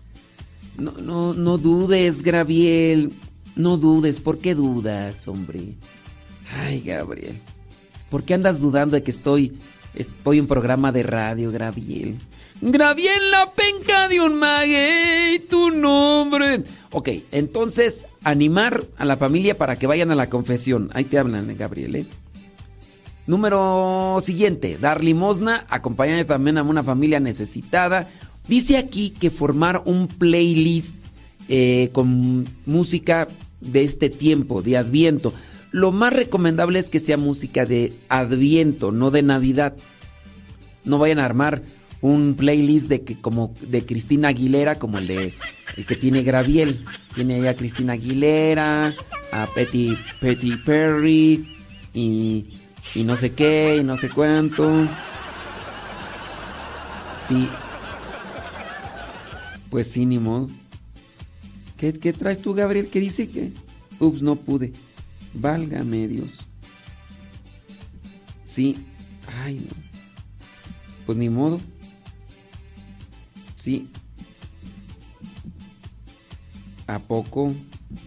No, 0.77 0.93
no, 0.93 1.35
no 1.35 1.59
dudes, 1.59 2.23
Gabriel. 2.23 3.13
No 3.57 3.77
dudes, 3.77 4.21
¿por 4.21 4.39
qué 4.39 4.55
dudas, 4.55 5.29
hombre? 5.29 5.75
Ay, 6.57 6.81
Gabriel. 6.81 7.39
¿Por 8.11 8.25
qué 8.25 8.35
andas 8.35 8.61
dudando 8.61 8.97
de 8.97 9.03
que 9.03 9.11
estoy, 9.11 9.59
estoy 9.95 10.39
en 10.39 10.47
programa 10.47 10.93
de 10.93 11.03
radio, 11.03 11.51
Gabriel? 11.51 12.17
Gabriel, 12.61 13.31
la 13.31 13.53
penca 13.53 14.09
de 14.09 14.21
un 14.21 14.35
maguey, 14.37 15.41
tu 15.41 15.71
nombre. 15.71 16.63
Ok, 16.93 17.09
entonces, 17.33 18.07
animar 18.23 18.85
a 18.97 19.05
la 19.05 19.17
familia 19.17 19.59
para 19.59 19.77
que 19.77 19.87
vayan 19.87 20.11
a 20.11 20.15
la 20.15 20.31
confesión. 20.31 20.91
Ahí 20.95 21.05
te 21.05 21.19
hablan, 21.19 21.57
Gabriel, 21.57 21.97
¿eh? 21.97 22.07
Número 23.27 24.19
siguiente, 24.21 24.79
dar 24.79 25.03
limosna, 25.03 25.65
acompañar 25.69 26.25
también 26.25 26.59
a 26.59 26.63
una 26.63 26.83
familia 26.83 27.21
necesitada. 27.21 28.11
Dice 28.49 28.77
aquí 28.77 29.11
que 29.11 29.31
formar 29.31 29.83
un 29.85 30.09
playlist 30.09 30.95
eh, 31.49 31.91
con 31.93 32.47
música 32.67 33.29
de 33.61 33.83
este 33.85 34.11
tiempo, 34.11 34.63
de 34.63 34.77
Adviento. 34.77 35.33
Lo 35.71 35.93
más 35.93 36.13
recomendable 36.13 36.79
es 36.79 36.91
que 36.91 36.99
sea 36.99 37.17
música 37.17 37.65
de 37.65 37.93
Adviento, 38.09 38.93
no 38.93 39.11
de 39.11 39.23
Navidad. 39.23 39.75
No 40.85 40.99
vayan 40.99 41.19
a 41.19 41.25
armar 41.25 41.63
un 42.01 42.35
playlist 42.35 42.89
de 42.89 43.03
que 43.03 43.19
como 43.21 43.55
de 43.61 43.87
Cristina 43.87 44.29
Aguilera, 44.29 44.79
como 44.79 44.99
el 44.99 45.07
de 45.07 45.33
el 45.77 45.87
que 45.87 45.97
tiene 45.97 46.23
Graviel. 46.23 46.85
Tiene 47.15 47.37
ahí 47.37 47.47
a 47.47 47.57
Cristina 47.57 47.95
Aguilera, 47.95 48.93
a 49.33 49.47
Petty, 49.55 49.97
Petty 50.21 50.57
Perry 50.65 51.47
y, 51.95 52.47
y 52.95 53.05
no 53.05 53.17
sé 53.17 53.33
qué, 53.33 53.79
y 53.81 53.85
no 53.85 53.97
sé 53.97 54.11
cuánto. 54.11 54.87
Sí. 57.17 57.49
Pues 59.73 59.87
sí, 59.87 60.05
ni 60.05 60.19
modo. 60.19 60.49
¿Qué, 61.79 61.95
qué 61.95 62.13
traes 62.13 62.43
tú, 62.43 62.53
Gabriel? 62.53 62.91
¿Qué 62.91 63.01
dice 63.01 63.27
que? 63.31 63.53
Ups, 64.01 64.21
no 64.21 64.37
pude. 64.37 64.71
Válgame 65.33 66.09
Dios. 66.09 66.29
Sí. 68.45 68.85
Ay, 69.43 69.67
no. 69.67 69.75
Pues 71.07 71.17
ni 71.17 71.31
modo. 71.31 71.59
Sí. 73.57 73.89
¿A 76.87 76.99
poco? 76.99 77.55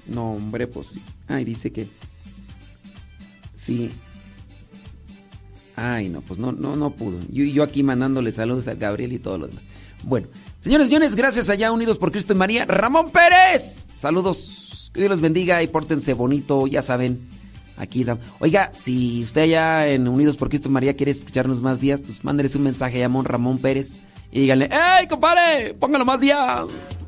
No, 0.05 0.33
hombre, 0.33 0.67
pues 0.67 0.89
sí. 0.89 1.01
Ay, 1.27 1.45
dice 1.45 1.71
que. 1.71 1.87
Sí. 3.55 3.89
Ay, 5.75 6.09
no, 6.09 6.21
pues 6.21 6.39
no, 6.39 6.51
no, 6.51 6.75
no 6.75 6.91
pudo. 6.91 7.19
Yo, 7.31 7.43
yo 7.43 7.63
aquí 7.63 7.81
mandándole 7.81 8.31
saludos 8.31 8.67
a 8.67 8.75
Gabriel 8.75 9.13
y 9.13 9.17
todo 9.17 9.39
lo 9.39 9.47
demás. 9.47 9.67
Bueno, 10.03 10.27
señores 10.65 10.87
señores, 10.87 11.15
gracias 11.15 11.51
allá 11.51 11.71
Unidos 11.71 11.99
por 11.99 12.11
Cristo 12.11 12.33
y 12.33 12.35
María. 12.35 12.65
Ramón 12.65 13.11
Pérez. 13.11 13.87
Saludos. 13.93 14.89
Que 14.91 15.01
Dios 15.01 15.11
los 15.11 15.21
bendiga 15.21 15.61
y 15.61 15.67
pórtense 15.67 16.15
bonito, 16.15 16.65
ya 16.65 16.81
saben. 16.81 17.29
Aquí 17.77 18.03
Oiga, 18.39 18.71
si 18.73 19.21
usted 19.21 19.41
allá 19.41 19.87
en 19.87 20.07
Unidos 20.07 20.37
por 20.37 20.49
Cristo 20.49 20.69
y 20.69 20.71
María 20.71 20.95
quiere 20.95 21.11
escucharnos 21.11 21.61
más 21.61 21.79
días, 21.79 22.01
pues 22.01 22.23
mándeles 22.23 22.55
un 22.55 22.63
mensaje 22.63 23.03
a 23.03 23.09
Ramón 23.09 23.59
Pérez 23.59 24.01
y 24.31 24.39
díganle, 24.39 24.69
¡Ey, 24.99 25.07
compadre! 25.07 25.75
Póngalo 25.75 26.03
más 26.03 26.19
días. 26.19 27.03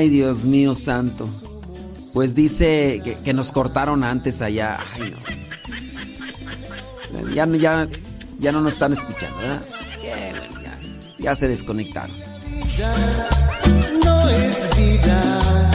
Ay, 0.00 0.08
Dios 0.08 0.46
mío 0.46 0.74
santo. 0.74 1.28
Pues 2.14 2.34
dice 2.34 3.02
que, 3.04 3.16
que 3.16 3.34
nos 3.34 3.52
cortaron 3.52 4.02
antes 4.02 4.40
allá. 4.40 4.78
Ay, 4.94 5.12
no. 5.12 5.18
Ya, 7.34 7.44
no- 7.44 7.56
ya, 7.56 7.86
ya 8.38 8.50
no 8.50 8.62
nos 8.62 8.72
están 8.72 8.94
escuchando, 8.94 9.36
¿verdad? 9.36 9.60
Ya, 10.02 10.78
ya 11.18 11.34
se 11.36 11.48
desconectaron. 11.48 12.16
no 14.02 14.28
es 14.30 14.68
vida. 14.78 15.70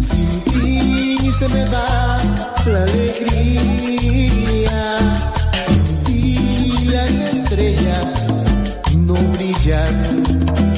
Sin 0.00 0.40
ti 0.50 1.18
se 1.38 1.46
me 1.50 1.64
va 1.66 2.18
la 2.68 2.82
alegría. 2.84 4.18
Sin 5.66 6.04
ti 6.04 6.84
las 6.86 7.10
estrellas 7.10 8.28
no 8.96 9.12
brillan. 9.12 10.77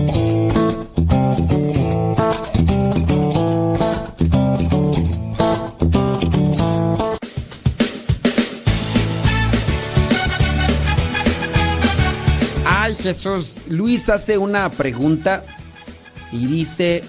Luis 13.69 14.09
hace 14.09 14.37
una 14.37 14.69
pregunta 14.69 15.43
y 16.31 16.45
dice 16.45 17.03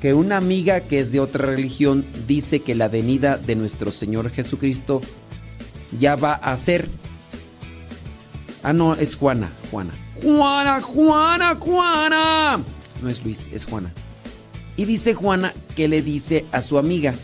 que 0.00 0.14
una 0.14 0.36
amiga 0.36 0.80
que 0.80 1.00
es 1.00 1.12
de 1.12 1.20
otra 1.20 1.46
religión 1.46 2.04
dice 2.26 2.60
que 2.60 2.74
la 2.74 2.88
venida 2.88 3.38
de 3.38 3.56
nuestro 3.56 3.90
Señor 3.90 4.30
Jesucristo 4.30 5.00
ya 5.98 6.16
va 6.16 6.34
a 6.34 6.56
ser. 6.56 6.88
Ah, 8.62 8.72
no, 8.72 8.94
es 8.94 9.16
Juana, 9.16 9.50
Juana. 9.70 9.92
Juana, 10.22 10.80
Juana, 10.80 11.56
Juana. 11.58 12.60
No 13.02 13.08
es 13.08 13.24
Luis, 13.24 13.48
es 13.52 13.64
Juana. 13.64 13.92
Y 14.76 14.84
dice 14.84 15.14
Juana 15.14 15.52
que 15.74 15.88
le 15.88 16.02
dice 16.02 16.44
a 16.52 16.62
su 16.62 16.78
amiga 16.78 17.14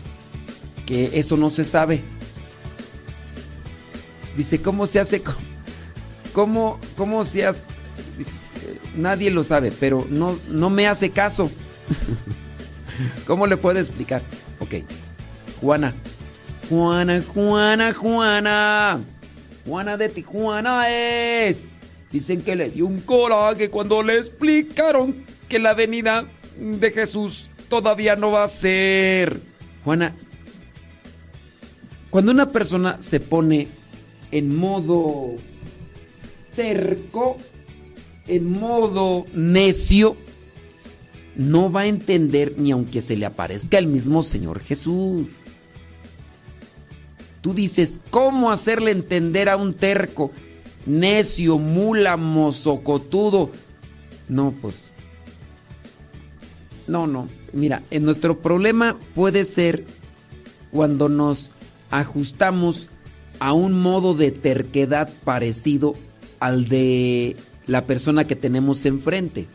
que 0.85 1.19
eso 1.19 1.37
no 1.37 1.49
se 1.49 1.63
sabe. 1.63 2.01
Dice, 4.37 4.61
¿cómo 4.61 4.87
se 4.87 4.99
hace? 4.99 5.21
¿Cómo, 6.33 6.79
cómo 6.95 7.23
se 7.25 7.45
hace? 7.45 7.63
nadie 8.95 9.31
lo 9.31 9.43
sabe, 9.43 9.71
pero 9.71 10.07
no, 10.09 10.37
no 10.49 10.69
me 10.69 10.87
hace 10.87 11.09
caso. 11.09 11.49
¿Cómo 13.27 13.47
le 13.47 13.57
puedo 13.57 13.79
explicar? 13.79 14.21
Ok. 14.59 14.75
Juana. 15.59 15.93
Juana, 16.69 17.21
Juana, 17.21 17.93
Juana. 17.93 18.99
Juana 19.65 19.97
de 19.97 20.09
Tijuana 20.09 20.89
es. 20.89 21.71
Dicen 22.11 22.41
que 22.41 22.55
le 22.55 22.69
dio 22.69 22.87
un 22.87 22.99
coraje 23.01 23.69
cuando 23.69 24.03
le 24.03 24.17
explicaron 24.17 25.15
que 25.47 25.59
la 25.59 25.73
venida 25.73 26.25
de 26.57 26.91
Jesús 26.91 27.49
todavía 27.69 28.15
no 28.15 28.31
va 28.31 28.43
a 28.43 28.47
ser. 28.47 29.39
Juana, 29.83 30.13
cuando 32.09 32.31
una 32.31 32.49
persona 32.49 32.97
se 33.01 33.19
pone 33.19 33.67
en 34.31 34.55
modo 34.55 35.35
terco, 36.55 37.37
en 38.27 38.49
modo 38.49 39.25
necio, 39.33 40.15
no 41.35 41.71
va 41.71 41.81
a 41.81 41.87
entender 41.87 42.55
ni 42.57 42.71
aunque 42.71 43.01
se 43.01 43.17
le 43.17 43.25
aparezca 43.25 43.77
el 43.77 43.87
mismo 43.87 44.21
Señor 44.21 44.59
Jesús. 44.59 45.27
Tú 47.41 47.53
dices, 47.53 47.99
¿cómo 48.11 48.51
hacerle 48.51 48.91
entender 48.91 49.49
a 49.49 49.57
un 49.57 49.73
terco, 49.73 50.31
necio, 50.85 51.57
mula, 51.57 52.17
mozocotudo? 52.17 53.49
No, 54.29 54.53
pues. 54.61 54.91
No, 56.87 57.07
no. 57.07 57.27
Mira, 57.53 57.81
en 57.89 58.05
nuestro 58.05 58.39
problema 58.39 58.97
puede 59.15 59.43
ser 59.43 59.85
cuando 60.71 61.09
nos 61.09 61.51
ajustamos 61.89 62.89
a 63.39 63.53
un 63.53 63.73
modo 63.73 64.13
de 64.13 64.31
terquedad 64.31 65.11
parecido 65.23 65.93
al 66.39 66.67
de 66.67 67.35
la 67.71 67.85
persona 67.85 68.25
que 68.25 68.35
tenemos 68.35 68.85
enfrente. 68.85 69.47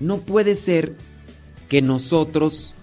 No 0.00 0.18
puede 0.18 0.56
ser 0.56 0.96
que 1.68 1.80
nosotros 1.82 2.74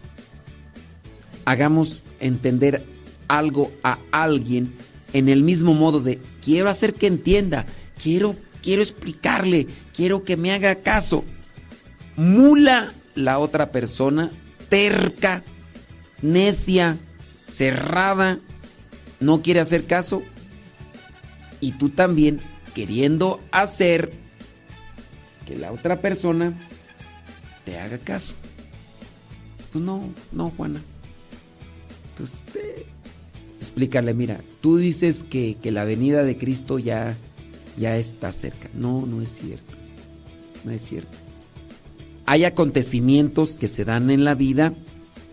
hagamos 1.44 2.02
entender 2.22 2.86
algo 3.28 3.70
a 3.84 4.00
alguien 4.12 4.74
en 5.12 5.28
el 5.28 5.44
mismo 5.44 5.74
modo 5.74 6.00
de 6.00 6.20
quiero 6.42 6.70
hacer 6.70 6.94
que 6.94 7.08
entienda, 7.08 7.66
quiero 8.02 8.38
quiero 8.64 8.82
explicarle, 8.82 9.68
quiero 9.94 10.24
que 10.24 10.38
me 10.38 10.54
haga 10.54 10.76
caso. 10.76 11.26
Mula 12.16 12.94
la 13.16 13.40
otra 13.40 13.72
persona, 13.72 14.32
terca, 14.70 15.44
necia, 16.22 16.98
cerrada, 17.50 18.40
no 19.20 19.42
quiere 19.42 19.60
hacer 19.60 19.84
caso. 19.84 20.24
Y 21.60 21.74
tú 21.74 21.90
también 21.90 22.40
queriendo 22.74 23.40
hacer 23.52 24.12
que 25.46 25.58
la 25.58 25.72
otra 25.72 26.02
persona 26.02 26.58
te 27.66 27.78
haga 27.80 27.98
caso. 27.98 28.34
Pues 29.72 29.84
no, 29.84 30.04
no, 30.32 30.50
Juana. 30.52 30.82
Entonces, 32.12 32.44
eh, 32.56 32.86
explícale, 33.58 34.14
mira, 34.14 34.42
tú 34.62 34.78
dices 34.78 35.24
que, 35.24 35.58
que, 35.62 35.72
la 35.72 35.86
venida 35.86 36.24
de 36.24 36.38
Cristo 36.38 36.80
ya, 36.80 37.16
ya 37.78 37.98
está 37.98 38.32
cerca. 38.34 38.70
No, 38.74 39.06
no 39.06 39.22
es 39.22 39.30
cierto. 39.30 39.74
No 40.64 40.72
es 40.72 40.82
cierto. 40.82 41.18
Hay 42.26 42.46
acontecimientos 42.46 43.56
que 43.56 43.68
se 43.68 43.86
dan 43.86 44.10
en 44.10 44.24
la 44.24 44.36
vida 44.36 44.74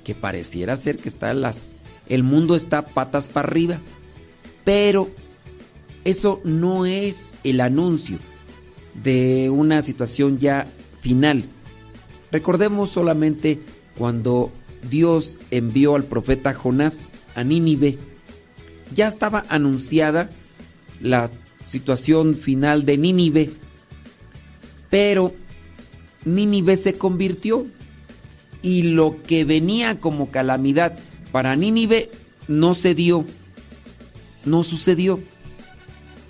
que 0.04 0.14
pareciera 0.14 0.76
ser 0.76 0.98
que 0.98 1.08
están 1.08 1.40
las 1.40 1.64
el 2.08 2.22
mundo 2.22 2.54
está 2.54 2.82
patas 2.82 3.28
para 3.28 3.48
arriba. 3.48 3.78
Pero 4.64 5.08
eso 6.06 6.40
no 6.44 6.86
es 6.86 7.34
el 7.42 7.60
anuncio 7.60 8.18
de 9.02 9.50
una 9.50 9.82
situación 9.82 10.38
ya 10.38 10.64
final. 11.00 11.44
Recordemos 12.30 12.90
solamente 12.90 13.58
cuando 13.98 14.52
Dios 14.88 15.36
envió 15.50 15.96
al 15.96 16.04
profeta 16.04 16.54
Jonás 16.54 17.10
a 17.34 17.42
Nínive. 17.42 17.98
Ya 18.94 19.08
estaba 19.08 19.44
anunciada 19.48 20.30
la 21.00 21.28
situación 21.68 22.36
final 22.36 22.86
de 22.86 22.98
Nínive, 22.98 23.50
pero 24.90 25.32
Nínive 26.24 26.76
se 26.76 26.94
convirtió 26.94 27.66
y 28.62 28.82
lo 28.82 29.20
que 29.24 29.44
venía 29.44 29.98
como 29.98 30.30
calamidad 30.30 30.96
para 31.32 31.56
Nínive 31.56 32.10
no 32.46 32.76
se 32.76 32.94
dio, 32.94 33.24
no 34.44 34.62
sucedió. 34.62 35.20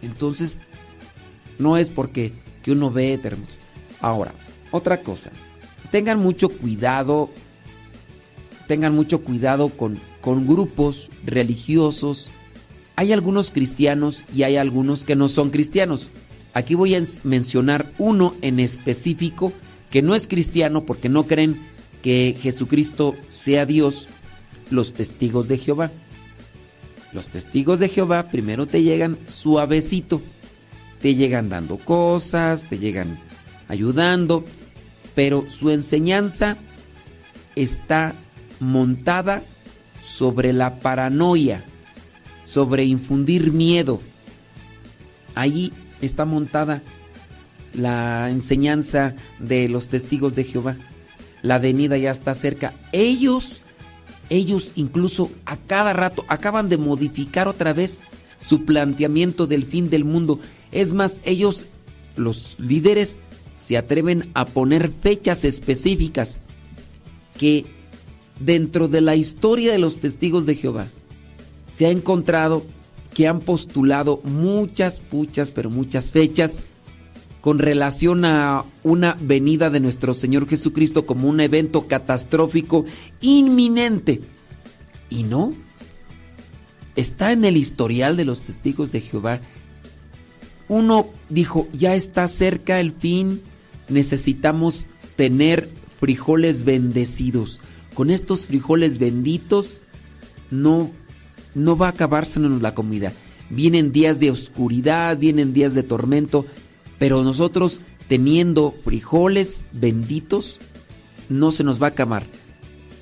Entonces, 0.02 0.56
no 1.58 1.76
es 1.76 1.90
porque 1.90 2.32
que 2.62 2.72
uno 2.72 2.90
ve 2.90 3.14
eternos. 3.14 3.48
Ahora, 4.00 4.34
otra 4.70 5.02
cosa, 5.02 5.30
tengan 5.90 6.18
mucho 6.18 6.48
cuidado, 6.48 7.30
tengan 8.66 8.94
mucho 8.94 9.22
cuidado 9.22 9.68
con, 9.68 9.98
con 10.20 10.46
grupos 10.46 11.10
religiosos. 11.24 12.30
Hay 12.96 13.12
algunos 13.12 13.50
cristianos 13.50 14.24
y 14.34 14.42
hay 14.42 14.56
algunos 14.56 15.04
que 15.04 15.16
no 15.16 15.28
son 15.28 15.50
cristianos. 15.50 16.08
Aquí 16.54 16.74
voy 16.74 16.94
a 16.94 17.02
mencionar 17.24 17.92
uno 17.98 18.34
en 18.42 18.60
específico 18.60 19.52
que 19.90 20.02
no 20.02 20.14
es 20.14 20.26
cristiano 20.26 20.84
porque 20.84 21.08
no 21.08 21.26
creen 21.26 21.58
que 22.02 22.36
Jesucristo 22.40 23.14
sea 23.30 23.66
Dios 23.66 24.08
los 24.70 24.92
testigos 24.92 25.48
de 25.48 25.58
Jehová. 25.58 25.90
Los 27.16 27.30
testigos 27.30 27.78
de 27.78 27.88
Jehová 27.88 28.24
primero 28.24 28.66
te 28.66 28.82
llegan 28.82 29.16
suavecito, 29.26 30.20
te 31.00 31.14
llegan 31.14 31.48
dando 31.48 31.78
cosas, 31.78 32.64
te 32.64 32.78
llegan 32.78 33.18
ayudando, 33.68 34.44
pero 35.14 35.48
su 35.48 35.70
enseñanza 35.70 36.58
está 37.54 38.14
montada 38.60 39.42
sobre 40.02 40.52
la 40.52 40.78
paranoia, 40.78 41.64
sobre 42.44 42.84
infundir 42.84 43.50
miedo. 43.50 43.98
Ahí 45.34 45.72
está 46.02 46.26
montada 46.26 46.82
la 47.72 48.28
enseñanza 48.28 49.14
de 49.38 49.70
los 49.70 49.88
testigos 49.88 50.34
de 50.34 50.44
Jehová. 50.44 50.76
La 51.40 51.58
venida 51.58 51.96
ya 51.96 52.10
está 52.10 52.34
cerca. 52.34 52.74
Ellos 52.92 53.62
ellos 54.30 54.72
incluso 54.76 55.30
a 55.44 55.56
cada 55.56 55.92
rato 55.92 56.24
acaban 56.28 56.68
de 56.68 56.78
modificar 56.78 57.48
otra 57.48 57.72
vez 57.72 58.04
su 58.38 58.64
planteamiento 58.64 59.46
del 59.46 59.64
fin 59.64 59.90
del 59.90 60.04
mundo. 60.04 60.38
Es 60.72 60.92
más, 60.92 61.20
ellos, 61.24 61.66
los 62.16 62.56
líderes, 62.58 63.18
se 63.56 63.76
atreven 63.76 64.30
a 64.34 64.44
poner 64.44 64.92
fechas 64.92 65.44
específicas 65.44 66.38
que 67.38 67.64
dentro 68.40 68.88
de 68.88 69.00
la 69.00 69.16
historia 69.16 69.72
de 69.72 69.78
los 69.78 69.98
testigos 69.98 70.44
de 70.44 70.56
Jehová 70.56 70.88
se 71.66 71.86
ha 71.86 71.90
encontrado 71.90 72.64
que 73.14 73.26
han 73.26 73.40
postulado 73.40 74.20
muchas, 74.24 75.00
muchas, 75.10 75.50
pero 75.50 75.70
muchas 75.70 76.12
fechas 76.12 76.62
con 77.46 77.60
relación 77.60 78.24
a 78.24 78.64
una 78.82 79.16
venida 79.20 79.70
de 79.70 79.78
nuestro 79.78 80.14
Señor 80.14 80.48
Jesucristo 80.48 81.06
como 81.06 81.28
un 81.28 81.38
evento 81.38 81.86
catastrófico 81.86 82.86
inminente. 83.20 84.20
Y 85.10 85.22
no, 85.22 85.54
está 86.96 87.30
en 87.30 87.44
el 87.44 87.56
historial 87.56 88.16
de 88.16 88.24
los 88.24 88.42
testigos 88.42 88.90
de 88.90 89.00
Jehová. 89.00 89.38
Uno 90.66 91.06
dijo, 91.28 91.68
ya 91.72 91.94
está 91.94 92.26
cerca 92.26 92.80
el 92.80 92.90
fin, 92.90 93.40
necesitamos 93.88 94.88
tener 95.14 95.68
frijoles 96.00 96.64
bendecidos. 96.64 97.60
Con 97.94 98.10
estos 98.10 98.46
frijoles 98.46 98.98
benditos 98.98 99.82
no, 100.50 100.90
no 101.54 101.76
va 101.76 101.86
a 101.86 101.90
acabársenos 101.90 102.60
la 102.60 102.74
comida. 102.74 103.12
Vienen 103.50 103.92
días 103.92 104.18
de 104.18 104.32
oscuridad, 104.32 105.16
vienen 105.16 105.52
días 105.52 105.76
de 105.76 105.84
tormento, 105.84 106.44
pero 106.98 107.22
nosotros 107.22 107.80
teniendo 108.08 108.72
frijoles 108.84 109.62
benditos, 109.72 110.58
no 111.28 111.50
se 111.50 111.64
nos 111.64 111.80
va 111.82 111.88
a 111.88 111.90
acabar. 111.90 112.24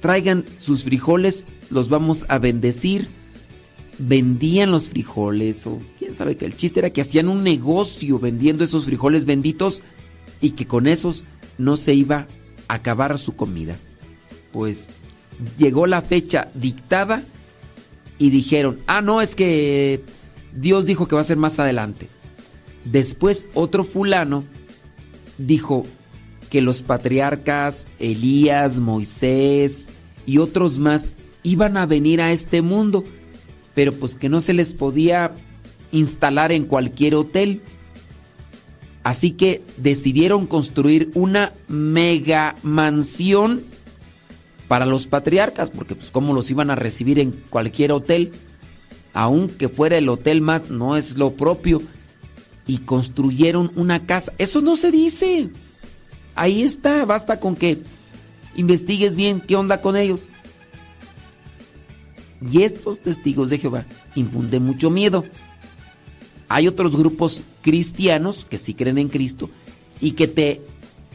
Traigan 0.01 0.45
sus 0.59 0.85
frijoles, 0.85 1.47
los 1.71 1.89
vamos 1.89 2.27
a 2.29 2.39
bendecir. 2.39 3.09
Vendían 3.99 4.71
los 4.71 4.89
frijoles, 4.89 5.67
o 5.67 5.81
quién 5.99 6.15
sabe 6.15 6.37
que 6.37 6.45
el 6.45 6.57
chiste 6.57 6.81
era 6.81 6.91
que 6.91 7.01
hacían 7.01 7.29
un 7.29 7.45
negocio 7.45 8.19
vendiendo 8.19 8.65
esos 8.65 8.87
frijoles 8.87 9.25
benditos 9.25 9.83
y 10.41 10.51
que 10.51 10.67
con 10.67 10.87
esos 10.87 11.25
no 11.59 11.77
se 11.77 11.95
iba 11.95 12.27
a 12.69 12.75
acabar 12.75 13.19
su 13.19 13.37
comida. 13.37 13.77
Pues 14.53 14.89
llegó 15.59 15.87
la 15.87 16.03
fecha 16.03 16.51
dictada 16.55 17.23
y 18.19 18.31
dijeron, 18.31 18.81
ah, 18.87 19.01
no, 19.01 19.21
es 19.21 19.37
que 19.37 20.03
Dios 20.55 20.87
dijo 20.87 21.07
que 21.07 21.15
va 21.15 21.21
a 21.21 21.25
ser 21.25 21.37
más 21.37 21.59
adelante. 21.61 22.09
Después 22.85 23.49
otro 23.55 23.85
fulano 23.85 24.45
dijo 25.39 25.87
que 26.51 26.61
los 26.61 26.83
patriarcas 26.83 27.89
Elías, 27.99 28.79
Moisés 28.79 29.89
y 30.27 30.39
otros 30.39 30.79
más 30.79 31.13
iban 31.43 31.77
a 31.77 31.87
venir 31.87 32.21
a 32.21 32.33
este 32.33 32.63
mundo, 32.63 33.05
pero 33.75 33.93
pues 33.93 34.15
que 34.15 34.29
no 34.29 34.41
se 34.41 34.55
les 34.55 34.73
podía 34.75 35.35
instalar 35.93 36.53
en 36.53 36.65
cualquier 36.65 37.15
hotel. 37.15 37.63
Así 39.03 39.33
que 39.33 39.63
decidieron 39.77 40.47
construir 40.47 41.11
una 41.15 41.53
mega 41.69 42.55
mansión 42.63 43.63
para 44.69 44.87
los 44.87 45.07
patriarcas, 45.07 45.71
porque 45.71 45.95
pues 45.95 46.11
cómo 46.11 46.33
los 46.33 46.51
iban 46.51 46.71
a 46.71 46.75
recibir 46.75 47.19
en 47.19 47.33
cualquier 47.51 47.93
hotel, 47.93 48.33
aunque 49.13 49.69
fuera 49.69 49.99
el 49.99 50.09
hotel 50.09 50.41
más, 50.41 50.71
no 50.71 50.97
es 50.97 51.17
lo 51.17 51.33
propio 51.33 51.83
y 52.67 52.79
construyeron 52.79 53.71
una 53.77 54.07
casa. 54.07 54.33
Eso 54.39 54.61
no 54.61 54.77
se 54.77 54.91
dice. 54.91 55.51
Ahí 56.35 56.63
está, 56.63 57.05
basta 57.05 57.39
con 57.39 57.55
que 57.55 57.79
investigues 58.57 59.15
bien 59.15 59.41
qué 59.41 59.57
onda 59.57 59.81
con 59.81 59.97
ellos. 59.97 60.29
Y 62.41 62.63
estos 62.63 63.01
testigos 63.01 63.51
de 63.51 63.59
Jehová 63.59 63.87
infunden 64.15 64.65
mucho 64.65 64.91
miedo. 64.91 65.25
Hay 66.49 66.69
otros 66.69 66.97
grupos 66.97 67.43
cristianos 67.63 68.47
que 68.49 68.59
sí 68.59 68.75
creen 68.75 68.99
en 68.99 69.09
Cristo 69.09 69.51
y 70.01 70.13
que 70.13 70.29
te 70.29 70.61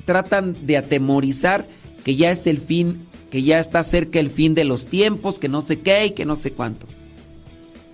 tratan 0.06 0.56
de 0.66 0.78
atemorizar 0.78 1.68
que 2.04 2.16
ya 2.16 2.32
es 2.32 2.48
el 2.48 2.58
fin, 2.58 3.06
que 3.30 3.44
ya 3.44 3.60
está 3.60 3.84
cerca 3.84 4.20
el 4.20 4.32
fin 4.32 4.56
de 4.56 4.64
los 4.64 4.86
tiempos, 4.86 5.38
que 5.38 5.50
no 5.50 5.62
sé 5.62 5.82
qué 5.82 6.08
y 6.08 6.12
que 6.12 6.26
no 6.26 6.36
sé 6.36 6.52
cuánto. 6.52 6.88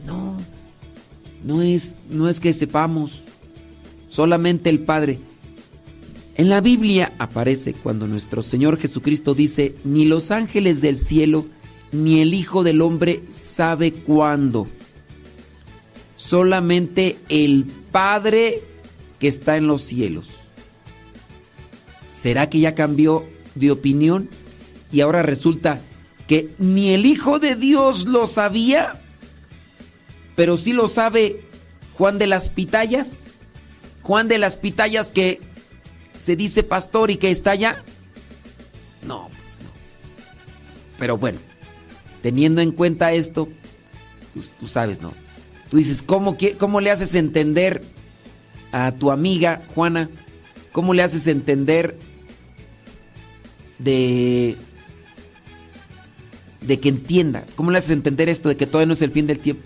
No, 0.06 0.38
no 1.44 1.62
es, 1.62 2.00
no 2.10 2.30
es 2.30 2.40
que 2.40 2.54
sepamos, 2.54 3.24
solamente 4.16 4.70
el 4.70 4.80
Padre. 4.80 5.20
En 6.36 6.48
la 6.48 6.62
Biblia 6.62 7.12
aparece 7.18 7.74
cuando 7.74 8.08
nuestro 8.08 8.42
Señor 8.42 8.78
Jesucristo 8.78 9.34
dice, 9.34 9.76
ni 9.84 10.06
los 10.06 10.32
ángeles 10.32 10.80
del 10.80 10.98
cielo, 10.98 11.46
ni 11.92 12.22
el 12.22 12.34
Hijo 12.34 12.64
del 12.64 12.82
Hombre 12.82 13.24
sabe 13.32 13.92
cuándo. 13.92 14.68
Solamente 16.16 17.18
el 17.28 17.66
Padre 17.92 18.62
que 19.20 19.28
está 19.28 19.58
en 19.58 19.68
los 19.68 19.82
cielos. 19.82 20.30
¿Será 22.14 22.50
que 22.50 22.62
ya 22.62 22.74
cambió 22.74 23.26
de 23.56 23.72
opinión? 23.72 24.30
Y 24.94 25.02
ahora 25.02 25.24
resulta 25.24 25.82
que 26.26 26.52
ni 26.58 26.94
el 26.94 27.06
Hijo 27.06 27.40
de 27.40 27.56
Dios 27.56 28.06
lo 28.06 28.28
sabía, 28.28 29.02
pero 30.38 30.56
sí 30.56 30.72
lo 30.72 30.88
sabe 30.88 31.42
Juan 31.98 32.18
de 32.18 32.28
las 32.28 32.50
Pitayas. 32.50 33.25
Juan 34.06 34.28
de 34.28 34.38
las 34.38 34.60
Pitayas 34.60 35.12
que 35.12 35.42
se 36.20 36.36
dice 36.36 36.62
pastor 36.62 37.10
y 37.10 37.18
que 37.18 37.32
está 37.32 37.52
allá. 37.52 37.84
No, 39.02 39.30
pues 39.30 39.60
no. 39.64 39.72
Pero 41.00 41.18
bueno, 41.18 41.40
teniendo 42.22 42.62
en 42.62 42.72
cuenta 42.72 43.14
esto, 43.14 43.50
pues 44.36 44.54
tú 44.60 44.68
sabes, 44.68 45.02
¿no? 45.02 45.12
Tú 45.72 45.78
dices, 45.78 46.04
¿cómo, 46.04 46.38
¿cómo 46.60 46.82
le 46.82 46.92
haces 46.92 47.16
entender 47.16 47.84
a 48.72 48.92
tu 48.92 49.10
amiga 49.10 49.64
Juana? 49.74 50.12
¿Cómo 50.72 50.94
le 50.94 51.02
haces 51.02 51.26
entender 51.26 51.98
de 53.80 54.56
de 56.62 56.80
que 56.80 56.90
entienda. 56.90 57.44
¿Cómo 57.56 57.72
le 57.72 57.80
haces 57.80 57.92
entender 57.92 58.30
esto 58.30 58.50
de 58.50 58.58
que 58.58 58.68
todavía 58.68 58.88
no 58.88 58.94
es 58.94 59.02
el 59.02 59.12
fin 59.12 59.26
del 59.26 59.40
tiempo? 59.40 59.64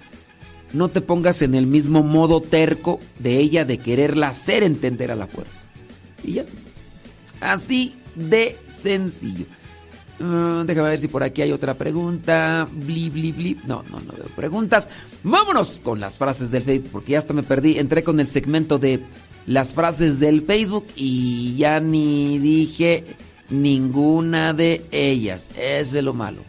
No 0.73 0.89
te 0.89 1.01
pongas 1.01 1.41
en 1.41 1.55
el 1.55 1.65
mismo 1.65 2.03
modo 2.03 2.41
terco 2.41 2.99
de 3.17 3.37
ella 3.37 3.65
de 3.65 3.77
quererla 3.77 4.29
hacer 4.29 4.63
entender 4.63 5.11
a 5.11 5.15
la 5.15 5.27
fuerza. 5.27 5.61
Y 6.23 6.33
ya. 6.33 6.45
Así 7.41 7.95
de 8.15 8.57
sencillo. 8.67 9.45
Uh, 10.19 10.65
déjame 10.65 10.89
ver 10.89 10.99
si 10.99 11.07
por 11.07 11.23
aquí 11.23 11.41
hay 11.41 11.51
otra 11.51 11.73
pregunta. 11.75 12.67
Bli, 12.71 13.09
bli, 13.09 13.31
bli. 13.31 13.57
No, 13.65 13.83
no, 13.89 13.99
no 14.01 14.13
veo 14.13 14.27
preguntas. 14.35 14.89
Vámonos 15.23 15.79
con 15.81 15.99
las 15.99 16.17
frases 16.17 16.51
del 16.51 16.63
Facebook, 16.63 16.91
porque 16.91 17.13
ya 17.13 17.19
hasta 17.19 17.33
me 17.33 17.43
perdí. 17.43 17.77
Entré 17.77 18.03
con 18.03 18.19
el 18.19 18.27
segmento 18.27 18.77
de 18.77 18.99
las 19.45 19.73
frases 19.73 20.19
del 20.19 20.41
Facebook 20.41 20.85
y 20.95 21.55
ya 21.55 21.79
ni 21.79 22.37
dije 22.37 23.05
ninguna 23.49 24.53
de 24.53 24.85
ellas. 24.91 25.49
Eso 25.57 25.97
es 25.97 26.03
lo 26.03 26.13
malo. 26.13 26.48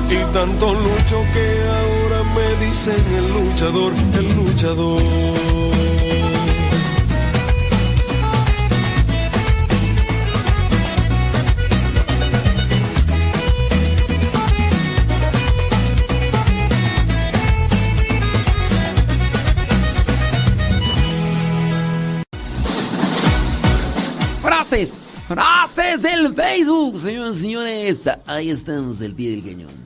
y 0.13 0.33
tanto 0.33 0.73
lucho 0.73 1.23
que 1.33 1.61
ahora 1.69 2.23
me 2.35 2.65
dicen 2.65 2.93
el 3.15 3.31
luchador, 3.33 3.93
el 4.17 4.35
luchador. 4.35 5.01
Frases, 24.41 25.21
frases 25.27 26.01
del 26.01 26.33
Facebook, 26.35 26.99
señores 26.99 27.37
y 27.37 27.41
señores. 27.41 28.09
Ahí 28.25 28.49
estamos, 28.49 28.99
el 28.99 29.13
pie 29.13 29.31
del 29.31 29.43
cañón. 29.43 29.80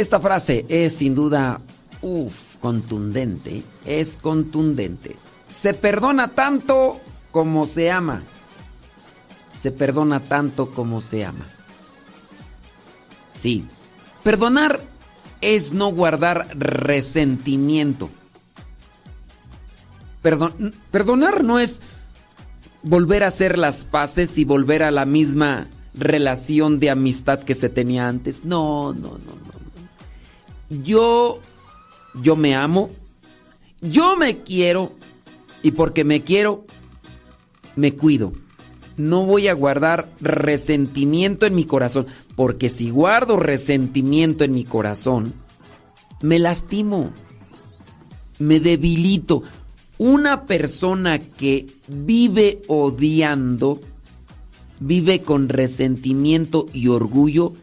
Esta 0.00 0.18
frase 0.18 0.64
es 0.70 0.96
sin 0.96 1.14
duda, 1.14 1.60
uff, 2.00 2.56
contundente. 2.56 3.62
Es 3.84 4.16
contundente. 4.16 5.14
Se 5.46 5.74
perdona 5.74 6.28
tanto 6.28 6.98
como 7.30 7.66
se 7.66 7.90
ama. 7.90 8.22
Se 9.52 9.70
perdona 9.70 10.20
tanto 10.20 10.70
como 10.70 11.02
se 11.02 11.26
ama. 11.26 11.46
Sí, 13.34 13.66
perdonar 14.22 14.80
es 15.42 15.74
no 15.74 15.92
guardar 15.92 16.48
resentimiento. 16.58 18.08
Perdon- 20.22 20.72
perdonar 20.90 21.44
no 21.44 21.58
es 21.58 21.82
volver 22.82 23.22
a 23.22 23.26
hacer 23.26 23.58
las 23.58 23.84
paces 23.84 24.38
y 24.38 24.44
volver 24.44 24.82
a 24.82 24.90
la 24.90 25.04
misma 25.04 25.66
relación 25.92 26.80
de 26.80 26.88
amistad 26.88 27.40
que 27.40 27.52
se 27.52 27.68
tenía 27.68 28.08
antes. 28.08 28.46
No, 28.46 28.94
no. 28.94 29.18
no. 29.18 29.49
Yo, 30.70 31.40
yo 32.22 32.36
me 32.36 32.54
amo, 32.54 32.90
yo 33.80 34.16
me 34.16 34.42
quiero 34.42 34.92
y 35.62 35.72
porque 35.72 36.04
me 36.04 36.22
quiero, 36.22 36.64
me 37.76 37.94
cuido. 37.94 38.32
No 38.96 39.24
voy 39.24 39.48
a 39.48 39.54
guardar 39.54 40.10
resentimiento 40.20 41.46
en 41.46 41.54
mi 41.54 41.64
corazón, 41.64 42.06
porque 42.36 42.68
si 42.68 42.90
guardo 42.90 43.36
resentimiento 43.36 44.44
en 44.44 44.52
mi 44.52 44.64
corazón, 44.64 45.34
me 46.22 46.38
lastimo, 46.38 47.10
me 48.38 48.60
debilito. 48.60 49.42
Una 49.98 50.46
persona 50.46 51.18
que 51.18 51.66
vive 51.88 52.62
odiando, 52.68 53.80
vive 54.78 55.22
con 55.22 55.48
resentimiento 55.48 56.66
y 56.72 56.88
orgullo, 56.88 57.54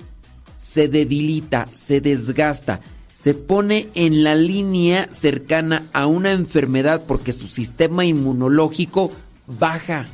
se 0.57 0.88
debilita, 0.88 1.67
se 1.73 2.01
desgasta, 2.01 2.81
se 3.18 3.34
pone 3.34 3.89
en 3.95 4.23
la 4.23 4.35
línea 4.35 5.10
cercana 5.11 5.88
a 5.91 6.06
una 6.06 6.34
enfermedad 6.34 7.03
porque 7.07 7.31
su 7.31 7.48
sistema 7.48 8.06
inmunológico 8.06 9.11
baja. 9.48 10.06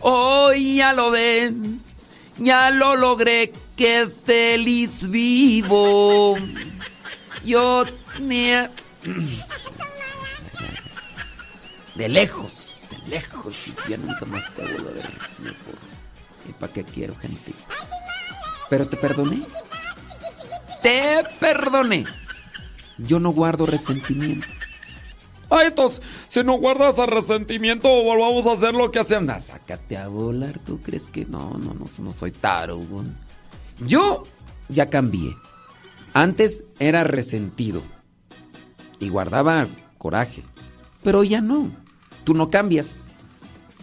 Hoy 0.00 0.76
ya 0.76 0.92
lo 0.92 1.10
ves, 1.10 1.52
ya 2.38 2.70
lo 2.70 2.96
logré, 2.96 3.52
que 3.76 4.08
feliz 4.24 5.08
vivo. 5.08 6.36
Yo 7.44 7.84
tenía... 8.16 8.70
De 11.94 12.08
lejos, 12.08 12.88
de 12.90 13.10
lejos. 13.10 13.68
Y 13.68 13.72
si 13.72 13.90
ya 13.90 13.96
nunca 13.96 14.24
más 14.26 14.52
te 14.54 14.62
vuelvo 14.62 14.90
a 14.90 14.92
ver. 14.92 15.10
¿Y 16.48 16.52
para 16.52 16.72
qué 16.72 16.84
quiero, 16.84 17.14
gente? 17.16 17.52
Pero 18.70 18.86
te 18.88 18.96
perdoné. 18.96 19.42
Te 20.82 21.24
perdoné. 21.40 22.04
Yo 22.98 23.20
no 23.20 23.30
guardo 23.30 23.66
resentimiento. 23.66 24.46
Ay, 25.50 25.68
entonces, 25.68 26.02
si 26.26 26.44
no 26.44 26.58
guardas 26.58 26.98
el 26.98 27.06
resentimiento, 27.06 27.88
volvamos 27.88 28.46
a 28.46 28.52
hacer 28.52 28.74
lo 28.74 28.90
que 28.90 28.98
hacemos. 28.98 29.42
Sácate 29.44 29.96
a 29.96 30.08
volar, 30.08 30.58
¿tú 30.58 30.80
crees 30.82 31.08
que 31.08 31.24
no? 31.24 31.56
No, 31.58 31.74
no, 31.74 31.86
no 31.98 32.12
soy 32.12 32.32
tarugo. 32.32 33.02
Yo 33.80 34.24
ya 34.68 34.90
cambié. 34.90 35.34
Antes 36.12 36.64
era 36.78 37.04
resentido 37.04 37.82
y 39.00 39.08
guardaba 39.08 39.68
coraje, 39.98 40.42
pero 41.02 41.24
ya 41.24 41.40
no. 41.40 41.70
Tú 42.24 42.34
no 42.34 42.48
cambias. 42.48 43.06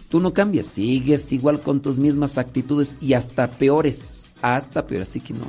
Tú 0.08 0.20
no 0.20 0.32
cambias, 0.32 0.66
sigues 0.66 1.32
igual 1.32 1.60
con 1.60 1.82
tus 1.82 1.98
mismas 1.98 2.38
actitudes 2.38 2.96
y 3.00 3.14
hasta 3.14 3.50
peores. 3.50 4.32
Hasta 4.40 4.86
peores, 4.86 5.10
así 5.10 5.20
que 5.20 5.34
no. 5.34 5.46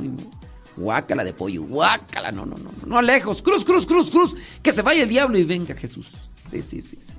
Guácala 0.76 1.24
de 1.24 1.34
pollo, 1.34 1.64
guácala, 1.64 2.32
no, 2.32 2.46
no, 2.46 2.56
no, 2.58 2.72
no, 2.86 3.02
lejos, 3.02 3.42
cruz, 3.42 3.66
cruz, 3.66 3.86
cruz, 3.86 4.10
cruz, 4.10 4.36
que 4.62 4.74
se 4.74 4.82
vaya 4.82 5.04
el 5.04 5.10
diablo 5.10 5.38
y 5.38 5.44
venga 5.44 5.76
Jesús. 5.76 6.10
Sí, 6.52 6.62
sí, 6.62 6.82
sí, 6.82 6.98
sí, 7.02 7.14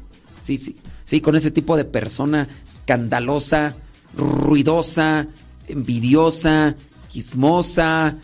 sí, 0.44 0.58
sí, 0.58 0.76
sí, 1.04 1.20
con 1.20 1.36
ese 1.36 1.50
tipo 1.50 1.76
de 1.76 1.84
persona 1.84 2.48
escandalosa, 2.64 3.76
ruidosa, 4.16 5.26
envidiosa, 5.66 6.76
chismosa, 7.10 8.16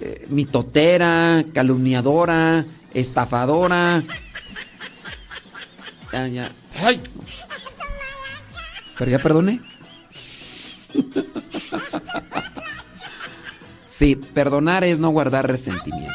eh, 0.00 0.26
mitotera, 0.30 1.44
calumniadora, 1.52 2.64
estafadora. 3.00 4.02
Ya, 6.12 6.28
ya. 6.28 6.52
¡Ay! 6.82 7.00
Pero 8.98 9.10
ya 9.10 9.18
perdoné. 9.18 9.60
Sí, 13.86 14.16
perdonar 14.16 14.84
es 14.84 14.98
no 15.00 15.10
guardar 15.10 15.48
resentimiento. 15.48 16.14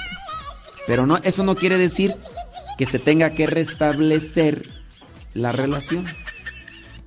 Pero 0.88 1.06
no, 1.06 1.18
eso 1.18 1.44
no 1.44 1.56
quiere 1.56 1.78
decir 1.78 2.16
que 2.78 2.86
se 2.86 3.00
tenga 3.00 3.32
que 3.32 3.46
restablecer 3.46 4.70
la 5.34 5.52
relación. 5.52 6.06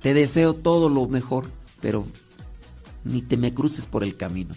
Te 0.01 0.13
deseo 0.13 0.53
todo 0.53 0.89
lo 0.89 1.07
mejor, 1.07 1.49
pero 1.81 2.05
ni 3.03 3.21
te 3.21 3.37
me 3.37 3.53
cruces 3.53 3.85
por 3.85 4.03
el 4.03 4.15
camino. 4.15 4.53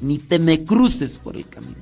Ni 0.00 0.18
te 0.18 0.38
me 0.38 0.64
cruces 0.64 1.18
por 1.18 1.36
el 1.36 1.48
camino. 1.48 1.76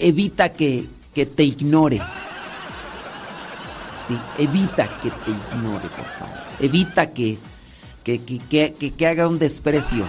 Evita 0.00 0.48
que, 0.52 0.86
que 1.14 1.26
te 1.26 1.42
ignore. 1.44 2.00
Sí, 4.08 4.18
evita 4.38 4.88
que 5.02 5.10
te 5.10 5.30
ignore, 5.30 5.88
por 5.88 6.06
favor. 6.06 6.38
Evita 6.58 7.10
que, 7.10 7.38
que- 8.02 8.20
que- 8.24 8.92
que 8.96 9.06
haga 9.06 9.28
un 9.28 9.38
desprecio. 9.38 10.04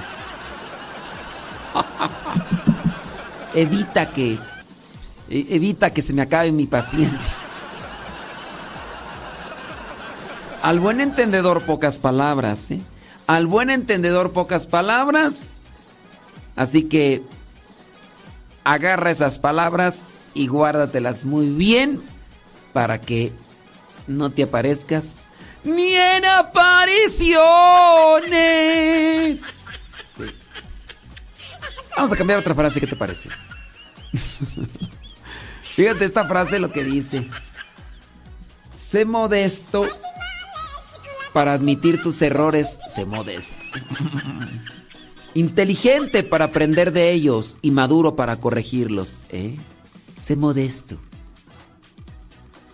evita 3.53 4.05
que 4.11 4.33
e- 5.29 5.45
evita 5.49 5.89
que 5.93 6.01
se 6.01 6.13
me 6.13 6.21
acabe 6.21 6.51
mi 6.51 6.65
paciencia. 6.67 7.35
Al 10.61 10.79
buen 10.79 11.01
entendedor 11.01 11.61
pocas 11.63 11.97
palabras, 11.99 12.69
¿eh? 12.71 12.79
Al 13.27 13.47
buen 13.47 13.69
entendedor 13.69 14.31
pocas 14.31 14.67
palabras. 14.67 15.59
Así 16.55 16.83
que 16.83 17.23
agarra 18.63 19.11
esas 19.11 19.39
palabras 19.39 20.19
y 20.33 20.47
guárdatelas 20.47 21.25
muy 21.25 21.49
bien 21.49 22.01
para 22.73 23.01
que 23.01 23.31
no 24.07 24.29
te 24.31 24.43
aparezcas 24.43 25.25
ni 25.63 25.93
en 25.93 26.25
apariciones. 26.25 27.31
Vamos 31.95 32.11
a 32.11 32.15
cambiar 32.15 32.39
otra 32.39 32.55
frase, 32.55 32.79
¿qué 32.79 32.87
te 32.87 32.95
parece? 32.95 33.29
Fíjate 35.61 36.05
esta 36.05 36.25
frase 36.25 36.57
lo 36.59 36.71
que 36.71 36.83
dice. 36.83 37.29
Sé 38.75 39.05
modesto 39.05 39.85
para 41.33 41.53
admitir 41.53 42.01
tus 42.01 42.21
errores, 42.21 42.79
sé 42.89 43.05
modesto. 43.05 43.55
Inteligente 45.33 46.23
para 46.23 46.45
aprender 46.45 46.91
de 46.91 47.11
ellos 47.11 47.57
y 47.61 47.71
maduro 47.71 48.15
para 48.15 48.39
corregirlos, 48.39 49.25
¿eh? 49.29 49.55
Sé 50.15 50.35
modesto. 50.35 50.97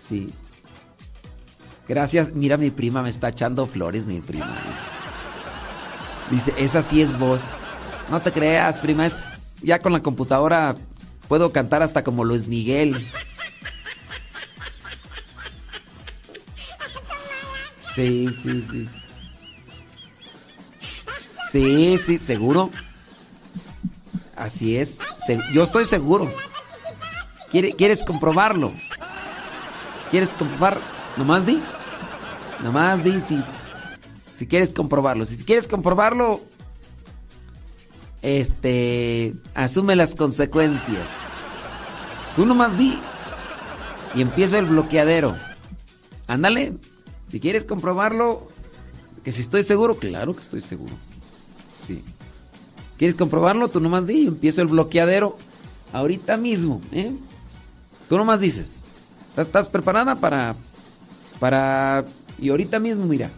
Sí. 0.09 0.27
Gracias. 1.87 2.33
Mira, 2.33 2.57
mi 2.57 2.71
prima 2.71 3.01
me 3.01 3.09
está 3.09 3.29
echando 3.29 3.67
flores, 3.67 4.07
mi 4.07 4.19
prima. 4.19 4.57
Dice, 6.31 6.53
esa 6.57 6.81
sí 6.81 7.01
es 7.01 7.17
voz. 7.17 7.59
No 8.09 8.21
te 8.21 8.31
creas, 8.31 8.79
prima, 8.79 9.05
es 9.05 9.57
ya 9.61 9.79
con 9.79 9.93
la 9.93 10.01
computadora 10.01 10.75
puedo 11.27 11.51
cantar 11.51 11.83
hasta 11.83 12.03
como 12.03 12.23
Luis 12.23 12.47
Miguel. 12.47 12.95
Sí, 17.95 18.27
sí, 18.43 18.61
sí. 18.69 18.87
Sí, 21.51 21.97
sí, 21.97 22.17
seguro. 22.19 22.69
Así 24.35 24.77
es. 24.77 24.99
Yo 25.53 25.63
estoy 25.63 25.85
seguro. 25.85 26.31
¿Quiere- 27.51 27.73
¿Quieres 27.75 28.03
comprobarlo? 28.03 28.71
¿Quieres 30.11 30.29
comprobar? 30.29 30.79
Nomás 31.15 31.45
di. 31.45 31.61
Nomás 32.63 33.03
di 33.03 33.19
si, 33.21 33.41
si 34.33 34.47
quieres 34.47 34.69
comprobarlo. 34.71 35.25
Si 35.25 35.43
quieres 35.43 35.67
comprobarlo, 35.67 36.41
este, 38.21 39.33
asume 39.55 39.95
las 39.95 40.15
consecuencias. 40.15 41.07
Tú 42.35 42.45
nomás 42.45 42.77
di. 42.77 42.99
Y 44.15 44.21
empieza 44.21 44.57
el 44.59 44.65
bloqueadero. 44.65 45.35
Ándale. 46.27 46.73
Si 47.29 47.39
quieres 47.39 47.65
comprobarlo, 47.65 48.47
que 49.23 49.31
si 49.31 49.41
estoy 49.41 49.63
seguro, 49.63 49.95
claro 49.97 50.33
que 50.35 50.41
estoy 50.41 50.61
seguro. 50.61 50.93
Sí. 51.87 52.03
¿Quieres 52.97 53.15
comprobarlo? 53.15 53.69
Tú 53.69 53.79
nomás 53.79 54.05
di. 54.05 54.27
Empiezo 54.27 54.61
el 54.61 54.67
bloqueadero 54.67 55.37
ahorita 55.93 56.35
mismo. 56.35 56.81
¿eh? 56.91 57.15
Tú 58.09 58.17
nomás 58.17 58.41
dices. 58.41 58.83
¿Estás, 59.37 59.69
preparada 59.69 60.15
para, 60.15 60.55
para... 61.39 62.03
Y 62.39 62.49
ahorita 62.49 62.79
mismo, 62.79 63.05
mira. 63.05 63.31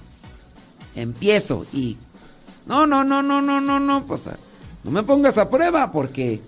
Empiezo 0.96 1.66
y... 1.72 1.98
No, 2.66 2.88
no, 2.88 3.04
no, 3.04 3.22
no, 3.22 3.42
no, 3.42 3.62
no, 3.62 3.80
no. 3.80 4.06
Pues 4.06 4.30
no 4.84 4.92
me 4.92 5.04
pongas 5.04 5.38
a 5.38 5.50
prueba 5.50 5.92
porque... 5.92 6.42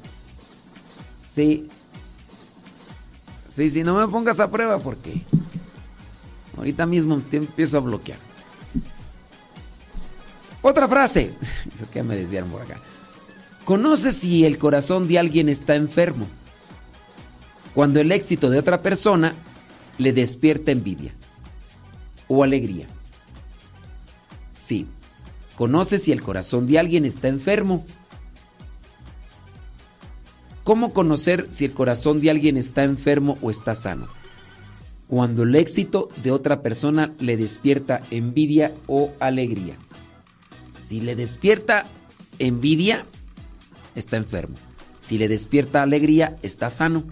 Sí. 1.35 1.69
Sí, 3.45 3.69
sí, 3.69 3.83
no 3.83 3.95
me 3.95 4.07
pongas 4.07 4.39
a 4.39 4.49
prueba 4.49 4.79
porque... 4.79 5.23
Ahorita 6.57 6.85
mismo 6.85 7.21
te 7.29 7.37
empiezo 7.37 7.77
a 7.77 7.81
bloquear. 7.81 8.30
Otra 10.61 10.87
frase. 10.87 11.33
Ya 11.93 12.03
me 12.03 12.15
desviaron 12.15 12.49
por 12.49 12.61
acá. 12.61 12.79
Conoce 13.65 14.11
si 14.11 14.45
el 14.45 14.57
corazón 14.57 15.07
de 15.07 15.19
alguien 15.19 15.49
está 15.49 15.75
enfermo. 15.75 16.27
Cuando 17.73 17.99
el 17.99 18.11
éxito 18.11 18.49
de 18.49 18.59
otra 18.59 18.81
persona 18.81 19.33
le 19.97 20.13
despierta 20.13 20.71
envidia 20.71 21.13
o 22.27 22.43
alegría. 22.43 22.87
Sí. 24.57 24.87
Conoce 25.55 25.97
si 25.97 26.11
el 26.11 26.21
corazón 26.21 26.65
de 26.65 26.79
alguien 26.79 27.05
está 27.05 27.27
enfermo. 27.27 27.85
¿Cómo 30.63 30.93
conocer 30.93 31.47
si 31.49 31.65
el 31.65 31.73
corazón 31.73 32.21
de 32.21 32.29
alguien 32.29 32.57
está 32.57 32.83
enfermo 32.83 33.37
o 33.41 33.51
está 33.51 33.75
sano? 33.75 34.07
Cuando 35.07 35.43
el 35.43 35.55
éxito 35.55 36.09
de 36.23 36.31
otra 36.31 36.61
persona 36.61 37.13
le 37.19 37.35
despierta 37.35 38.01
envidia 38.11 38.73
o 38.87 39.11
alegría. 39.19 39.75
Si 40.91 40.99
le 40.99 41.15
despierta 41.15 41.85
envidia, 42.37 43.05
está 43.95 44.17
enfermo. 44.17 44.57
Si 44.99 45.17
le 45.17 45.29
despierta 45.29 45.83
alegría, 45.83 46.35
está 46.41 46.69
sano. 46.69 47.05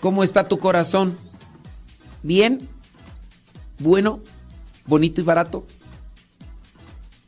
¿Cómo 0.00 0.22
está 0.22 0.48
tu 0.48 0.58
corazón? 0.58 1.16
¿Bien? 2.22 2.68
¿Bueno? 3.78 4.20
¿Bonito 4.86 5.22
y 5.22 5.24
barato? 5.24 5.66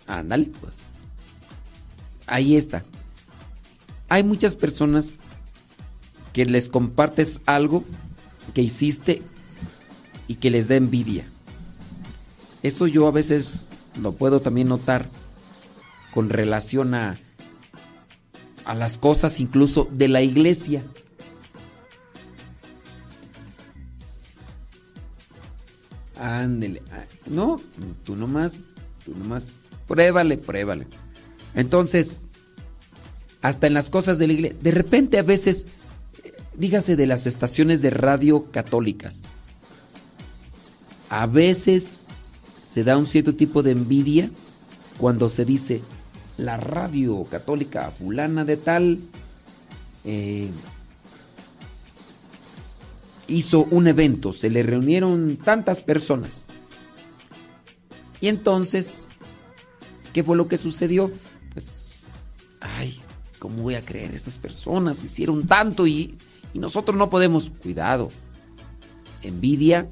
Ándale, 0.06 0.52
pues. 0.60 0.74
Ahí 2.26 2.54
está. 2.54 2.84
Hay 4.10 4.24
muchas 4.24 4.54
personas 4.54 5.14
que 6.34 6.44
les 6.44 6.68
compartes 6.68 7.40
algo 7.46 7.82
que 8.52 8.60
hiciste 8.60 9.22
y 10.28 10.34
que 10.34 10.50
les 10.50 10.68
da 10.68 10.74
envidia. 10.74 11.24
Eso 12.62 12.86
yo 12.86 13.06
a 13.06 13.10
veces 13.10 13.70
lo 14.00 14.12
puedo 14.12 14.40
también 14.40 14.68
notar 14.68 15.06
con 16.12 16.28
relación 16.30 16.94
a, 16.94 17.16
a 18.64 18.74
las 18.74 18.98
cosas 18.98 19.40
incluso 19.40 19.88
de 19.90 20.08
la 20.08 20.22
iglesia. 20.22 20.84
Ándele. 26.18 26.82
Ah, 26.92 27.04
No, 27.26 27.60
tú 28.04 28.16
nomás, 28.16 28.54
tú 29.04 29.14
nomás. 29.16 29.50
Pruébale, 29.86 30.38
pruébale. 30.38 30.86
Entonces, 31.54 32.28
hasta 33.42 33.66
en 33.66 33.74
las 33.74 33.90
cosas 33.90 34.18
de 34.18 34.26
la 34.26 34.32
iglesia, 34.32 34.58
de 34.62 34.70
repente 34.70 35.18
a 35.18 35.22
veces, 35.22 35.66
eh, 36.24 36.32
dígase 36.54 36.96
de 36.96 37.06
las 37.06 37.26
estaciones 37.26 37.82
de 37.82 37.90
radio 37.90 38.50
católicas, 38.50 39.24
a 41.10 41.26
veces 41.26 42.03
se 42.74 42.82
da 42.82 42.96
un 42.96 43.06
cierto 43.06 43.36
tipo 43.36 43.62
de 43.62 43.70
envidia 43.70 44.28
cuando 44.98 45.28
se 45.28 45.44
dice 45.44 45.80
la 46.38 46.56
radio 46.56 47.22
católica 47.22 47.92
fulana 47.92 48.44
de 48.44 48.56
tal 48.56 48.98
eh, 50.04 50.50
hizo 53.28 53.62
un 53.70 53.86
evento, 53.86 54.32
se 54.32 54.50
le 54.50 54.64
reunieron 54.64 55.36
tantas 55.36 55.82
personas. 55.82 56.48
Y 58.20 58.26
entonces, 58.26 59.06
¿qué 60.12 60.24
fue 60.24 60.36
lo 60.36 60.48
que 60.48 60.56
sucedió? 60.56 61.12
Pues, 61.52 61.90
ay, 62.58 63.00
¿cómo 63.38 63.62
voy 63.62 63.76
a 63.76 63.82
creer? 63.82 64.16
Estas 64.16 64.36
personas 64.36 65.04
hicieron 65.04 65.46
tanto 65.46 65.86
y, 65.86 66.16
y 66.52 66.58
nosotros 66.58 66.96
no 66.96 67.08
podemos. 67.08 67.52
Cuidado. 67.62 68.08
Envidia. 69.22 69.86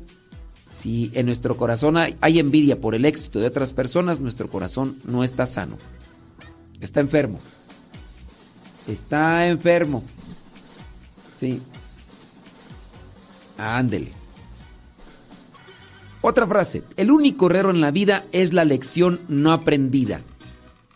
Si 0.72 1.10
en 1.12 1.26
nuestro 1.26 1.58
corazón 1.58 1.98
hay, 1.98 2.38
envidia 2.38 2.80
por 2.80 2.94
el 2.94 3.04
éxito 3.04 3.38
de 3.38 3.46
otras 3.46 3.74
personas, 3.74 4.20
nuestro 4.20 4.48
corazón 4.48 4.96
no 5.04 5.22
está 5.22 5.44
sano. 5.44 5.76
Está 6.80 7.00
enfermo. 7.00 7.38
Está 8.88 9.46
enfermo. 9.48 10.02
Sí. 11.38 11.60
Ándele. 13.58 14.08
Otra 16.22 16.46
frase. 16.46 16.82
El 16.96 17.10
único 17.10 17.50
error 17.50 17.74
en 17.74 17.82
la 17.82 17.90
vida 17.90 18.24
es 18.32 18.54
la 18.54 18.64
lección 18.64 19.20
no 19.28 19.52
aprendida. 19.52 20.22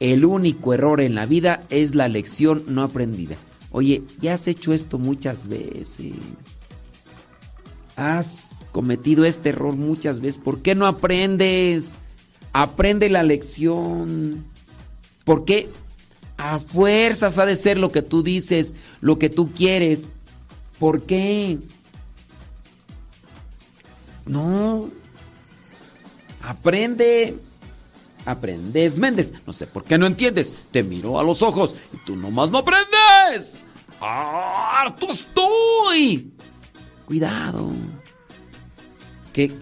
El 0.00 0.24
único 0.24 0.72
error 0.72 1.02
en 1.02 1.14
la 1.14 1.26
vida 1.26 1.60
es 1.68 1.94
la 1.94 2.08
lección 2.08 2.64
no 2.66 2.82
aprendida. 2.82 3.36
Oye, 3.72 4.02
ya 4.22 4.32
has 4.32 4.48
hecho 4.48 4.72
esto 4.72 4.98
muchas 4.98 5.48
veces. 5.48 6.55
Has 7.96 8.66
cometido 8.72 9.24
este 9.24 9.48
error 9.48 9.74
muchas 9.74 10.20
veces. 10.20 10.40
¿Por 10.40 10.60
qué 10.60 10.74
no 10.74 10.86
aprendes? 10.86 11.98
Aprende 12.52 13.08
la 13.08 13.22
lección. 13.22 14.44
¿Por 15.24 15.46
qué? 15.46 15.70
A 16.36 16.58
fuerzas 16.58 17.38
ha 17.38 17.46
de 17.46 17.54
ser 17.56 17.78
lo 17.78 17.90
que 17.90 18.02
tú 18.02 18.22
dices, 18.22 18.74
lo 19.00 19.18
que 19.18 19.30
tú 19.30 19.50
quieres. 19.52 20.12
¿Por 20.78 21.04
qué? 21.04 21.58
No. 24.26 24.90
Aprende. 26.42 27.38
Aprendes, 28.26 28.98
Méndez. 28.98 29.32
No 29.46 29.54
sé 29.54 29.66
por 29.66 29.84
qué 29.84 29.96
no 29.96 30.06
entiendes. 30.06 30.52
Te 30.70 30.82
miro 30.82 31.18
a 31.18 31.24
los 31.24 31.40
ojos 31.40 31.74
y 31.94 31.96
tú 32.04 32.14
nomás 32.14 32.50
no 32.50 32.58
aprendes. 32.58 33.64
¡Harto 34.00 35.10
estoy! 35.10 36.35
Cuidado. 37.06 37.70
Que 39.32 39.52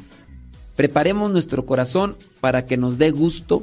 preparemos 0.77 1.31
nuestro 1.31 1.65
corazón 1.67 2.17
para 2.41 2.67
que 2.67 2.77
nos 2.77 2.99
dé 2.99 3.11
gusto 3.11 3.63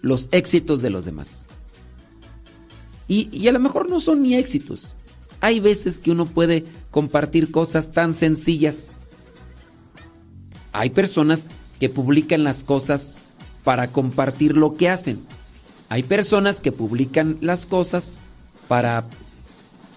los 0.00 0.28
éxitos 0.32 0.80
de 0.82 0.90
los 0.90 1.04
demás. 1.04 1.46
Y, 3.08 3.28
y, 3.36 3.48
a 3.48 3.52
lo 3.52 3.60
mejor 3.60 3.90
no 3.90 4.00
son 4.00 4.22
ni 4.22 4.36
éxitos. 4.36 4.94
Hay 5.40 5.60
veces 5.60 5.98
que 5.98 6.10
uno 6.10 6.24
puede 6.24 6.64
compartir 6.90 7.50
cosas 7.50 7.90
tan 7.90 8.14
sencillas. 8.14 8.94
Hay 10.72 10.90
personas 10.90 11.48
que 11.78 11.88
publican 11.88 12.44
las 12.44 12.64
cosas 12.64 13.18
para 13.64 13.88
compartir 13.88 14.56
lo 14.56 14.76
que 14.76 14.88
hacen. 14.88 15.20
Hay 15.88 16.04
personas 16.04 16.60
que 16.60 16.72
publican 16.72 17.36
las 17.40 17.66
cosas 17.66 18.16
para 18.68 19.04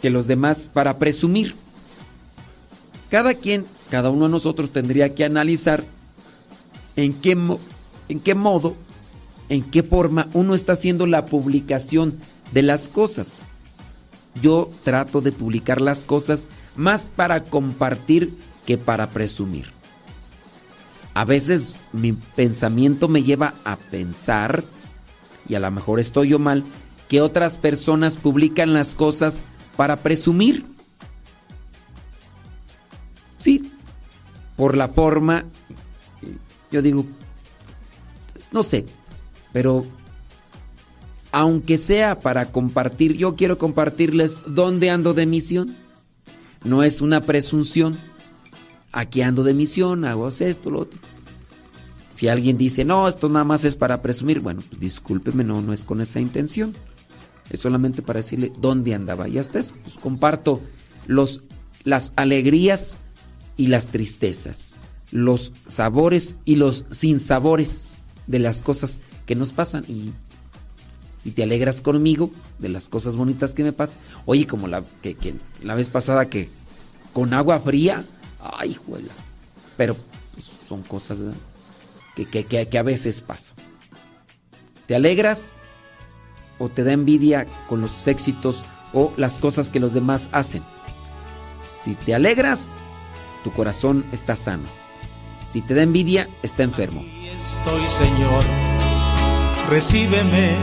que 0.02 0.10
los 0.10 0.28
demás, 0.28 0.70
para 0.72 1.00
presumir. 1.00 1.56
Cada 3.16 3.36
quien, 3.36 3.66
cada 3.90 4.10
uno 4.10 4.26
de 4.26 4.32
nosotros 4.32 4.72
tendría 4.72 5.16
que 5.16 5.24
analizar 5.24 5.86
en 6.98 7.14
qué, 7.14 7.32
en 8.10 8.20
qué 8.20 8.36
modo, 8.36 8.76
en 9.48 9.64
qué 9.64 9.84
forma 9.84 10.28
uno 10.34 10.54
está 10.54 10.74
haciendo 10.74 11.06
la 11.06 11.26
publicación 11.28 12.20
de 12.52 12.62
las 12.62 12.90
cosas. 12.90 13.40
Yo 14.42 14.70
trato 14.84 15.22
de 15.22 15.32
publicar 15.32 15.80
las 15.80 16.04
cosas 16.04 16.50
más 16.76 17.10
para 17.16 17.46
compartir 17.46 18.34
que 18.66 18.78
para 18.78 19.10
presumir. 19.12 19.68
A 21.14 21.24
veces 21.24 21.80
mi 21.94 22.12
pensamiento 22.12 23.08
me 23.08 23.24
lleva 23.24 23.54
a 23.64 23.78
pensar, 23.78 24.66
y 25.48 25.56
a 25.56 25.62
lo 25.62 25.72
mejor 25.72 26.02
estoy 26.02 26.28
yo 26.28 26.38
mal, 26.38 26.66
que 27.08 27.22
otras 27.22 27.60
personas 27.60 28.18
publican 28.18 28.74
las 28.74 28.94
cosas 28.94 29.42
para 29.78 29.96
presumir. 30.04 30.75
Sí, 33.46 33.62
por 34.58 34.76
la 34.76 34.88
forma, 34.88 35.46
yo 36.72 36.82
digo, 36.82 37.06
no 38.52 38.64
sé, 38.64 38.86
pero 39.54 39.86
aunque 41.32 41.78
sea 41.78 42.18
para 42.18 42.52
compartir, 42.52 43.14
yo 43.14 43.36
quiero 43.36 43.60
compartirles 43.60 44.42
dónde 44.48 44.90
ando 44.90 45.14
de 45.14 45.28
misión. 45.28 45.76
No 46.64 46.82
es 46.82 47.02
una 47.02 47.22
presunción. 47.22 48.00
Aquí 48.92 49.22
ando 49.22 49.44
de 49.44 49.54
misión, 49.54 50.06
hago 50.06 50.28
esto, 50.28 50.72
lo 50.72 50.80
otro. 50.80 51.00
Si 52.12 52.28
alguien 52.28 52.58
dice, 52.58 52.84
no, 52.84 53.08
esto 53.08 53.30
nada 53.30 53.46
más 53.46 53.64
es 53.64 53.76
para 53.76 54.02
presumir, 54.02 54.40
bueno, 54.40 54.64
pues 54.68 54.82
discúlpeme, 54.82 55.44
no, 55.44 55.62
no 55.62 55.72
es 55.72 55.86
con 55.86 56.02
esa 56.02 56.20
intención. 56.20 56.74
Es 57.52 57.60
solamente 57.60 58.02
para 58.02 58.22
decirle 58.22 58.52
dónde 58.60 58.96
andaba. 58.96 59.30
Y 59.30 59.38
hasta 59.38 59.60
eso, 59.60 59.76
pues 59.84 59.98
comparto 59.98 60.62
los, 61.06 61.42
las 61.84 62.12
alegrías 62.16 62.98
y 63.58 63.68
las 63.68 63.88
tristezas, 63.88 64.76
los 65.12 65.52
sabores 65.66 66.36
y 66.46 66.56
los 66.56 66.86
sinsabores 66.90 67.98
de 68.28 68.40
las 68.40 68.62
cosas 68.62 69.00
que 69.26 69.36
nos 69.36 69.54
pasan. 69.54 69.86
Y 69.88 70.12
si 71.24 71.32
te 71.32 71.44
alegras 71.44 71.82
conmigo 71.82 72.32
de 72.60 72.70
las 72.70 72.90
cosas 72.90 73.16
bonitas 73.16 73.54
que 73.54 73.64
me 73.64 73.74
pasan, 73.74 74.00
oye, 74.26 74.48
como 74.48 74.68
la, 74.68 74.84
que, 75.02 75.36
la 75.64 75.76
vez 75.76 75.90
pasada 75.90 76.30
que 76.30 76.50
con 77.14 77.34
agua 77.34 77.60
fría, 77.60 78.06
ay, 78.40 78.74
juela. 78.74 79.14
Pero 79.78 79.96
pues, 80.34 80.46
son 80.68 80.84
cosas 80.84 81.20
que, 82.16 82.26
que, 82.26 82.46
que 82.46 82.78
a 82.78 82.84
veces 82.84 83.22
pasan. 83.22 83.56
¿Te 84.86 84.96
alegras 84.96 85.56
o 86.60 86.70
te 86.70 86.84
da 86.84 86.94
envidia 86.94 87.48
con 87.68 87.82
los 87.82 88.08
éxitos 88.08 88.64
o 88.94 89.12
las 89.18 89.40
cosas 89.40 89.70
que 89.70 89.80
los 89.80 89.94
demás 89.94 90.30
hacen? 90.32 90.62
Si 91.84 91.96
te 91.96 92.14
alegras, 92.14 92.74
tu 93.46 93.52
corazón 93.52 94.04
está 94.12 94.36
sano. 94.36 94.64
Si 95.48 95.62
te 95.62 95.76
da 95.76 95.84
envidia, 95.84 96.28
está 96.42 96.64
enfermo. 96.64 97.06
Estoy, 97.06 97.84
Señor, 98.00 98.44
recíbeme 99.70 100.56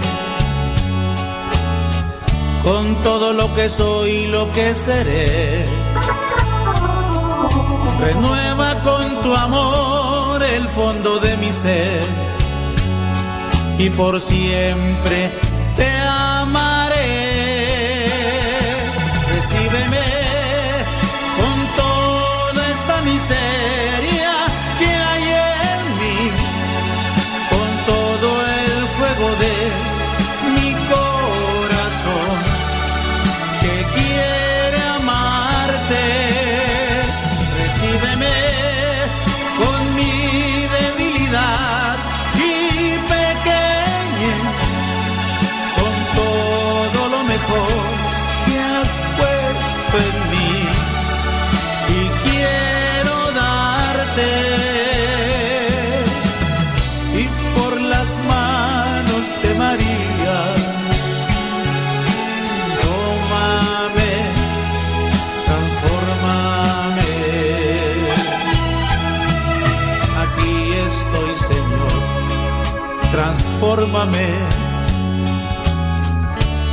con 2.64 2.96
todo 3.04 3.34
lo 3.34 3.54
que 3.54 3.68
soy 3.68 4.10
y 4.10 4.26
lo 4.26 4.50
que 4.50 4.74
seré. 4.74 5.64
Renueva 8.00 8.82
con 8.82 9.22
tu 9.22 9.32
amor 9.32 10.42
el 10.42 10.66
fondo 10.70 11.20
de 11.20 11.36
mi 11.36 11.52
ser 11.52 12.02
y 13.78 13.90
por 13.90 14.20
siempre 14.20 15.30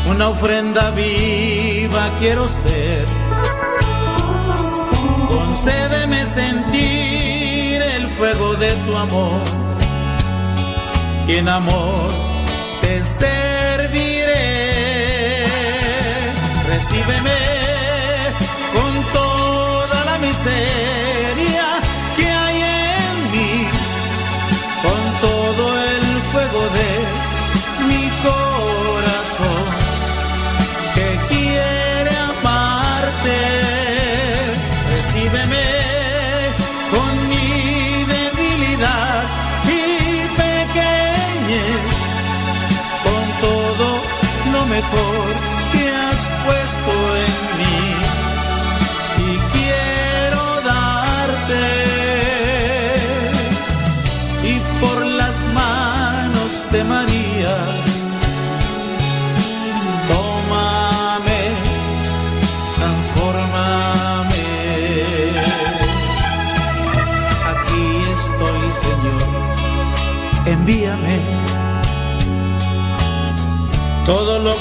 Una 0.08 0.30
ofrenda 0.30 0.90
viva 0.91 2.11
quiero 2.17 2.48
ser. 2.48 3.06
Concédeme 5.27 6.25
sentir 6.25 7.82
el 7.83 8.08
fuego 8.17 8.56
de 8.56 8.72
tu 8.72 8.98
amor. 8.98 9.41
Y 11.27 11.35
en 11.35 11.49
amor 11.49 12.09
te 12.82 13.03
serviré. 13.03 14.35
Recíbeme 16.67 17.59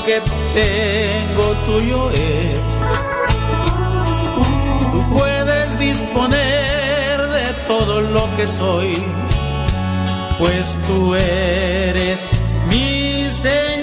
que 0.08 0.22
tengo 0.54 1.46
tuyo 1.66 2.10
es. 2.12 2.60
Tú 4.90 5.00
puedes 5.12 5.78
disponer 5.78 7.20
de 7.36 7.52
todo 7.66 8.00
lo 8.00 8.24
que 8.36 8.46
soy, 8.46 9.04
pues 10.38 10.74
tú 10.86 11.14
eres 11.14 12.26
mi 12.70 13.30
Señor. 13.30 13.77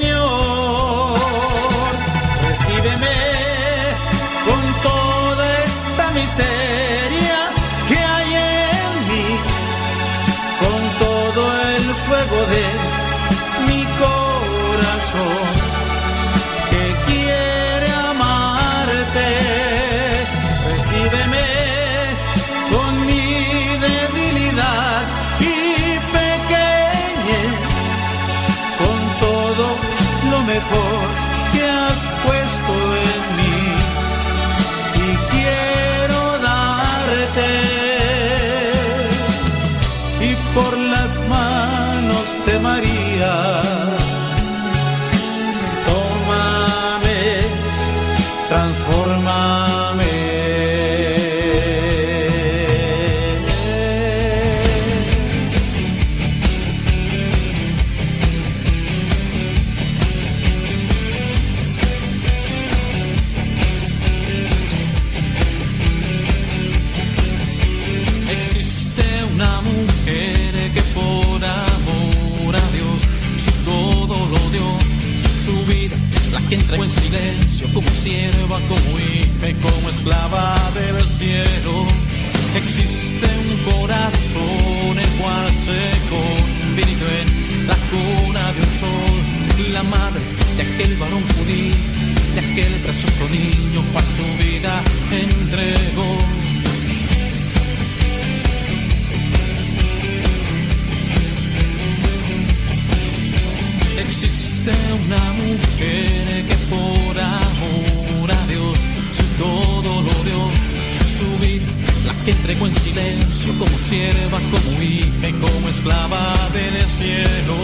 Como 113.54 113.78
sierva, 113.78 114.40
como 114.52 114.82
hija 114.82 115.30
y 115.30 115.34
como 115.34 115.70
esclava 115.70 116.34
del 116.54 116.86
cielo. 116.88 117.56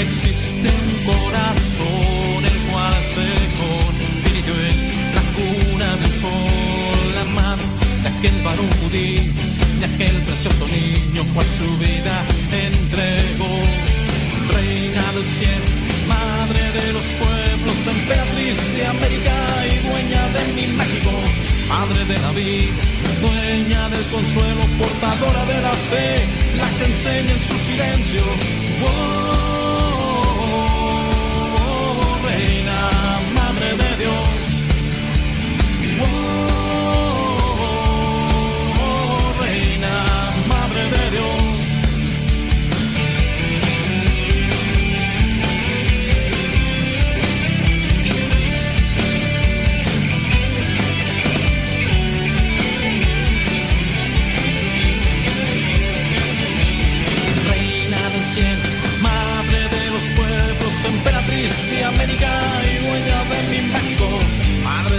Existe 0.00 0.68
un 0.68 1.12
corazón 1.12 2.44
el 2.44 2.58
cual 2.70 2.94
se 3.14 3.28
convirtió 3.62 4.54
en 4.70 5.14
la 5.16 5.24
cuna 5.36 5.96
del 5.96 6.12
sol, 6.12 7.14
la 7.14 7.24
mano 7.40 7.62
de 8.02 8.08
aquel 8.08 8.42
varón 8.44 8.68
judío, 8.80 9.32
de 9.80 9.86
aquel 9.86 10.16
precioso 10.22 10.66
niño 10.68 11.24
cual 11.34 11.46
su 11.58 11.68
vida 11.78 12.16
entregó 12.52 13.54
reina 14.52 15.04
del 15.14 15.24
cielo, 15.24 15.68
madre 16.06 16.62
de 16.78 16.92
los 16.92 17.06
pueblos, 17.20 17.76
emperatriz 17.96 18.56
de 18.76 18.86
América 18.86 19.36
y 19.66 19.74
dueña 19.88 20.22
de 20.36 20.42
mi 20.56 20.66
México, 20.76 21.10
madre 21.68 22.04
de 22.04 22.18
la 22.20 22.32
vida, 22.32 22.97
dueña 23.20 23.88
del 23.90 24.04
consuelo, 24.06 24.62
portadora 24.78 25.44
de 25.46 25.60
la 25.62 25.72
fe, 25.90 26.26
la 26.56 26.68
que 26.78 26.84
enseña 26.84 27.32
en 27.32 27.40
su 27.40 27.56
silencio. 27.58 28.22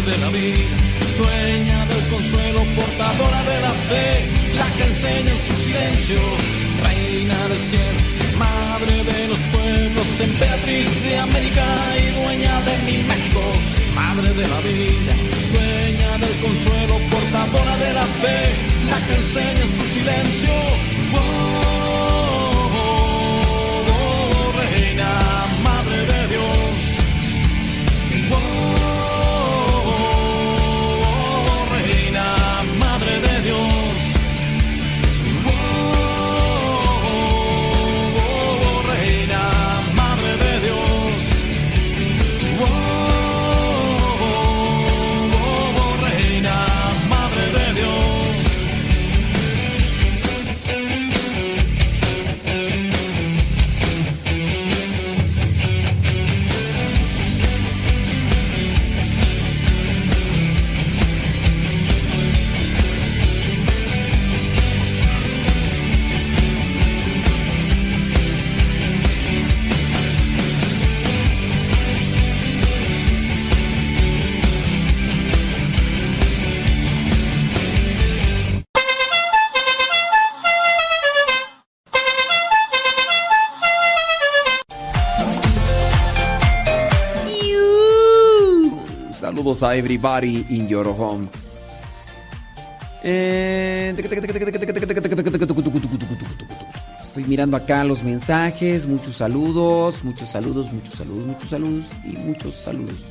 De 0.10 0.18
la 0.18 0.30
vida, 0.30 0.76
dueña 1.20 1.86
del 1.86 2.04
consuelo, 2.10 2.60
portadora 2.76 3.42
de 3.44 3.58
la 3.62 3.74
fe, 3.90 4.08
la 4.56 4.68
que 4.76 4.84
enseña 4.90 5.32
en 5.32 5.42
su 5.48 5.54
silencio, 5.66 6.20
reina 6.82 7.38
del 7.50 7.62
cielo, 7.62 8.00
madre 8.40 8.96
de 9.12 9.28
los 9.28 9.40
pueblos, 9.54 10.08
emperatriz 10.20 11.04
de 11.04 11.20
América 11.20 11.66
y 12.02 12.06
dueña 12.22 12.56
de 12.62 12.76
mi 12.88 12.98
México, 13.04 13.44
madre 13.94 14.30
de 14.34 14.48
la 14.54 14.60
vida, 14.62 15.14
dueña 15.54 16.12
del 16.24 16.36
consuelo, 16.46 16.96
portadora 17.14 17.76
de 17.78 17.94
la 17.94 18.08
fe, 18.22 18.40
la 18.90 18.98
que 19.06 19.14
enseña 19.14 19.62
en 19.62 19.74
su 19.78 19.86
silencio. 19.94 20.54
Oh, 21.14 21.89
Everybody 89.76 90.46
in 90.50 90.68
your 90.68 90.88
home. 90.88 91.28
Eh, 93.04 93.94
Estoy 97.02 97.24
mirando 97.24 97.58
acá 97.58 97.84
los 97.84 98.04
mensajes. 98.04 98.88
Muchos 98.88 99.18
saludos, 99.18 100.04
muchos 100.04 100.30
saludos, 100.30 100.72
muchos 100.72 100.96
saludos, 100.96 101.26
muchos 101.26 101.50
saludos 101.50 101.86
y 102.04 102.18
muchos 102.18 102.54
saludos. 102.56 103.06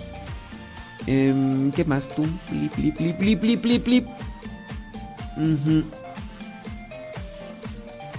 Em, 1.06 1.72
¿Qué 1.72 1.84
más 1.84 2.08
tú? 2.08 2.26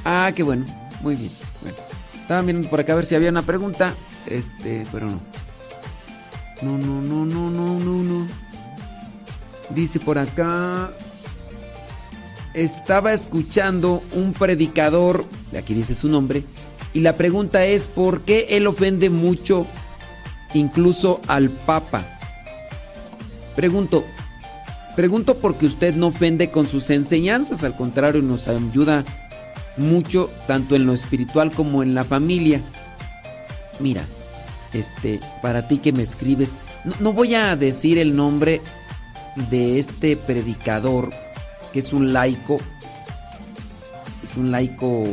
Ah, 0.03 0.31
qué 0.35 0.43
bueno. 0.43 0.65
Muy 1.01 1.15
bien. 1.15 1.31
Bueno. 1.61 1.77
Estaba 2.21 2.41
mirando 2.41 2.69
por 2.69 2.79
acá 2.79 2.93
a 2.93 2.95
ver 2.95 3.05
si 3.05 3.15
había 3.15 3.29
una 3.29 3.43
pregunta. 3.43 3.93
Este, 4.25 4.85
pero 4.91 5.07
no. 5.07 5.19
No, 6.61 6.77
no, 6.77 7.01
no, 7.01 7.25
no, 7.25 7.49
no, 7.49 7.79
no, 7.79 8.03
no. 8.03 8.27
Dice 9.69 9.99
por 9.99 10.17
acá. 10.17 10.91
Estaba 12.53 13.13
escuchando 13.13 14.03
un 14.13 14.33
predicador, 14.33 15.23
aquí 15.57 15.73
dice 15.73 15.93
su 15.93 16.09
nombre, 16.09 16.43
y 16.93 17.01
la 17.01 17.15
pregunta 17.15 17.63
es 17.65 17.87
por 17.87 18.21
qué 18.21 18.47
él 18.49 18.65
ofende 18.65 19.09
mucho 19.11 19.67
incluso 20.55 21.21
al 21.27 21.49
Papa. 21.49 22.05
Pregunto, 23.55 24.03
pregunto 24.95 25.35
porque 25.35 25.67
usted 25.67 25.93
no 25.93 26.07
ofende 26.07 26.49
con 26.49 26.67
sus 26.67 26.89
enseñanzas, 26.89 27.63
al 27.63 27.75
contrario, 27.75 28.23
nos 28.23 28.47
ayuda 28.47 29.05
mucho 29.77 30.29
tanto 30.47 30.75
en 30.75 30.87
lo 30.87 30.93
espiritual 30.93 31.51
como 31.51 31.83
en 31.83 31.93
la 31.93 32.03
familia. 32.03 32.61
Mira, 33.79 34.05
este, 34.73 35.19
para 35.41 35.67
ti 35.67 35.77
que 35.79 35.91
me 35.91 36.03
escribes, 36.03 36.57
no, 36.99 37.13
voy 37.13 37.35
a 37.35 37.55
decir 37.55 37.97
el 37.97 38.15
nombre 38.15 38.61
de 39.49 39.79
este 39.79 40.17
predicador 40.17 41.11
que 41.71 41.79
es 41.79 41.93
un 41.93 42.13
laico, 42.13 42.57
es 44.23 44.37
un 44.37 44.51
laico 44.51 45.03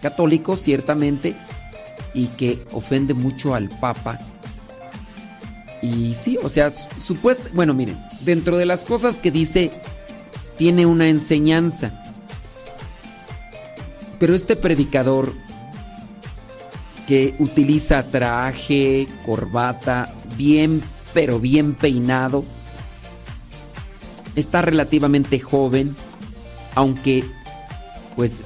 católico 0.00 0.56
ciertamente 0.56 1.34
y 2.14 2.26
que 2.28 2.64
ofende 2.72 3.14
mucho 3.14 3.54
al 3.54 3.68
Papa. 3.68 4.18
Y 5.82 6.14
sí, 6.14 6.38
o 6.42 6.48
sea, 6.48 6.70
supuesto, 6.70 7.48
bueno, 7.54 7.74
miren, 7.74 7.98
dentro 8.20 8.58
de 8.58 8.66
las 8.66 8.84
cosas 8.84 9.18
que 9.18 9.30
dice 9.30 9.70
tiene 10.56 10.84
una 10.84 11.08
enseñanza. 11.08 12.02
Pero 14.18 14.34
este 14.34 14.56
predicador 14.56 15.34
que 17.10 17.34
utiliza 17.40 18.04
traje, 18.04 19.08
corbata, 19.26 20.14
bien, 20.36 20.80
pero 21.12 21.40
bien 21.40 21.74
peinado, 21.74 22.44
está 24.36 24.62
relativamente 24.62 25.40
joven, 25.40 25.96
aunque 26.76 27.24
pues 28.14 28.44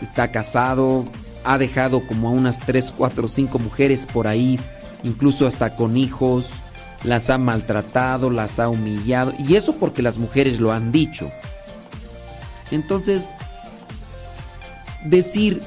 está 0.00 0.32
casado, 0.32 1.04
ha 1.44 1.58
dejado 1.58 2.06
como 2.06 2.28
a 2.28 2.30
unas 2.30 2.60
3, 2.60 2.94
4, 2.96 3.28
5 3.28 3.58
mujeres 3.58 4.06
por 4.06 4.26
ahí, 4.26 4.58
incluso 5.02 5.46
hasta 5.46 5.76
con 5.76 5.98
hijos, 5.98 6.48
las 7.04 7.28
ha 7.28 7.36
maltratado, 7.36 8.30
las 8.30 8.58
ha 8.58 8.70
humillado, 8.70 9.34
y 9.38 9.56
eso 9.56 9.76
porque 9.76 10.00
las 10.00 10.16
mujeres 10.16 10.60
lo 10.60 10.72
han 10.72 10.92
dicho. 10.92 11.30
Entonces, 12.70 13.26
decir, 15.04 15.60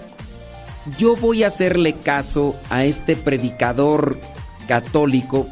yo 0.97 1.15
voy 1.15 1.43
a 1.43 1.47
hacerle 1.47 1.93
caso 1.93 2.55
a 2.69 2.85
este 2.85 3.15
predicador 3.15 4.19
católico 4.67 5.47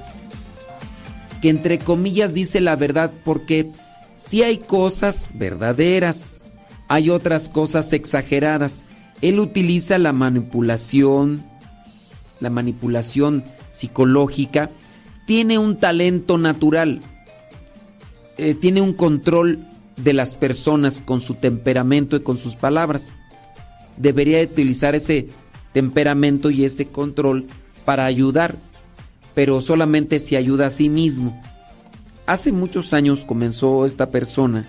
que 1.42 1.50
entre 1.50 1.80
comillas 1.80 2.34
dice 2.34 2.60
la 2.60 2.76
verdad 2.76 3.12
porque 3.24 3.70
si 4.18 4.44
hay 4.44 4.58
cosas 4.58 5.30
verdaderas, 5.34 6.50
hay 6.90 7.10
otras 7.10 7.48
cosas 7.48 7.94
exageradas. 7.94 8.84
Él 9.22 9.40
utiliza 9.40 9.98
la 9.98 10.12
manipulación, 10.12 11.46
la 12.42 12.50
manipulación 12.50 13.44
psicológica, 13.72 14.70
tiene 15.26 15.58
un 15.58 15.78
talento 15.78 16.38
natural, 16.38 17.02
eh, 18.38 18.56
tiene 18.56 18.82
un 18.82 18.94
control 18.94 19.66
de 19.96 20.14
las 20.14 20.36
personas 20.36 21.02
con 21.04 21.22
su 21.22 21.36
temperamento 21.36 22.18
y 22.18 22.22
con 22.22 22.38
sus 22.38 22.56
palabras. 22.56 23.14
Debería 24.00 24.42
utilizar 24.42 24.96
ese 24.96 25.28
temperamento 25.72 26.50
y 26.50 26.66
ese 26.66 26.88
control 26.88 27.46
para 27.86 28.06
ayudar, 28.06 28.56
pero 29.36 29.62
solamente 29.62 30.20
si 30.20 30.36
ayuda 30.36 30.66
a 30.66 30.72
sí 30.72 30.90
mismo. 30.90 31.40
Hace 32.26 32.52
muchos 32.52 32.94
años 32.94 33.26
comenzó 33.26 33.86
esta 33.86 34.10
persona, 34.10 34.68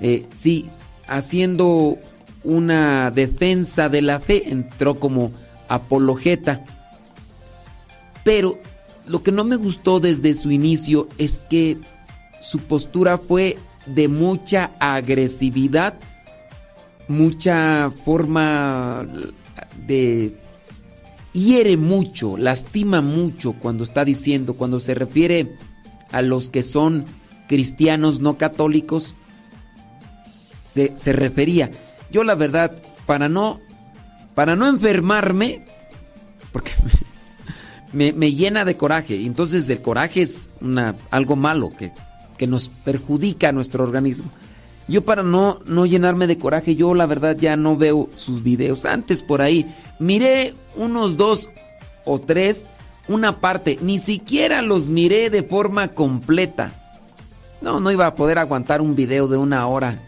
eh, 0.00 0.26
sí, 0.34 0.68
haciendo 1.08 1.98
una 2.44 3.10
defensa 3.10 3.88
de 3.88 4.02
la 4.02 4.20
fe, 4.20 4.50
entró 4.50 4.96
como 4.96 5.32
apologeta. 5.68 6.64
Pero 8.22 8.58
lo 9.06 9.22
que 9.22 9.32
no 9.32 9.44
me 9.44 9.56
gustó 9.56 10.00
desde 10.00 10.34
su 10.34 10.50
inicio 10.50 11.08
es 11.18 11.42
que 11.48 11.78
su 12.40 12.58
postura 12.58 13.18
fue 13.18 13.58
de 13.86 14.08
mucha 14.08 14.72
agresividad, 14.78 15.94
mucha 17.08 17.90
forma 18.04 19.06
de... 19.86 20.34
hiere 21.32 21.76
mucho, 21.76 22.36
lastima 22.36 23.00
mucho 23.00 23.52
cuando 23.54 23.84
está 23.84 24.04
diciendo, 24.04 24.54
cuando 24.54 24.80
se 24.80 24.94
refiere 24.94 25.56
a 26.10 26.22
los 26.22 26.50
que 26.50 26.62
son 26.62 27.06
cristianos 27.48 28.20
no 28.20 28.38
católicos, 28.38 29.14
se, 30.60 30.96
se 30.96 31.12
refería. 31.12 31.70
Yo 32.10 32.24
la 32.24 32.34
verdad, 32.34 32.72
para 33.06 33.28
no, 33.28 33.60
para 34.34 34.56
no 34.56 34.68
enfermarme, 34.68 35.64
porque 36.52 36.72
me, 37.92 38.12
me 38.12 38.32
llena 38.32 38.64
de 38.64 38.76
coraje, 38.76 39.24
entonces 39.24 39.68
el 39.68 39.82
coraje 39.82 40.22
es 40.22 40.50
una, 40.60 40.94
algo 41.10 41.36
malo 41.36 41.70
que, 41.76 41.92
que 42.36 42.46
nos 42.46 42.68
perjudica 42.68 43.48
a 43.48 43.52
nuestro 43.52 43.84
organismo. 43.84 44.30
Yo 44.86 45.02
para 45.02 45.22
no, 45.22 45.60
no 45.64 45.86
llenarme 45.86 46.26
de 46.26 46.38
coraje, 46.38 46.76
yo 46.76 46.94
la 46.94 47.06
verdad 47.06 47.36
ya 47.36 47.56
no 47.56 47.76
veo 47.76 48.08
sus 48.14 48.42
videos. 48.42 48.84
Antes 48.84 49.22
por 49.22 49.40
ahí 49.40 49.74
miré 49.98 50.54
unos 50.76 51.16
dos 51.16 51.48
o 52.04 52.20
tres, 52.20 52.68
una 53.08 53.40
parte, 53.40 53.78
ni 53.80 53.98
siquiera 53.98 54.60
los 54.60 54.90
miré 54.90 55.30
de 55.30 55.42
forma 55.42 55.88
completa. 55.88 56.72
No, 57.62 57.80
no 57.80 57.90
iba 57.90 58.06
a 58.06 58.14
poder 58.14 58.38
aguantar 58.38 58.82
un 58.82 58.94
video 58.94 59.26
de 59.26 59.38
una 59.38 59.66
hora 59.66 60.02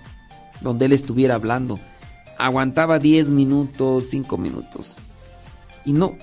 donde 0.61 0.87
él 0.87 0.93
estuviera 0.93 1.37
hablando. 1.37 1.81
Aguantaba 2.39 2.99
10 2.99 3.31
minutos, 3.31 4.11
5 4.11 4.37
minutos. 4.37 4.99
Y 5.87 5.95
no, 5.95 6.17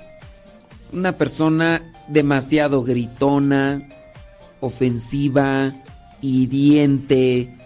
una 0.92 1.14
persona 1.14 1.82
demasiado 2.08 2.84
gritona, 2.84 3.90
ofensiva, 4.60 5.74
hiriente, 6.22 7.58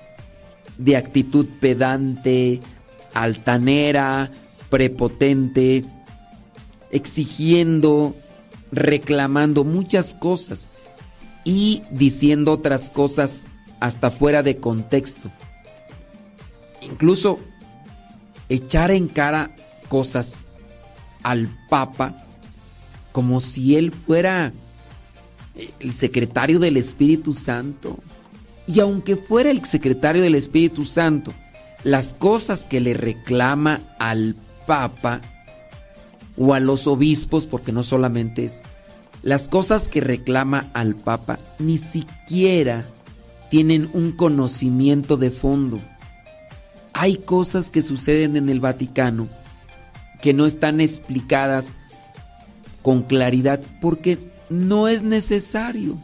de 0.77 0.97
actitud 0.97 1.47
pedante, 1.59 2.61
altanera, 3.13 4.31
prepotente, 4.69 5.83
exigiendo, 6.91 8.15
reclamando 8.71 9.63
muchas 9.63 10.13
cosas 10.13 10.67
y 11.43 11.81
diciendo 11.91 12.51
otras 12.51 12.89
cosas 12.89 13.45
hasta 13.79 14.11
fuera 14.11 14.43
de 14.43 14.57
contexto. 14.57 15.31
Incluso 16.81 17.39
echar 18.49 18.91
en 18.91 19.07
cara 19.07 19.55
cosas 19.89 20.45
al 21.23 21.49
Papa 21.69 22.23
como 23.11 23.39
si 23.41 23.75
él 23.75 23.91
fuera 23.91 24.53
el 25.79 25.91
secretario 25.91 26.59
del 26.59 26.77
Espíritu 26.77 27.33
Santo. 27.33 27.97
Y 28.67 28.81
aunque 28.81 29.15
fuera 29.15 29.49
el 29.49 29.65
secretario 29.65 30.21
del 30.21 30.35
Espíritu 30.35 30.83
Santo, 30.83 31.33
las 31.83 32.13
cosas 32.13 32.67
que 32.67 32.81
le 32.81 32.93
reclama 32.93 33.95
al 33.97 34.35
Papa 34.65 35.21
o 36.37 36.53
a 36.53 36.59
los 36.59 36.85
obispos, 36.85 37.45
porque 37.45 37.71
no 37.71 37.81
solamente 37.81 38.43
es, 38.43 38.61
las 39.23 39.47
cosas 39.47 39.87
que 39.87 40.01
reclama 40.01 40.69
al 40.73 40.95
Papa 40.95 41.39
ni 41.59 41.77
siquiera 41.77 42.85
tienen 43.49 43.89
un 43.93 44.11
conocimiento 44.11 45.17
de 45.17 45.31
fondo. 45.31 45.79
Hay 46.93 47.17
cosas 47.17 47.71
que 47.71 47.81
suceden 47.81 48.35
en 48.35 48.49
el 48.49 48.59
Vaticano 48.59 49.29
que 50.21 50.33
no 50.33 50.45
están 50.45 50.81
explicadas 50.81 51.73
con 52.81 53.03
claridad 53.03 53.61
porque 53.81 54.17
no 54.49 54.87
es 54.87 55.03
necesario 55.03 55.97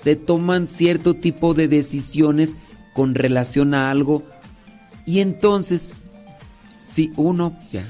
se 0.00 0.16
toman 0.16 0.68
cierto 0.68 1.14
tipo 1.14 1.52
de 1.52 1.68
decisiones 1.68 2.56
con 2.94 3.14
relación 3.14 3.74
a 3.74 3.90
algo 3.90 4.22
y 5.04 5.20
entonces 5.20 5.94
si 6.82 7.12
uno 7.16 7.56
ya 7.70 7.84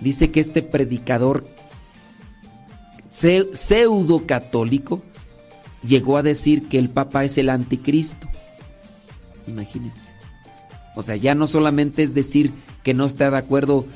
dice 0.00 0.30
que 0.30 0.40
este 0.40 0.62
predicador 0.62 1.46
pseudo 3.08 4.26
católico 4.26 5.02
llegó 5.82 6.16
a 6.16 6.22
decir 6.22 6.68
que 6.68 6.78
el 6.78 6.88
Papa 6.88 7.24
es 7.24 7.38
el 7.38 7.50
anticristo. 7.50 8.28
Imagínense. 9.46 10.08
O 10.94 11.02
sea, 11.02 11.16
ya 11.16 11.34
no 11.34 11.46
solamente 11.46 12.02
es 12.02 12.14
decir 12.14 12.52
que 12.82 12.94
no 12.94 13.06
está 13.06 13.30
de 13.30 13.38
acuerdo 13.38 13.86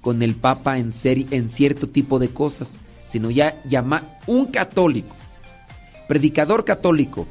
con 0.00 0.22
el 0.22 0.34
Papa 0.34 0.78
en, 0.78 0.92
ser, 0.92 1.26
en 1.32 1.48
cierto 1.48 1.88
tipo 1.88 2.18
de 2.18 2.30
cosas, 2.30 2.78
sino 3.04 3.30
ya 3.30 3.60
llama 3.64 4.18
un 4.26 4.46
católico, 4.46 5.14
predicador 6.12 6.66
católico, 6.66 7.26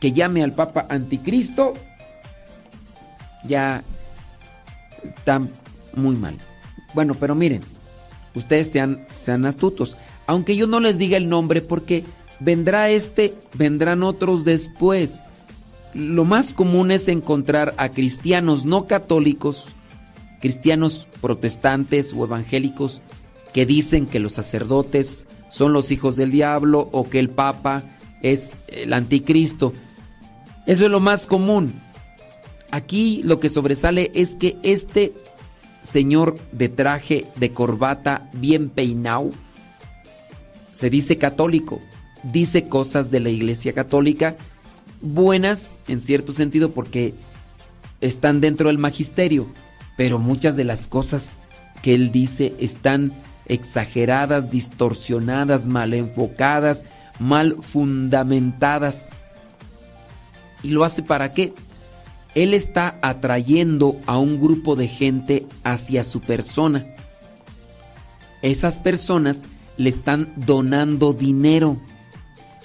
que 0.00 0.12
llame 0.12 0.42
al 0.42 0.54
Papa 0.54 0.86
anticristo, 0.88 1.74
ya 3.46 3.84
está 5.04 5.42
muy 5.94 6.16
mal. 6.16 6.38
Bueno, 6.94 7.16
pero 7.20 7.34
miren, 7.34 7.60
ustedes 8.34 8.70
sean, 9.10 9.44
astutos, 9.44 9.98
aunque 10.26 10.56
yo 10.56 10.66
no 10.66 10.80
les 10.80 10.96
diga 10.96 11.18
el 11.18 11.28
nombre 11.28 11.60
porque 11.60 12.02
vendrá 12.40 12.88
este, 12.88 13.34
vendrán 13.52 14.02
otros 14.02 14.46
después. 14.46 15.22
Lo 15.92 16.24
más 16.24 16.54
común 16.54 16.92
es 16.92 17.08
encontrar 17.08 17.74
a 17.76 17.90
cristianos 17.90 18.64
no 18.64 18.86
católicos, 18.86 19.66
cristianos 20.40 21.08
protestantes 21.20 22.14
o 22.14 22.24
evangélicos 22.24 23.02
que 23.52 23.66
dicen 23.66 24.06
que 24.06 24.18
los 24.18 24.32
sacerdotes 24.32 25.26
son 25.46 25.74
los 25.74 25.92
hijos 25.92 26.16
del 26.16 26.30
diablo 26.30 26.88
o 26.90 27.10
que 27.10 27.18
el 27.18 27.28
papa 27.28 27.82
es 28.24 28.56
el 28.66 28.92
anticristo. 28.92 29.72
Eso 30.66 30.86
es 30.86 30.90
lo 30.90 30.98
más 30.98 31.26
común. 31.26 31.72
Aquí 32.72 33.20
lo 33.22 33.38
que 33.38 33.48
sobresale 33.48 34.10
es 34.14 34.34
que 34.34 34.56
este 34.64 35.12
señor 35.82 36.36
de 36.50 36.68
traje, 36.68 37.26
de 37.36 37.52
corbata, 37.52 38.28
bien 38.32 38.70
peinado, 38.70 39.30
se 40.72 40.90
dice 40.90 41.18
católico, 41.18 41.80
dice 42.24 42.68
cosas 42.68 43.12
de 43.12 43.20
la 43.20 43.28
iglesia 43.28 43.74
católica 43.74 44.36
buenas 45.04 45.78
en 45.86 46.00
cierto 46.00 46.32
sentido 46.32 46.72
porque 46.72 47.14
están 48.00 48.40
dentro 48.40 48.68
del 48.68 48.78
magisterio, 48.78 49.46
pero 49.96 50.18
muchas 50.18 50.56
de 50.56 50.64
las 50.64 50.88
cosas 50.88 51.36
que 51.82 51.94
él 51.94 52.10
dice 52.10 52.54
están 52.58 53.12
exageradas, 53.46 54.50
distorsionadas, 54.50 55.66
mal 55.66 55.92
enfocadas, 55.92 56.86
mal 57.18 57.56
fundamentadas. 57.60 59.12
¿Y 60.62 60.70
lo 60.70 60.84
hace 60.84 61.02
para 61.02 61.32
qué? 61.32 61.52
Él 62.34 62.54
está 62.54 62.98
atrayendo 63.02 64.00
a 64.06 64.18
un 64.18 64.40
grupo 64.40 64.74
de 64.74 64.88
gente 64.88 65.46
hacia 65.62 66.02
su 66.02 66.20
persona. 66.20 66.86
Esas 68.42 68.80
personas 68.80 69.44
le 69.76 69.88
están 69.88 70.32
donando 70.36 71.12
dinero. 71.12 71.78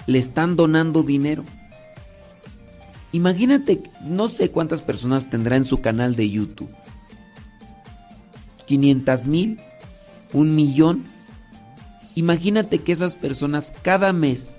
Le 0.06 0.18
están 0.18 0.56
donando 0.56 1.02
dinero. 1.02 1.44
Imagínate, 3.12 3.82
no 4.02 4.28
sé 4.28 4.50
cuántas 4.50 4.82
personas 4.82 5.30
tendrá 5.30 5.56
en 5.56 5.64
su 5.64 5.80
canal 5.80 6.14
de 6.16 6.30
YouTube. 6.30 6.70
500 8.66 9.28
mil, 9.28 9.60
un 10.32 10.54
millón. 10.54 11.04
Imagínate 12.14 12.78
que 12.78 12.92
esas 12.92 13.16
personas 13.16 13.72
cada 13.82 14.12
mes 14.12 14.58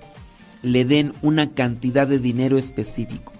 le 0.62 0.84
den 0.84 1.12
una 1.22 1.50
cantidad 1.50 2.06
de 2.06 2.18
dinero 2.18 2.56
específico. 2.56 3.32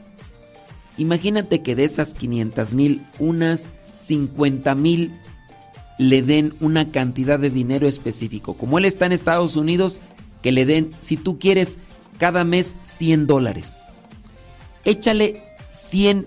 Imagínate 0.99 1.63
que 1.63 1.75
de 1.75 1.85
esas 1.85 2.15
500 2.15 2.75
mil, 2.75 3.07
unas 3.19 3.71
50 3.95 4.75
mil 4.75 5.13
le 5.99 6.23
den 6.23 6.55
una 6.61 6.91
cantidad 6.91 7.39
de 7.39 7.51
dinero 7.51 7.87
específico. 7.87 8.55
Como 8.55 8.79
él 8.79 8.85
está 8.85 9.07
en 9.07 9.13
Estados 9.13 9.57
Unidos, 9.57 9.99
que 10.43 10.53
le 10.53 10.67
den, 10.67 10.93
si 10.99 11.17
tú 11.17 11.39
quieres, 11.39 11.79
cada 12.19 12.45
mes 12.45 12.77
100 12.83 13.27
dólares. 13.27 13.83
Échale 14.85 15.43
100 15.71 16.27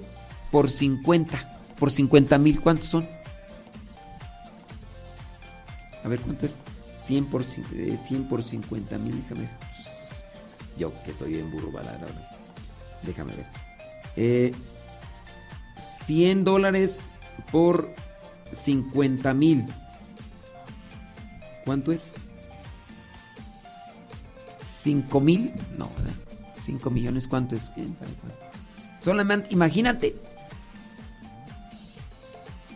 por 0.51 0.69
50, 0.69 1.59
por 1.77 1.91
50 1.91 2.37
mil, 2.37 2.61
¿cuántos 2.61 2.89
son? 2.89 3.07
A 6.03 6.07
ver, 6.07 6.21
¿cuánto 6.21 6.45
es? 6.45 6.55
100 7.05 7.25
por, 7.25 7.43
100 7.43 7.65
eh, 7.73 8.25
por 8.29 8.43
50 8.43 8.97
mil, 8.97 9.21
déjame 9.21 9.41
ver. 9.41 9.49
Yo 10.77 10.91
que 11.03 11.11
estoy 11.11 11.35
en 11.35 11.51
burro 11.51 11.71
ahora. 11.77 12.29
Déjame 13.03 13.35
ver. 13.35 13.45
Eh, 14.15 14.53
100 15.77 16.43
dólares 16.43 17.01
por 17.51 17.93
50 18.53 19.33
mil. 19.33 19.65
¿Cuánto 21.63 21.91
es? 21.91 22.15
5 24.65 25.19
mil. 25.19 25.53
No, 25.77 25.89
¿verdad? 25.97 26.13
5 26.57 26.89
millones, 26.89 27.27
¿cuánto 27.27 27.55
es? 27.55 27.71
Solamente, 29.03 29.49
imagínate. 29.51 30.15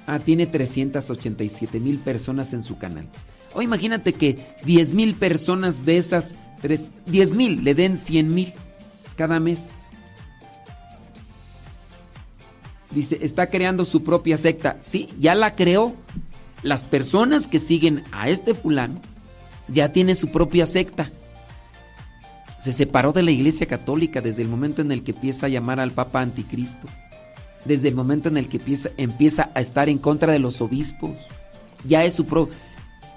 Ah, 0.05 0.19
tiene 0.19 0.47
387 0.47 1.79
mil 1.79 1.99
personas 1.99 2.53
en 2.53 2.63
su 2.63 2.77
canal. 2.77 3.07
O 3.53 3.61
imagínate 3.61 4.13
que 4.13 4.37
10 4.65 4.93
mil 4.93 5.15
personas 5.15 5.85
de 5.85 5.97
esas 5.97 6.35
3, 6.61 6.89
10 7.07 7.35
mil 7.35 7.63
le 7.63 7.73
den 7.73 7.97
100 7.97 8.33
mil 8.33 8.53
cada 9.15 9.39
mes. 9.39 9.67
Dice, 12.91 13.19
está 13.21 13.47
creando 13.47 13.85
su 13.85 14.03
propia 14.03 14.37
secta. 14.37 14.77
Sí, 14.81 15.09
ya 15.19 15.35
la 15.35 15.55
creó. 15.55 15.93
Las 16.63 16.85
personas 16.85 17.47
que 17.47 17.59
siguen 17.59 18.03
a 18.11 18.29
este 18.29 18.53
fulano 18.53 18.99
ya 19.67 19.91
tiene 19.91 20.15
su 20.15 20.29
propia 20.29 20.65
secta. 20.65 21.09
Se 22.59 22.71
separó 22.71 23.13
de 23.13 23.23
la 23.23 23.31
iglesia 23.31 23.67
católica 23.67 24.19
desde 24.19 24.41
el 24.41 24.49
momento 24.49 24.81
en 24.81 24.91
el 24.91 25.03
que 25.03 25.11
empieza 25.11 25.45
a 25.45 25.49
llamar 25.49 25.79
al 25.79 25.91
Papa 25.91 26.21
Anticristo. 26.21 26.87
Desde 27.63 27.87
el 27.87 27.95
momento 27.95 28.27
en 28.29 28.37
el 28.37 28.49
que 28.49 28.57
empieza, 28.57 28.89
empieza 28.97 29.51
a 29.53 29.61
estar 29.61 29.87
en 29.87 29.97
contra 29.97 30.33
de 30.33 30.39
los 30.39 30.59
obispos. 30.59 31.11
Ya 31.85 32.03
es 32.03 32.13
su 32.13 32.25
pro. 32.25 32.49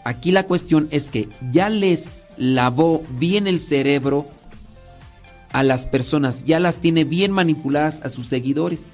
Aquí 0.05 0.33
la 0.33 0.45
cuestión 0.45 0.89
es 0.91 1.09
que 1.11 1.29
ya 1.53 1.69
les 1.69 2.27
lavó 2.37 3.03
bien 3.19 3.47
el 3.47 3.61
cerebro 3.61 4.27
a 5.53 5.63
las 5.63 5.87
personas, 5.87 6.45
ya 6.45 6.59
las 6.59 6.79
tiene 6.79 7.05
bien 7.05 7.31
manipuladas 7.31 8.01
a 8.03 8.09
sus 8.09 8.27
seguidores. 8.27 8.87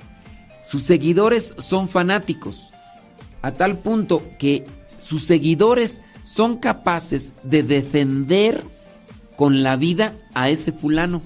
Sus 0.62 0.82
seguidores 0.82 1.54
son 1.58 1.88
fanáticos, 1.88 2.72
a 3.40 3.52
tal 3.52 3.78
punto 3.78 4.22
que 4.38 4.66
sus 4.98 5.24
seguidores 5.24 6.02
son 6.24 6.58
capaces 6.58 7.32
de 7.42 7.62
defender 7.62 8.62
con 9.36 9.62
la 9.62 9.76
vida 9.76 10.14
a 10.34 10.50
ese 10.50 10.72
fulano. 10.72 11.22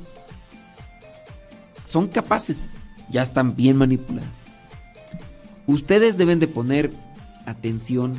Son 1.87 2.07
capaces, 2.07 2.69
ya 3.11 3.23
están 3.23 3.57
bien 3.57 3.77
manipuladas. 3.77 4.43
Ustedes 5.67 6.17
deben 6.19 6.39
de 6.39 6.47
poner 6.47 6.93
atención 7.47 8.15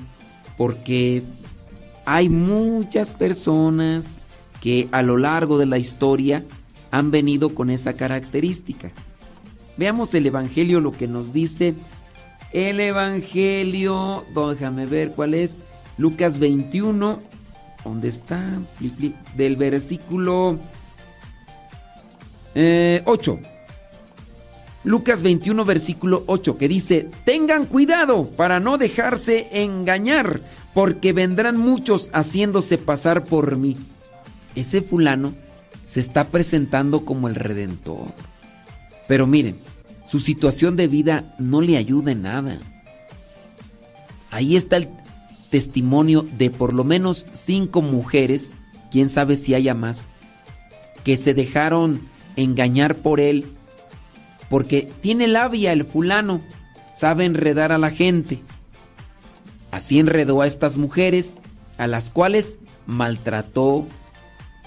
porque 0.58 1.24
hay 2.06 2.30
muchas 2.30 3.14
personas 3.14 4.26
que 4.62 4.88
a 4.92 5.02
lo 5.02 5.18
largo 5.18 5.58
de 5.58 5.66
la 5.66 5.78
historia 5.78 6.44
han 6.92 7.12
venido 7.12 7.56
con 7.56 7.70
esa 7.70 7.94
característica. 7.94 8.92
Veamos 9.78 10.14
el 10.14 10.28
Evangelio, 10.28 10.80
lo 10.80 10.92
que 10.92 11.08
nos 11.08 11.34
dice 11.34 11.74
el 12.52 12.80
Evangelio. 12.80 14.24
Déjame 14.36 14.86
ver 14.86 15.12
cuál 15.12 15.34
es. 15.34 15.60
Lucas 15.98 16.40
21. 16.40 17.20
¿Dónde 17.84 18.08
está? 18.08 18.60
Del 19.36 19.56
versículo 19.58 20.52
8. 20.56 20.60
Eh, 22.56 23.04
Lucas 24.86 25.22
21, 25.22 25.64
versículo 25.64 26.24
8, 26.28 26.58
que 26.58 26.68
dice, 26.68 27.10
tengan 27.26 27.66
cuidado 27.66 28.30
para 28.30 28.60
no 28.60 28.78
dejarse 28.78 29.48
engañar, 29.64 30.42
porque 30.74 31.14
vendrán 31.14 31.58
muchos 31.58 32.10
haciéndose 32.14 32.78
pasar 32.78 33.24
por 33.24 33.58
mí. 33.58 33.78
Ese 34.56 34.82
fulano 34.82 35.34
se 35.84 36.00
está 36.00 36.30
presentando 36.30 37.06
como 37.06 37.28
el 37.28 37.36
redentor. 37.36 38.08
Pero 39.08 39.28
miren, 39.28 39.58
su 40.08 40.20
situación 40.20 40.76
de 40.76 40.88
vida 40.88 41.36
no 41.40 41.62
le 41.62 41.78
ayuda 41.78 42.12
en 42.12 42.24
nada. 42.24 42.58
Ahí 44.32 44.56
está 44.56 44.78
el 44.78 44.90
testimonio 45.52 46.26
de 46.38 46.50
por 46.50 46.74
lo 46.74 46.84
menos 46.84 47.28
cinco 47.34 47.82
mujeres, 47.82 48.58
quién 48.92 49.10
sabe 49.10 49.36
si 49.36 49.54
haya 49.54 49.76
más, 49.76 50.08
que 51.04 51.18
se 51.18 51.34
dejaron 51.34 52.02
engañar 52.36 52.96
por 52.96 53.20
él, 53.20 53.46
porque 54.50 54.90
tiene 55.02 55.28
labia 55.28 55.72
el 55.72 55.86
fulano, 55.86 56.42
sabe 56.96 57.26
enredar 57.26 57.72
a 57.72 57.78
la 57.78 57.92
gente. 57.92 58.42
Así 59.74 60.00
enredó 60.00 60.42
a 60.42 60.48
estas 60.48 60.78
mujeres, 60.78 61.36
a 61.78 61.88
las 61.88 62.12
cuales 62.12 62.60
maltrató, 62.86 63.88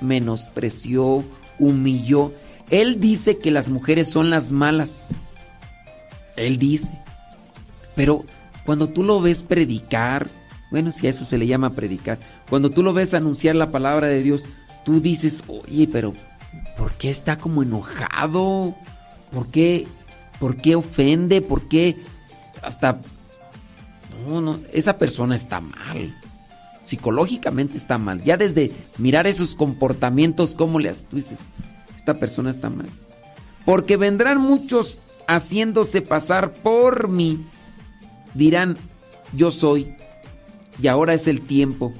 menospreció, 0.00 1.24
humilló. 1.58 2.32
Él 2.70 3.00
dice 3.00 3.38
que 3.38 3.50
las 3.50 3.70
mujeres 3.70 4.08
son 4.08 4.30
las 4.30 4.50
malas. 4.50 5.08
Él 6.36 6.58
dice. 6.58 6.92
Pero 7.94 8.24
cuando 8.64 8.88
tú 8.88 9.04
lo 9.04 9.20
ves 9.20 9.42
predicar, 9.42 10.28
bueno, 10.70 10.90
si 10.90 11.06
a 11.06 11.10
eso 11.10 11.24
se 11.24 11.38
le 11.38 11.46
llama 11.46 11.74
predicar, 11.74 12.18
cuando 12.50 12.70
tú 12.70 12.82
lo 12.82 12.92
ves 12.92 13.14
anunciar 13.14 13.54
la 13.54 13.70
palabra 13.70 14.08
de 14.08 14.22
Dios, 14.22 14.42
tú 14.84 15.00
dices, 15.00 15.44
oye, 15.46 15.88
pero 15.90 16.14
¿Por 16.76 16.92
qué 16.94 17.10
está 17.10 17.36
como 17.36 17.62
enojado? 17.62 18.74
¿Por 19.32 19.48
qué, 19.48 19.86
por 20.38 20.56
qué 20.56 20.76
ofende? 20.76 21.40
¿Por 21.40 21.68
qué 21.68 21.96
hasta... 22.62 23.00
No, 24.24 24.40
no, 24.40 24.60
esa 24.72 24.98
persona 24.98 25.36
está 25.36 25.60
mal. 25.60 26.16
Psicológicamente 26.84 27.76
está 27.76 27.98
mal. 27.98 28.22
Ya 28.22 28.36
desde 28.36 28.72
mirar 28.98 29.26
esos 29.26 29.54
comportamientos, 29.54 30.54
¿cómo 30.54 30.78
le? 30.78 30.92
Tú 30.94 31.16
dices, 31.16 31.50
esta 31.96 32.18
persona 32.18 32.50
está 32.50 32.70
mal. 32.70 32.88
Porque 33.64 33.96
vendrán 33.96 34.40
muchos 34.40 35.00
haciéndose 35.26 36.00
pasar 36.02 36.52
por 36.52 37.08
mí. 37.08 37.44
Dirán, 38.34 38.76
yo 39.32 39.50
soy. 39.50 39.94
Y 40.80 40.86
ahora 40.86 41.14
es 41.14 41.26
el 41.26 41.40
tiempo. 41.40 41.92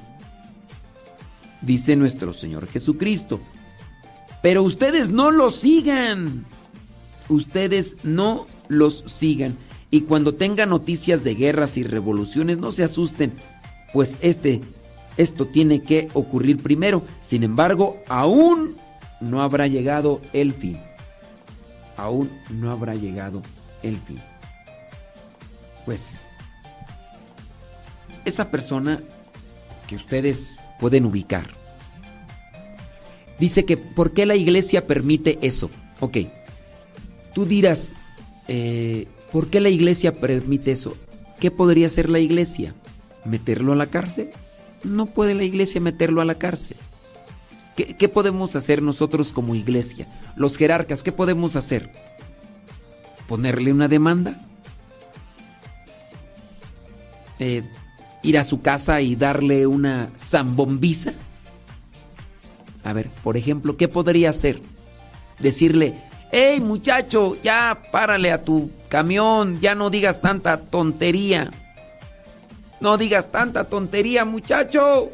Dice 1.62 1.96
nuestro 1.96 2.32
Señor 2.32 2.68
Jesucristo. 2.68 3.40
Pero 4.42 4.62
ustedes 4.62 5.10
no 5.10 5.32
los 5.32 5.56
sigan. 5.56 6.44
Ustedes 7.28 7.96
no 8.04 8.46
los 8.68 9.02
sigan. 9.06 9.56
Y 9.90 10.02
cuando 10.02 10.34
tengan 10.34 10.70
noticias 10.70 11.22
de 11.24 11.34
guerras 11.34 11.76
y 11.76 11.84
revoluciones, 11.84 12.58
no 12.58 12.72
se 12.72 12.84
asusten, 12.84 13.32
pues 13.92 14.16
este, 14.20 14.60
esto 15.16 15.46
tiene 15.46 15.82
que 15.82 16.08
ocurrir 16.12 16.62
primero. 16.62 17.02
Sin 17.22 17.44
embargo, 17.44 18.02
aún 18.08 18.76
no 19.20 19.42
habrá 19.42 19.66
llegado 19.66 20.20
el 20.32 20.52
fin. 20.52 20.78
Aún 21.96 22.30
no 22.50 22.72
habrá 22.72 22.94
llegado 22.94 23.42
el 23.82 23.98
fin. 23.98 24.20
Pues 25.84 26.26
esa 28.24 28.50
persona 28.50 29.00
que 29.86 29.96
ustedes 29.96 30.58
pueden 30.80 31.06
ubicar. 31.06 31.46
Dice 33.38 33.64
que 33.64 33.76
¿por 33.76 34.12
qué 34.12 34.26
la 34.26 34.34
iglesia 34.34 34.86
permite 34.86 35.38
eso? 35.42 35.70
Ok, 36.00 36.18
tú 37.34 37.46
dirás, 37.46 37.94
eh, 38.48 39.06
¿por 39.32 39.48
qué 39.48 39.60
la 39.60 39.68
iglesia 39.68 40.12
permite 40.12 40.72
eso? 40.72 40.96
¿Qué 41.40 41.50
podría 41.50 41.86
hacer 41.86 42.08
la 42.08 42.18
iglesia? 42.18 42.74
¿Meterlo 43.24 43.72
a 43.72 43.76
la 43.76 43.86
cárcel? 43.86 44.30
No 44.84 45.06
puede 45.06 45.34
la 45.34 45.44
iglesia 45.44 45.80
meterlo 45.80 46.20
a 46.20 46.24
la 46.24 46.36
cárcel. 46.36 46.76
¿Qué, 47.76 48.08
podemos 48.08 48.56
hacer 48.56 48.80
nosotros 48.80 49.34
como 49.34 49.54
iglesia? 49.54 50.08
Los 50.34 50.56
jerarcas, 50.56 51.02
¿qué 51.02 51.12
podemos 51.12 51.56
hacer? 51.56 51.92
¿Ponerle 53.28 53.70
una 53.70 53.86
demanda? 53.86 54.38
Eh, 57.38 57.64
ir 58.22 58.38
a 58.38 58.44
su 58.44 58.62
casa 58.62 59.02
y 59.02 59.14
darle 59.14 59.66
una 59.66 60.10
zambombiza? 60.16 61.12
A 62.82 62.94
ver, 62.94 63.10
por 63.22 63.36
ejemplo, 63.36 63.76
¿qué 63.76 63.88
podría 63.88 64.30
hacer? 64.30 64.62
Decirle, 65.38 66.00
hey 66.38 66.60
muchacho, 66.60 67.34
ya 67.42 67.80
párale 67.90 68.30
a 68.30 68.44
tu 68.44 68.70
camión, 68.90 69.58
ya 69.58 69.74
no 69.74 69.88
digas 69.88 70.20
tanta 70.20 70.58
tontería. 70.58 71.50
No 72.78 72.98
digas 72.98 73.32
tanta 73.32 73.64
tontería, 73.64 74.26
muchacho. 74.26 75.10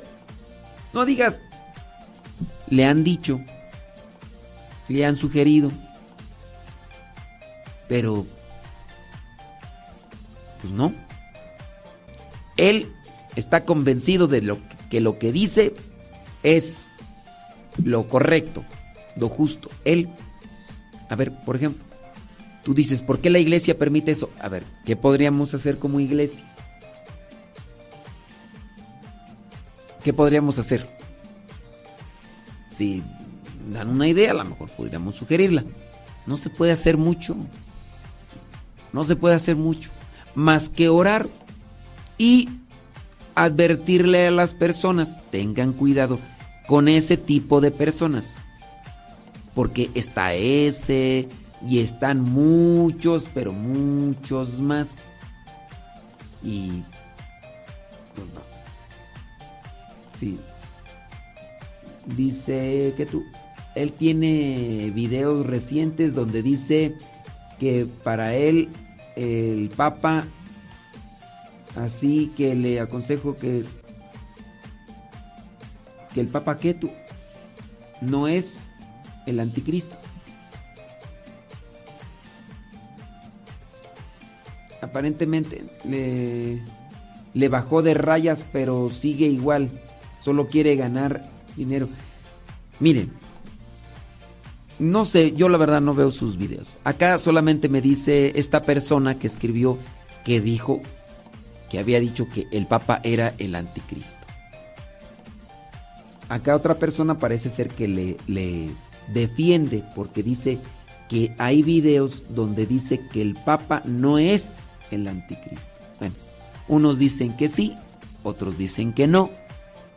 No 0.92 1.04
digas... 1.04 1.40
Le 2.68 2.86
han 2.86 3.04
dicho, 3.04 3.40
le 4.88 5.06
han 5.06 5.14
sugerido, 5.14 5.70
pero... 7.86 8.26
Pues 10.60 10.72
no. 10.72 10.92
Él 12.56 12.92
está 13.36 13.64
convencido 13.64 14.26
de 14.26 14.42
lo 14.42 14.58
que 14.90 15.00
lo 15.00 15.18
que 15.20 15.30
dice 15.30 15.74
es 16.42 16.88
lo 17.84 18.08
correcto, 18.08 18.64
lo 19.16 19.28
justo. 19.28 19.70
Él, 19.84 20.08
a 21.12 21.14
ver, 21.14 21.30
por 21.30 21.56
ejemplo, 21.56 21.84
tú 22.64 22.72
dices, 22.72 23.02
¿por 23.02 23.20
qué 23.20 23.28
la 23.28 23.38
iglesia 23.38 23.76
permite 23.76 24.12
eso? 24.12 24.30
A 24.40 24.48
ver, 24.48 24.64
¿qué 24.86 24.96
podríamos 24.96 25.52
hacer 25.52 25.78
como 25.78 26.00
iglesia? 26.00 26.42
¿Qué 30.02 30.14
podríamos 30.14 30.58
hacer? 30.58 30.88
Si 32.70 33.02
dan 33.70 33.90
una 33.90 34.08
idea, 34.08 34.30
a 34.30 34.34
lo 34.34 34.46
mejor 34.46 34.70
podríamos 34.70 35.16
sugerirla. 35.16 35.64
No 36.24 36.38
se 36.38 36.48
puede 36.48 36.72
hacer 36.72 36.96
mucho. 36.96 37.36
No 38.94 39.04
se 39.04 39.14
puede 39.14 39.34
hacer 39.34 39.56
mucho. 39.56 39.90
Más 40.34 40.70
que 40.70 40.88
orar 40.88 41.28
y 42.16 42.48
advertirle 43.34 44.28
a 44.28 44.30
las 44.30 44.54
personas, 44.54 45.20
tengan 45.30 45.74
cuidado 45.74 46.18
con 46.66 46.88
ese 46.88 47.18
tipo 47.18 47.60
de 47.60 47.70
personas. 47.70 48.40
Porque 49.54 49.90
está 49.94 50.34
ese 50.34 51.28
y 51.62 51.80
están 51.80 52.22
muchos, 52.22 53.28
pero 53.32 53.52
muchos 53.52 54.60
más. 54.60 54.98
Y 56.42 56.82
pues 58.16 58.32
no. 58.32 58.40
Sí. 60.18 60.38
Dice 62.16 62.94
que 62.96 63.06
tú 63.06 63.24
él 63.74 63.92
tiene 63.92 64.90
videos 64.94 65.46
recientes 65.46 66.14
donde 66.14 66.42
dice 66.42 66.94
que 67.58 67.86
para 68.04 68.34
él 68.34 68.68
el 69.16 69.70
Papa 69.74 70.24
Así 71.76 72.30
que 72.36 72.54
le 72.54 72.80
aconsejo 72.80 73.34
que 73.34 73.64
que 76.12 76.20
el 76.20 76.28
Papa 76.28 76.58
Ketu 76.58 76.90
no 78.00 78.28
es 78.28 78.71
el 79.26 79.40
anticristo. 79.40 79.96
Aparentemente 84.80 85.64
le, 85.88 86.62
le 87.34 87.48
bajó 87.48 87.82
de 87.82 87.94
rayas, 87.94 88.46
pero 88.52 88.90
sigue 88.90 89.26
igual. 89.26 89.70
Solo 90.20 90.48
quiere 90.48 90.76
ganar 90.76 91.28
dinero. 91.56 91.88
Miren, 92.80 93.12
no 94.78 95.04
sé, 95.04 95.32
yo 95.32 95.48
la 95.48 95.58
verdad 95.58 95.80
no 95.80 95.94
veo 95.94 96.10
sus 96.10 96.36
videos. 96.36 96.78
Acá 96.84 97.16
solamente 97.18 97.68
me 97.68 97.80
dice 97.80 98.32
esta 98.34 98.62
persona 98.62 99.18
que 99.18 99.26
escribió 99.26 99.78
que 100.24 100.40
dijo 100.40 100.80
que 101.70 101.78
había 101.78 102.00
dicho 102.00 102.28
que 102.28 102.46
el 102.50 102.66
Papa 102.66 103.00
era 103.04 103.34
el 103.38 103.54
anticristo. 103.54 104.26
Acá 106.28 106.56
otra 106.56 106.78
persona 106.78 107.18
parece 107.18 107.48
ser 107.48 107.68
que 107.68 107.88
le, 107.88 108.16
le 108.26 108.70
defiende 109.08 109.84
porque 109.94 110.22
dice 110.22 110.58
que 111.08 111.34
hay 111.38 111.62
videos 111.62 112.22
donde 112.30 112.66
dice 112.66 113.00
que 113.12 113.20
el 113.20 113.34
Papa 113.34 113.82
no 113.84 114.18
es 114.18 114.74
el 114.90 115.06
anticristo. 115.08 115.66
Bueno, 115.98 116.14
unos 116.68 116.98
dicen 116.98 117.36
que 117.36 117.48
sí, 117.48 117.74
otros 118.22 118.56
dicen 118.56 118.92
que 118.92 119.06
no. 119.06 119.30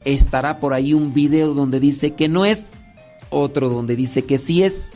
Estará 0.03 0.59
por 0.59 0.73
ahí 0.73 0.93
un 0.93 1.13
video 1.13 1.53
donde 1.53 1.79
dice 1.79 2.11
que 2.11 2.27
no 2.27 2.45
es, 2.45 2.71
otro 3.29 3.69
donde 3.69 3.95
dice 3.95 4.25
que 4.25 4.37
sí 4.37 4.63
es. 4.63 4.91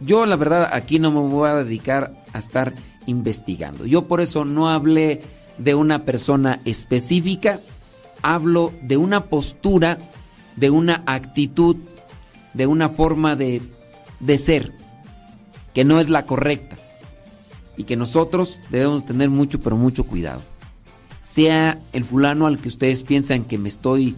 Yo 0.00 0.26
la 0.26 0.36
verdad 0.36 0.70
aquí 0.72 0.98
no 0.98 1.10
me 1.10 1.20
voy 1.20 1.48
a 1.48 1.56
dedicar 1.56 2.12
a 2.32 2.38
estar 2.38 2.74
investigando. 3.06 3.86
Yo 3.86 4.08
por 4.08 4.20
eso 4.20 4.44
no 4.44 4.68
hablé 4.68 5.20
de 5.58 5.74
una 5.74 6.04
persona 6.04 6.60
específica, 6.64 7.60
hablo 8.22 8.72
de 8.82 8.96
una 8.96 9.26
postura, 9.26 9.98
de 10.56 10.70
una 10.70 11.02
actitud, 11.06 11.76
de 12.54 12.66
una 12.66 12.88
forma 12.88 13.36
de, 13.36 13.62
de 14.20 14.38
ser, 14.38 14.72
que 15.74 15.84
no 15.84 16.00
es 16.00 16.08
la 16.08 16.24
correcta 16.24 16.76
y 17.76 17.84
que 17.84 17.96
nosotros 17.96 18.60
debemos 18.70 19.06
tener 19.06 19.30
mucho, 19.30 19.60
pero 19.60 19.76
mucho 19.76 20.04
cuidado. 20.04 20.42
Sea 21.22 21.78
el 21.92 22.04
fulano 22.04 22.46
al 22.46 22.58
que 22.58 22.68
ustedes 22.68 23.02
piensan 23.02 23.44
que 23.44 23.58
me 23.58 23.68
estoy 23.68 24.16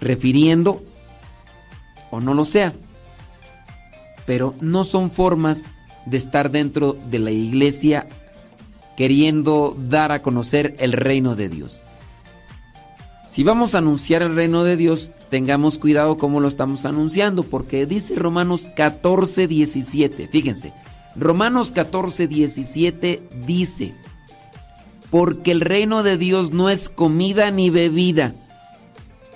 refiriendo 0.00 0.82
o 2.10 2.20
no 2.20 2.34
lo 2.34 2.44
sea, 2.44 2.72
pero 4.26 4.54
no 4.60 4.84
son 4.84 5.10
formas 5.10 5.70
de 6.06 6.16
estar 6.16 6.50
dentro 6.50 6.96
de 7.10 7.18
la 7.18 7.30
iglesia 7.30 8.08
queriendo 8.96 9.76
dar 9.88 10.12
a 10.12 10.22
conocer 10.22 10.74
el 10.78 10.92
reino 10.92 11.36
de 11.36 11.48
Dios. 11.48 11.82
Si 13.28 13.44
vamos 13.44 13.74
a 13.74 13.78
anunciar 13.78 14.22
el 14.22 14.34
reino 14.34 14.64
de 14.64 14.76
Dios, 14.76 15.12
tengamos 15.30 15.78
cuidado 15.78 16.18
cómo 16.18 16.40
lo 16.40 16.48
estamos 16.48 16.84
anunciando, 16.84 17.44
porque 17.44 17.86
dice 17.86 18.16
Romanos 18.16 18.68
14, 18.76 19.46
17, 19.46 20.28
fíjense, 20.28 20.74
Romanos 21.16 21.70
14, 21.70 22.26
17 22.26 23.22
dice, 23.46 23.94
porque 25.10 25.52
el 25.52 25.60
reino 25.60 26.02
de 26.02 26.18
Dios 26.18 26.52
no 26.52 26.68
es 26.68 26.88
comida 26.88 27.50
ni 27.50 27.70
bebida, 27.70 28.34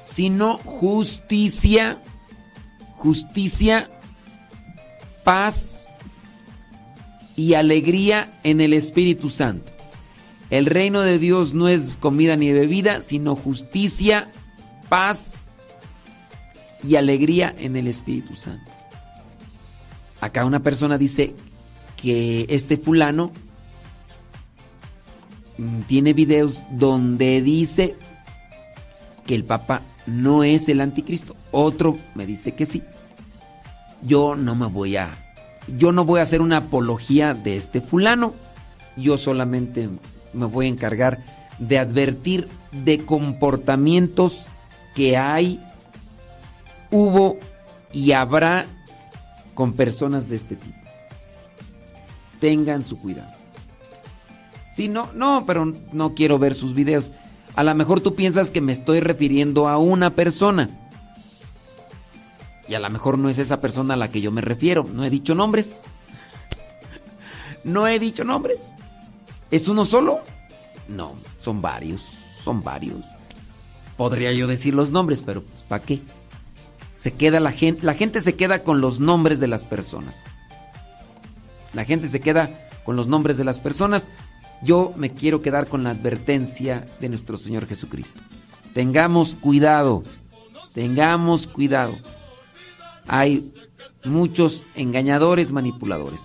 sino 0.04 0.58
justicia, 0.58 1.98
justicia, 2.92 3.88
paz 5.22 5.88
y 7.36 7.54
alegría 7.54 8.32
en 8.42 8.60
el 8.60 8.72
Espíritu 8.72 9.30
Santo. 9.30 9.72
El 10.50 10.66
reino 10.66 11.00
de 11.00 11.18
Dios 11.18 11.54
no 11.54 11.68
es 11.68 11.96
comida 11.96 12.36
ni 12.36 12.52
bebida, 12.52 13.00
sino 13.00 13.34
justicia, 13.34 14.28
paz 14.88 15.38
y 16.86 16.96
alegría 16.96 17.54
en 17.58 17.76
el 17.76 17.86
Espíritu 17.86 18.36
Santo. 18.36 18.70
acá 20.20 20.44
una 20.44 20.60
persona 20.60 20.96
dice 20.98 21.34
que 21.96 22.46
este 22.48 22.76
fulano 22.76 23.30
mm, 25.58 25.80
tiene 25.82 26.12
videos 26.12 26.64
donde 26.70 27.42
dice 27.42 27.96
que 29.26 29.34
el 29.34 29.44
Papa 29.44 29.82
no 30.06 30.44
es 30.44 30.68
el 30.68 30.80
anticristo. 30.80 31.34
Otro 31.50 31.98
me 32.14 32.26
dice 32.26 32.54
que 32.54 32.66
sí. 32.66 32.82
Yo 34.02 34.36
no 34.36 34.54
me 34.54 34.66
voy 34.66 34.96
a 34.96 35.10
yo 35.66 35.92
no 35.92 36.04
voy 36.04 36.20
a 36.20 36.24
hacer 36.24 36.42
una 36.42 36.58
apología 36.58 37.32
de 37.32 37.56
este 37.56 37.80
fulano. 37.80 38.34
Yo 38.96 39.16
solamente 39.16 39.88
me 40.32 40.46
voy 40.46 40.66
a 40.66 40.70
encargar 40.70 41.24
de 41.58 41.78
advertir 41.78 42.48
de 42.72 43.04
comportamientos 43.04 44.46
que 44.94 45.16
hay, 45.16 45.64
hubo 46.94 47.38
y 47.92 48.12
habrá 48.12 48.66
con 49.54 49.72
personas 49.72 50.28
de 50.28 50.36
este 50.36 50.54
tipo. 50.54 50.78
Tengan 52.40 52.84
su 52.84 52.98
cuidado. 53.00 53.32
Si 54.72 54.88
no, 54.88 55.12
no, 55.12 55.44
pero 55.46 55.72
no 55.92 56.14
quiero 56.14 56.38
ver 56.38 56.54
sus 56.54 56.72
videos. 56.74 57.12
A 57.56 57.64
lo 57.64 57.74
mejor 57.74 58.00
tú 58.00 58.14
piensas 58.14 58.50
que 58.50 58.60
me 58.60 58.72
estoy 58.72 59.00
refiriendo 59.00 59.68
a 59.68 59.76
una 59.76 60.10
persona. 60.10 60.70
Y 62.68 62.74
a 62.74 62.80
lo 62.80 62.88
mejor 62.90 63.18
no 63.18 63.28
es 63.28 63.38
esa 63.38 63.60
persona 63.60 63.94
a 63.94 63.96
la 63.96 64.08
que 64.08 64.20
yo 64.20 64.30
me 64.30 64.40
refiero. 64.40 64.84
No 64.84 65.04
he 65.04 65.10
dicho 65.10 65.34
nombres. 65.34 65.82
No 67.64 67.88
he 67.88 67.98
dicho 67.98 68.24
nombres. 68.24 68.72
¿Es 69.50 69.68
uno 69.68 69.84
solo? 69.84 70.20
No, 70.88 71.14
son 71.38 71.60
varios. 71.60 72.06
Son 72.40 72.62
varios. 72.62 73.04
Podría 73.96 74.32
yo 74.32 74.46
decir 74.46 74.74
los 74.74 74.90
nombres, 74.90 75.22
pero 75.22 75.42
pues 75.42 75.62
¿para 75.62 75.84
qué? 75.84 76.00
Se 76.94 77.12
queda 77.12 77.40
la 77.40 77.52
gente, 77.52 77.84
la 77.84 77.94
gente 77.94 78.20
se 78.20 78.34
queda 78.34 78.60
con 78.60 78.80
los 78.80 79.00
nombres 79.00 79.40
de 79.40 79.48
las 79.48 79.66
personas. 79.66 80.24
La 81.74 81.84
gente 81.84 82.08
se 82.08 82.20
queda 82.20 82.68
con 82.84 82.96
los 82.96 83.08
nombres 83.08 83.36
de 83.36 83.44
las 83.44 83.60
personas. 83.60 84.10
Yo 84.62 84.94
me 84.96 85.10
quiero 85.10 85.42
quedar 85.42 85.66
con 85.66 85.82
la 85.82 85.90
advertencia 85.90 86.86
de 87.00 87.08
nuestro 87.08 87.36
Señor 87.36 87.66
Jesucristo. 87.66 88.20
Tengamos 88.72 89.34
cuidado. 89.34 90.04
Tengamos 90.72 91.48
cuidado. 91.48 91.94
Hay 93.06 93.52
muchos 94.04 94.64
engañadores, 94.76 95.52
manipuladores. 95.52 96.20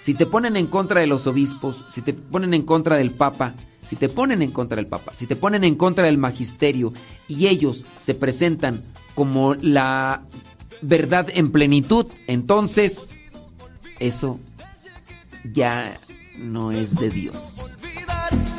Si 0.00 0.14
te 0.14 0.26
ponen 0.26 0.56
en 0.56 0.66
contra 0.66 1.00
de 1.00 1.06
los 1.06 1.26
obispos, 1.26 1.84
si 1.88 2.00
te 2.00 2.12
ponen 2.12 2.54
en 2.54 2.62
contra 2.62 2.96
del 2.96 3.10
Papa, 3.10 3.54
si 3.82 3.96
te 3.96 4.08
ponen 4.08 4.42
en 4.42 4.50
contra 4.50 4.76
del 4.76 4.86
Papa, 4.86 5.12
si 5.14 5.26
te 5.26 5.36
ponen 5.36 5.64
en 5.64 5.74
contra 5.74 6.04
del 6.04 6.18
magisterio 6.18 6.92
y 7.28 7.48
ellos 7.48 7.86
se 7.96 8.14
presentan 8.14 8.82
como 9.14 9.54
la 9.54 10.22
verdad 10.80 11.28
en 11.32 11.52
plenitud, 11.52 12.06
entonces 12.26 13.18
eso 13.98 14.40
ya 15.52 15.96
no 16.36 16.72
es 16.72 16.94
de 16.96 17.10
Dios. 17.10 17.58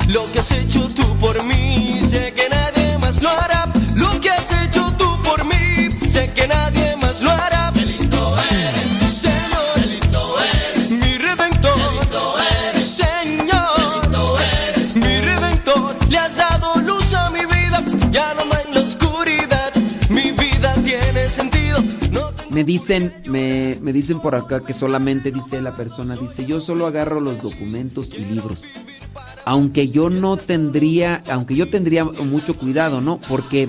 Lo 0.08 0.24
que 0.30 0.38
has 0.38 0.50
hecho 0.52 0.86
tú 0.88 1.16
por 1.18 1.42
mí, 1.44 1.98
sé 2.00 2.32
que 2.34 2.48
nadie 2.48 2.98
más 2.98 3.22
lo 3.22 3.30
hará. 3.30 3.72
Lo 3.96 4.20
que 4.20 4.30
has 4.30 4.52
hecho 4.62 4.92
tú 4.98 5.06
por 5.22 5.44
mí, 5.46 5.53
Me 22.54 22.62
dicen, 22.62 23.12
me, 23.26 23.74
dicen 23.92 24.20
por 24.20 24.36
acá 24.36 24.60
que 24.60 24.72
solamente 24.72 25.32
dice 25.32 25.60
la 25.60 25.74
persona, 25.74 26.14
dice, 26.14 26.46
yo 26.46 26.60
solo 26.60 26.86
agarro 26.86 27.20
los 27.20 27.42
documentos 27.42 28.14
y 28.14 28.24
libros. 28.24 28.62
Aunque 29.44 29.88
yo 29.88 30.08
no 30.08 30.36
tendría, 30.36 31.24
aunque 31.28 31.56
yo 31.56 31.68
tendría 31.68 32.04
mucho 32.04 32.56
cuidado, 32.56 33.00
¿no? 33.00 33.18
Porque 33.18 33.68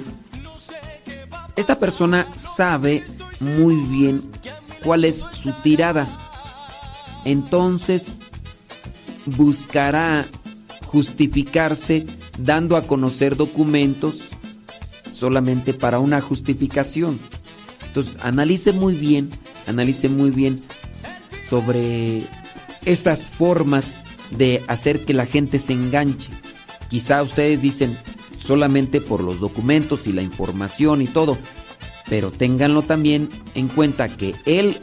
esta 1.56 1.80
persona 1.80 2.28
sabe 2.36 3.04
muy 3.40 3.76
bien 3.76 4.22
cuál 4.84 5.04
es 5.04 5.26
su 5.32 5.52
tirada. 5.64 6.08
Entonces 7.26 8.20
buscará 9.26 10.28
justificarse 10.86 12.06
dando 12.38 12.78
a 12.78 12.84
conocer 12.84 13.36
documentos 13.36 14.20
solamente 15.12 15.74
para 15.74 15.98
una 15.98 16.22
justificación. 16.22 17.20
Entonces, 17.96 18.22
analice 18.26 18.74
muy 18.74 18.94
bien, 18.96 19.30
analice 19.68 20.10
muy 20.10 20.30
bien 20.30 20.60
sobre 21.48 22.28
estas 22.84 23.32
formas 23.32 24.02
de 24.32 24.62
hacer 24.68 25.06
que 25.06 25.14
la 25.14 25.26
gente 25.26 25.60
se 25.60 25.72
enganche. 25.72 26.30
Quizá 26.90 27.24
ustedes 27.24 27.62
dicen 27.62 27.98
solamente 28.38 29.00
por 29.00 29.24
los 29.24 29.40
documentos 29.40 30.08
y 30.08 30.12
la 30.12 30.24
información 30.24 31.02
y 31.02 31.08
todo, 31.08 31.38
pero 32.10 32.32
ténganlo 32.32 32.82
también 32.82 33.30
en 33.54 33.70
cuenta 33.70 34.10
que 34.10 34.36
él 34.46 34.78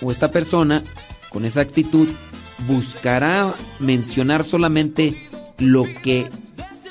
o 0.00 0.12
esta 0.12 0.30
persona 0.30 0.84
con 1.28 1.44
esa 1.44 1.62
actitud 1.62 2.06
buscará 2.68 3.52
mencionar 3.80 4.44
solamente 4.44 5.28
lo 5.58 5.86
que 6.04 6.30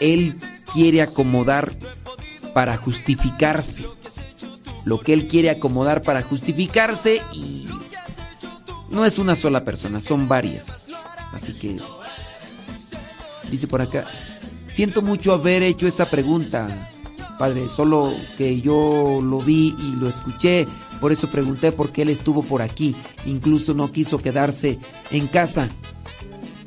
él 0.02 0.38
quiere 0.74 1.02
acomodar 1.02 1.72
para 2.54 2.76
justificarse. 2.76 3.86
Lo 4.86 5.00
que 5.00 5.14
él 5.14 5.28
quiere 5.28 5.50
acomodar 5.50 6.02
para 6.02 6.24
justificarse 6.24 7.22
y 7.34 7.68
no 8.90 9.06
es 9.06 9.20
una 9.20 9.36
sola 9.36 9.64
persona, 9.64 10.02
son 10.02 10.28
varias. 10.28 10.90
Así 11.34 11.54
que 11.54 11.80
dice 13.50 13.68
por 13.68 13.82
acá, 13.82 14.06
siento 14.68 15.02
mucho 15.02 15.34
haber 15.34 15.64
hecho 15.64 15.88
esa 15.88 16.06
pregunta, 16.08 16.92
padre, 17.38 17.70
solo 17.70 18.14
que 18.38 18.60
yo 18.62 19.22
lo 19.24 19.40
vi 19.40 19.76
y 19.78 19.96
lo 19.96 20.10
escuché, 20.10 20.68
por 21.00 21.12
eso 21.12 21.30
pregunté 21.30 21.72
por 21.72 21.92
qué 21.92 22.04
él 22.04 22.10
estuvo 22.10 22.44
por 22.44 22.62
aquí, 22.62 22.96
incluso 23.26 23.74
no 23.74 23.92
quiso 23.92 24.18
quedarse 24.18 24.80
en 25.10 25.28
casa, 25.28 25.68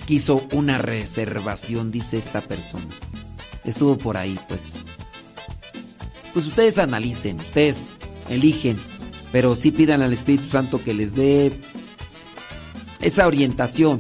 quiso 0.07 0.47
una 0.53 0.79
reservación, 0.79 1.91
dice 1.91 2.17
esta 2.17 2.41
persona. 2.41 2.89
Estuvo 3.65 3.97
por 3.97 4.17
ahí, 4.17 4.39
pues. 4.49 4.77
Pues 6.33 6.47
ustedes 6.47 6.79
analicen, 6.79 7.39
ustedes 7.39 7.91
eligen, 8.29 8.79
pero 9.33 9.57
sí 9.57 9.71
pidan 9.71 10.03
al 10.03 10.13
Espíritu 10.13 10.51
Santo 10.51 10.83
que 10.83 10.95
les 10.95 11.15
dé 11.15 11.53
esa 13.01 13.27
orientación 13.27 13.99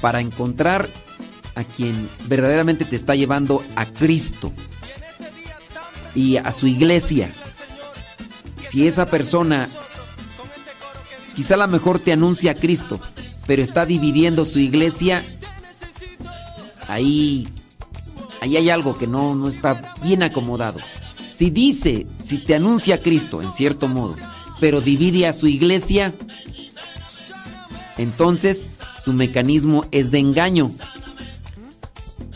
para 0.00 0.20
encontrar 0.20 0.88
a 1.54 1.64
quien 1.64 2.08
verdaderamente 2.26 2.84
te 2.84 2.96
está 2.96 3.14
llevando 3.14 3.62
a 3.76 3.86
Cristo 3.86 4.52
y 6.14 6.36
a 6.36 6.52
su 6.52 6.66
iglesia. 6.66 7.32
Si 8.70 8.86
esa 8.86 9.06
persona 9.06 9.68
quizá 11.34 11.54
a 11.54 11.58
lo 11.58 11.68
mejor 11.68 11.98
te 11.98 12.12
anuncia 12.12 12.52
a 12.52 12.54
Cristo, 12.54 13.00
pero 13.46 13.62
está 13.62 13.86
dividiendo 13.86 14.44
su 14.44 14.58
iglesia, 14.58 15.24
ahí, 16.86 17.48
ahí 18.40 18.56
hay 18.56 18.70
algo 18.70 18.98
que 18.98 19.06
no, 19.06 19.34
no 19.34 19.48
está 19.48 19.94
bien 20.02 20.22
acomodado. 20.22 20.80
Si 21.38 21.50
dice, 21.50 22.08
si 22.18 22.38
te 22.38 22.56
anuncia 22.56 22.96
a 22.96 22.98
Cristo, 22.98 23.40
en 23.40 23.52
cierto 23.52 23.86
modo, 23.86 24.16
pero 24.58 24.80
divide 24.80 25.28
a 25.28 25.32
su 25.32 25.46
iglesia, 25.46 26.12
entonces 27.96 28.66
su 29.00 29.12
mecanismo 29.12 29.84
es 29.92 30.10
de 30.10 30.18
engaño. 30.18 30.72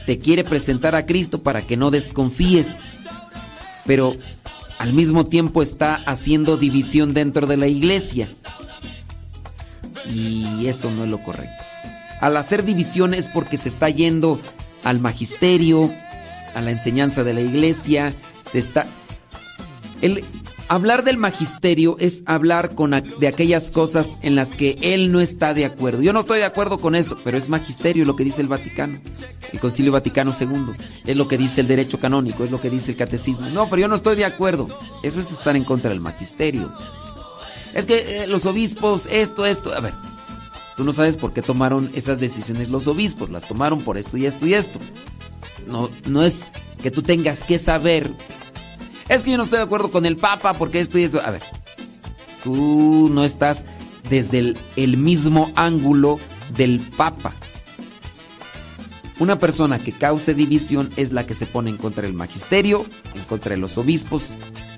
Te 0.06 0.20
quiere 0.20 0.44
presentar 0.44 0.94
a 0.94 1.04
Cristo 1.04 1.42
para 1.42 1.62
que 1.62 1.76
no 1.76 1.90
desconfíes, 1.90 2.78
pero 3.86 4.16
al 4.78 4.92
mismo 4.92 5.26
tiempo 5.26 5.64
está 5.64 5.96
haciendo 6.06 6.56
división 6.56 7.12
dentro 7.12 7.48
de 7.48 7.56
la 7.56 7.66
iglesia. 7.66 8.28
Y 10.06 10.68
eso 10.68 10.92
no 10.92 11.02
es 11.02 11.10
lo 11.10 11.20
correcto. 11.24 11.64
Al 12.20 12.36
hacer 12.36 12.64
división 12.64 13.14
es 13.14 13.28
porque 13.28 13.56
se 13.56 13.68
está 13.68 13.90
yendo 13.90 14.40
al 14.84 15.00
magisterio, 15.00 15.92
a 16.54 16.60
la 16.60 16.70
enseñanza 16.70 17.24
de 17.24 17.34
la 17.34 17.40
iglesia, 17.40 18.14
se 18.44 18.58
está... 18.58 18.86
El 20.00 20.24
hablar 20.68 21.04
del 21.04 21.18
magisterio 21.18 21.96
es 21.98 22.22
hablar 22.24 22.74
con 22.74 22.90
de 22.90 23.28
aquellas 23.28 23.70
cosas 23.70 24.16
en 24.22 24.34
las 24.34 24.48
que 24.50 24.78
él 24.80 25.12
no 25.12 25.20
está 25.20 25.52
de 25.52 25.64
acuerdo. 25.64 26.02
Yo 26.02 26.12
no 26.12 26.20
estoy 26.20 26.38
de 26.38 26.44
acuerdo 26.44 26.78
con 26.78 26.94
esto, 26.94 27.18
pero 27.22 27.36
es 27.36 27.48
magisterio 27.48 28.04
lo 28.04 28.16
que 28.16 28.24
dice 28.24 28.40
el 28.40 28.48
Vaticano, 28.48 28.98
el 29.52 29.60
Concilio 29.60 29.92
Vaticano 29.92 30.32
II. 30.38 30.74
Es 31.06 31.16
lo 31.16 31.28
que 31.28 31.36
dice 31.38 31.60
el 31.60 31.68
derecho 31.68 32.00
canónico, 32.00 32.42
es 32.42 32.50
lo 32.50 32.60
que 32.60 32.70
dice 32.70 32.92
el 32.92 32.96
catecismo. 32.96 33.48
No, 33.50 33.68
pero 33.68 33.82
yo 33.82 33.88
no 33.88 33.94
estoy 33.94 34.16
de 34.16 34.24
acuerdo. 34.24 34.66
Eso 35.02 35.20
es 35.20 35.30
estar 35.30 35.56
en 35.56 35.64
contra 35.64 35.90
del 35.90 36.00
magisterio. 36.00 36.72
Es 37.74 37.86
que 37.86 38.22
eh, 38.22 38.26
los 38.26 38.46
obispos, 38.46 39.06
esto, 39.10 39.46
esto. 39.46 39.74
A 39.74 39.80
ver, 39.80 39.94
tú 40.76 40.84
no 40.84 40.92
sabes 40.92 41.16
por 41.16 41.32
qué 41.32 41.42
tomaron 41.42 41.90
esas 41.94 42.18
decisiones 42.18 42.70
los 42.70 42.86
obispos. 42.86 43.30
Las 43.30 43.46
tomaron 43.46 43.82
por 43.82 43.98
esto 43.98 44.16
y 44.16 44.26
esto 44.26 44.46
y 44.46 44.54
esto. 44.54 44.78
No, 45.66 45.90
no 46.08 46.22
es 46.22 46.44
que 46.82 46.90
tú 46.90 47.02
tengas 47.02 47.42
que 47.42 47.58
saber. 47.58 48.12
Es 49.08 49.22
que 49.22 49.30
yo 49.30 49.36
no 49.36 49.44
estoy 49.44 49.58
de 49.58 49.64
acuerdo 49.64 49.90
con 49.90 50.06
el 50.06 50.16
Papa 50.16 50.54
porque 50.54 50.80
esto 50.80 50.98
y 50.98 51.04
esto. 51.04 51.20
A 51.24 51.30
ver, 51.30 51.42
tú 52.42 53.08
no 53.12 53.24
estás 53.24 53.66
desde 54.08 54.38
el, 54.38 54.58
el 54.76 54.96
mismo 54.96 55.52
ángulo 55.54 56.18
del 56.56 56.80
Papa. 56.80 57.32
Una 59.18 59.38
persona 59.38 59.78
que 59.78 59.92
cause 59.92 60.34
división 60.34 60.90
es 60.96 61.12
la 61.12 61.26
que 61.26 61.34
se 61.34 61.46
pone 61.46 61.70
en 61.70 61.76
contra 61.76 62.02
del 62.02 62.14
magisterio, 62.14 62.84
en 63.14 63.22
contra 63.24 63.50
de 63.50 63.58
los 63.58 63.78
obispos, 63.78 64.32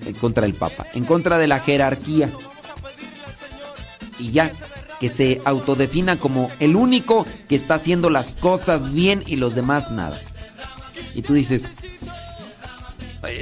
en 0.04 0.14
contra 0.14 0.42
del 0.42 0.54
Papa, 0.54 0.86
en 0.92 1.04
contra 1.04 1.38
de 1.38 1.46
la 1.46 1.60
jerarquía. 1.60 2.30
Y 4.18 4.32
ya, 4.32 4.52
que 5.00 5.08
se 5.08 5.40
autodefina 5.44 6.18
como 6.18 6.50
el 6.60 6.76
único 6.76 7.26
que 7.48 7.56
está 7.56 7.74
haciendo 7.74 8.10
las 8.10 8.36
cosas 8.36 8.92
bien 8.92 9.22
y 9.26 9.36
los 9.36 9.54
demás 9.54 9.90
nada. 9.90 10.20
Y 11.14 11.22
tú 11.22 11.34
dices, 11.34 11.78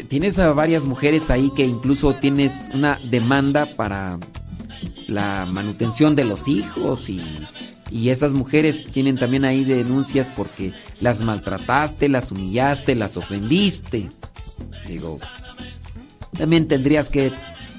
tienes 0.08 0.38
a 0.38 0.52
varias 0.52 0.84
mujeres 0.84 1.30
ahí 1.30 1.50
que 1.56 1.64
incluso 1.64 2.14
tienes 2.14 2.68
una 2.74 3.00
demanda 3.08 3.68
para 3.70 4.18
la 5.08 5.46
manutención 5.46 6.16
de 6.16 6.24
los 6.24 6.48
hijos 6.48 7.08
y, 7.08 7.22
y 7.90 8.10
esas 8.10 8.32
mujeres 8.32 8.84
tienen 8.92 9.16
también 9.16 9.44
ahí 9.44 9.64
denuncias 9.64 10.30
porque 10.34 10.72
las 11.00 11.20
maltrataste, 11.20 12.08
las 12.08 12.30
humillaste, 12.30 12.94
las 12.94 13.16
ofendiste. 13.16 14.08
Digo, 14.86 15.18
también 16.36 16.68
tendrías 16.68 17.10
que 17.10 17.32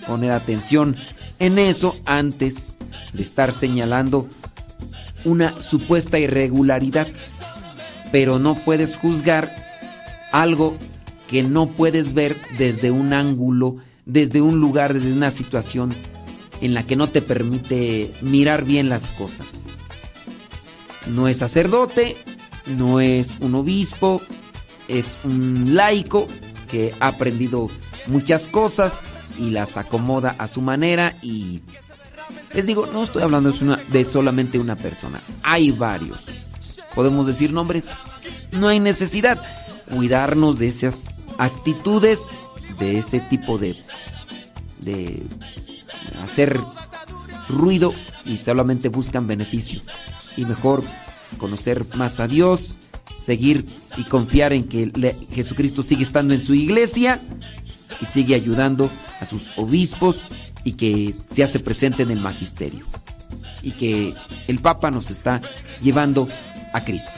poner 0.07 0.31
atención 0.31 0.95
en 1.39 1.57
eso 1.59 1.95
antes 2.05 2.77
de 3.13 3.23
estar 3.23 3.51
señalando 3.51 4.27
una 5.23 5.59
supuesta 5.61 6.19
irregularidad. 6.19 7.07
Pero 8.11 8.37
no 8.37 8.55
puedes 8.55 8.97
juzgar 8.97 9.72
algo 10.33 10.77
que 11.29 11.43
no 11.43 11.69
puedes 11.69 12.13
ver 12.13 12.35
desde 12.57 12.91
un 12.91 13.13
ángulo, 13.13 13.77
desde 14.05 14.41
un 14.41 14.59
lugar, 14.59 14.93
desde 14.93 15.13
una 15.13 15.31
situación 15.31 15.95
en 16.59 16.73
la 16.73 16.83
que 16.83 16.97
no 16.97 17.07
te 17.07 17.21
permite 17.21 18.13
mirar 18.21 18.65
bien 18.65 18.89
las 18.89 19.13
cosas. 19.13 19.47
No 21.07 21.27
es 21.27 21.37
sacerdote, 21.37 22.17
no 22.65 22.99
es 22.99 23.37
un 23.39 23.55
obispo, 23.55 24.21
es 24.87 25.15
un 25.23 25.75
laico 25.75 26.27
que 26.69 26.93
ha 26.99 27.07
aprendido 27.09 27.69
muchas 28.07 28.49
cosas 28.49 29.03
y 29.37 29.51
las 29.51 29.77
acomoda 29.77 30.35
a 30.37 30.47
su 30.47 30.61
manera 30.61 31.15
y 31.21 31.61
les 32.53 32.65
digo, 32.65 32.87
no 32.87 33.03
estoy 33.03 33.23
hablando 33.23 33.51
de, 33.51 34.05
solamente 34.05 34.59
una 34.59 34.75
persona, 34.75 35.19
hay 35.41 35.71
varios. 35.71 36.19
Podemos 36.95 37.25
decir 37.27 37.51
nombres, 37.51 37.89
no 38.51 38.67
hay 38.67 38.79
necesidad. 38.79 39.41
Cuidarnos 39.91 40.59
de 40.59 40.67
esas 40.67 41.05
actitudes, 41.37 42.27
de 42.79 42.99
ese 42.99 43.19
tipo 43.19 43.57
de, 43.57 43.81
de 44.79 45.23
hacer 46.21 46.59
ruido 47.49 47.93
y 48.25 48.37
solamente 48.37 48.89
buscan 48.89 49.27
beneficio. 49.27 49.81
Y 50.37 50.45
mejor 50.45 50.83
conocer 51.37 51.85
más 51.95 52.19
a 52.19 52.27
Dios, 52.27 52.79
seguir 53.15 53.65
y 53.97 54.03
confiar 54.03 54.53
en 54.53 54.67
que 54.67 54.91
Jesucristo 55.31 55.83
sigue 55.83 56.03
estando 56.03 56.33
en 56.33 56.41
su 56.41 56.53
iglesia 56.53 57.21
y 58.01 58.05
sigue 58.05 58.35
ayudando 58.35 58.89
a 59.19 59.25
sus 59.25 59.51
obispos 59.57 60.25
y 60.63 60.73
que 60.73 61.13
se 61.27 61.43
hace 61.43 61.59
presente 61.59 62.03
en 62.03 62.11
el 62.11 62.19
magisterio. 62.19 62.85
Y 63.61 63.71
que 63.71 64.13
el 64.47 64.59
Papa 64.59 64.91
nos 64.91 65.09
está 65.09 65.39
llevando 65.81 66.27
a 66.73 66.83
Cristo. 66.83 67.11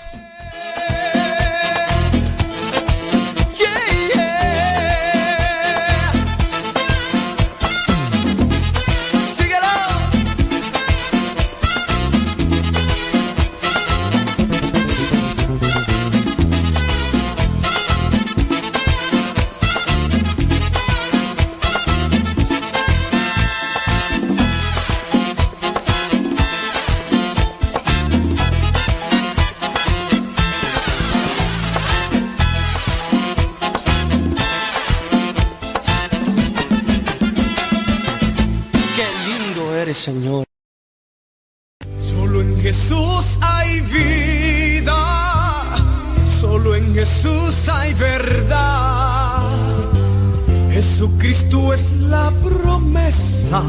Jesucristo 50.96 51.74
es 51.74 51.92
la 51.92 52.32
promesa 52.42 53.62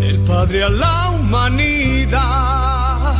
del 0.00 0.18
Padre 0.26 0.64
a 0.64 0.68
la 0.68 1.10
humanidad. 1.10 3.14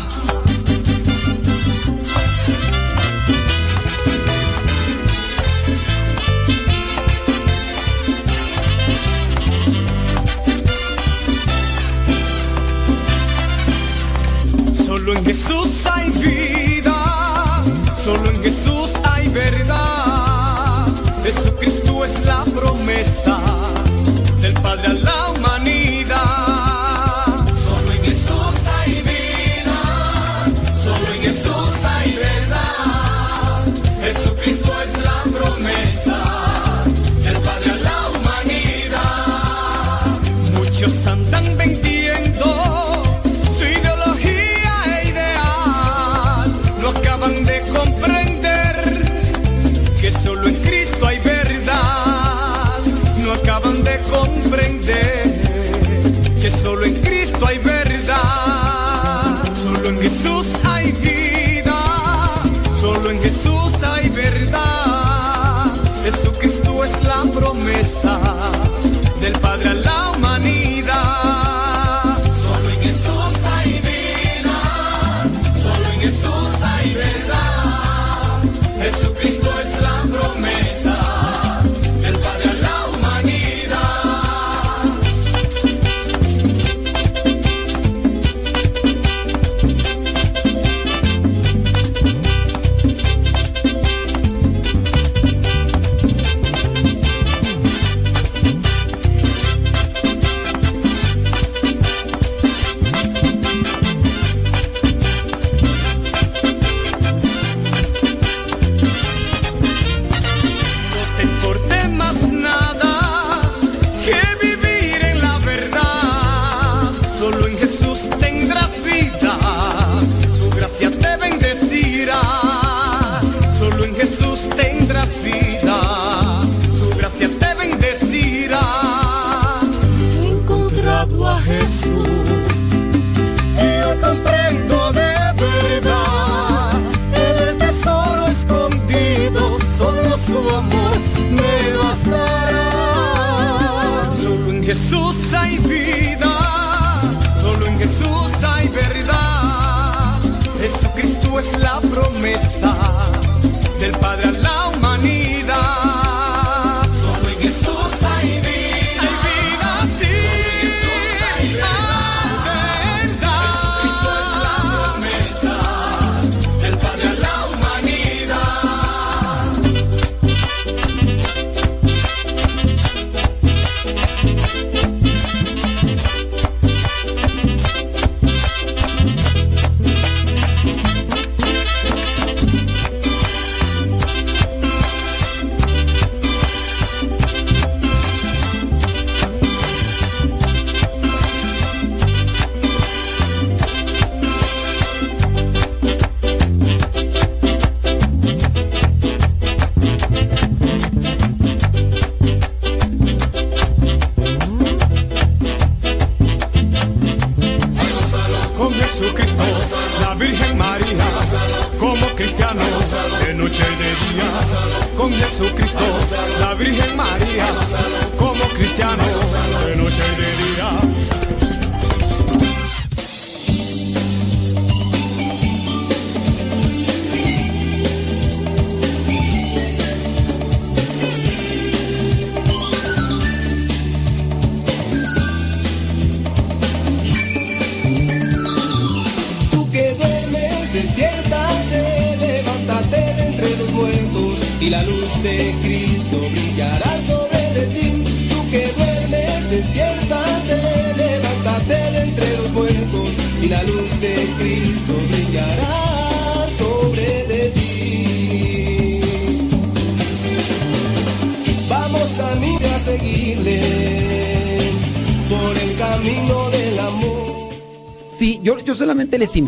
Solo 14.74 15.12
en 15.12 15.24
Jesús 15.24 15.75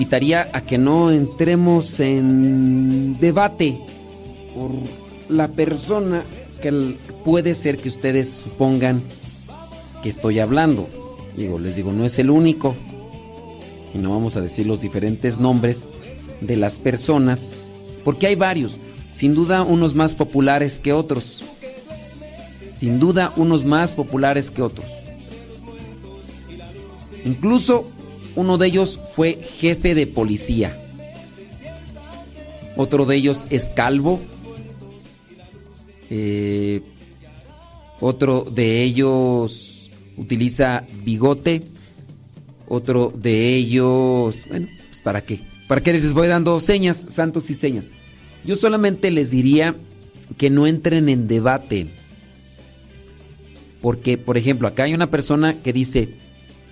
invitaría 0.09 0.49
a 0.55 0.62
que 0.62 0.78
no 0.78 1.11
entremos 1.11 2.01
en 2.01 3.19
debate 3.20 3.78
por 4.55 4.70
la 5.28 5.49
persona 5.49 6.23
que 6.62 6.97
puede 7.27 7.53
ser 7.53 7.77
que 7.77 7.91
ustedes 7.91 8.31
supongan 8.31 9.03
que 10.03 10.09
estoy 10.09 10.39
hablando. 10.39 10.89
Les 11.37 11.77
digo, 11.77 11.93
no 11.93 12.07
es 12.07 12.19
el 12.19 12.31
único. 12.31 12.75
Y 13.95 13.99
no 13.99 14.15
vamos 14.15 14.39
a 14.39 14.41
decir 14.41 14.67
los 14.67 14.81
diferentes 14.81 15.39
nombres 15.39 15.87
de 16.41 16.57
las 16.57 16.78
personas, 16.78 17.57
porque 18.03 18.28
hay 18.28 18.35
varios. 18.35 18.78
Sin 19.12 19.35
duda 19.35 19.61
unos 19.62 19.95
más 19.95 20.15
populares 20.15 20.78
que 20.78 20.95
otros. 20.95 21.43
Sin 22.78 22.99
duda 22.99 23.35
unos 23.37 23.67
más 23.67 23.93
populares 23.95 24.51
que 24.51 24.62
otros. 24.62 24.87
Incluso 27.27 27.85
uno 28.39 28.57
de 28.57 28.68
ellos 28.68 29.00
fue 29.17 29.34
jefe 29.34 29.97
de 29.97 30.07
policía. 30.07 30.73
Otro 32.76 33.05
de 33.05 33.17
ellos 33.17 33.44
es 33.50 33.68
calvo. 33.68 34.20
Eh, 36.08 36.81
otro 37.99 38.47
de 38.49 38.84
ellos 38.84 39.91
utiliza 40.17 40.84
bigote. 41.02 41.62
Otro 42.68 43.12
de 43.12 43.57
ellos... 43.57 44.44
Bueno, 44.49 44.68
pues 44.89 45.00
para 45.00 45.20
qué. 45.23 45.41
¿Para 45.67 45.81
qué 45.81 45.92
les 45.92 46.12
voy 46.12 46.28
dando 46.28 46.60
señas, 46.60 47.07
santos 47.08 47.50
y 47.50 47.55
señas? 47.55 47.91
Yo 48.44 48.55
solamente 48.55 49.10
les 49.10 49.33
diría 49.33 49.75
que 50.36 50.49
no 50.49 50.68
entren 50.68 51.08
en 51.08 51.26
debate. 51.26 51.89
Porque, 53.83 54.17
por 54.17 54.39
ejemplo, 54.39 54.68
acá 54.68 54.84
hay 54.84 54.94
una 54.94 55.10
persona 55.10 55.60
que 55.60 55.73
dice, 55.73 56.10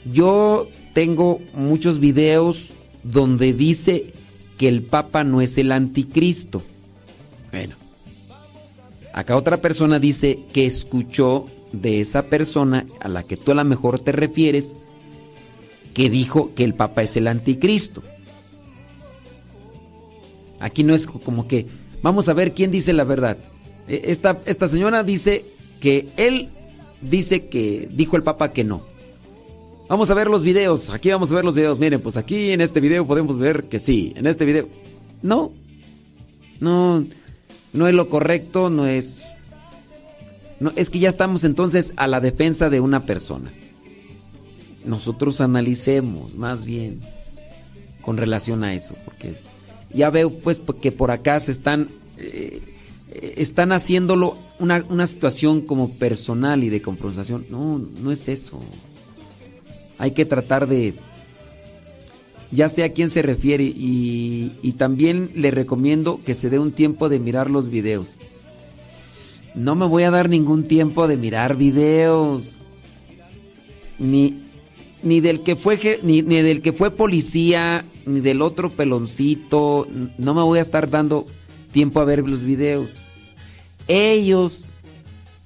yo 0.04 0.68
tengo 0.97 1.41
muchos 1.52 2.00
videos 2.00 2.73
donde 3.02 3.52
dice 3.52 4.15
que 4.57 4.66
el 4.66 4.81
Papa 4.81 5.25
no 5.25 5.42
es 5.42 5.58
el 5.58 5.70
anticristo. 5.73 6.62
Bueno, 7.52 7.75
acá 9.12 9.36
otra 9.36 9.58
persona 9.58 9.99
dice 9.99 10.39
que 10.55 10.65
escuchó 10.65 11.49
de 11.73 12.00
esa 12.00 12.31
persona 12.31 12.86
a 12.99 13.08
la 13.08 13.25
que 13.25 13.36
tú 13.36 13.52
a 13.52 13.55
lo 13.57 13.65
mejor 13.66 14.00
te 14.00 14.12
refieres 14.12 14.75
que 15.92 16.08
dijo 16.08 16.55
que 16.55 16.65
el 16.65 16.73
Papa 16.73 17.02
es 17.02 17.15
el 17.18 17.28
anticristo. 17.28 18.02
Aquí 20.60 20.83
no 20.83 20.94
es 20.94 21.05
como 21.05 21.47
que 21.47 21.66
vamos 22.00 22.31
a 22.31 22.33
ver 22.33 22.55
quién 22.55 22.70
dice 22.70 22.94
la 22.94 23.05
verdad. 23.05 23.36
E- 23.86 24.00
Esta, 24.07 24.41
esta 24.47 24.66
señora 24.66 25.02
dice 25.05 25.44
que 25.78 26.08
él 26.16 26.49
dice 27.02 27.49
que 27.49 27.86
dijo 27.92 28.16
el 28.16 28.23
Papa 28.23 28.50
que 28.55 28.65
no. 28.65 28.95
Vamos 29.89 30.10
a 30.10 30.15
ver 30.15 30.28
los 30.28 30.42
videos. 30.42 30.90
Aquí 30.90 31.10
vamos 31.10 31.31
a 31.31 31.36
ver 31.36 31.44
los 31.44 31.55
videos. 31.55 31.78
Miren, 31.78 32.00
pues 32.00 32.16
aquí 32.16 32.50
en 32.50 32.60
este 32.60 32.81
video 32.81 33.06
podemos 33.06 33.39
ver 33.39 33.65
que 33.65 33.78
sí. 33.78 34.12
En 34.16 34.26
este 34.26 34.44
video. 34.44 34.68
No. 35.23 35.52
No. 36.60 37.05
No 37.73 37.89
es 37.89 37.94
lo 37.94 38.08
correcto. 38.08 38.68
No 38.68 38.86
es. 38.86 39.23
No, 40.58 40.73
es 40.74 40.90
que 40.90 40.98
ya 40.98 41.08
estamos 41.08 41.44
entonces 41.44 41.92
a 41.97 42.06
la 42.06 42.20
defensa 42.20 42.68
de 42.68 42.81
una 42.81 43.06
persona. 43.06 43.52
Nosotros 44.84 45.40
analicemos 45.40 46.34
más 46.34 46.65
bien 46.65 47.00
con 48.02 48.16
relación 48.16 48.65
a 48.65 48.74
eso. 48.74 48.97
Porque 49.05 49.34
ya 49.92 50.10
veo 50.10 50.31
pues 50.31 50.62
que 50.81 50.90
por 50.90 51.10
acá 51.10 51.39
se 51.39 51.52
están. 51.52 51.89
eh, 52.18 52.60
están 53.36 53.73
haciéndolo 53.73 54.36
una, 54.58 54.84
una 54.89 55.06
situación 55.06 55.62
como 55.62 55.90
personal 55.94 56.65
y 56.65 56.70
de 56.70 56.82
confrontación. 56.82 57.47
No, 57.50 57.78
no 57.78 58.10
es 58.10 58.28
eso. 58.28 58.60
Hay 59.99 60.10
que 60.10 60.25
tratar 60.25 60.66
de, 60.66 60.94
ya 62.50 62.68
sé 62.68 62.84
a 62.84 62.92
quién 62.92 63.10
se 63.10 63.23
refiere 63.23 63.65
y, 63.65 64.75
también 64.78 65.31
le 65.34 65.50
recomiendo 65.50 66.20
que 66.25 66.34
se 66.34 66.50
dé 66.50 66.58
un 66.58 66.73
tiempo 66.73 67.08
de 67.08 67.18
mirar 67.18 67.50
los 67.50 67.70
videos. 67.70 68.16
No 69.55 69.75
me 69.75 69.86
voy 69.86 70.02
a 70.02 70.10
dar 70.10 70.28
ningún 70.28 70.65
tiempo 70.65 71.08
de 71.08 71.16
mirar 71.16 71.57
videos. 71.57 72.60
Ni, 73.99 74.39
ni 75.02 75.20
del 75.20 75.41
que 75.41 75.57
fue 75.57 76.00
ni 76.02 76.20
del 76.20 76.60
que 76.60 76.75
fue 76.75 76.91
policía, 76.91 77.86
ni 78.05 78.20
del 78.20 78.42
otro 78.42 78.70
peloncito. 78.70 79.89
No 80.18 80.34
me 80.34 80.42
voy 80.42 80.58
a 80.58 80.62
estar 80.62 80.91
dando 80.91 81.26
tiempo 81.73 82.00
a 82.00 82.05
ver 82.05 82.26
los 82.26 82.42
videos. 82.42 82.97
Ellos 83.89 84.66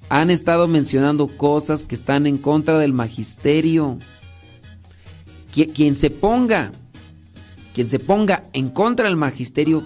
han 0.09 0.29
estado 0.29 0.67
mencionando 0.67 1.27
cosas 1.27 1.85
que 1.85 1.95
están 1.95 2.27
en 2.27 2.37
contra 2.37 2.77
del 2.79 2.91
magisterio. 2.91 3.97
Qui- 5.53 5.71
Quien 5.73 5.95
se 5.95 6.09
ponga, 6.09 6.71
quien 7.73 7.87
se 7.87 7.99
ponga 7.99 8.45
en 8.53 8.69
contra 8.69 9.05
del 9.05 9.17
magisterio, 9.17 9.83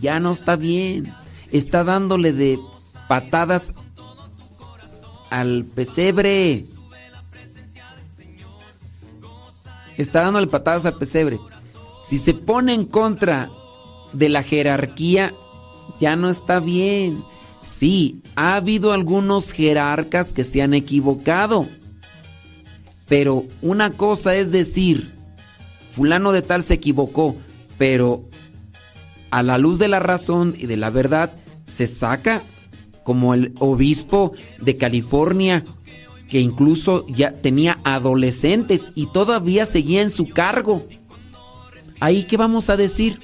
ya 0.00 0.20
no 0.20 0.30
está 0.30 0.56
bien. 0.56 1.12
Está 1.52 1.84
dándole 1.84 2.32
de 2.32 2.58
patadas 3.08 3.74
al 5.30 5.64
pesebre. 5.64 6.64
Está 9.96 10.22
dándole 10.22 10.46
patadas 10.46 10.86
al 10.86 10.96
pesebre. 10.96 11.38
Si 12.04 12.18
se 12.18 12.34
pone 12.34 12.74
en 12.74 12.84
contra 12.86 13.50
de 14.12 14.28
la 14.28 14.42
jerarquía, 14.42 15.34
ya 16.00 16.16
no 16.16 16.30
está 16.30 16.60
bien. 16.60 17.22
Sí, 17.64 18.22
ha 18.36 18.56
habido 18.56 18.92
algunos 18.92 19.52
jerarcas 19.52 20.32
que 20.32 20.44
se 20.44 20.62
han 20.62 20.72
equivocado. 20.74 21.66
Pero 23.10 23.44
una 23.60 23.90
cosa 23.90 24.36
es 24.36 24.52
decir, 24.52 25.10
fulano 25.90 26.30
de 26.30 26.42
tal 26.42 26.62
se 26.62 26.74
equivocó, 26.74 27.36
pero 27.76 28.24
a 29.32 29.42
la 29.42 29.58
luz 29.58 29.80
de 29.80 29.88
la 29.88 29.98
razón 29.98 30.54
y 30.56 30.66
de 30.66 30.76
la 30.76 30.90
verdad 30.90 31.32
se 31.66 31.88
saca 31.88 32.40
como 33.02 33.34
el 33.34 33.52
obispo 33.58 34.32
de 34.60 34.76
California 34.76 35.64
que 36.28 36.38
incluso 36.38 37.04
ya 37.08 37.32
tenía 37.32 37.78
adolescentes 37.82 38.92
y 38.94 39.06
todavía 39.06 39.66
seguía 39.66 40.02
en 40.02 40.10
su 40.10 40.28
cargo. 40.28 40.86
Ahí 41.98 42.22
qué 42.22 42.36
vamos 42.36 42.70
a 42.70 42.76
decir? 42.76 43.18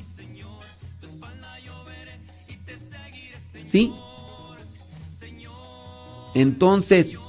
¿Sí? 3.62 3.92
Entonces, 6.34 7.20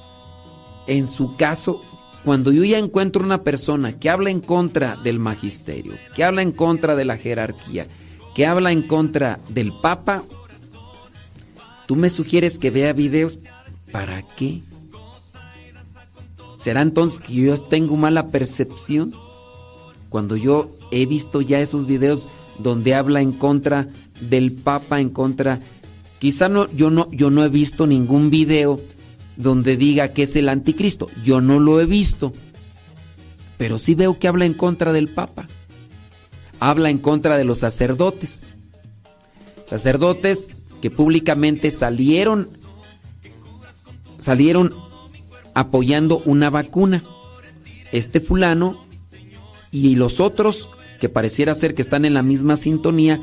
en 0.88 1.08
su 1.08 1.36
caso, 1.38 1.84
cuando 2.28 2.52
yo 2.52 2.66
ya 2.66 2.78
encuentro 2.78 3.24
una 3.24 3.42
persona 3.42 3.98
que 3.98 4.10
habla 4.10 4.32
en 4.32 4.42
contra 4.42 4.98
del 4.98 5.18
magisterio, 5.18 5.94
que 6.14 6.26
habla 6.26 6.42
en 6.42 6.52
contra 6.52 6.98
de 6.98 7.06
la 7.06 7.16
jerarquía, 7.16 7.88
que 8.36 8.46
habla 8.46 8.74
en 8.74 8.82
contra 8.82 9.40
del 9.48 9.72
Papa, 9.82 10.26
tú 11.86 11.96
me 11.96 12.10
sugieres 12.10 12.60
que 12.60 12.70
vea 12.70 12.92
videos. 12.92 13.38
¿Para 13.94 14.24
qué? 14.36 14.62
¿Será 16.58 16.82
entonces 16.82 17.20
que 17.20 17.34
yo 17.34 17.56
tengo 17.56 17.96
mala 17.96 18.28
percepción? 18.28 19.14
Cuando 20.10 20.36
yo 20.36 20.68
he 20.92 21.06
visto 21.06 21.40
ya 21.40 21.62
esos 21.62 21.88
videos 21.88 22.28
donde 22.60 22.94
habla 22.94 23.22
en 23.22 23.32
contra 23.32 23.88
del 24.20 24.52
Papa, 24.52 25.00
en 25.00 25.12
contra... 25.12 25.62
Quizá 26.20 26.50
no, 26.50 26.70
yo 26.74 26.90
no, 26.90 27.10
yo 27.12 27.30
no 27.30 27.46
he 27.46 27.50
visto 27.50 27.88
ningún 27.88 28.30
video 28.30 28.82
donde 29.38 29.78
diga 29.78 30.10
que 30.10 30.24
es 30.24 30.36
el 30.36 30.50
anticristo. 30.50 31.08
Yo 31.24 31.40
no 31.40 31.60
lo 31.60 31.80
he 31.80 31.86
visto. 31.86 32.34
Pero 33.58 33.80
sí 33.80 33.96
veo 33.96 34.20
que 34.20 34.28
habla 34.28 34.46
en 34.46 34.54
contra 34.54 34.92
del 34.92 35.08
Papa. 35.08 35.48
Habla 36.60 36.90
en 36.90 36.98
contra 36.98 37.38
de 37.38 37.46
los 37.46 37.60
sacerdotes. 37.60 38.54
Sacerdotes 39.66 40.50
que 40.82 40.92
públicamente 40.92 41.72
salieron 41.72 42.48
salieron 44.20 44.74
apoyando 45.54 46.22
una 46.26 46.50
vacuna. 46.50 47.04
Este 47.92 48.20
fulano 48.20 48.84
y 49.72 49.96
los 49.96 50.20
otros 50.20 50.70
que 51.00 51.10
pareciera 51.10 51.54
ser 51.54 51.76
que 51.76 51.82
están 51.82 52.06
en 52.06 52.14
la 52.14 52.24
misma 52.24 52.56
sintonía 52.56 53.22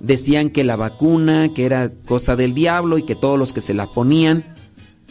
decían 0.00 0.50
que 0.50 0.64
la 0.64 0.76
vacuna, 0.76 1.52
que 1.52 1.66
era 1.66 1.90
cosa 2.06 2.36
del 2.36 2.54
diablo 2.54 2.98
y 2.98 3.02
que 3.02 3.16
todos 3.16 3.38
los 3.38 3.52
que 3.52 3.60
se 3.60 3.74
la 3.74 3.86
ponían, 3.86 4.54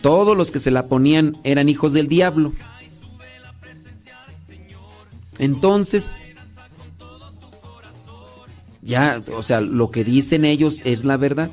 todos 0.02 0.38
los 0.38 0.52
que 0.52 0.60
se 0.60 0.72
la 0.72 0.88
ponían 0.88 1.38
eran 1.44 1.70
hijos 1.70 1.94
del 1.94 2.08
diablo. 2.08 2.54
Entonces, 5.40 6.28
ya, 8.82 9.22
o 9.36 9.44
sea, 9.44 9.62
lo 9.62 9.92
que 9.92 10.04
dicen 10.04 10.46
ellos 10.46 10.82
es 10.86 11.04
la 11.04 11.18
verdad. 11.18 11.52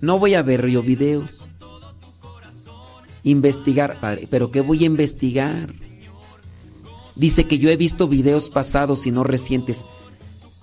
No 0.00 0.18
voy 0.18 0.34
a 0.34 0.42
ver 0.42 0.66
yo 0.66 0.82
videos. 0.82 1.30
Investigar, 3.22 3.98
padre, 3.98 4.28
pero 4.30 4.50
¿qué 4.50 4.60
voy 4.60 4.84
a 4.84 4.86
investigar? 4.86 5.68
Dice 7.16 7.44
que 7.44 7.58
yo 7.58 7.70
he 7.70 7.76
visto 7.76 8.06
videos 8.06 8.50
pasados 8.50 9.06
y 9.06 9.10
no 9.10 9.24
recientes. 9.24 9.84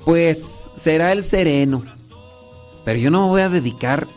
Pues 0.05 0.69
será 0.75 1.11
el 1.11 1.23
sereno. 1.23 1.83
Pero 2.85 2.99
yo 2.99 3.09
no 3.09 3.23
me 3.23 3.27
voy 3.29 3.41
a 3.41 3.49
dedicar 3.49 4.07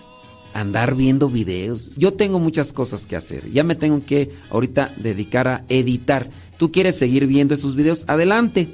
andar 0.56 0.94
viendo 0.94 1.28
videos. 1.28 1.90
Yo 1.96 2.14
tengo 2.14 2.38
muchas 2.38 2.72
cosas 2.72 3.06
que 3.06 3.14
hacer. 3.14 3.50
Ya 3.52 3.62
me 3.62 3.74
tengo 3.74 4.02
que 4.04 4.32
ahorita 4.50 4.90
dedicar 4.96 5.48
a 5.48 5.64
editar. 5.68 6.30
¿Tú 6.56 6.72
quieres 6.72 6.96
seguir 6.96 7.26
viendo 7.26 7.52
esos 7.52 7.76
videos? 7.76 8.04
Adelante. 8.08 8.68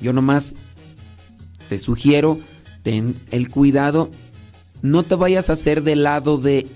Yo 0.00 0.12
nomás 0.12 0.54
te 1.68 1.78
sugiero, 1.78 2.38
ten 2.84 3.16
el 3.32 3.50
cuidado. 3.50 4.10
No 4.80 5.02
te 5.02 5.16
vayas 5.16 5.50
a 5.50 5.54
hacer 5.54 5.82
del 5.82 6.04
lado 6.04 6.38
de 6.38 6.68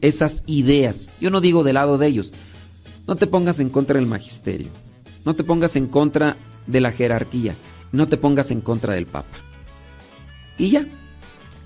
esas 0.00 0.42
ideas. 0.46 1.10
Yo 1.20 1.28
no 1.30 1.42
digo 1.42 1.62
del 1.62 1.74
lado 1.74 1.98
de 1.98 2.06
ellos. 2.06 2.32
No 3.06 3.16
te 3.16 3.26
pongas 3.26 3.60
en 3.60 3.68
contra 3.68 3.98
del 3.98 4.08
magisterio. 4.08 4.68
No 5.26 5.34
te 5.34 5.44
pongas 5.44 5.76
en 5.76 5.88
contra 5.88 6.38
de 6.66 6.80
la 6.80 6.90
jerarquía. 6.90 7.54
No 7.92 8.08
te 8.08 8.16
pongas 8.16 8.50
en 8.50 8.62
contra 8.62 8.94
del 8.94 9.06
Papa. 9.06 9.36
Y 10.56 10.70
ya. 10.70 10.86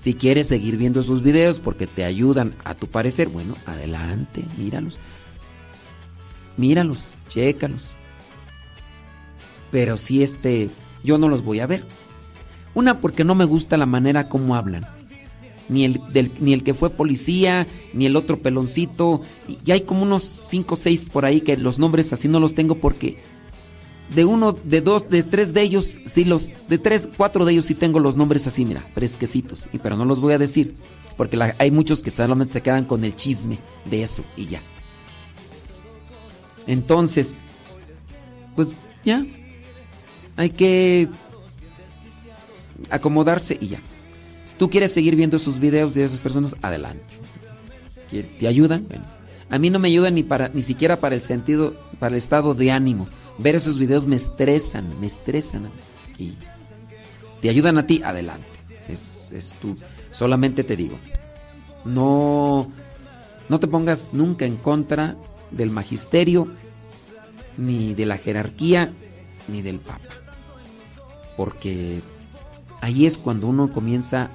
Si 0.01 0.15
quieres 0.15 0.47
seguir 0.47 0.77
viendo 0.77 1.01
esos 1.01 1.21
videos 1.21 1.59
porque 1.59 1.85
te 1.85 2.03
ayudan 2.03 2.55
a 2.63 2.73
tu 2.73 2.87
parecer, 2.87 3.29
bueno, 3.29 3.53
adelante, 3.67 4.43
míralos. 4.57 4.97
Míralos, 6.57 7.03
chécalos. 7.27 7.97
Pero 9.69 9.97
si 9.97 10.23
este, 10.23 10.71
yo 11.03 11.19
no 11.19 11.29
los 11.29 11.43
voy 11.43 11.59
a 11.59 11.67
ver. 11.67 11.83
Una 12.73 12.99
porque 12.99 13.23
no 13.23 13.35
me 13.35 13.45
gusta 13.45 13.77
la 13.77 13.85
manera 13.85 14.27
como 14.27 14.55
hablan. 14.55 14.87
Ni 15.69 15.85
el, 15.85 16.01
del, 16.11 16.31
ni 16.39 16.53
el 16.53 16.63
que 16.63 16.73
fue 16.73 16.89
policía, 16.89 17.67
ni 17.93 18.07
el 18.07 18.15
otro 18.15 18.39
peloncito. 18.39 19.21
Y 19.47 19.69
hay 19.69 19.81
como 19.81 20.01
unos 20.01 20.23
5 20.23 20.73
o 20.73 20.77
6 20.77 21.09
por 21.09 21.25
ahí 21.25 21.41
que 21.41 21.57
los 21.57 21.77
nombres 21.77 22.11
así 22.11 22.27
no 22.27 22.39
los 22.39 22.55
tengo 22.55 22.73
porque 22.73 23.19
de 24.13 24.25
uno, 24.25 24.51
de 24.51 24.81
dos, 24.81 25.09
de 25.09 25.23
tres 25.23 25.53
de 25.53 25.61
ellos, 25.61 25.97
sí 26.05 26.25
los, 26.25 26.49
de 26.67 26.77
tres, 26.77 27.07
cuatro 27.15 27.45
de 27.45 27.53
ellos 27.53 27.65
sí 27.65 27.75
tengo 27.75 27.99
los 27.99 28.17
nombres 28.17 28.45
así, 28.45 28.65
mira, 28.65 28.81
fresquecitos, 28.93 29.69
y 29.71 29.79
pero 29.79 29.95
no 29.95 30.05
los 30.05 30.19
voy 30.19 30.33
a 30.33 30.37
decir, 30.37 30.75
porque 31.15 31.37
la, 31.37 31.55
hay 31.59 31.71
muchos 31.71 32.03
que 32.03 32.11
solamente 32.11 32.53
se 32.53 32.61
quedan 32.61 32.85
con 32.85 33.03
el 33.03 33.15
chisme 33.15 33.57
de 33.85 34.01
eso 34.01 34.23
y 34.35 34.47
ya. 34.47 34.61
Entonces, 36.67 37.39
pues 38.55 38.69
ya, 39.05 39.25
hay 40.35 40.49
que 40.49 41.07
acomodarse 42.89 43.57
y 43.59 43.69
ya. 43.69 43.79
Si 44.45 44.55
tú 44.55 44.69
quieres 44.69 44.91
seguir 44.91 45.15
viendo 45.15 45.37
esos 45.37 45.59
videos 45.59 45.93
de 45.95 46.03
esas 46.03 46.19
personas, 46.19 46.55
adelante. 46.61 47.03
Te 48.11 48.47
ayudan, 48.47 48.85
bueno. 48.89 49.05
A 49.49 49.57
mí 49.57 49.69
no 49.69 49.79
me 49.79 49.87
ayudan 49.87 50.15
ni 50.15 50.23
para, 50.23 50.49
ni 50.49 50.61
siquiera 50.61 50.99
para 50.99 51.15
el 51.15 51.21
sentido, 51.21 51.73
para 51.99 52.13
el 52.13 52.17
estado 52.17 52.53
de 52.53 52.71
ánimo 52.71 53.07
ver 53.37 53.55
esos 53.55 53.79
videos 53.79 54.07
me 54.07 54.15
estresan, 54.15 54.99
me 54.99 55.07
estresan. 55.07 55.69
Y 56.17 56.33
te 57.41 57.49
ayudan 57.49 57.77
a 57.77 57.87
ti, 57.87 58.01
adelante. 58.03 58.47
Es, 58.87 59.31
es 59.31 59.53
tú. 59.61 59.75
Solamente 60.11 60.63
te 60.63 60.75
digo, 60.75 60.97
no, 61.85 62.71
no 63.49 63.59
te 63.59 63.67
pongas 63.67 64.13
nunca 64.13 64.45
en 64.45 64.57
contra 64.57 65.15
del 65.51 65.69
magisterio, 65.69 66.47
ni 67.57 67.93
de 67.93 68.05
la 68.05 68.17
jerarquía, 68.17 68.91
ni 69.47 69.61
del 69.61 69.79
papa. 69.79 70.01
Porque 71.37 72.01
ahí 72.81 73.05
es 73.05 73.17
cuando 73.17 73.47
uno 73.47 73.71
comienza 73.71 74.29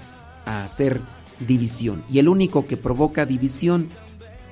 a 0.45 0.65
hacer 0.65 1.01
división. 1.41 2.03
Y 2.11 2.19
el 2.19 2.29
único 2.29 2.67
que 2.67 2.77
provoca 2.77 3.27
división 3.27 3.91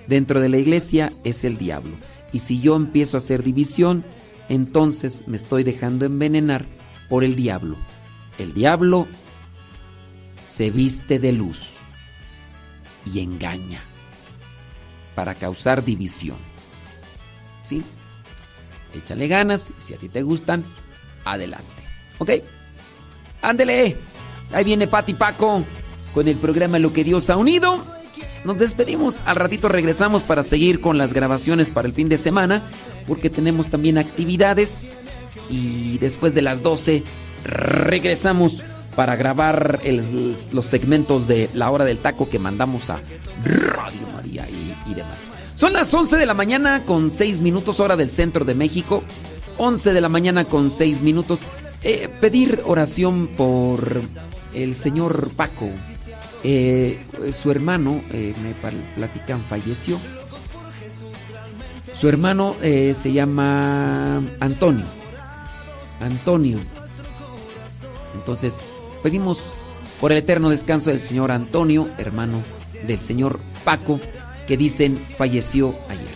dentro 0.06 0.40
de 0.40 0.48
la 0.48 0.58
iglesia 0.58 1.12
es 1.24 1.44
el 1.44 1.56
diablo. 1.56 1.96
Y 2.32 2.40
si 2.40 2.60
yo 2.60 2.76
empiezo 2.76 3.16
a 3.16 3.18
hacer 3.18 3.42
división, 3.42 4.04
entonces 4.48 5.24
me 5.26 5.36
estoy 5.36 5.64
dejando 5.64 6.06
envenenar 6.06 6.64
por 7.08 7.24
el 7.24 7.36
diablo. 7.36 7.76
El 8.38 8.54
diablo 8.54 9.06
se 10.46 10.70
viste 10.70 11.18
de 11.18 11.32
luz 11.32 11.78
y 13.12 13.20
engaña 13.20 13.82
para 15.14 15.34
causar 15.34 15.84
división. 15.84 16.38
¿Sí? 17.62 17.82
Échale 18.94 19.28
ganas, 19.28 19.72
si 19.78 19.94
a 19.94 19.96
ti 19.96 20.08
te 20.08 20.22
gustan, 20.22 20.64
adelante. 21.24 21.64
¿Ok? 22.18 22.30
Ándele. 23.42 23.96
Ahí 24.52 24.64
viene 24.64 24.86
Pati 24.86 25.14
Paco 25.14 25.64
con 26.14 26.28
el 26.28 26.36
programa 26.36 26.78
Lo 26.78 26.92
que 26.92 27.04
Dios 27.04 27.30
ha 27.30 27.36
unido. 27.36 27.82
Nos 28.44 28.58
despedimos, 28.58 29.20
al 29.24 29.36
ratito 29.36 29.68
regresamos 29.68 30.22
para 30.22 30.42
seguir 30.42 30.80
con 30.80 30.98
las 30.98 31.12
grabaciones 31.12 31.70
para 31.70 31.88
el 31.88 31.94
fin 31.94 32.08
de 32.08 32.18
semana, 32.18 32.62
porque 33.06 33.30
tenemos 33.30 33.68
también 33.68 33.98
actividades 33.98 34.86
y 35.50 35.98
después 35.98 36.34
de 36.34 36.42
las 36.42 36.62
12 36.62 37.02
regresamos 37.44 38.62
para 38.96 39.16
grabar 39.16 39.80
los 40.52 40.66
segmentos 40.66 41.26
de 41.26 41.50
la 41.54 41.70
hora 41.70 41.84
del 41.84 41.98
taco 41.98 42.28
que 42.28 42.38
mandamos 42.38 42.90
a 42.90 43.00
Radio 43.42 44.06
María 44.14 44.46
y, 44.48 44.94
demás. 44.94 45.30
Son 45.54 45.72
las 45.72 45.92
11 45.92 46.16
de 46.16 46.26
la 46.26 46.34
mañana 46.34 46.84
con 46.84 47.10
6 47.10 47.40
minutos 47.40 47.80
hora 47.80 47.96
del 47.96 48.08
centro 48.08 48.44
de 48.44 48.54
México. 48.54 49.02
11 49.58 49.92
de 49.92 50.00
la 50.00 50.08
mañana 50.08 50.44
con 50.44 50.70
6 50.70 51.02
minutos. 51.02 51.42
Eh, 51.82 52.08
pedir 52.20 52.62
oración 52.64 53.28
por 53.36 54.00
el 54.54 54.74
señor 54.74 55.30
Paco. 55.36 55.68
Eh, 56.42 56.98
su 57.32 57.50
hermano, 57.50 58.00
eh, 58.12 58.34
me 58.42 58.54
platican, 58.94 59.42
falleció. 59.44 59.98
Su 62.04 62.10
hermano 62.10 62.54
eh, 62.60 62.92
se 62.92 63.12
llama 63.12 64.18
Antonio. 64.38 64.84
Antonio. 66.00 66.58
Entonces, 68.14 68.60
pedimos 69.02 69.38
por 70.02 70.12
el 70.12 70.18
eterno 70.18 70.50
descanso 70.50 70.90
del 70.90 71.00
señor 71.00 71.32
Antonio, 71.32 71.88
hermano 71.96 72.42
del 72.86 73.00
señor 73.00 73.40
Paco, 73.64 74.00
que 74.46 74.58
dicen 74.58 75.02
falleció 75.16 75.74
ayer. 75.88 76.06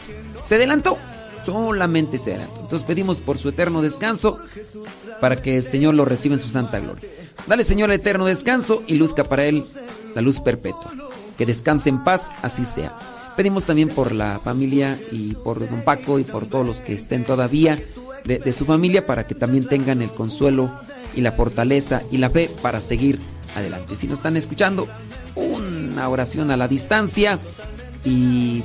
¿Se 0.45 0.57
adelantó? 0.57 0.99
Solamente 1.47 2.17
ese 2.17 2.33
adelanto. 2.35 2.61
Entonces 2.61 2.87
pedimos 2.87 3.23
por 3.23 3.39
su 3.39 3.49
eterno 3.49 3.81
descanso 3.81 4.39
para 5.23 5.37
que 5.37 5.57
el 5.57 5.63
Señor 5.63 5.95
lo 5.95 6.05
reciba 6.05 6.35
en 6.35 6.43
su 6.43 6.51
santa 6.51 6.81
gloria. 6.81 7.09
Dale, 7.47 7.65
Señor, 7.65 7.91
eterno 7.93 8.27
descanso 8.27 8.83
y 8.87 8.97
luzca 8.97 9.25
para 9.25 9.47
él 9.47 9.65
la 10.15 10.21
luz 10.21 10.39
perpetua. 10.39 10.93
Que 11.39 11.47
descanse 11.47 11.89
en 11.89 12.05
paz, 12.05 12.31
así 12.43 12.67
sea. 12.67 12.95
Pedimos 13.39 13.63
también 13.63 13.89
por 13.89 14.11
la 14.11 14.41
familia 14.41 14.99
y 15.13 15.37
por 15.37 15.61
don 15.61 15.83
Paco 15.83 16.19
y 16.19 16.25
por 16.25 16.47
todos 16.47 16.67
los 16.67 16.83
que 16.83 16.93
estén 16.93 17.23
todavía 17.23 17.81
de, 18.25 18.53
su 18.53 18.65
familia 18.65 19.07
para 19.07 19.29
que 19.29 19.37
también 19.37 19.69
tengan 19.69 20.03
el 20.03 20.11
consuelo 20.11 20.69
y 21.15 21.21
la 21.21 21.31
fortaleza 21.31 22.03
y 22.11 22.17
la 22.17 22.31
fe 22.31 22.51
para 22.63 22.81
seguir 22.81 23.21
adelante. 23.55 23.95
Si 23.95 24.09
nos 24.09 24.19
están 24.19 24.37
escuchando, 24.37 24.89
una 25.37 26.09
oración 26.09 26.51
a 26.51 26.57
la 26.57 26.67
distancia 26.67 27.39
y 28.05 28.65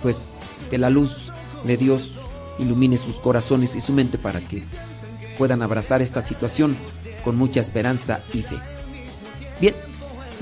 pues 0.00 0.36
que 0.70 0.78
la 0.78 0.90
luz 0.90 1.32
de 1.64 1.76
Dios 1.76 2.14
ilumine 2.60 2.98
sus 2.98 3.16
corazones 3.16 3.74
y 3.74 3.80
su 3.80 3.92
mente 3.92 4.16
para 4.16 4.40
que 4.40 4.62
puedan 5.36 5.60
abrazar 5.60 6.02
esta 6.02 6.22
situación 6.22 6.76
con 7.24 7.34
mucha 7.34 7.58
esperanza 7.58 8.20
y 8.32 8.42
fe. 8.42 8.60
Bien, 9.60 9.74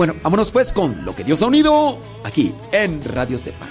bueno, 0.02 0.16
vámonos 0.20 0.50
pues 0.50 0.72
con 0.72 1.05
lo 1.05 1.14
que 1.14 1.22
Dios 1.22 1.40
ha 1.42 1.47
unido 1.47 1.97
aquí 2.24 2.52
en 2.72 3.05
Radio 3.05 3.39
Cepa. 3.39 3.66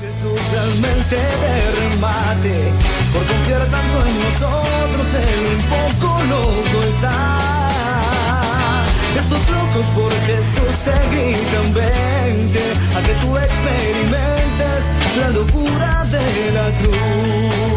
Jesús 0.00 0.40
realmente 0.50 1.14
de 1.14 1.70
remate, 1.78 2.72
por 3.12 3.24
confiar 3.24 3.64
tanto 3.68 4.04
en 4.04 4.18
nosotros, 4.18 5.14
el 5.14 5.58
poco 5.70 6.22
loco 6.24 6.82
está. 6.88 8.82
Estos 9.14 9.48
locos 9.48 9.86
por 9.94 10.12
Jesús 10.26 10.74
te 10.84 10.90
gritan 11.14 11.72
vente, 11.72 12.62
a 12.96 13.02
que 13.02 13.12
tú 13.24 13.36
experimentes 13.38 14.88
la 15.20 15.30
locura 15.30 16.04
de 16.10 16.50
la 16.50 16.68
cruz. 16.82 17.69